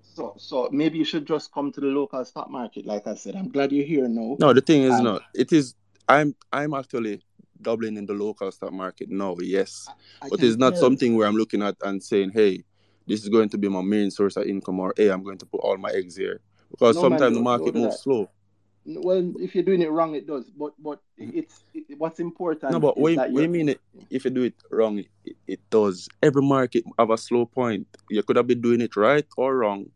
[0.03, 3.37] So so maybe you should just come to the local stock market, like I said.
[3.37, 4.37] I'm glad you're here now.
[4.41, 5.23] No, the thing is not.
[5.35, 5.75] It is
[6.09, 7.23] I'm I'm actually
[7.63, 9.89] doubling in the local stock market now, yes.
[10.21, 10.83] I But it's not tell.
[10.83, 12.65] something where I'm looking at and saying, hey,
[13.07, 15.47] this is going to be my main source of income or hey, I'm going to
[15.47, 16.41] put all my eggs here.
[16.71, 18.03] Because No sometimes the market moves that.
[18.03, 18.31] slow.
[18.87, 20.51] Well, if you're doing it wrong, it does.
[20.51, 21.35] But but mm.
[21.35, 22.21] it's it, what's
[22.71, 26.09] No, but that when mean it, if you do it wrong, it, it does.
[26.23, 27.87] Every market have a slow point.
[28.11, 29.87] You could have been doing it right or wrong.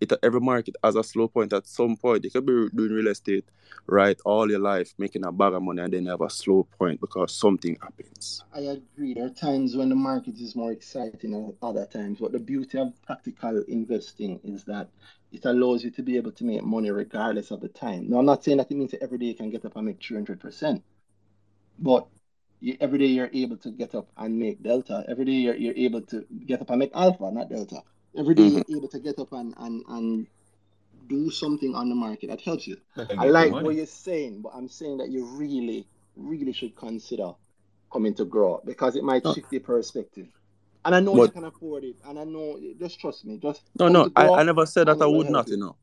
[0.00, 2.24] It every market has a slow point at some point.
[2.24, 3.44] You could be doing real estate
[3.86, 7.00] right all your life, making a bag of money, and then have a slow point
[7.00, 8.44] because something happens.
[8.52, 9.14] I agree.
[9.14, 12.78] There are times when the market is more exciting than other times, but the beauty
[12.78, 14.88] of practical investing is that
[15.32, 18.08] it allows you to be able to make money regardless of the time.
[18.08, 19.86] Now, I'm not saying that it means that every day you can get up and
[19.86, 20.82] make 300%,
[21.78, 22.08] but
[22.60, 25.04] you, every day you're able to get up and make delta.
[25.08, 27.82] Every day you're, you're able to get up and make alpha, not delta.
[28.16, 28.62] Every day Mhm.
[28.66, 30.26] you're able to get up and, and, and
[31.08, 32.76] do something on the market that helps you.
[32.96, 37.32] Let I like what you're saying, but I'm saying that you really, really should consider
[37.92, 40.28] coming to grow because it might No, shift your perspective.
[40.84, 43.38] And I know you can afford it, and I know just trust me.
[43.38, 45.56] Just no, no, I, I never said that I would not, you.
[45.56, 45.76] you know.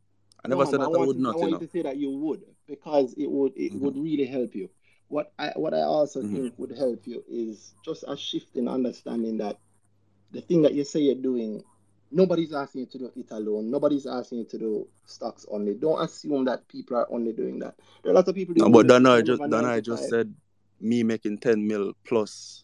[0.44, 1.66] I never man, said that I want would you, I not, you want you know.
[1.66, 4.70] to say that you would because it would, it hmm would really help you.
[5.10, 8.68] What I, what I also hmm think would help you is just a shift in
[8.68, 9.58] understanding that
[10.32, 11.64] the thing that you say you're doing,
[12.12, 13.70] nobody's asking you to do it alone.
[13.70, 15.74] Nobody's asking you to do stocks only.
[15.74, 17.76] Don't assume that people are only doing that.
[18.04, 19.06] There are a lot of people No, but real then.
[19.06, 20.34] I just a then nine I just said
[20.80, 22.64] me making 10 mil plus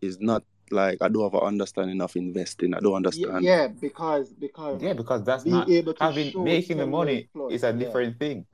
[0.00, 2.74] is not like I don't have an understanding of investing.
[2.74, 3.44] I don't understand.
[3.44, 7.28] yeah, because because Yeah, because that's being not able to having show making the money
[7.32, 8.46] plus, is a yeah, different thing.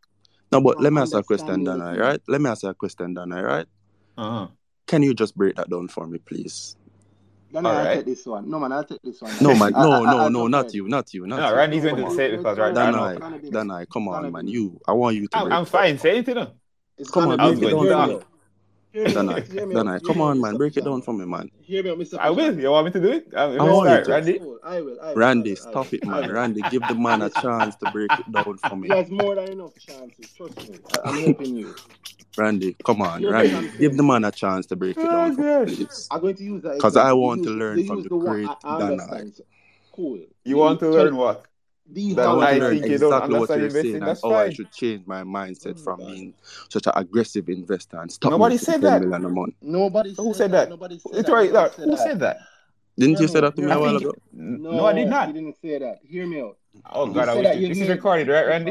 [0.51, 2.21] No, but let me ask you a question, Dana, right?
[2.29, 3.67] Let me ask you a question, Dana, right?
[4.19, 4.49] Uh-huh.
[4.87, 6.77] Can you just break that down for me, please?
[7.53, 7.97] Then All I'll right.
[7.99, 8.51] take this one.
[8.51, 9.59] No, man, I'll take this one, No, man.
[9.59, 11.57] man, I, I, no, I, no, I'll no, not you, not you, No, not you.
[11.57, 13.05] Randy's No, going to say it it's because gonna right, I be, know.
[13.05, 14.49] it's Dana, gonna be, Dana, come on, man.
[14.49, 15.99] You, I want you to I'm, I'm fine.
[15.99, 16.53] Say it, you know.
[16.97, 17.51] it's Come on, I be.
[17.51, 18.21] was going to down
[18.95, 19.35] me for me.
[19.35, 19.37] talk.
[19.37, 19.47] out.
[19.47, 19.47] Hear me out.
[19.47, 19.85] Dana, Hear me out.
[19.85, 20.57] Dana, Hear come on, man.
[20.57, 21.51] Break it down for me, man.
[21.63, 22.19] Hear me Mr.
[22.19, 22.59] I will.
[22.59, 23.29] You want me to do it?
[23.33, 24.11] You I may want you start, to.
[24.13, 24.41] Randy.
[24.41, 24.59] I will.
[24.65, 25.01] I will.
[25.01, 25.57] I Randy, will.
[25.57, 26.31] Stop it, man.
[26.33, 28.89] Randy, give the man a chance to break it down for me.
[28.89, 30.33] he has more than enough chances.
[30.37, 30.79] Trust me.
[30.93, 31.75] I, I'm helping you.
[32.37, 35.11] Randy, come on, Hear what Randy, give the man a chance to break it Oh,
[35.11, 38.09] down for me, I'm going to use that Because I want to learn from the
[38.09, 39.41] the great I, I Danhai.
[39.95, 40.17] Cool.
[40.17, 41.45] You You, want to learn what?
[41.91, 43.93] The That I want to think you don't exactly what you're investing.
[43.93, 46.07] saying and That's how I should change my mindset Oh from God.
[46.07, 46.35] being
[46.69, 49.01] such an aggressive investor and stop Nobody said that.
[49.01, 49.55] million a month.
[49.63, 50.65] Nobody Who said said that.
[50.65, 50.71] that?
[50.71, 51.33] Nobody said It's that.
[51.33, 52.41] right Nobody Who said that?
[52.99, 54.15] Didn't you say that to me I a me while ago?
[54.33, 55.29] No, I did not.
[55.29, 55.99] You didn't say that.
[56.03, 56.57] Hear me out.
[56.93, 58.71] Oh God, I said wish that you've This is recorded, right, Randy?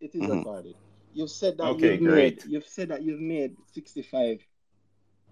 [0.00, 0.74] It is hmm recorded.
[1.12, 2.38] You've said that Okay, you've made.
[2.38, 2.46] great.
[2.46, 4.38] You've said that you've made 65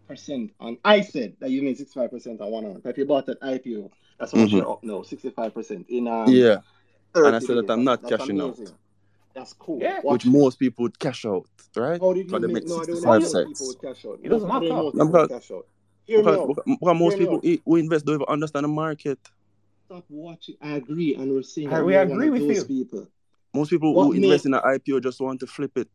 [0.09, 0.78] percent on.
[0.84, 2.81] I said that you made 65 percent on one hour.
[2.84, 5.02] If you bought an IPO, that's how much hmm you're up now.
[5.02, 6.59] 65 percent in um Yeah.
[7.15, 7.71] And I said that.
[7.71, 8.59] I'm not that's cashing out.
[9.35, 9.79] That's cool.
[9.81, 9.97] Yeah.
[9.97, 10.33] which Watch this.
[10.33, 12.01] most people would cash out, right?
[12.01, 12.65] How did Because you make?
[12.65, 13.33] make No, I don't know 65 if you?
[13.33, 13.69] most people cents.
[13.69, 14.21] would cash out.
[14.23, 14.83] It Most, doesn't I don't know matter.
[14.85, 15.67] most people because, cash out.
[16.05, 17.45] Hear me because, because most me people out.
[17.45, 19.19] who who invest don't even understand the market.
[19.87, 20.57] Stop watching.
[20.61, 21.73] I agree, and we're seeing.
[21.73, 23.09] I, we agree with those you, people.
[23.55, 25.89] Most people What who invest in an IPO just want to flip it.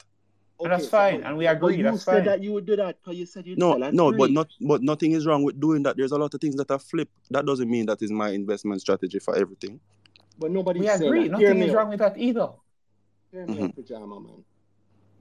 [0.60, 1.24] and that's Okay, so fine.
[1.24, 1.78] And we but, but agree.
[1.78, 2.26] you That's said fine.
[2.26, 4.48] that you would do that because you said you'd No, sell at no, but not,
[4.62, 5.98] but nothing is wrong with doing that.
[5.98, 7.10] There's a lot of things that are flip.
[7.32, 9.80] That doesn't mean that is my investment strategy for everything.
[10.38, 11.27] But We nobody's saying agree.
[11.27, 11.32] that.
[11.32, 12.49] Nothing is wrong with that either.
[13.32, 14.45] Hear me hmm pajama man.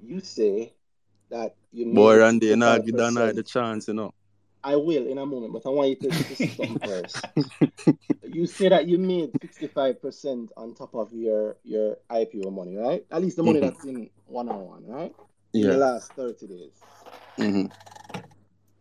[0.01, 0.75] You say
[1.31, 3.43] that you Boy, made Randy, you not 65 give Danhai the percent.
[3.43, 4.13] chance, you know.
[4.63, 7.29] I will in a moment, but I want you to, to see something first.
[8.23, 13.05] you say that you made 65% on top of your your IPO money, right?
[13.11, 13.61] At least the money Mhm.
[13.61, 15.15] that's in one on one, right?
[15.61, 16.85] In the last 30 days.
[17.39, 17.67] hmm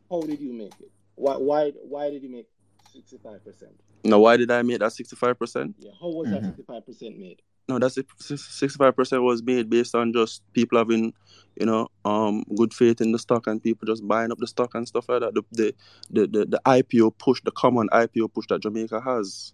[0.10, 0.92] How did you make it?
[1.16, 2.48] Why why why did you make
[2.94, 3.80] 65%?
[4.06, 5.74] Now, why did I make that 65%?
[5.80, 6.32] Yeah, how was Mhm.
[6.32, 7.42] that 65% made?
[7.68, 8.06] No, that's it.
[8.20, 11.14] 65% was made based on just people having,
[11.60, 14.76] you know, um, good faith in the stock and people just buying up the stock
[14.76, 15.34] and stuff like that.
[15.34, 15.76] The the
[16.12, 19.54] the, the, the IPO push, the common IPO push that Jamaica has.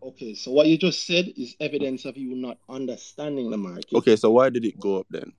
[0.00, 3.92] Okay, so what you just said is evidence of you not understanding the market.
[3.92, 5.32] Okay, so why did it go up then?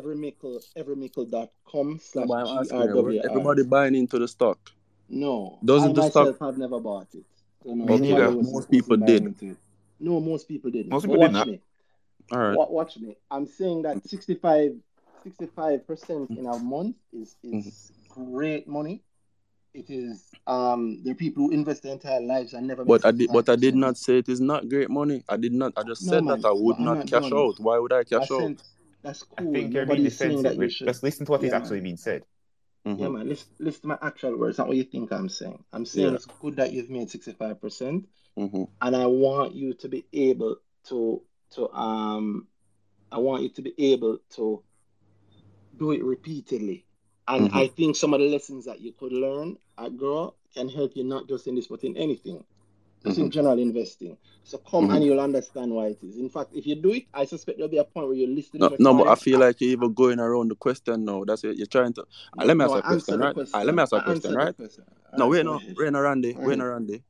[2.31, 3.25] weren't GRWR.
[3.27, 4.73] everybody buying into the stock?
[5.13, 7.25] No, Doesn't I the myself stock- have never bought it.
[7.63, 8.31] So no, Me nobody neither.
[8.31, 9.23] was- Most people did.
[9.23, 9.57] into it.
[10.01, 10.91] No, most people didn't.
[10.91, 11.47] Most But people did watch not.
[11.49, 11.61] me.
[12.33, 12.57] All right.
[12.57, 13.17] Wa- Watch me.
[13.31, 18.33] I'm saying that 65 percent in a month is is Mm-hmm.
[18.33, 19.03] great money.
[19.75, 22.85] It is um there are people who invest their entire lives and never.
[22.85, 25.23] But make I did, but I did not say it is not great money.
[25.29, 25.75] I did not.
[25.77, 27.39] I just No, said man, that I would but not not cash done.
[27.39, 27.61] out.
[27.61, 28.41] Why would I cash That's out?
[28.41, 28.59] sen-
[29.03, 30.53] That's I think you're being Nobody's that defensive.
[30.55, 30.89] you Wait, should.
[30.89, 31.85] Just listen to what is Yeah, actually man.
[31.85, 32.25] being said.
[32.87, 32.99] Mhm.
[32.99, 33.29] Yeah, man.
[33.29, 35.65] Listen, listen to my actual words, not what you think I'm saying.
[35.73, 36.15] I'm saying Yeah.
[36.15, 38.69] it's good that you've made 65%, Mhm.
[38.81, 42.49] and I want you to be able to to um
[43.13, 44.65] I want you to be able to
[45.77, 46.87] do it repeatedly.
[47.29, 47.55] And Mhm.
[47.55, 51.05] I think some of the lessons that you could learn at Grow can help you
[51.05, 52.45] not just in this but in anything.
[53.05, 53.33] Just in Mhm.
[53.33, 54.17] general investing.
[54.45, 54.97] So come Mhm.
[54.97, 56.17] and you'll understand why it is.
[56.17, 58.61] In fact, if you do it, I suspect there'll be a point where you're listening
[58.61, 61.25] No, no, but I feel like you're even going around the question now.
[61.25, 61.57] That's it.
[61.57, 62.03] You're trying to.
[62.39, 63.35] Uh, let me ask I a question, right?
[63.35, 63.61] question.
[63.61, 64.57] Uh, let me ask a question, right?
[64.57, 64.85] question.
[65.17, 66.65] No, wait, go no, wait, no, Randy, wait, no.
[66.65, 67.03] Randy.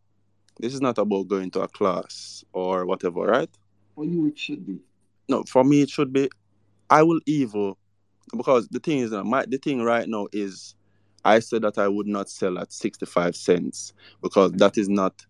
[0.59, 3.51] This is not about going to a class or whatever, right?
[3.95, 4.81] For you, it should be.
[5.29, 6.29] No, for me, it should be.
[6.91, 7.79] I will evil
[8.37, 10.75] because the thing is, uh, my the thing right now is,
[11.25, 15.25] I said that I would not sell at sixty five cents because that is not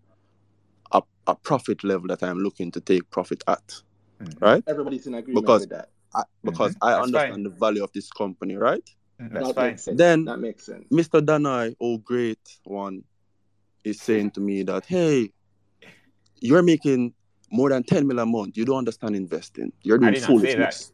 [1.27, 3.83] a, a profit level that I'm looking to take profit at,
[4.21, 4.41] Mhm.
[4.41, 4.65] right?
[4.67, 5.89] Everybody's in agreement Because with that.
[6.15, 6.79] I, because Mhm.
[6.83, 7.43] I That's understand fine.
[7.45, 8.85] the value of this company, right?
[9.21, 9.71] Mm, That's that fine.
[9.71, 9.99] makes sense.
[9.99, 10.87] Then that makes sense.
[10.91, 11.21] Mr.
[11.25, 13.05] Danhai, oh great one,
[13.85, 15.33] is saying to me that, hey,
[16.41, 17.15] you're making
[17.51, 18.57] more than 10 million a month.
[18.57, 19.73] You don't understand investing.
[19.83, 20.75] You're I doing did not say that.
[20.75, 20.93] foolishness.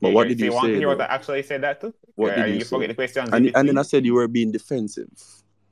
[0.00, 0.78] But what did so you want to say?
[0.78, 1.04] hear what though?
[1.04, 1.94] I actually say that too?
[2.14, 2.68] What Are did you you say?
[2.68, 3.78] forget the questions And, and then?
[3.78, 5.08] I said you were being defensive.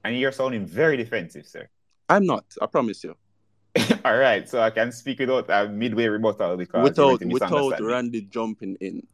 [0.04, 1.68] And you're sounding very defensive, sir.
[2.08, 2.44] I'm not.
[2.60, 3.14] I promise you.
[4.05, 7.81] All right, so I can speak without a midway rebuttal because Without without.
[7.81, 9.07] Randy jumping in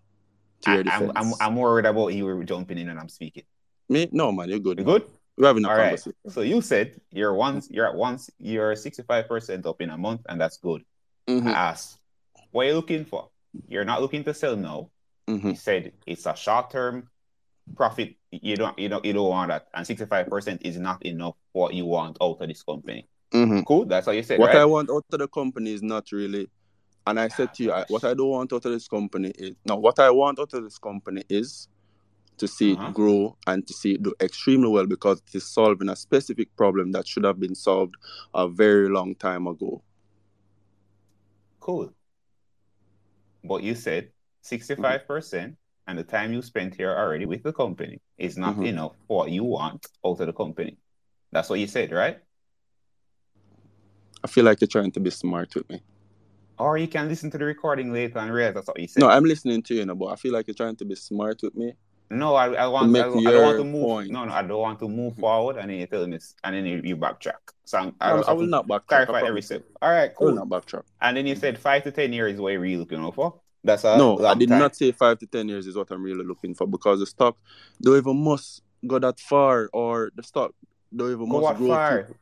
[0.62, 1.12] to I, your I'm.
[1.14, 3.44] I'm, I'm worried about you jumping in and I'm speaking.
[3.88, 4.08] Me?
[4.10, 4.78] No, man, you're good.
[4.78, 4.94] You man.
[4.98, 5.10] good?
[5.36, 5.90] We're having a All right.
[5.90, 6.14] conversation.
[6.28, 10.40] So you said you're once you're at once you're 65% up in a month, and
[10.40, 10.82] that's good.
[11.28, 11.98] I Mhm, asked,
[12.50, 13.28] what are you looking for?
[13.68, 14.90] You're not looking to sell now.
[15.28, 17.08] You mhm, said it's a short term
[17.76, 18.16] profit.
[18.30, 21.74] You don't you don't you don't want that, and 65% is not enough for what
[21.74, 23.08] you want out of this company.
[23.46, 23.64] Mhm.
[23.66, 26.48] Cool, that's what you said, What I want out of the company is not really,
[27.06, 29.54] and I said to you, I, what I don't want out of this company is
[29.64, 29.76] no.
[29.76, 31.68] What I want out of this company is
[32.38, 32.88] to see Uh-huh.
[32.88, 36.54] it grow and to see it do extremely well because it is solving a specific
[36.56, 37.94] problem that should have been solved
[38.34, 39.82] a very long time ago.
[41.60, 41.92] Cool.
[43.44, 48.36] But you said 65% and the time you spent here already with the company is
[48.36, 48.66] not Mhm.
[48.66, 50.76] enough for what you want out of the company.
[51.32, 52.20] That's what you said, right?
[54.24, 55.80] I feel like you're trying to be smart with me.
[56.58, 59.00] Or you can listen to the recording later and realize that's what you said.
[59.00, 61.40] No, I'm listening to you, now, but I feel like you're trying to be smart
[61.42, 61.74] with me.
[62.10, 62.90] No, I, I want.
[62.90, 63.82] make I, I don't want to move.
[63.84, 64.10] point.
[64.10, 66.64] No, no, I don't want to move forward, and then you tell me, and then
[66.64, 67.34] you, you backtrack.
[67.64, 68.86] So I'm, I I, I will not backtrack.
[69.06, 69.64] Clarify every step.
[69.82, 70.84] All right, I will not backtrack.
[71.02, 73.40] And then you said five to ten years is what you're really looking for.
[73.62, 74.58] That's a No, I did time.
[74.58, 77.36] not say five to ten years is what I'm really looking for because the stock
[77.82, 80.54] don't even must go that far or the stock
[80.94, 82.02] don't even Go must grow far?
[82.04, 82.14] too.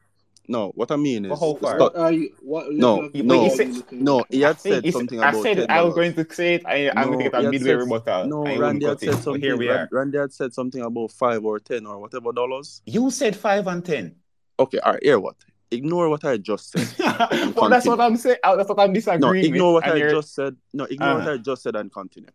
[0.49, 1.77] No, what I mean is the far?
[1.77, 1.95] stock.
[1.95, 2.31] What are you?
[2.41, 4.25] What level No, You- growth but you no, are said no.
[4.31, 6.55] He had I said something I about I said ten I was going to say
[6.55, 6.67] it.
[6.67, 8.45] I, I'm going to get he a had midway said rebuttal, no.
[8.47, 9.07] and you wouldn't Randy had cut it.
[9.17, 9.59] said But here something.
[9.59, 9.89] we Ran- are.
[9.91, 12.83] Randy had said something about five or ten or whatever dollars.
[12.87, 14.17] You said five and ten.
[14.59, 15.03] Okay, all right.
[15.03, 15.37] Hear what?
[15.71, 16.89] Ignore what I just said
[17.57, 18.01] well, that's what.
[18.01, 18.37] I'm saying.
[18.45, 19.55] uh, That's what I'm No, disagreeing with.
[19.55, 20.57] ignore what I you're just said.
[20.73, 22.31] No, ignore what uh I just said and continue.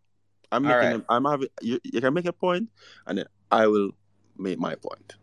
[0.52, 0.78] I'm making.
[0.78, 0.96] right.
[1.00, 1.48] A, I'm having.
[1.62, 2.70] You, you can make a point,
[3.08, 3.92] and then I will
[4.38, 5.16] make my point.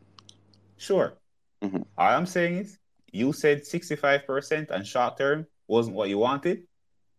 [0.78, 1.12] Sure.
[1.62, 1.84] Mhm.
[1.96, 2.78] All I'm saying is
[3.12, 6.64] you said 65% and short term wasn't what you wanted.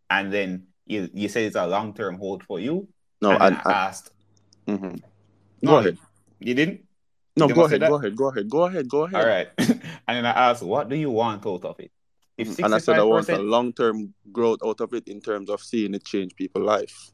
[0.09, 2.88] And then you, you said it's a long term hold for you.
[3.22, 4.11] No, and and, I asked,
[4.68, 5.01] mhm.
[5.61, 5.98] no, go ahead.
[6.40, 6.85] you didn't?
[7.35, 7.82] No, You go ahead.
[7.82, 8.16] Go ahead.
[8.16, 8.50] Go ahead.
[8.50, 8.88] Go ahead.
[8.90, 9.26] Go ahead.
[9.26, 9.48] right.
[10.08, 11.92] and then I asked, what do you want out of it?
[12.38, 12.66] If Mhm.
[12.66, 15.61] And I said I want a long term growth out of it in terms of
[15.61, 17.11] seeing it change people's life.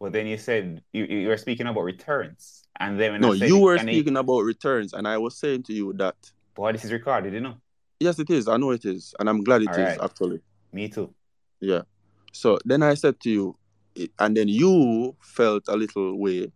[0.00, 3.38] But then you said you you were speaking about returns, and then when No, I
[3.38, 6.16] said you were can he- speaking about returns, and I was saying to you that
[6.54, 7.54] boy, this is recorded, you know.
[8.00, 8.48] yes, it is.
[8.48, 9.98] I know it is, and I'm glad it is All right.
[10.02, 10.40] actually.
[10.72, 11.14] Me too.
[11.60, 11.82] Yeah.
[12.32, 13.56] So then I said to you,
[14.18, 16.50] and then you felt a little way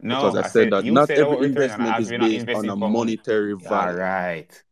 [0.00, 1.98] No, because I, I said, said- that not said oh, every about returns, and I
[1.98, 3.98] investment is based on a for monetary value.
[3.98, 4.64] right.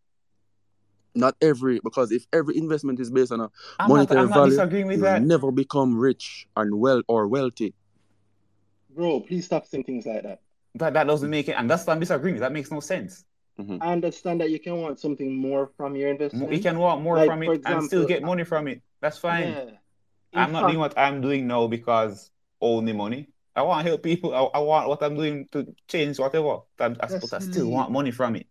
[1.14, 4.34] Not every because if every investment is based on a I'm not, monetary I'm not
[4.34, 5.22] value, disagreeing with you'll that.
[5.22, 7.72] never become rich and well or wealthy.
[8.90, 10.40] Bro, please stop saying things like that.
[10.78, 12.38] That that doesn't make it, and that's what I'm disagreeing.
[12.38, 13.24] That makes no sense.
[13.58, 13.78] Mhm.
[13.80, 16.52] I understand that you can want something more from your investment.
[16.52, 18.82] You can want more Like, from for it and still get money from it.
[19.00, 19.48] That's fine.
[19.48, 19.70] Yeah.
[20.34, 22.30] I'm not doing what I'm doing now because
[22.60, 23.28] only money.
[23.54, 24.34] I want to help people.
[24.34, 26.58] I, I want what I'm doing to change whatever.
[26.78, 28.46] I, I, Best but I still want money from it.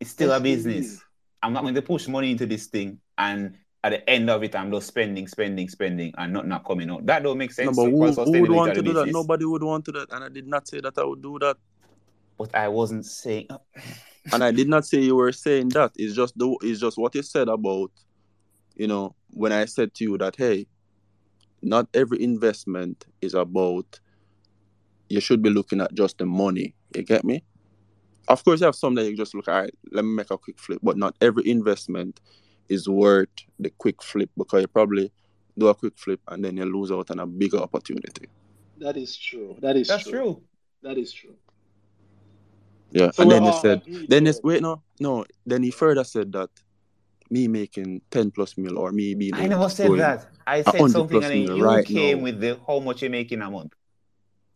[0.00, 0.86] It's still a business.
[0.86, 1.04] believe.
[1.42, 4.56] I'm not going to push money into this thing and at the end of it,
[4.56, 7.06] I'm just spending, spending, spending, and not not coming out.
[7.06, 9.08] That don't make No, sense but who, who would want to do that?
[9.08, 11.38] Nobody would want to do that, and I did not say that I would do
[11.40, 11.56] that.
[12.36, 13.46] But I wasn't saying.
[13.50, 13.58] Uh,
[14.32, 15.92] and I did not say you were saying that.
[15.96, 17.92] It's just the it's just what you said about,
[18.74, 20.66] you know, when I said to you that hey,
[21.62, 24.00] not every investment is about
[25.08, 26.74] you should be looking at just the money.
[26.94, 27.44] You get me?
[28.26, 30.36] Of course, you have some that you just look, all right, let me make a
[30.36, 32.20] quick flip, but not every investment
[32.68, 35.12] is worth the quick flip because you probably
[35.56, 38.26] do a quick flip and then you lose out on a bigger opportunity.
[38.78, 39.56] That is true.
[39.60, 40.12] That is That's true.
[40.12, 40.42] true.
[40.82, 41.34] That is true.
[42.90, 44.30] Yeah, So and then he said, then there.
[44.30, 45.24] it's wait no no.
[45.44, 46.48] Then he further said that
[47.30, 50.28] me making ten plus mil or me being I never said that.
[50.46, 52.24] I said something, plus and then you right came now.
[52.24, 53.74] with the how much you're making a month.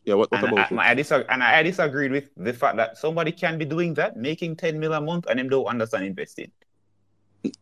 [0.05, 0.79] Yeah, what, what And about I, it?
[0.91, 4.57] I, disag- and I disagreed with the fact that somebody can be doing that, making
[4.57, 6.51] 10 mil a month, and them don't understand investing.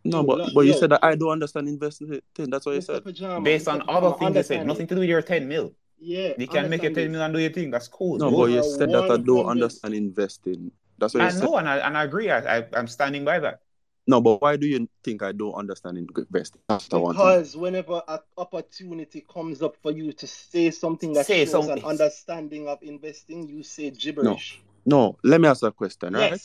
[0.04, 2.20] No, but lo- but you yo, said that I don't understand investing.
[2.36, 3.02] That's what you said.
[3.04, 5.48] Pajama, Based on Pajama, other things you said, understand nothing to do with your 10
[5.48, 5.74] mil.
[5.98, 7.70] Yeah, You can make your 10 mil and do your thing.
[7.70, 8.18] That's cool.
[8.18, 10.70] No, You but you said that I don't 100 understand investing.
[10.98, 11.44] That's what I you said.
[11.44, 12.30] know, and I, and I agree.
[12.30, 13.60] I, I, I'm standing by that.
[14.06, 16.60] No, but why do you think I don't understand investing?
[16.68, 17.14] That's the one.
[17.14, 21.84] Because whenever an opportunity comes up for you to say something that Say shows an
[21.84, 24.60] understanding of investing, you say gibberish.
[24.84, 24.96] no.
[24.98, 25.18] no.
[25.22, 26.40] Let me ask a question, right?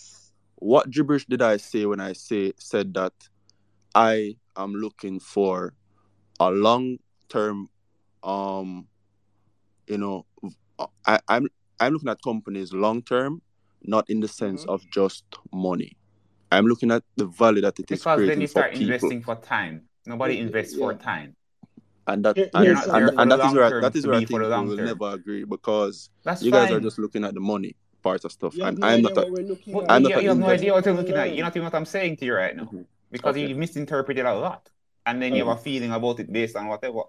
[0.56, 0.68] Yes.
[0.68, 3.14] What gibberish did I say when I say said that
[3.94, 5.74] I am looking for
[6.40, 6.98] a long
[7.30, 7.70] term
[8.24, 8.88] um
[9.88, 10.26] you know
[11.06, 11.48] I, I'm
[11.80, 13.42] I'm looking at companies long term,
[13.84, 14.74] not in the sense Mhm.
[14.74, 15.92] of just money.
[16.52, 18.86] I'm looking at the value that it is Because then creating you for start people.
[18.88, 19.82] investing for time.
[20.06, 21.36] Nobody Yeah, invests for time.
[22.08, 23.16] And that Here- and, You're and, there something.
[23.16, 24.76] for and that is long where I, that is to where I think we will
[24.78, 24.86] term.
[24.86, 27.76] never agree because That's you guys are just looking at the money
[28.06, 29.92] part of stuff and no I'm not a what we're looking But at.
[29.94, 30.54] I'm you, not you an have no investor.
[30.62, 31.28] idea what you're looking at.
[31.36, 32.66] You're not even what I'm saying to you right now.
[32.72, 32.86] Mhm.
[33.16, 33.48] Because Okay.
[33.48, 34.64] you misinterpreted a lot.
[35.08, 37.04] And then you have a feeling about it based on whatever.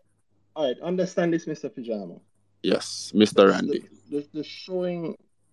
[0.57, 1.69] All right, understand this, Mr.
[1.75, 2.17] Pajama.
[2.63, 3.43] Yes, Mr.
[3.51, 3.81] Randy.
[4.11, 5.03] the, the, the showing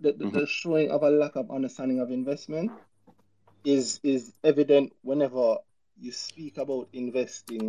[0.04, 0.34] the, the, Mhm.
[0.40, 2.72] the showing of a lack of understanding of investment
[3.76, 5.58] is is evident whenever
[6.06, 7.66] you speak about investing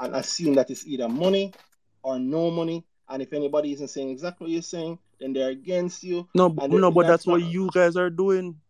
[0.00, 1.52] and assume that it's either money
[2.02, 2.84] or no money.
[3.08, 6.28] And if anybody isn't saying exactly what you're saying, then they're against you.
[6.34, 8.60] No, but, And no, but that's that's what you guys are doing.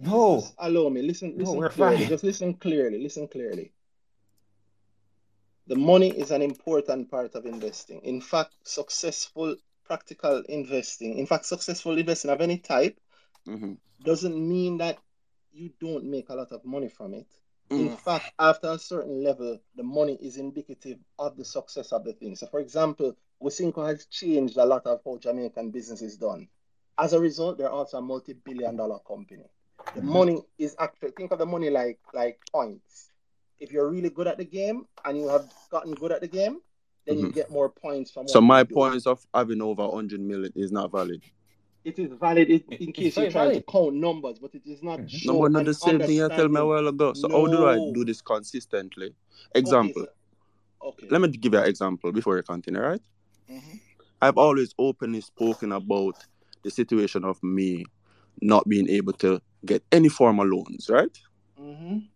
[0.00, 1.02] No, just allow me.
[1.02, 1.96] Listen, listen we're clearly.
[1.96, 2.08] fine.
[2.08, 3.02] Just listen clearly.
[3.02, 3.72] Listen clearly.
[5.66, 8.00] The money is an important part of investing.
[8.02, 12.98] In fact, successful practical investing, in fact, successful investing of any type
[13.46, 14.98] hmm doesn't mean that
[15.52, 17.26] you don't make a lot of money from it.
[17.76, 18.00] In Mm.
[18.00, 22.34] fact, after a certain level, the money is indicative of the success of the thing.
[22.36, 26.48] So, for example, Wisynco has changed a lot of how Jamaican business is done.
[26.98, 29.44] As a result, they're also a multi-billion dollar company.
[29.94, 30.04] The Mhm.
[30.04, 33.10] money is actually think of the money like like points.
[33.58, 36.60] If you're really good at the game and you have gotten good at the game,
[37.06, 37.34] then you Mhm.
[37.34, 38.74] get more points from So my you do.
[38.74, 41.22] points of having over 100 million is not valid.
[41.82, 43.66] It is valid in, It- in case you're very trying to valid.
[43.66, 45.24] count numbers, but it is does not Mhm.
[45.26, 47.14] No, show but not an the same thing you tell me a while ago.
[47.14, 49.06] So how do I do this consistently?
[49.06, 50.04] Okay, Example.
[50.04, 51.06] so okay.
[51.08, 53.00] Let me give you an example before you continue, right?
[53.50, 53.80] Mhm.
[54.22, 56.16] I've always openly spoken about
[56.62, 57.84] the situation of me
[58.40, 61.18] not being able to get any form of loans, right?
[61.58, 62.08] Mhm.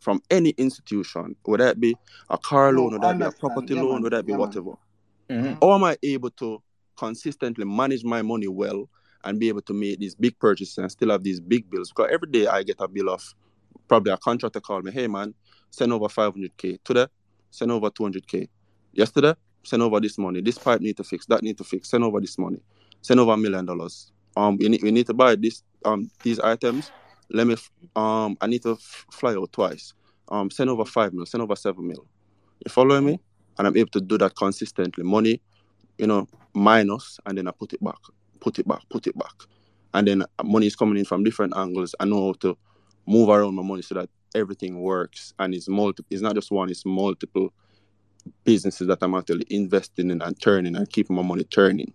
[0.00, 1.96] From any institution, whether it be
[2.28, 4.02] a car loan, whether it be a property Yeah, loan, man.
[4.02, 4.46] whether it be Yeah, man.
[4.46, 4.72] whatever.
[5.30, 5.58] Mhm.
[5.62, 6.62] How am I able to
[6.96, 8.88] consistently manage my money well
[9.24, 11.90] and be able to make these big purchases and still have these big bills?
[11.90, 13.34] Because every day I get a bill of
[13.88, 15.34] probably a contractor call me, hey man,
[15.70, 16.78] send over 500k.
[16.84, 17.06] Today,
[17.50, 18.48] send over 200k.
[18.92, 20.40] Yesterday, send over this money.
[20.40, 21.26] This pipe need to fix.
[21.26, 21.90] That need to fix.
[21.90, 22.58] Send over this money.
[23.02, 24.12] Send over a million dollars.
[24.36, 26.92] Um, we need, we need to buy this um these items.
[27.30, 27.56] Let me
[27.96, 29.94] um I need to f- fly out twice.
[30.28, 31.26] Um, send over five mil.
[31.26, 32.06] Send over seven mil.
[32.64, 33.20] You following me?
[33.58, 35.04] And I'm able to do that consistently.
[35.04, 35.40] Money,
[35.98, 37.98] you know, minus and then I put it back,
[38.40, 39.34] put it back, put it back.
[39.92, 41.94] And then money is coming in from different angles.
[42.00, 42.56] I know how to
[43.06, 46.70] move around my money so that everything works and it's multiple it's not just one,
[46.70, 47.52] it's multiple
[48.44, 51.92] businesses that I'm actually investing in and turning and keeping my money turning.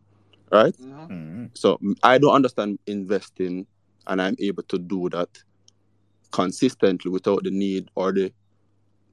[0.52, 0.76] Right?
[0.78, 1.08] Mhm.
[1.10, 1.58] Mhm.
[1.58, 3.68] So I don't understand investing
[4.08, 5.30] and I'm able to do that
[6.32, 8.32] consistently without the need or the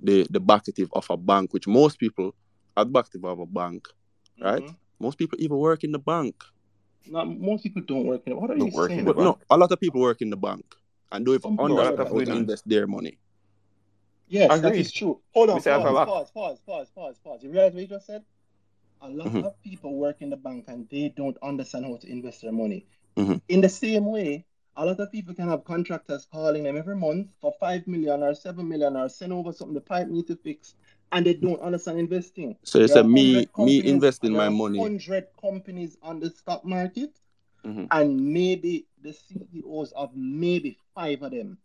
[0.02, 2.34] the the backative of a bank, which most people
[2.76, 3.88] are the backative of a bank,
[4.40, 4.62] right?
[4.62, 4.76] Mhm.
[4.98, 6.34] Most people even work in the bank.
[7.08, 8.36] Not most people don't work in.
[8.36, 9.04] What are Don't you saying?
[9.04, 10.64] the But no, a lot of people work in the bank
[11.12, 12.24] and do it even Some people No, a lot work understand of how at to
[12.24, 12.42] the women.
[12.42, 13.18] invest their money.
[14.28, 14.80] Yes, that Agreed.
[14.80, 15.20] is true.
[15.34, 17.42] Hold on, that pause, pause, pause, pause, pause, pause.
[17.42, 18.24] You realize what you just said?
[19.02, 22.08] A lot Mhm, of people work in the bank and they don't understand how to
[22.10, 22.86] invest their money.
[23.16, 23.40] mhm.
[23.48, 24.44] In the same way,
[24.76, 28.34] a lot of people can have contractors calling them every month for five million or
[28.34, 30.74] seven million or send over something the pipe need to fix,
[31.12, 32.56] and they don't understand investing.
[32.64, 34.80] So are say me me investing my money.
[34.80, 37.18] hundred companies on the stock market,
[37.64, 41.58] Mhm, and maybe the CEOs of maybe five of them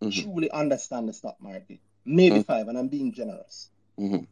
[0.00, 1.80] mhm, truly understand the stock market.
[2.06, 3.70] Maybe mhm, five, and I'm being generous.
[3.98, 4.26] mhm.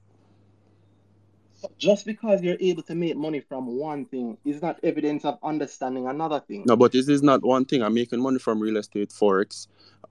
[1.55, 5.39] So just because you're able to make money from one thing is not evidence of
[5.43, 6.65] understanding another thing.
[6.67, 7.83] No, but this is not one thing.
[7.83, 9.67] I'm making money from real estate, forex.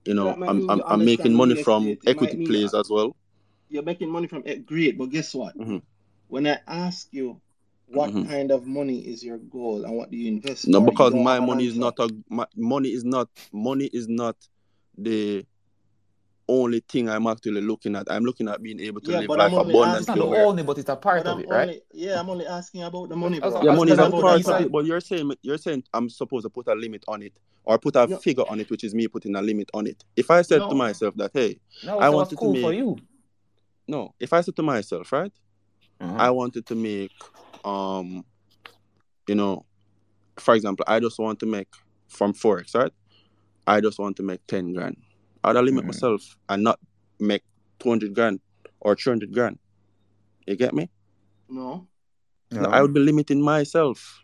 [0.06, 1.98] You know, That I'm I'm, you I'm making money from.
[2.06, 3.16] Equity plays as well.
[3.70, 4.66] you're making money from it.
[4.66, 5.58] Great, but guess what?
[5.58, 5.82] Mhm,
[6.28, 7.42] When I ask you
[7.88, 8.28] what mhm.
[8.28, 11.24] kind of money is your goal and what do you invest No, for, because don't
[11.24, 14.36] my money is not a my, money is not money is not
[14.98, 15.46] the
[16.54, 18.12] only thing I'm actually looking at.
[18.12, 20.24] I'm looking at being able to Yeah, live but I'm life only It's not the
[20.24, 20.46] asking.
[20.46, 21.68] only, but it's a part of I'm it, right?
[21.68, 23.64] only yeah, I'm only asking about the money, bro.
[23.64, 25.02] yeah, money as is a a It's not about the part of it, but you're
[25.02, 27.34] saying you're saying I'm supposed to put a limit on it
[27.66, 30.04] or put a No, figure on it, which is me putting a limit on it.
[30.16, 32.74] If I said to myself that hey, no, I so what's wanted to cool for
[32.74, 32.98] you?
[33.88, 35.32] no, if I said to myself, right,
[36.00, 36.16] Uh-huh.
[36.20, 37.12] I wanted to make
[37.64, 38.26] um,
[39.28, 39.66] you know,
[40.40, 41.70] for example, I just want to make
[42.08, 42.92] from forex, right?
[43.66, 44.98] I just want to make ten grand.
[45.44, 45.88] I'd limit mm.
[45.88, 46.80] myself and not
[47.20, 47.44] make
[47.80, 48.40] 200 grand
[48.80, 49.60] or 300 grand.
[50.48, 50.90] You get me?
[51.50, 51.88] No.
[52.52, 52.70] no.
[52.70, 54.24] I would be limiting myself.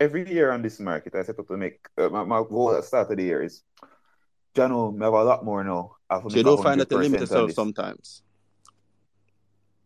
[0.00, 2.84] Every year on this market, I set up to make uh, my, my goal at
[2.84, 3.62] start of the year is
[4.54, 5.96] Jano, I have a lot more now.
[6.10, 8.22] So you don't find that you limit yourself sometimes.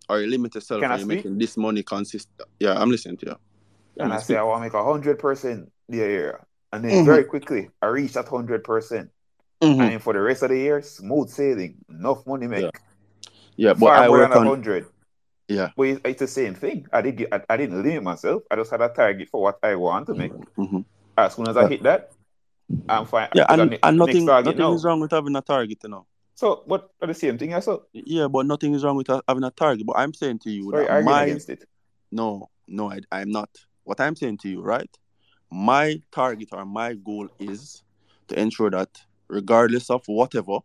[0.08, 2.48] Or you limit yourself by and you're making this money consistent.
[2.58, 3.36] Yeah, I'm listening to you.
[3.96, 4.26] Can and I speak?
[4.26, 6.46] say I want to make 100% the year.
[6.72, 7.06] And then mm-hmm.
[7.06, 9.08] very quickly, I reach that 100%.
[9.62, 9.80] Mm-hmm.
[9.80, 12.62] And for the rest of the year, smooth sailing, enough money make.
[12.62, 12.70] Yeah,
[13.56, 14.86] yeah but Far I work on hundred.
[15.48, 16.86] Yeah, but it's, it's, the same thing.
[16.92, 17.26] I did.
[17.32, 18.42] I, I didn't limit myself.
[18.50, 20.32] I just had a target for what I want to make.
[20.32, 20.62] Mm-hmm.
[20.62, 20.80] mm-hmm.
[21.16, 21.62] As soon as yeah.
[21.62, 22.12] I hit that,
[22.88, 23.28] I'm fine.
[23.34, 26.06] Yeah, and, and nothing, nothing is wrong with having a target, you know.
[26.34, 27.78] So, but the same thing, I saw.
[27.94, 29.86] Yeah, but nothing is wrong with having a target.
[29.86, 31.64] But I'm saying to you Sorry, that my against it.
[32.12, 33.48] no, no, I, I'm not.
[33.84, 34.90] What I'm saying to you, right?
[35.50, 37.82] My target or my goal is
[38.28, 38.90] to ensure that
[39.28, 40.58] regardless of whatever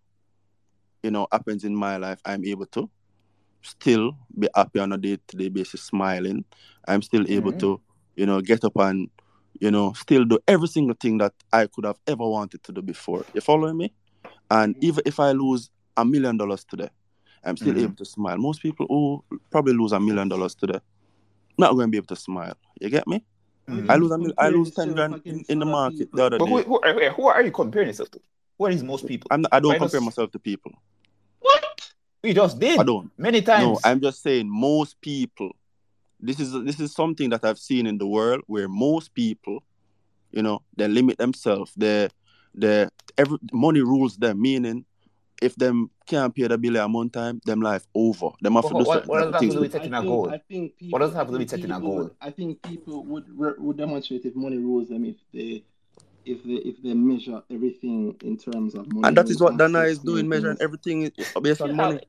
[1.03, 2.89] you know happens in my life, I'm able to
[3.61, 6.43] still be happy on a day-to-day basis, smiling.
[6.87, 7.59] I'm still able Mhm.
[7.59, 7.81] to,
[8.15, 9.09] you know, get up and
[9.59, 12.81] you know still do every single thing that I could have ever wanted to do
[12.81, 13.25] before.
[13.33, 13.93] You following me?
[14.49, 16.89] And even if I lose a million dollars today,
[17.43, 17.83] I'm still Mhm.
[17.83, 18.37] able to smile.
[18.37, 20.79] Most people who probably lose a million dollars today,
[21.57, 22.55] not going to be able to smile.
[22.79, 23.23] You get me?
[23.67, 26.21] Are I lose a mil- I lose ten grand in, in the market the people?
[26.25, 26.63] other But who, day.
[26.63, 28.19] who, are- who are you comparing yourself to?
[28.61, 29.27] What is most people?
[29.31, 30.71] I'm not, I don't Why compare just myself to people.
[31.39, 31.65] what?
[32.21, 32.79] We just did.
[32.79, 33.09] I don't.
[33.17, 33.63] many times.
[33.63, 33.81] No, times.
[33.85, 35.49] I'm just saying most people.
[36.19, 39.63] This is this is something that I've seen in the world where most people,
[40.29, 41.73] you know, they limit themselves.
[41.75, 42.09] They
[42.53, 44.39] they every money rules them.
[44.39, 44.85] Meaning,
[45.41, 48.29] if them can't pay the bill a month time, them life over.
[48.43, 49.53] Them have But to do what, certain what type does that have to things.
[49.55, 50.29] do With, with I setting a think goal?
[50.29, 52.11] I think What does people have to I do with setting a goal?
[52.21, 55.63] I think people would re- would demonstrate if money rules them if they
[56.25, 59.81] if they if they measure everything in terms of money and that is what Dana
[59.81, 61.99] is doing, measuring everything based on money.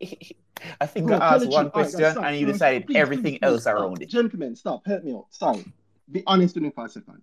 [0.81, 1.75] I think Bro, I tell asked one truth.
[1.75, 2.25] All right, guys, question stop.
[2.25, 3.75] and you decided please, everything please, please, else stop.
[3.75, 4.09] around it.
[4.09, 4.87] Gentlemen, stop.
[4.87, 5.27] Help me out.
[5.31, 5.65] Sorry.
[6.11, 7.23] Be honest with me for a second.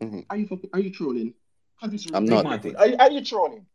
[0.00, 0.26] Mhm.
[0.30, 1.34] Are you are you trolling?
[1.80, 2.44] I'm not.
[2.44, 2.62] man really good.
[2.62, 2.76] thing.
[2.76, 3.66] Are, you- are you trolling?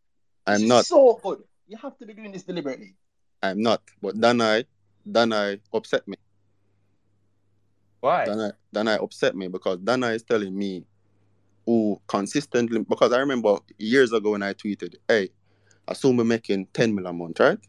[0.45, 0.85] I'm is not.
[0.85, 1.43] so good.
[1.67, 2.95] You have to be doing this deliberately.
[3.41, 3.81] I'm not.
[4.01, 4.63] But Dana,
[5.09, 6.15] Dana upset me.
[8.01, 8.25] Why?
[8.25, 10.85] Dana, Dana upset me because Dana is telling me
[11.65, 15.29] who consistently because I remember years ago when I tweeted, "Hey,
[15.87, 17.59] assume we're making ten million a month, right?"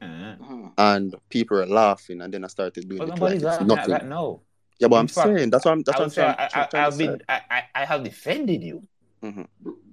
[0.00, 0.36] Uh-huh.
[0.40, 0.68] Uh-huh.
[0.78, 3.66] And people were laughing, and then I started doing But it like nobody's it's laughing
[3.68, 3.90] nothing.
[3.90, 4.40] that now.
[4.78, 6.36] Yeah, but In I'm fact, saying that's what I'm that's I what I'm say trying,
[6.38, 8.86] I, I, I've been I, I, I have defended you.
[9.22, 9.42] hmm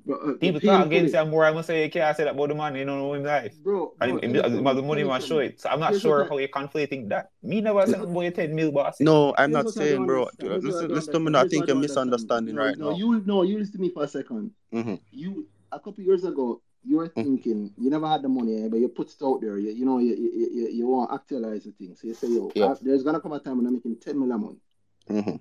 [0.06, 0.68] Bro, uh, People painfully.
[0.70, 1.46] talk against him more.
[1.46, 2.76] I must say you can't say that about the man.
[2.76, 3.56] You don't know him life.
[3.64, 5.40] Bro, And bro, him, let him, me him, tell the money let me must show
[5.40, 5.62] it.
[5.62, 7.32] So I'm not sure how you're conflating that.
[7.42, 9.00] Me never said about you 10 mil boss.
[9.02, 10.30] No, I'm not saying, bro.
[10.40, 10.52] understand.
[10.52, 11.36] Here's what I Listen, don't listen to me.
[11.38, 12.12] I Here's think what you're I don't understand.
[12.12, 12.96] misunderstanding No, right no, now.
[12.96, 14.52] you no, you listen to me for a second.
[14.72, 17.24] hmm You a couple years ago, you were Mm.
[17.24, 19.58] thinking you never had the money, eh, but you put it out there.
[19.58, 21.96] You, you know, you, you, you, you want to actualize the thing.
[21.96, 22.76] So you say, yo, Yeah.
[22.80, 24.60] There's gonna come a time when I'm making ten million a month.
[25.08, 25.38] hmm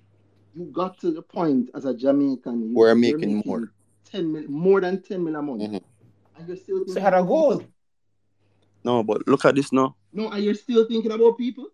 [0.55, 3.73] You got to the point as a Jamaican, you, We're you're making making more.
[4.15, 5.77] Ten mil, more than ten million a month, hmm
[6.37, 7.59] and you're still So thinking you had a goal.
[7.59, 7.73] people.
[8.85, 9.97] No, but look at this now.
[10.13, 11.69] No, and you're still thinking about people.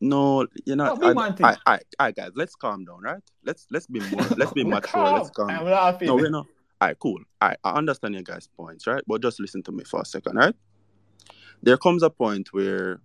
[0.00, 0.98] No, you're not.
[1.00, 1.56] What big I.
[1.66, 3.22] I, I, I, guys, let's calm down, right?
[3.44, 4.24] Let's let's be more.
[4.36, 5.04] Let's be I'm mature.
[5.04, 5.48] Let's calm.
[5.48, 5.72] calm I'm down.
[5.72, 6.08] laughing.
[6.08, 6.46] No, we're not.
[6.80, 7.20] All right, cool.
[7.40, 9.02] All right, I understand your guys' points, right?
[9.06, 10.54] But just listen to me for a second, right?
[11.62, 13.00] There comes a point where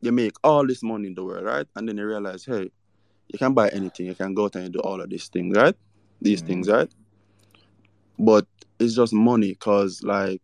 [0.00, 1.66] you make all this money in the world, right?
[1.74, 2.70] And then you realize, hey,
[3.28, 4.06] you can buy anything.
[4.06, 5.74] You can go out and do all of these things, right?
[6.22, 6.72] These things, Mhm.
[6.76, 6.94] right?
[8.20, 8.46] But
[8.80, 10.42] it's just money, cause like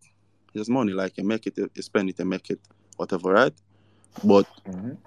[0.49, 0.95] it's just money.
[0.95, 2.61] Like you make it, you spend it, and make it,
[2.99, 3.55] whatever, right?
[4.25, 4.99] But Mhm.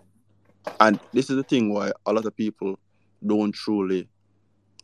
[0.80, 2.80] and this is the thing why a lot of people
[3.26, 4.08] don't truly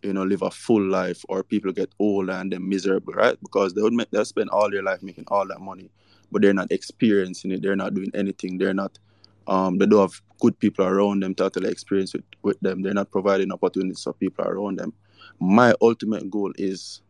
[0.03, 3.73] you know live a full life or people get older and they're miserable right because
[3.73, 5.91] they would make they'll spend all their life making all that money
[6.31, 8.99] but they're not experiencing it they're not doing anything they're not
[9.47, 12.95] um they don't have good people around them to actually experience it with them they're
[12.95, 14.93] not providing opportunities for people around them
[15.39, 17.01] my ultimate goal is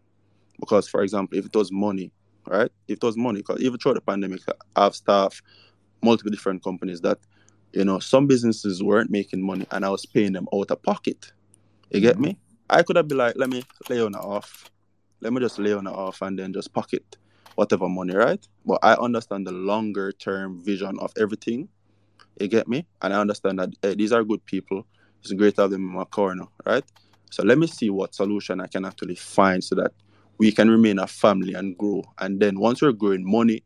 [0.60, 2.12] because for example if it was money
[2.48, 2.72] right?
[2.88, 4.42] If it was money because even through the pandemic
[4.76, 5.42] i have staff
[6.02, 7.18] multiple different companies that
[7.74, 11.32] you know some businesses weren't making money and i was paying them out of pocket.
[11.92, 12.38] You get me?
[12.70, 14.70] I could have been like let me lay on it off.
[15.22, 17.18] Let me just lay on it off and then just pocket
[17.56, 18.46] whatever money right?
[18.66, 21.70] But i understand the longer term vision of everything.
[22.40, 22.86] You get me?
[23.02, 24.86] And i understand that eh, these are good people.
[25.22, 26.84] It's great to have them in my corner right?
[27.32, 29.92] So let me see what solution i can actually find so that
[30.38, 32.04] we can remain a family and grow.
[32.20, 33.64] And then once we're growing money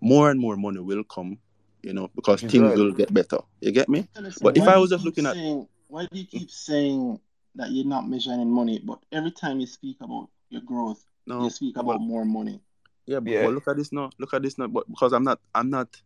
[0.00, 1.38] more and more money will come
[1.86, 2.78] you know because Which things good.
[2.78, 3.38] will get better.
[3.60, 4.08] You get me?
[4.42, 7.20] But if i was just keep looking at saying, why do you keep saying
[7.54, 11.44] that you're not measuring money, but every time you speak about your growth, no.
[11.44, 12.60] you speak but about more money.
[13.06, 13.44] yeah but, Yeah.
[13.44, 14.10] but look at this now.
[14.18, 14.66] Look at this now.
[14.66, 15.96] But because i'm not i'm not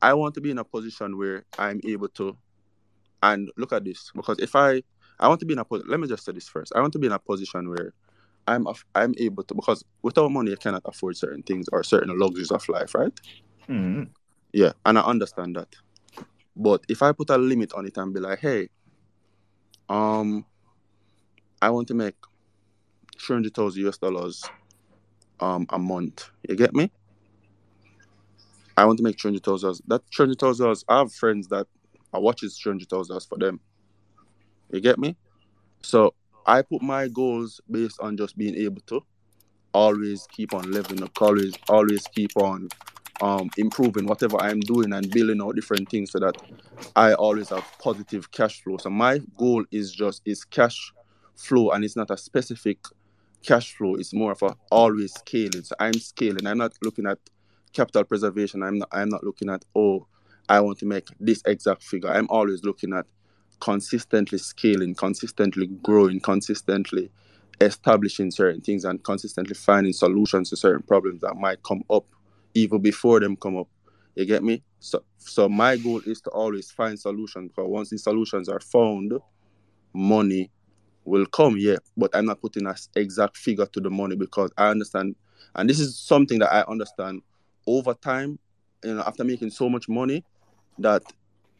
[0.00, 2.36] i want to be in a position where i'm able to
[3.22, 4.10] and look at this.
[4.14, 4.82] Because if i
[5.20, 6.72] i want to be in a position let me just say this first.
[6.74, 7.92] I want to be in a position where
[8.46, 12.50] i'm i'm able to because without money you cannot afford certain things or certain luxuries
[12.50, 13.20] of life right
[13.68, 14.08] Mhm.
[14.52, 15.68] yeah and i understand that
[16.56, 18.68] but if i put a limit on it and be like hey
[19.88, 20.44] um
[21.60, 22.16] i want to make
[23.18, 24.44] 300000 us dollars
[25.40, 26.90] um a month you get me
[28.74, 29.80] I want to make 300,000.
[29.86, 31.66] That 300,000, I have friends that
[32.12, 33.60] I watch is 300,000 for them.
[34.70, 35.14] You get me?
[35.82, 36.14] So
[36.46, 39.02] I put my goals based on just being able to
[39.74, 42.68] always keep on leveling up, always, always keep on
[43.22, 46.36] um, improving whatever I'm doing and building out different things so that
[46.96, 48.76] I always have positive cash flow.
[48.78, 50.92] So my goal is just is cash
[51.36, 52.78] flow and it's not a specific
[53.42, 53.94] cash flow.
[53.94, 55.62] It's more of a always scaling.
[55.64, 56.46] So I'm scaling.
[56.46, 57.18] I'm not looking at
[57.72, 58.62] capital preservation.
[58.62, 60.06] I'm not I'm not looking at oh
[60.48, 62.10] I want to make this exact figure.
[62.10, 63.06] I'm always looking at
[63.62, 67.08] consistently scaling, consistently growing, consistently
[67.60, 72.04] establishing certain things and consistently finding solutions to certain problems that might come up
[72.54, 73.68] even before them come up.
[74.16, 74.64] You get me?
[74.80, 79.12] So so my goal is to always find solutions because once these solutions are found,
[79.94, 80.50] money
[81.04, 81.76] will come, yeah.
[81.96, 85.14] But I'm not putting an exact figure to the money because I understand
[85.54, 87.22] and this is something that I understand
[87.68, 88.40] over time,
[88.82, 90.24] you know, after making so much money,
[90.80, 91.04] that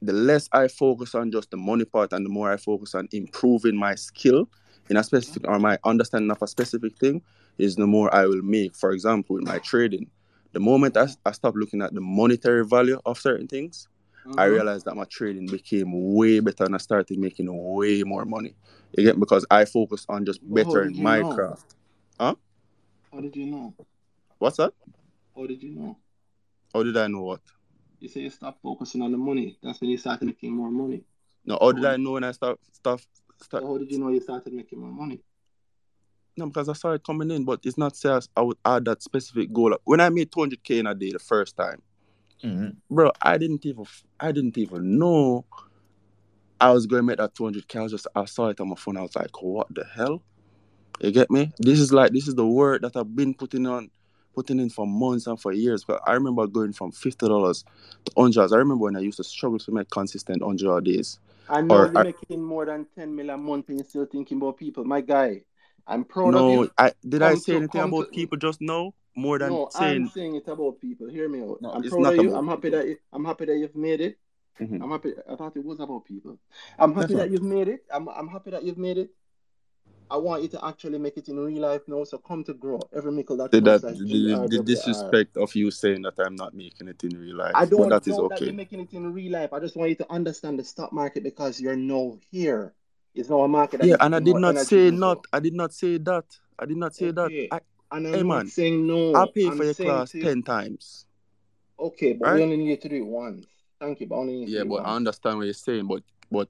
[0.02, 3.08] the less I focus on just the money part and the more I focus on
[3.12, 4.48] improving my skill
[4.90, 7.22] in a specific or my understanding of a specific thing,
[7.56, 8.74] is the more I will make.
[8.74, 10.10] For example, with my trading,
[10.52, 13.88] the moment I, I stop looking at the monetary value of certain things,
[14.36, 14.52] I Mhm.
[14.52, 18.54] realized that my trading became way better and I started making way more money.
[18.98, 21.28] Again, because I focused on just bettering my know?
[21.30, 21.74] craft.
[22.18, 22.34] Huh?
[23.12, 23.74] How did you know?
[24.38, 24.72] What's that?
[25.36, 25.96] How did you know?
[26.74, 27.40] How did I know what?
[28.02, 29.56] You say you stopped focusing on the money.
[29.62, 31.04] That's when you started making more money.
[31.46, 33.06] No, how did I know when I start stuff
[33.40, 35.20] start so how did you know you started making more money?
[36.36, 39.04] no because I started coming in, but it's not say I I would add that
[39.04, 39.76] specific goal.
[39.84, 41.80] When I made 200k in a day the first time,
[42.42, 42.74] Mhm.
[42.90, 43.86] bro, I didn't even
[44.18, 45.44] I didn't even know
[46.60, 47.78] I was going to make that 200k.
[47.78, 48.96] I was just I saw it on my phone.
[48.96, 50.22] I was like, what the hell?
[51.00, 51.52] You get me?
[51.60, 53.90] This is like this is the work that I've been putting on,
[54.34, 55.84] putting in for months and for years.
[55.84, 57.64] But I remember going from fifty dollars
[58.04, 58.52] to hundreds.
[58.52, 61.18] I remember when I used to struggle to make consistent hundred dollar days.
[61.48, 64.06] And now Or you're I, making more than 10 million a month and you're still
[64.06, 64.84] thinking about people.
[64.84, 65.42] My guy,
[65.86, 66.70] I'm proud of No, you.
[66.78, 70.04] I did I say to anything about to people just now more than no, I'm
[70.04, 71.08] saying saying it about people.
[71.08, 71.60] Hear me out.
[71.60, 72.34] no, I'm it's proud of you.
[72.34, 72.78] I'm happy people.
[72.78, 74.18] that you, I'm happy that you've made it.
[74.60, 74.82] Mhm.
[74.82, 75.12] I'm happy.
[75.28, 76.38] I thought it was about people.
[76.78, 77.30] I'm That's happy that right.
[77.30, 77.84] you've made it.
[77.92, 79.10] I'm I'm happy that you've made it.
[80.12, 82.04] I want you to actually make it in real life now.
[82.04, 82.86] So come to grow.
[82.94, 87.02] every Everymickle.com that slash the, the disrespect of you saying that I'm not making it
[87.02, 89.54] in real life, I don't that is doubt that you're making it in real life.
[89.54, 92.74] I just want you to understand the stock market because you're now here.
[93.14, 95.24] It's now a market that Yeah, and I did not say not.
[95.32, 96.26] I did not say that.
[96.58, 97.48] I did not say that.
[97.50, 97.60] I,
[97.90, 99.26] And I'm hey not man, saying I no.
[99.28, 101.06] pay for I'm your class to ten times,
[101.80, 103.46] okay, but we only need to do it once.
[103.80, 106.48] Thank you, but only need to Yeah, but I understand what you're saying, but but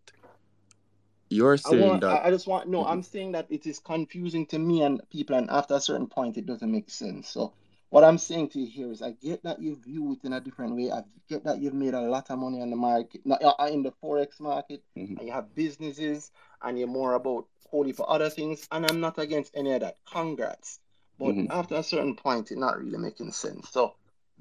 [1.33, 2.91] you're I saying want that I, I just want no, Mhm.
[2.91, 6.36] I'm saying that it is confusing to me and people and after a certain point
[6.36, 7.28] it doesn't make sense.
[7.28, 7.55] So
[7.91, 10.41] what I'm saying to you here is I get that you view it in a
[10.41, 10.91] different way.
[10.91, 13.83] I get that you've made a lot of money on the market, not uh, in
[13.83, 15.19] the forex market, Mhm.
[15.19, 16.31] and you have businesses
[16.62, 18.67] and you're more about holy for other things.
[18.70, 19.97] And I'm not against any of that.
[20.11, 20.81] Congrats.
[21.19, 21.47] But Mhm.
[21.51, 23.70] after a certain point, it's not really making sense.
[23.70, 23.94] So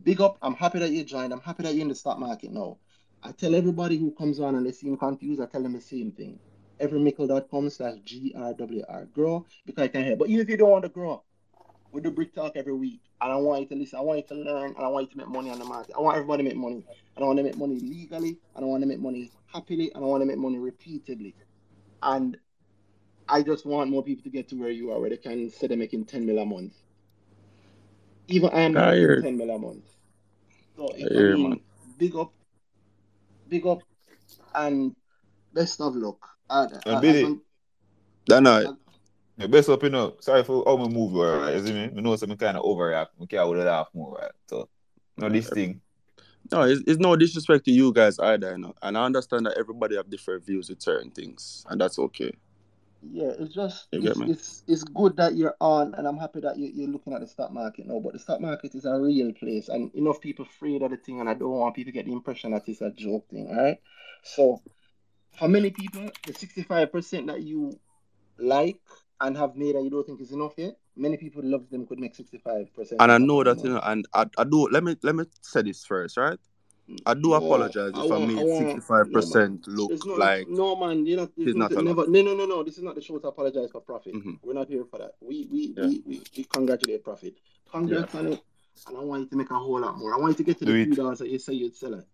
[0.03, 0.37] big up.
[0.41, 1.33] I'm happy that you joined.
[1.33, 2.77] I'm happy that you're in the stock market now.
[3.23, 6.11] I tell everybody who comes on and they seem confused, I tell them the same
[6.11, 6.39] thing.
[6.81, 9.13] Everymickle.com slash GRWR.
[9.13, 10.19] Grow because I can help.
[10.19, 11.23] But even if you don't want to grow,
[11.91, 13.01] we do BrickTalk every week.
[13.19, 13.99] And I want you to listen.
[13.99, 14.73] I want you to learn.
[14.75, 15.93] And I want you to make money on the market.
[15.95, 16.85] I want everybody to make money.
[17.15, 18.39] And I want to make money legally.
[18.55, 19.91] And I want to make money happily.
[19.93, 21.35] And I want to make money repeatedly.
[22.01, 22.37] And
[23.27, 25.71] I just want more people to get to where you are, where they can instead
[25.71, 26.73] of making 10 mil a month.
[28.27, 29.85] Even I am making 10 mil a month.
[30.75, 31.61] So I I mean,
[31.97, 32.33] big up,
[33.47, 33.83] big up,
[34.55, 34.95] and
[35.53, 36.27] best of luck.
[36.51, 37.41] Uh, And uh, as Billy, long,
[38.27, 38.65] Then I
[39.37, 40.15] the best up, you know.
[40.19, 41.55] Sorry for how me move, right?
[41.55, 41.89] You see me?
[41.95, 43.07] I know some kind of overreact.
[43.17, 44.31] We can't hold it off more, right?
[44.47, 44.69] So,
[45.17, 45.81] no, this thing.
[46.51, 48.75] no, it's, it's no disrespect to you guys either, you know.
[48.81, 52.33] And I understand that everybody have different views with certain things, and that's okay.
[53.01, 56.69] yeah, it's just it's it's it's good that you're on, and I'm happy that you,
[56.73, 57.99] you're looking at the stock market now.
[57.99, 61.19] But the stock market is a real place, and enough people afraid of the thing,
[61.19, 63.63] and I don't want people to get the impression that it's a joke thing, all
[63.63, 63.79] right?
[64.23, 64.61] So
[65.37, 67.79] for many people, the 65% that you
[68.37, 68.79] like
[69.19, 71.99] and have made and you don't think is enough yet, many people love them could
[71.99, 72.67] make 65%
[72.99, 74.67] And I know that you know, and I, I do.
[74.69, 76.39] Let me let me say this first, right?
[77.05, 80.47] I do apologize I if I want, I made sixty-five percent There's look no, like
[80.49, 81.05] no man.
[81.05, 82.07] You know, there's it's no, not never.
[82.07, 82.63] No, no, no, no.
[82.63, 84.13] This is not the show to apologize for profit.
[84.13, 85.11] hmm We're not here for that.
[85.21, 87.35] We, we, Yeah, we, we, we congratulate profit.
[87.85, 88.03] yeah.
[88.13, 88.41] On it,
[88.87, 90.13] and I want you to make a whole lot more.
[90.13, 90.95] I want you to get to Do the it.
[90.95, 92.05] dollars that you say you'd sell it.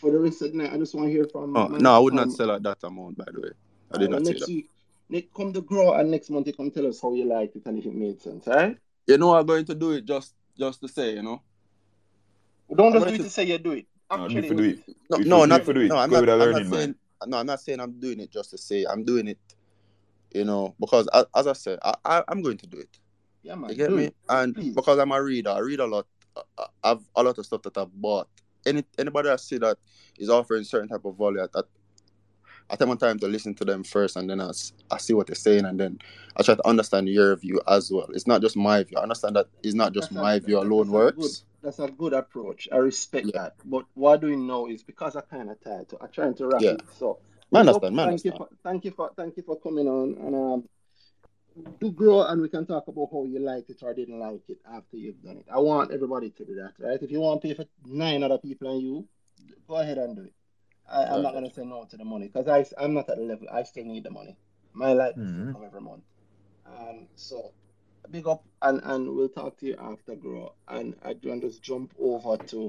[0.00, 1.78] For the rest of the night, I just want to hear from oh, No, my
[1.78, 3.18] no, I would not sell at that amount.
[3.18, 3.48] By the way,
[3.92, 4.48] I did right, well, not say next that.
[4.54, 4.70] week,
[5.10, 7.66] next come to grow, and next month you come tell us how you liked it
[7.66, 8.48] and if it made sense.
[8.48, 8.78] All right?
[9.06, 11.42] You know, I'm going to do it just just to say, you know,
[12.74, 13.24] Don't just do it to.
[13.24, 13.86] to say you do it.
[14.10, 14.78] No, do it for do do it.
[14.88, 14.96] it.
[15.10, 15.96] No, Do for, do not it for do no.
[15.96, 15.98] it.
[15.98, 16.20] I'm not.
[16.20, 16.70] with a I'm not saying.
[16.70, 16.94] man.
[17.26, 18.86] No, I'm not saying I'm doing it just to say.
[18.88, 19.38] I'm doing it,
[20.32, 22.98] you know, because I, as I said, I, I I'm going to do it.
[23.42, 24.04] Yeah, You man, get me?
[24.04, 24.74] it, And please.
[24.74, 26.06] because I'm a reader, I read a lot.
[26.36, 28.28] I I- I've a lot of stuff that I've bought.
[28.66, 29.78] Any anybody I see that
[30.18, 31.62] is offering certain type of value, I, I,
[32.70, 34.50] I take my time to listen to them first, and then I,
[34.90, 35.98] I see what they're saying, and then
[36.36, 38.06] I try to understand your view as well.
[38.14, 38.98] It's not just my view.
[38.98, 41.16] I understand that it's not just That's a my view that, alone that's a good
[41.16, 41.44] works.
[41.62, 42.68] that's a good approach.
[42.70, 43.54] I respect Yeah, that.
[43.64, 46.46] But what I'm doing now is because I kind of tired, so I'm trying to
[46.46, 46.70] wrap yeah.
[46.72, 46.82] it.
[46.98, 47.18] So
[47.52, 48.00] up, understand.
[48.00, 50.68] I thank you for thank you for thank you for coming on, and um,
[51.80, 54.58] do grow, and we can talk about how you liked it or didn't like it
[54.70, 55.46] after you've done it.
[55.52, 57.02] I want everybody to do that, right?
[57.02, 59.08] If you want to pay for nine other people and you,
[59.66, 60.34] go ahead and do it.
[60.90, 63.22] I, I'm not gonna say no to the money because I I'm not at the
[63.22, 63.46] level.
[63.50, 64.36] I still need the money.
[64.72, 65.52] My life Mhm.
[65.52, 66.02] come every month.
[66.66, 67.52] Um, so
[68.10, 70.54] big up and and we'll talk to you after grow.
[70.68, 72.68] And I do want to just jump over to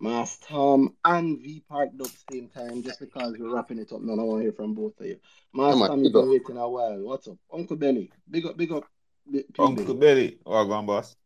[0.00, 4.14] Mass Tom and V Park Dub same time just because we're wrapping it up now.
[4.14, 5.18] I want to hear from both of you.
[5.54, 5.88] Yeah, Mass man.
[5.88, 6.22] Tom, you've Big up.
[6.24, 6.98] been waiting a while.
[7.00, 7.36] What's up?
[7.52, 8.10] Uncle Belly.
[8.30, 8.84] Big up, big up,
[9.30, 10.28] P Uncle Billy.
[10.28, 10.38] Belly.
[10.46, 11.16] Oh, go on, boss.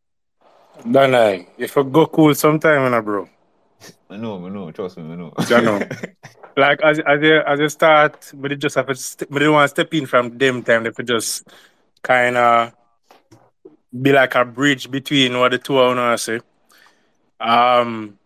[0.91, 1.47] Don't I?
[1.57, 3.29] If I go cool sometime, you know, bro.
[4.11, 4.71] I know, I know.
[4.73, 5.33] Trust me, I know.
[5.49, 5.81] You know.
[6.57, 9.49] Like as as you as you start, but it just have to st- but they
[9.49, 10.85] want to step in from them time.
[10.85, 11.49] They could just
[12.01, 12.73] kind of
[14.01, 16.41] be like a bridge between what the two are gonna say.
[17.41, 18.17] Um,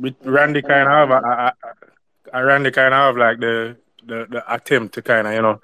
[0.00, 1.20] with And Randy kind of I, agree.
[1.20, 1.54] a,
[2.34, 5.60] a, a Randy kind of like the, the the attempt to kind of you know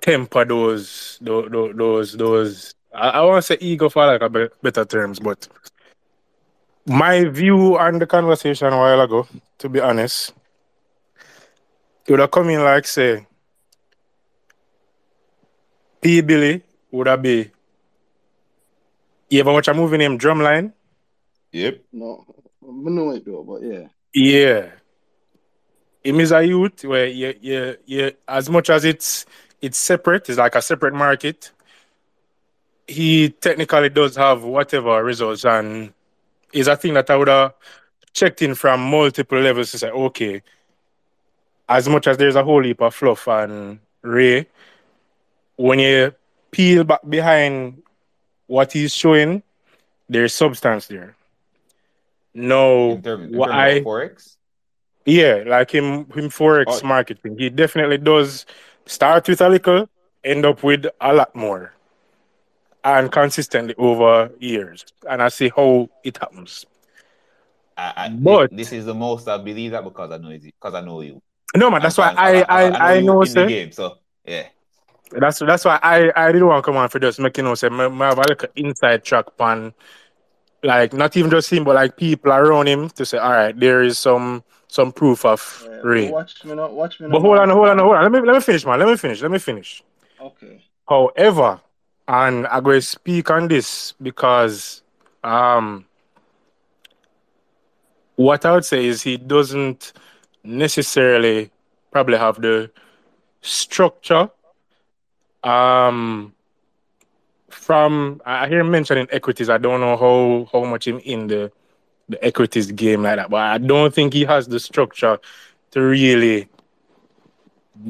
[0.00, 2.74] temper those those those those.
[2.94, 5.48] I, I want to say ego for like a be- better terms, but
[6.86, 9.26] my view on the conversation a while ago,
[9.58, 10.32] to be honest,
[12.06, 13.26] it would have come in like say
[16.00, 17.50] P Billy would have be.
[19.30, 20.72] You ever watch a movie named Drumline?
[21.52, 21.82] yep.
[21.92, 22.24] No,
[22.68, 23.88] Know it though, but yeah.
[24.14, 24.70] Yeah.
[26.04, 29.26] It means a youth where you, you, you, as much as it's
[29.60, 31.50] it's separate, it's like a separate market.
[32.88, 35.92] he technically does have whatever results, and
[36.52, 37.54] is a thing that I would have
[38.14, 40.42] checked in from multiple levels to say, okay,
[41.68, 44.46] as much as there's a whole heap of fluff and Ray,
[45.56, 46.14] when you
[46.50, 47.82] peel back behind
[48.46, 49.42] what he's showing,
[50.08, 51.14] there's substance there.
[52.38, 54.36] No, In, term, in I of forex,
[55.04, 58.46] yeah, like him him forex oh, marketing, he definitely does
[58.86, 59.88] start with a little,
[60.22, 61.72] end up with a lot more,
[62.84, 64.84] and consistently over years.
[65.08, 66.64] And I see how it happens.
[67.76, 70.74] I, I, But this is the most I believe that because I know it, because
[70.74, 71.20] I know you.
[71.56, 73.32] no man, And that's why I, I I, I know I I know in the
[73.32, 73.72] say game.
[73.72, 74.46] So yeah.
[75.10, 77.54] that's that's why I I didn't want to come on for just making you know
[77.56, 79.72] say me have a little inside track pan
[80.62, 83.82] like not even just him but like people around him to say all right there
[83.82, 86.10] is some some proof of Yeah, Ray.
[86.10, 88.02] watch me not, watch me But hold on, hold on, hold on.
[88.02, 88.78] Let me let me finish, man.
[88.78, 89.22] Let me finish.
[89.22, 89.82] Let me finish.
[90.20, 90.62] Okay.
[90.88, 91.60] However,
[92.06, 94.82] and I'm going to speak on this because
[95.24, 95.86] um
[98.16, 99.92] what I would say is he doesn't
[100.42, 101.50] necessarily
[101.92, 102.70] probably have the
[103.40, 104.28] structure
[105.44, 106.34] um
[107.48, 109.48] from I hear him mentioning equities.
[109.50, 111.52] I don't know how how much him in the
[112.08, 115.18] the equities game like that, but I don't think he has the structure
[115.72, 116.48] to really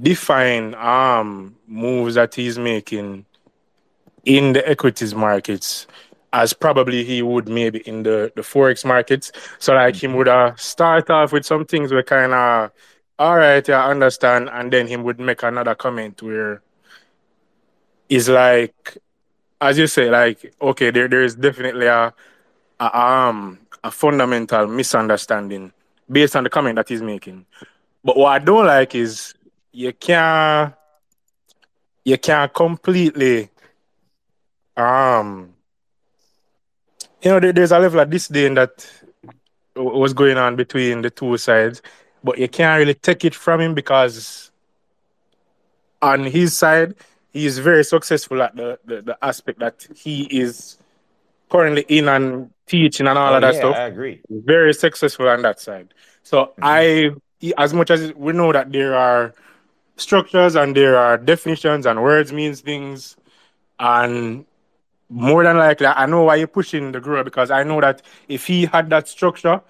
[0.02, 3.24] define um moves that he's making
[4.24, 5.86] in the equities markets
[6.32, 9.32] as probably he would maybe in the, the forex markets.
[9.58, 12.72] So like him would uh, start off with some things where kind of
[13.18, 16.62] all right, yeah, I understand, and then him would make another comment where
[18.08, 18.96] is like
[19.60, 22.12] as you say, like okay, there there is definitely a,
[22.80, 25.72] a um a fundamental misunderstanding
[26.10, 27.46] based on the comment that he's making.
[28.04, 29.34] But what I don't like is
[29.72, 30.74] you can't
[32.04, 33.50] you can't completely
[34.76, 35.54] um
[37.22, 38.88] you know there, there's a level of disdain that
[39.74, 41.82] was going on between the two sides,
[42.24, 44.50] but you can't really take it from him because
[46.00, 46.94] on his side
[47.32, 50.78] he is very successful at the, the, the aspect that he is
[51.50, 53.78] currently in and teaching and all Oh of that yeah, stuff.
[53.78, 54.24] I agree.
[54.30, 55.94] Very successful on that side.
[56.22, 57.12] So hmm I
[57.58, 59.34] as much as we know that there are
[59.96, 63.16] structures and there are definitions and words means things
[63.80, 64.46] and
[65.10, 68.46] more than likely I know why you're pushing the grower because I know that if
[68.46, 69.62] he had that structure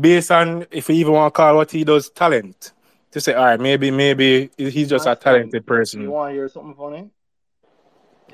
[0.00, 2.73] based on if you even want to call what he does talent
[3.14, 6.02] to say all right maybe maybe he's just a talented person.
[6.02, 7.10] you want to hear something funny?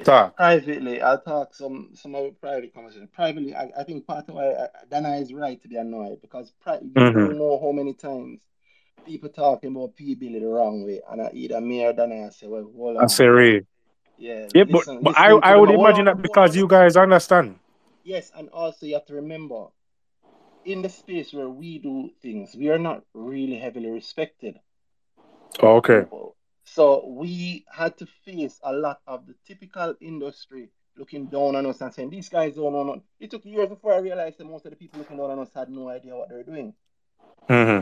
[0.04, 0.34] Talk.
[0.36, 3.08] Privately, I'll talk some some of private conversation.
[3.12, 6.52] Privately, I, I think part of why uh, Dana is right to be annoyed because
[6.62, 8.40] pri you hmm don't know how many times
[9.04, 12.30] people talking about P Billy the wrong way, and I either me or Dana I
[12.30, 13.66] say, well, hold I say Ray.
[14.18, 17.58] yeah, Yeah, but listen, but I listen I would imagine that because you guys understand.
[18.04, 19.68] Yes, and also you have to remember,
[20.64, 24.60] in the space where we do things, we are not really heavily respected.
[25.62, 26.06] Okay.
[26.64, 31.80] So we had to face a lot of the typical industry looking down on us
[31.80, 32.84] and saying, these guys don't know.
[32.84, 35.38] nothing." It took years before I realized that most of the people looking down on
[35.40, 36.74] us had no idea what they're doing.
[37.48, 37.80] hmm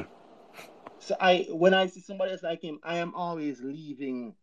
[1.01, 4.35] So I, when I see somebody else like him, I am always leaving.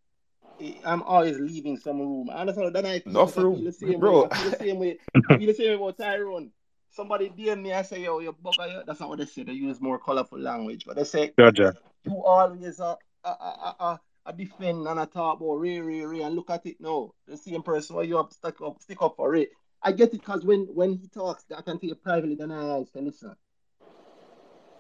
[0.86, 2.30] I'm always leaving some room.
[2.30, 4.02] I understand that I feel I feel room, the same way.
[4.02, 4.24] bro.
[4.24, 5.00] I feel the same way.
[5.30, 6.52] I feel the same way about Tyrone.
[6.92, 8.84] Somebody DM me, I say, yo, you bugger, you.
[8.86, 9.44] That's not what they say.
[9.44, 10.86] They use more colorful language.
[10.86, 11.74] But they say, Gotcha.
[12.06, 16.22] you always a, a, a, a, a defend and a talk about Ray, Ray, Ray,
[16.22, 17.12] and look at it now.
[17.28, 19.48] The same person where you have stuck up, stick up for Ray.
[19.82, 22.84] I get it because when, when he talks, I can tell you privately, then I
[22.94, 23.36] say, listen,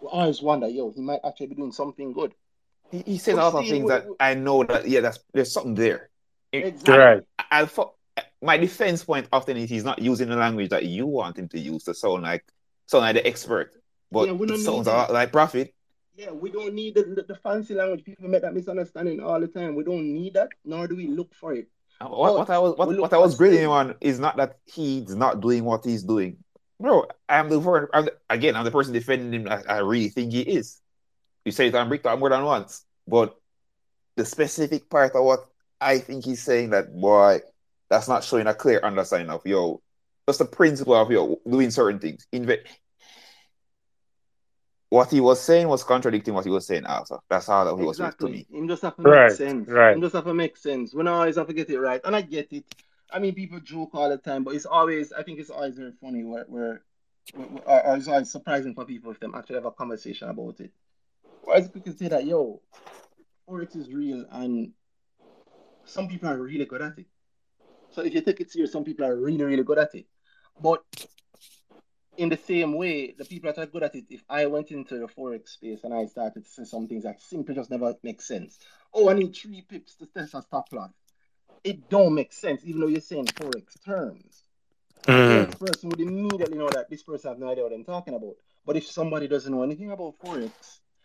[0.01, 2.33] we always wonder, yo, he might actually be doing something good.
[2.91, 5.01] He, he says But a lot of things we, that we, I know that yeah,
[5.01, 6.09] that's there's something there.
[6.51, 6.93] Exactly.
[6.93, 7.24] Right.
[7.40, 7.95] I, I thought
[8.41, 11.59] my defense point often is he's not using the language that you want him to
[11.59, 12.45] use to sound like
[12.88, 13.72] sound like the expert,
[14.11, 15.74] but Yeah, we it sounds a lot like Prophet.
[16.18, 18.03] Yeah, we don't need the, the, the fancy language.
[18.06, 19.76] People make that misunderstanding all the time.
[19.76, 21.68] We don't need that, nor do we look for it.
[22.00, 25.16] Uh, what what I was what, what I was grilling on is not that he's
[25.16, 26.38] not doing what he's doing,
[26.80, 27.06] bro.
[27.27, 29.48] I'm the ver- I'm the, again I'm the person defending him.
[29.50, 30.82] I, I really think he is.
[31.45, 33.35] You say it on BrickTalk more than once, but
[34.16, 35.45] the specific part of what
[35.80, 37.42] I think he's saying that boy,
[37.90, 39.82] that's not showing a clear understanding of yo,
[40.26, 42.26] That's the principle of yo doing certain things.
[42.34, 42.66] Inve-
[44.89, 47.22] what he was saying was contradicting what he was saying also.
[47.30, 48.45] That's how that he was with to me.
[48.49, 49.31] Him just have to make Right.
[49.31, 49.67] sense.
[49.67, 50.01] Him Right.
[50.01, 50.93] just have to make sense.
[50.93, 52.01] We don't always have to get it right.
[52.03, 52.65] And I get it.
[53.11, 55.91] I mean, people joke all the time, but it's always, I think it's always very
[56.01, 56.83] funny where, where,
[57.33, 60.59] where, or, or it's always surprising for people if them actually have a conversation about
[60.59, 60.72] it.
[61.43, 62.61] Whereas people say that, yo,
[63.47, 64.72] Forex is real and
[65.85, 67.05] some people are really good at it.
[67.91, 70.07] So if you take it serious, some people are really, really good at it.
[70.59, 70.83] But
[72.18, 74.98] in the same way, the people that are good at it, if I went into
[74.98, 78.22] the forex space and I started to say some things that simply just never make
[78.22, 78.60] sense.
[78.94, 80.92] Oh, I need three pips to test a stop loss.
[81.64, 84.44] It don't make sense, even though you're saying forex terms.
[85.06, 85.40] The Mm.
[85.42, 88.35] next person would immediately know that this person has no idea what I'm talking about.
[88.66, 90.52] But if somebody doesn't know anything about forex,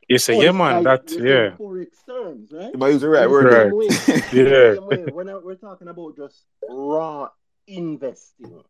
[0.09, 1.57] You say, oh, yeah, man, guy that, you're yeah.
[1.57, 2.73] forex terms, right?
[2.73, 3.53] But You might use the right word.
[3.53, 3.75] Right.
[3.75, 3.87] way,
[4.33, 4.75] in the Yeah.
[4.75, 7.29] same way, when I- we're talking about just raw
[7.67, 8.65] investing,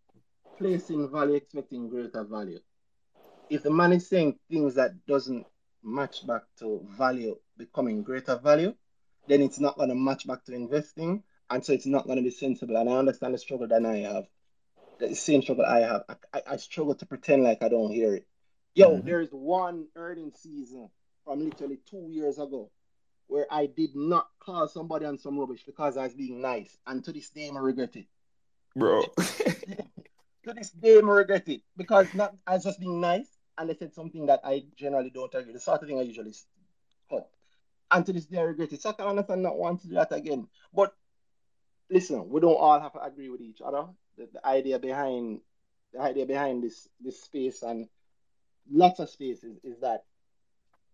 [0.60, 2.60] placing value, expecting greater value.
[3.48, 5.46] If the man is saying things that doesn't
[5.82, 8.74] match back to value becoming greater value,
[9.26, 12.22] then it's not going to match back to investing, and so it's not going to
[12.22, 12.76] be sensible.
[12.76, 14.26] And I understand the struggle that I have,
[14.98, 16.04] the same struggle I have.
[16.08, 18.26] I, I, I struggle to pretend like I don't hear it.
[18.74, 19.04] Yo, Mhm.
[19.06, 20.90] there's one earning season
[21.24, 22.70] from literally two years ago
[23.28, 27.02] where I did not call somebody on some rubbish because I was being nice, and
[27.04, 28.06] to this day I regret it.
[28.76, 29.04] Bro.
[30.50, 33.74] To this day I regret it because not I was just being nice, and they
[33.76, 35.52] said something that I generally don't agree.
[35.52, 36.34] The sort of thing I usually
[37.08, 37.30] cut.
[37.92, 38.82] And to this day I regret it.
[38.82, 40.48] So I can understand not wanting to do that again.
[40.74, 40.92] But
[41.88, 43.84] listen, we don't all have to agree with each other.
[44.18, 45.40] The, the idea behind
[45.92, 47.88] the idea behind this this space and
[48.68, 50.02] lots of spaces is that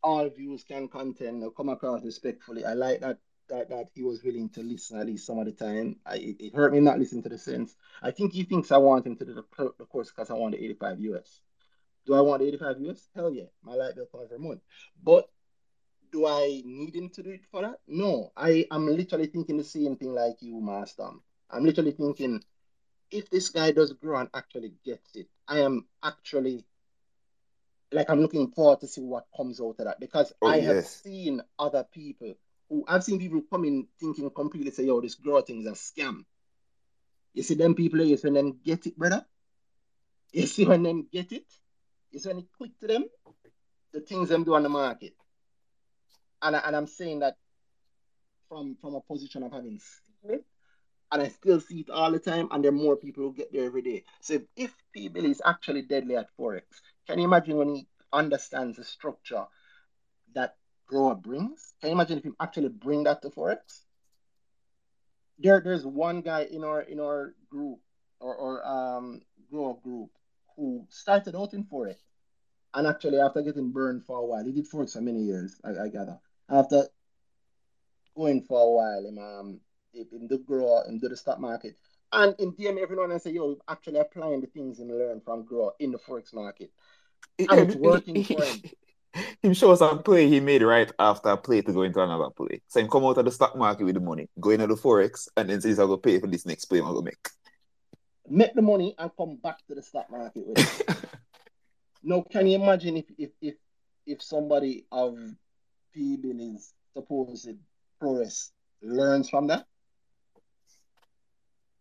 [0.03, 2.67] all views can contend or come across respectfully.
[2.67, 5.53] I like that that that he was willing to listen at least some of the
[5.53, 5.97] time.
[6.05, 7.75] I, it, it hurt me not listen to the sense.
[8.03, 10.55] I think he thinks I want him to do the, the course because I want
[10.55, 11.41] the 85 US.
[12.07, 13.09] Do I want the 85 US?
[13.15, 13.45] Hell yeah.
[13.63, 14.61] My light bill comes every month.
[15.03, 15.29] But
[16.13, 17.81] do I need him to do it for that?
[17.87, 18.33] No.
[18.37, 21.09] I am literally thinking the same thing like you, Master.
[21.51, 22.43] I'm literally thinking
[23.11, 26.65] if this guy does grow and actually gets it, I am actually
[27.93, 30.85] like I'm looking forward to see what comes out of that because Oh, I have
[30.87, 32.35] seen other people
[32.89, 36.25] I've seen people come in thinking completely say, yo, this grow thing is a scam.
[37.35, 39.25] You see them people, you see them get it, brother.
[40.33, 41.47] You see when them get it,
[42.11, 43.05] you see when it click to them,
[43.93, 45.15] the things them do on the market.
[46.43, 47.37] And, I, and I'm saying that
[48.49, 50.45] from from a position of having seen it,
[51.13, 53.53] and I still see it all the time, and there are more people who get
[53.53, 54.05] there every day.
[54.21, 56.63] So if, if P Bill is actually deadly at Forex,
[57.07, 59.45] can you imagine when he understands the structure
[60.35, 60.57] that
[60.87, 61.75] grower brings?
[61.81, 63.83] Can you imagine if you actually bring that to Forex?
[65.39, 67.81] There, there's one guy in our in our group
[68.21, 70.11] or, or um grower group
[70.57, 71.97] who started out in Forex
[72.77, 75.85] and actually after getting burned for a while, he did Forex for many years, I,
[75.85, 76.19] I gather.
[76.49, 76.87] After
[78.15, 79.61] going for a while, him um
[79.93, 81.77] him, him do grow, him do the stock market.
[82.13, 85.73] And in DM everyone and say, yo, actually applying the things he learn from grow
[85.81, 86.71] in the Forex market.
[87.39, 88.63] And it's working for him.
[89.43, 92.61] him show some play he made right after a play to go into another play.
[92.69, 95.29] So him come out of the stock market with the money, go into the forex,
[95.37, 97.29] and then say he's gonna pay for this next play I'm gonna make.
[98.29, 100.97] Make the money and come back to the stock market with it.
[102.03, 103.55] now, can you imagine if if if,
[104.07, 105.19] if somebody of
[105.95, 107.57] P Billy's supposed
[108.01, 108.51] progress
[108.83, 109.67] learns from that?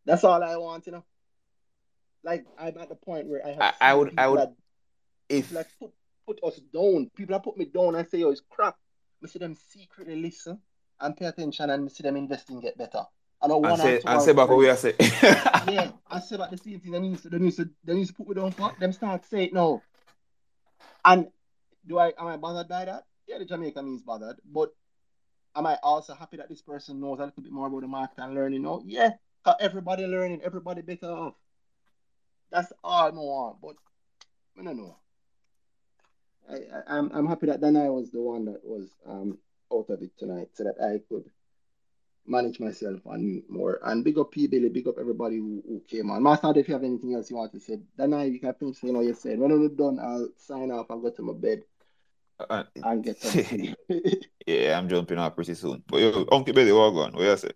[0.06, 1.06] That's all I want, you know.
[2.24, 4.54] Like I'm at the point where I have I, I would I would that
[5.30, 5.92] if that put
[6.26, 7.10] put us down.
[7.16, 8.78] People that put me down and say, "Oh, it's crap."
[9.24, 10.60] I see them secretly listen
[11.00, 13.04] and pay attention, and I see them investing get better.
[13.42, 14.94] And I and one say or two and say back what we are say.
[15.00, 16.92] Yeah, I say about the same thing.
[16.92, 18.72] Them used to, them used to, them used to put me down for.
[18.80, 19.82] Them start say no.
[21.04, 21.28] And
[21.88, 23.04] do I am I bothered by that?
[23.28, 24.72] Yeah, the Jamaican means bothered, but
[25.56, 28.20] am I also happy that this person knows a little bit more about the market
[28.20, 28.82] and learning now?
[28.86, 29.12] Yeah,
[29.44, 31.34] cause everybody learning, everybody better off.
[32.52, 33.76] That's all I want, but
[34.60, 34.98] I don't know.
[36.50, 39.38] I, I I'm I'm happy that Danhai was the one that was um
[39.74, 41.30] out of it tonight, so that I could
[42.28, 43.80] manage myself and more.
[43.84, 46.24] And big up P Billy, big up everybody who, who came on.
[46.24, 48.96] Master, if you have anything else you want to say, Danhai, you can finish saying
[48.96, 49.40] what you said.
[49.40, 51.64] When I'm done, I'll sign off and go to my bed
[52.40, 53.78] Uh, and get some sleep.
[54.48, 55.84] yeah, I'm jumping off pretty soon.
[55.88, 57.14] But yo, Uncle Billy, what going?
[57.14, 57.52] What you say?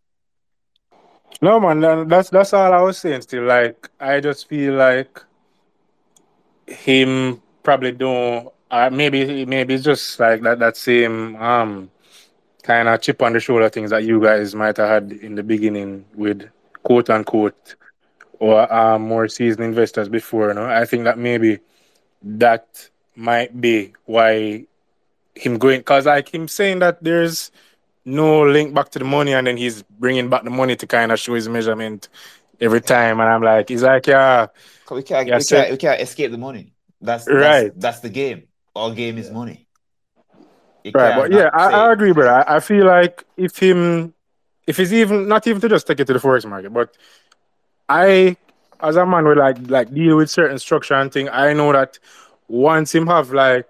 [1.41, 3.21] No, man, that's that's all I was saying.
[3.21, 5.23] Still, like I just feel like
[6.67, 8.51] him probably don't.
[8.71, 11.89] Uh, maybe maybe it's just like that that same um
[12.61, 15.43] kind of chip on the shoulder things that you guys might have had in the
[15.43, 16.49] beginning with
[16.83, 17.75] quote unquote
[18.39, 20.49] or um, more seasoned investors before.
[20.49, 21.59] You know, I think that maybe
[22.23, 24.65] that might be why
[25.35, 27.51] him going because like him saying that there's
[28.05, 31.11] no link back to the money and then he's bringing back the money to kind
[31.11, 32.09] of show his measurement
[32.59, 34.47] every time and I'm like he's like yeah
[34.91, 36.73] we can't we can't we can't escape the money.
[37.01, 38.48] That's that's right that's the game.
[38.75, 39.67] All game is money.
[40.83, 44.13] You right but yeah I, I agree but I, I feel like if him
[44.67, 46.95] if he's even not even to just take it to the forex market but
[47.89, 48.37] I,
[48.81, 51.29] as a man, will like like deal with certain structure and thing.
[51.29, 51.99] I know that
[52.47, 53.67] once him have like,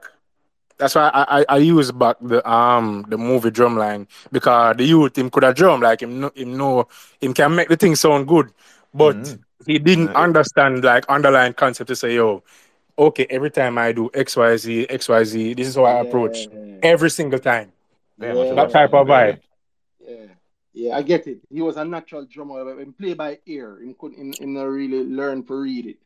[0.77, 5.17] that's why I, I, I use back the um the movie drumline because the youth
[5.17, 6.87] him could have drum like him know, him know
[7.19, 8.51] him can make the thing sound good,
[8.93, 9.43] but Mhm.
[9.65, 10.15] he didn't Yeah.
[10.15, 12.43] understand like underlying concept to say yo,
[12.99, 15.99] okay, every time I do X Y Z X Y Z, this is how I
[16.01, 16.47] approach
[16.83, 17.71] every single time.
[18.19, 19.39] Damn, I That type of vibe.
[20.05, 20.15] Yeah,
[20.73, 21.39] yeah, I get it.
[21.49, 24.63] He was a natural drummer, but when play by ear, he couldn't, he, he not
[24.63, 25.97] really learn to read it.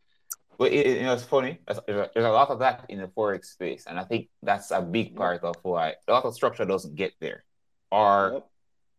[0.57, 1.59] But it, it- you know, it's funny.
[1.67, 4.29] There's, there's a, there's a lot of that in the forex space, and I think
[4.43, 7.43] that's a big part of why a lot of structure doesn't get there.
[7.91, 8.47] Or Yep.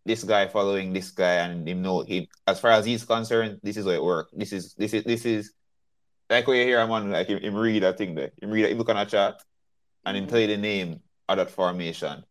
[0.05, 3.77] this guy following this guy, and him know he, as far as he's concerned, this
[3.77, 4.33] is how it works.
[4.37, 5.53] This is this is this is
[6.35, 8.31] like when you hear a man like him, him read that thing there.
[8.41, 9.43] Him read, him look on a chart,
[10.05, 12.25] and him tell you the name of that formation,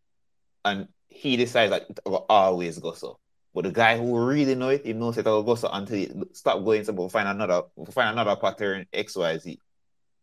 [0.63, 3.19] and he decides that it will always go so.
[3.53, 6.11] But the guy who really know it, he knows it will go so until he
[6.33, 9.59] stop going so we'll find another we'll find another pattern X Y Z.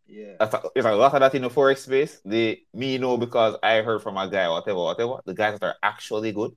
[0.06, 0.34] Yeah.
[0.40, 2.20] That's a, there's a lot of that in the forex space.
[2.24, 5.20] They me know because I heard from a guy, whatever, whatever.
[5.24, 6.56] The guys that are actually good,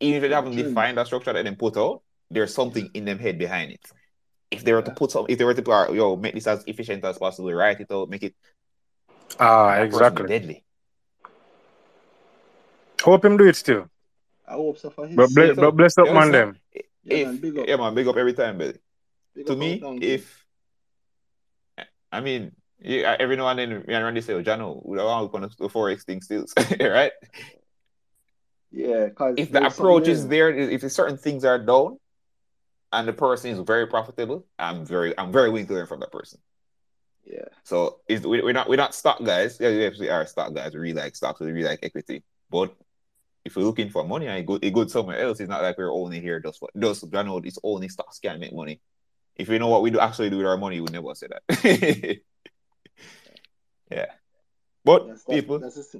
[0.00, 3.20] even if they haven't defined a structure that they put out, there's something in them
[3.20, 3.86] head behind it.
[4.50, 6.62] If they were to put some, if they were to put, yo, make this as
[6.66, 8.34] efficient as possible, write it out, make it
[9.38, 10.26] Ah, that exactly.
[10.28, 10.64] deadly.
[13.02, 13.88] Hope him do it still.
[14.46, 16.54] I hope so for his But bless, but bless up you man understand?
[16.54, 16.60] them.
[17.04, 17.68] Yeah, If man, big up.
[17.68, 18.78] yeah, man, big up every time, Billy.
[19.34, 20.44] Big To me, if
[22.12, 25.06] I mean, yeah, every now and then, me and Randy say, oh, Jano, we don't
[25.06, 26.46] want to look on the forex thing still,
[26.80, 27.12] right?
[28.70, 30.52] Yeah, because if the approach is there.
[30.52, 31.98] there, if certain things are down,
[32.96, 36.10] and the person is very profitable, I'm very, I'm very willing to learn from that
[36.10, 36.40] person.
[37.24, 37.44] Yeah.
[37.64, 39.58] So is we, we're not we're not stock guys.
[39.60, 40.72] Yeah, yes, we are stock guys.
[40.72, 41.40] We really like stocks.
[41.40, 42.22] We really like equity.
[42.50, 42.74] But
[43.44, 45.76] if we're looking for money and it go, it goes somewhere else, it's not like
[45.76, 48.80] we're only here just for just I know it's only stocks can make money.
[49.34, 51.26] If we know what we do actually do with our money, we would never say
[51.28, 52.20] that.
[53.90, 54.06] yeah.
[54.84, 55.96] But That's that's people, that's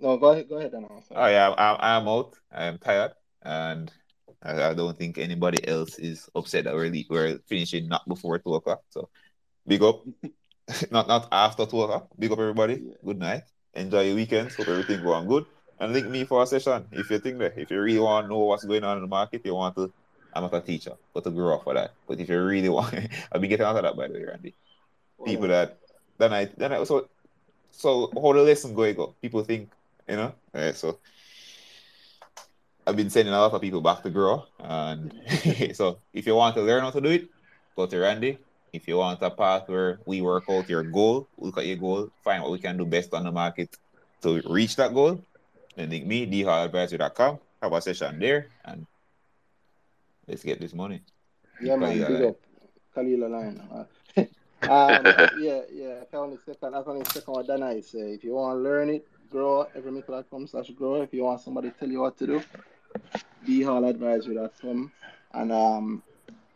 [0.00, 0.16] no.
[0.16, 0.48] Go ahead.
[0.48, 0.74] Go ahead.
[0.74, 0.88] Anna.
[1.12, 2.34] Oh yeah, I'm, I'm out.
[2.50, 3.90] I'm tired, and
[4.42, 8.38] I, I don't think anybody else is upset that we're le- we're finishing not before
[8.38, 8.82] two o'clock.
[8.90, 9.08] So
[9.66, 10.04] big up,
[10.90, 12.08] not not after two o'clock.
[12.18, 12.74] Big up everybody.
[12.74, 12.94] Yeah.
[13.04, 13.42] Good night.
[13.74, 14.54] Enjoy your weekends.
[14.56, 15.46] Hope everything going good.
[15.80, 18.28] And link me for a session if you think that if you really want to
[18.28, 19.92] know what's going on in the market, you want to.
[20.34, 21.92] I'm not a teacher, but to grow up for that.
[22.08, 22.94] But if you really want,
[23.32, 24.54] I'll be getting out of that by the way, Randy.
[25.18, 25.66] Oh, People Whatever.
[25.66, 25.78] that
[26.18, 27.08] then I then I so
[27.70, 29.14] so how the lesson going go?
[29.20, 29.70] People think
[30.08, 30.34] you know.
[30.54, 30.98] Alright, so
[32.86, 35.14] I've been sending a lot of people back to grow, and
[35.74, 37.28] so if you want to learn how to do it,
[37.76, 38.38] go to Randy.
[38.72, 42.10] If you want a path where we work out your goal, look at your goal,
[42.24, 43.76] find what we can do best on the market
[44.22, 45.22] to reach that goal,
[45.76, 48.86] then link me, dhalladvisory.com, have a session there, and
[50.26, 51.02] let's get this money.
[51.60, 51.98] Yeah, man.
[51.98, 52.36] Big up.
[52.94, 53.86] Khalil Align.
[54.62, 55.04] Um,
[55.40, 55.98] yeah, yeah.
[56.02, 56.76] I can only second.
[56.76, 58.14] I can only second what Dana is say.
[58.14, 59.66] If you want to learn it, grow.
[59.76, 61.02] Everymickle.com slash grow.
[61.02, 62.42] If you want somebody to tell you what to do,
[63.46, 64.92] bhalladvisory.com.
[65.34, 66.02] And um,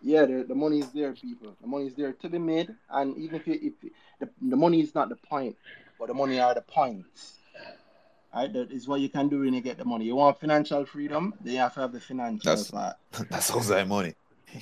[0.03, 1.57] yeah, the, the money is there, people.
[1.61, 2.75] The money is there to be made.
[2.91, 5.57] And even if you, if the, the money is not the point,
[5.99, 7.35] but the money are the points.
[8.35, 8.53] Right?
[8.53, 10.05] That is what you can do when you get the money.
[10.05, 12.97] You want financial freedom, then you have to have the financial That's part.
[13.31, 14.15] that's outside money.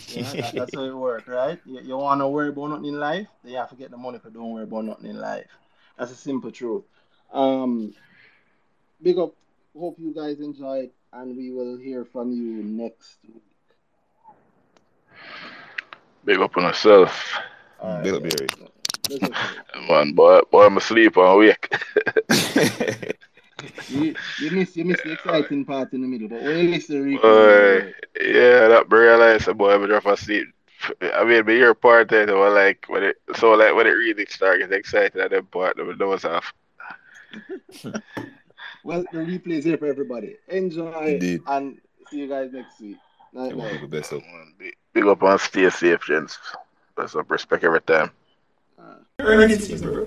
[0.08, 1.60] Yeah, that, that's how it works, right?
[1.64, 3.96] You, you want to worry about nothing in life, then you have to get the
[3.96, 5.46] money for don't worry about nothing in life.
[5.98, 6.84] That's a simple truth.
[7.32, 7.94] Um,
[9.02, 9.34] big up.
[9.76, 13.42] Hope you guys enjoyed, and we will hear from you next week.
[16.24, 17.38] Big up on yourself.
[17.80, 18.30] All right, Big up, yeah.
[18.36, 18.48] Barry.
[19.08, 19.88] Listen, fellas.
[19.88, 21.72] Man, boy, boy, I'm asleep and awake.
[23.88, 26.96] you you miss you miss the exciting part in the middle, but when you listen
[26.96, 30.46] to the replay, Boy, you yeah, that realize boy, I'm drop asleep.
[31.14, 33.90] I mean, but your part eh, there, though, like when it, so like when it
[33.90, 36.52] really start getting excited at that part, the nose off.
[38.84, 40.36] well, the replay is here for everybody.
[40.48, 41.40] Enjoy, Indeed.
[41.46, 41.80] and
[42.10, 42.98] see you guys next week.
[43.32, 43.80] Night night.
[43.80, 44.22] the best up.
[44.58, 46.38] Big, big up and stay safe, gents.
[46.96, 48.10] That's up respect every time.
[48.78, 50.06] Uh, Earn it, bro.